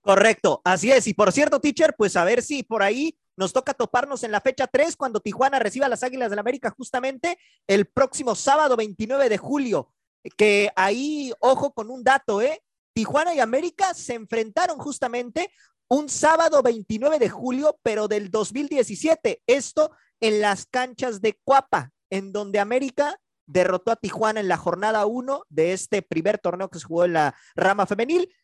Correcto, 0.00 0.60
así 0.64 0.92
es. 0.92 1.06
Y 1.08 1.14
por 1.14 1.32
cierto, 1.32 1.60
teacher, 1.60 1.94
pues 1.96 2.16
a 2.16 2.24
ver 2.24 2.42
si 2.42 2.62
por 2.62 2.82
ahí 2.82 3.18
nos 3.36 3.52
toca 3.52 3.74
toparnos 3.74 4.22
en 4.24 4.32
la 4.32 4.40
fecha 4.40 4.66
3 4.66 4.96
cuando 4.96 5.20
Tijuana 5.20 5.58
reciba 5.58 5.86
a 5.86 5.88
las 5.88 6.02
Águilas 6.02 6.30
del 6.30 6.36
la 6.36 6.40
América 6.40 6.70
justamente 6.70 7.38
el 7.66 7.86
próximo 7.86 8.34
sábado 8.34 8.76
29 8.76 9.28
de 9.28 9.38
julio. 9.38 9.92
Que 10.36 10.70
ahí, 10.74 11.32
ojo 11.40 11.72
con 11.72 11.90
un 11.90 12.02
dato, 12.02 12.40
¿eh? 12.40 12.62
Tijuana 12.94 13.34
y 13.34 13.40
América 13.40 13.94
se 13.94 14.14
enfrentaron 14.14 14.78
justamente 14.78 15.52
un 15.88 16.08
sábado 16.08 16.62
29 16.62 17.18
de 17.18 17.28
julio, 17.28 17.78
pero 17.82 18.08
del 18.08 18.30
2017. 18.30 19.42
Esto 19.46 19.92
en 20.20 20.40
las 20.40 20.66
canchas 20.66 21.20
de 21.20 21.38
Cuapa, 21.44 21.92
en 22.10 22.32
donde 22.32 22.58
América 22.58 23.20
derrotó 23.46 23.92
a 23.92 23.96
Tijuana 23.96 24.40
en 24.40 24.48
la 24.48 24.56
jornada 24.56 25.06
1 25.06 25.44
de 25.48 25.72
este 25.72 26.02
primer 26.02 26.38
torneo 26.38 26.68
que 26.68 26.78
se 26.78 26.86
jugó 26.86 27.04
en 27.04 27.12
la 27.12 27.36
rama 27.54 27.86
femenil. 27.86 28.34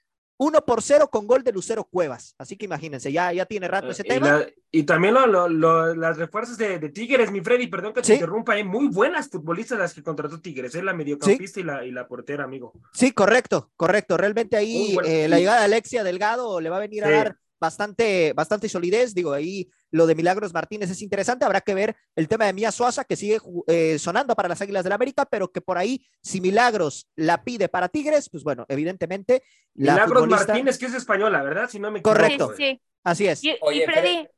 1 0.43 0.65
por 0.65 0.83
0 0.83 1.09
con 1.09 1.27
gol 1.27 1.45
de 1.45 1.53
Lucero 1.53 1.85
Cuevas. 1.85 2.35
Así 2.37 2.57
que 2.57 2.65
imagínense, 2.65 3.13
ya, 3.13 3.33
ya 3.33 3.47
tiene 3.47 3.69
rato 3.69 3.91
ese 3.91 4.03
y 4.05 4.09
tema. 4.09 4.45
y 4.71 4.83
también 4.83 5.15
las 5.15 6.17
refuerzas 6.17 6.59
de, 6.59 6.79
Tigres, 6.89 7.31
mi 7.31 7.41
Freddy, 7.41 7.69
perdón 7.69 7.93
que 7.93 8.03
te 8.03 8.15
interrumpa, 8.15 8.55
hay 8.55 8.65
muy 8.65 8.89
buenas 8.89 9.29
futbolistas 9.29 9.79
las 9.79 9.95
que 9.95 10.03
contrató 10.03 10.41
Tigres, 10.41 10.75
es 10.75 10.81
¿eh? 10.81 10.85
la 10.85 10.95
mediocampista 10.95 11.61
y, 11.61 11.63
la, 11.63 11.85
y 11.85 11.93
la 11.93 12.09
portera, 12.09 12.45
amigo. 12.45 12.73
Sí, 12.93 13.13
correcto, 13.13 13.71
correcto. 13.77 14.17
Realmente 14.17 14.57
ahí 14.57 14.97
eh, 15.05 15.29
la 15.29 15.39
llegada 15.39 15.61
de 15.61 15.65
Alexia 15.67 16.03
Delgado 16.03 16.61
le 16.61 16.71
va 16.71 16.79
a 16.79 16.81
venir 16.81 17.05
a 17.05 17.11
dar 17.11 17.37
bastante, 17.63 18.33
bastante 18.35 18.69
solidez. 18.69 19.15
Digo, 19.15 19.33
ahí 19.33 19.71
lo 19.93 20.07
de 20.07 20.17
Milagros 20.17 20.53
Martínez 20.53 20.91
es 20.91 21.01
interesante. 21.01 21.45
Habrá 21.45 21.61
que 21.61 21.75
ver 21.75 21.97
el 22.17 22.27
tema 22.27 22.45
de 22.45 22.53
Mía 22.53 22.73
Suaza, 22.73 23.05
que 23.05 23.17
sigue 23.17 23.39
eh, 23.69 23.99
sonando 23.99 24.35
para 24.35 24.49
las 24.49 24.61
Águilas 24.61 24.83
del 24.83 24.91
la 24.91 24.97
América, 24.97 25.25
pero 25.25 25.51
que 25.51 25.61
por 25.61 25.79
ahí, 25.79 26.05
si 26.21 26.41
Milagros 26.41 27.09
la 27.15 27.45
pide 27.45 27.69
para 27.69 27.89
Tigres, 27.89 28.29
pues 28.29 28.43
bueno, 28.43 28.67
evidentemente. 28.69 29.45
Milagros 29.75 30.29
Martínez, 30.29 30.77
que 30.77 30.87
es 30.87 30.95
española, 30.95 31.43
¿verdad? 31.43 31.71
Si 31.71 31.79
no 31.79 31.91
me 31.91 32.03
Correcto. 32.03 32.53
Sí, 32.57 32.81
Así 33.05 33.27
es. 33.27 33.43
Y, 33.43 33.57
Freddy. 33.87 34.29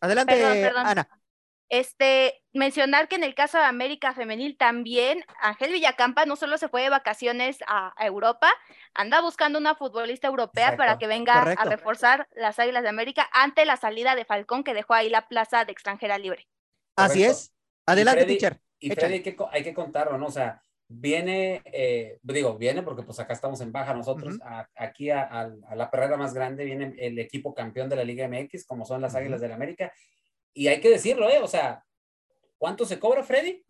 Adelante, 0.00 0.70
Ana. 0.74 1.08
Este, 1.72 2.42
mencionar 2.52 3.08
que 3.08 3.16
en 3.16 3.24
el 3.24 3.34
caso 3.34 3.56
de 3.56 3.64
América 3.64 4.12
Femenil 4.12 4.58
también, 4.58 5.24
Ángel 5.40 5.72
Villacampa 5.72 6.26
no 6.26 6.36
solo 6.36 6.58
se 6.58 6.68
fue 6.68 6.82
de 6.82 6.90
vacaciones 6.90 7.60
a, 7.66 7.94
Europa, 8.04 8.52
anda 8.92 9.22
buscando 9.22 9.58
una 9.58 9.74
futbolista 9.74 10.28
europea 10.28 10.76
para 10.76 10.98
que 10.98 11.06
venga 11.06 11.40
a 11.40 11.64
reforzar 11.64 12.28
las 12.36 12.58
Águilas 12.58 12.82
de 12.82 12.90
América 12.90 13.26
ante 13.32 13.64
la 13.64 13.78
salida 13.78 14.14
de 14.14 14.26
Falcón 14.26 14.64
que 14.64 14.74
dejó 14.74 14.92
ahí 14.92 15.08
la 15.08 15.28
plaza 15.28 15.64
de 15.64 15.72
extranjera 15.72 16.18
libre. 16.18 16.46
Así 16.94 17.24
es. 17.24 17.54
Adelante, 17.86 18.26
teacher. 18.26 18.60
Y 18.78 18.90
Freddy, 18.90 19.14
hay 19.14 19.22
que, 19.22 19.36
hay 19.50 19.64
que 19.64 19.72
contarlo, 19.72 20.18
¿no? 20.18 20.26
O 20.26 20.30
sea, 20.30 20.62
viene, 20.88 21.62
eh, 21.64 22.18
digo, 22.22 22.58
viene 22.58 22.82
porque 22.82 23.02
pues 23.02 23.18
acá 23.18 23.32
estamos 23.32 23.62
en 23.62 23.72
baja 23.72 23.94
nosotros, 23.94 24.38
aquí 24.74 25.08
a, 25.08 25.50
la 25.74 25.90
perrera 25.90 26.18
más 26.18 26.34
grande 26.34 26.66
viene 26.66 26.94
el 26.98 27.18
equipo 27.18 27.54
campeón 27.54 27.88
de 27.88 27.96
la 27.96 28.04
Liga 28.04 28.28
MX, 28.28 28.66
como 28.66 28.84
son 28.84 29.00
las 29.00 29.14
Águilas 29.14 29.40
del 29.40 29.52
América, 29.52 29.90
y 30.54 30.68
hay 30.68 30.80
que 30.80 30.90
decirlo, 30.90 31.28
¿eh? 31.30 31.38
O 31.42 31.48
sea, 31.48 31.84
¿cuánto 32.58 32.84
se 32.84 32.98
cobra, 32.98 33.22
Freddy? 33.22 33.64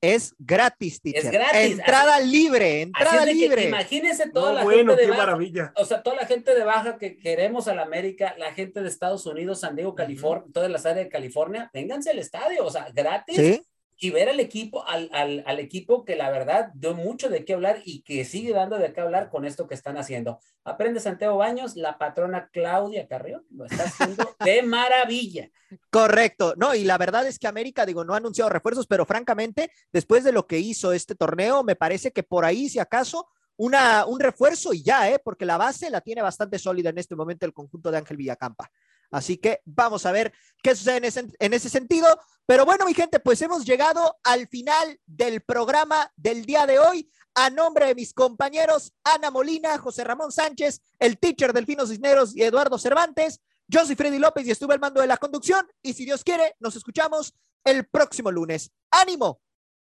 Es 0.00 0.34
gratis, 0.38 1.00
teacher. 1.00 1.24
Es 1.24 1.30
gratis. 1.30 1.78
Entrada 1.78 2.20
libre, 2.20 2.82
entrada 2.82 3.24
libre. 3.24 3.68
Imagínense 3.68 4.28
toda 4.28 4.52
la 4.52 4.70
gente 4.70 4.96
de 4.96 5.06
baja. 5.06 5.38
O 5.76 5.84
sea, 5.86 6.02
toda 6.02 6.16
la 6.16 6.26
gente 6.26 6.54
de 6.54 6.62
baja 6.62 6.98
que 6.98 7.16
queremos 7.16 7.68
a 7.68 7.74
la 7.74 7.82
América, 7.82 8.34
la 8.36 8.52
gente 8.52 8.82
de 8.82 8.88
Estados 8.88 9.24
Unidos, 9.24 9.60
San 9.60 9.76
Diego, 9.76 9.94
California, 9.94 10.44
todas 10.52 10.70
las 10.70 10.84
áreas 10.84 11.06
de 11.06 11.10
California, 11.10 11.70
vénganse 11.72 12.10
al 12.10 12.18
estadio, 12.18 12.66
o 12.66 12.70
sea, 12.70 12.88
gratis. 12.92 13.36
¿Sí? 13.36 13.62
Y 13.98 14.10
ver 14.10 14.28
al 14.28 14.40
equipo, 14.40 14.86
al, 14.86 15.08
al, 15.12 15.44
al, 15.46 15.60
equipo 15.60 16.04
que 16.04 16.16
la 16.16 16.30
verdad 16.30 16.70
dio 16.74 16.94
mucho 16.94 17.28
de 17.28 17.44
qué 17.44 17.54
hablar 17.54 17.80
y 17.84 18.02
que 18.02 18.24
sigue 18.24 18.52
dando 18.52 18.78
de 18.78 18.92
qué 18.92 19.00
hablar 19.00 19.30
con 19.30 19.44
esto 19.44 19.66
que 19.66 19.74
están 19.74 19.96
haciendo. 19.96 20.40
Aprende 20.64 21.00
Santiago 21.00 21.36
Baños, 21.36 21.76
la 21.76 21.98
patrona 21.98 22.48
Claudia 22.52 23.06
Carrión 23.06 23.44
lo 23.50 23.66
está 23.66 23.84
haciendo 23.84 24.34
de 24.44 24.62
maravilla. 24.62 25.50
Correcto, 25.90 26.54
no, 26.56 26.74
y 26.74 26.84
la 26.84 26.98
verdad 26.98 27.26
es 27.26 27.38
que 27.38 27.46
América, 27.46 27.86
digo, 27.86 28.04
no 28.04 28.14
ha 28.14 28.18
anunciado 28.18 28.50
refuerzos, 28.50 28.86
pero 28.86 29.06
francamente, 29.06 29.70
después 29.92 30.24
de 30.24 30.32
lo 30.32 30.46
que 30.46 30.58
hizo 30.58 30.92
este 30.92 31.14
torneo, 31.14 31.62
me 31.62 31.76
parece 31.76 32.12
que 32.12 32.22
por 32.22 32.44
ahí, 32.44 32.68
si 32.68 32.78
acaso, 32.78 33.28
una, 33.56 34.04
un 34.06 34.20
refuerzo 34.20 34.72
y 34.72 34.82
ya, 34.82 35.10
¿eh? 35.10 35.20
porque 35.22 35.46
la 35.46 35.56
base 35.56 35.90
la 35.90 36.00
tiene 36.00 36.22
bastante 36.22 36.58
sólida 36.58 36.90
en 36.90 36.98
este 36.98 37.14
momento 37.14 37.46
el 37.46 37.52
conjunto 37.52 37.90
de 37.90 37.98
Ángel 37.98 38.16
Villacampa. 38.16 38.70
Así 39.14 39.36
que 39.36 39.60
vamos 39.64 40.06
a 40.06 40.12
ver 40.12 40.32
qué 40.60 40.74
sucede 40.74 40.96
en 40.96 41.04
ese, 41.04 41.26
en 41.38 41.54
ese, 41.54 41.68
sentido. 41.68 42.08
Pero 42.46 42.64
bueno, 42.64 42.84
mi 42.84 42.94
gente, 42.94 43.20
pues 43.20 43.40
hemos 43.42 43.64
llegado 43.64 44.16
al 44.24 44.48
final 44.48 44.98
del 45.06 45.40
programa 45.42 46.12
del 46.16 46.44
día 46.44 46.66
de 46.66 46.80
hoy. 46.80 47.08
A 47.36 47.48
nombre 47.50 47.86
de 47.86 47.94
mis 47.94 48.12
compañeros 48.12 48.92
Ana 49.04 49.30
Molina, 49.30 49.78
José 49.78 50.04
Ramón 50.04 50.32
Sánchez, 50.32 50.80
el 50.98 51.18
teacher 51.18 51.52
Delfino 51.52 51.86
Cisneros 51.86 52.34
y 52.36 52.42
Eduardo 52.42 52.78
Cervantes, 52.78 53.40
yo 53.66 53.84
soy 53.86 53.94
Freddy 53.94 54.18
López 54.18 54.46
y 54.46 54.50
estuve 54.50 54.74
al 54.74 54.80
mando 54.80 55.00
de 55.00 55.06
la 55.06 55.16
conducción. 55.16 55.66
Y 55.80 55.94
si 55.94 56.04
Dios 56.04 56.24
quiere, 56.24 56.56
nos 56.58 56.76
escuchamos 56.76 57.34
el 57.64 57.86
próximo 57.86 58.32
lunes. 58.32 58.72
¡Ánimo! 58.90 59.40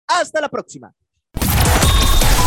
Hasta 0.08 0.42
la 0.42 0.50
próxima. 0.50 0.94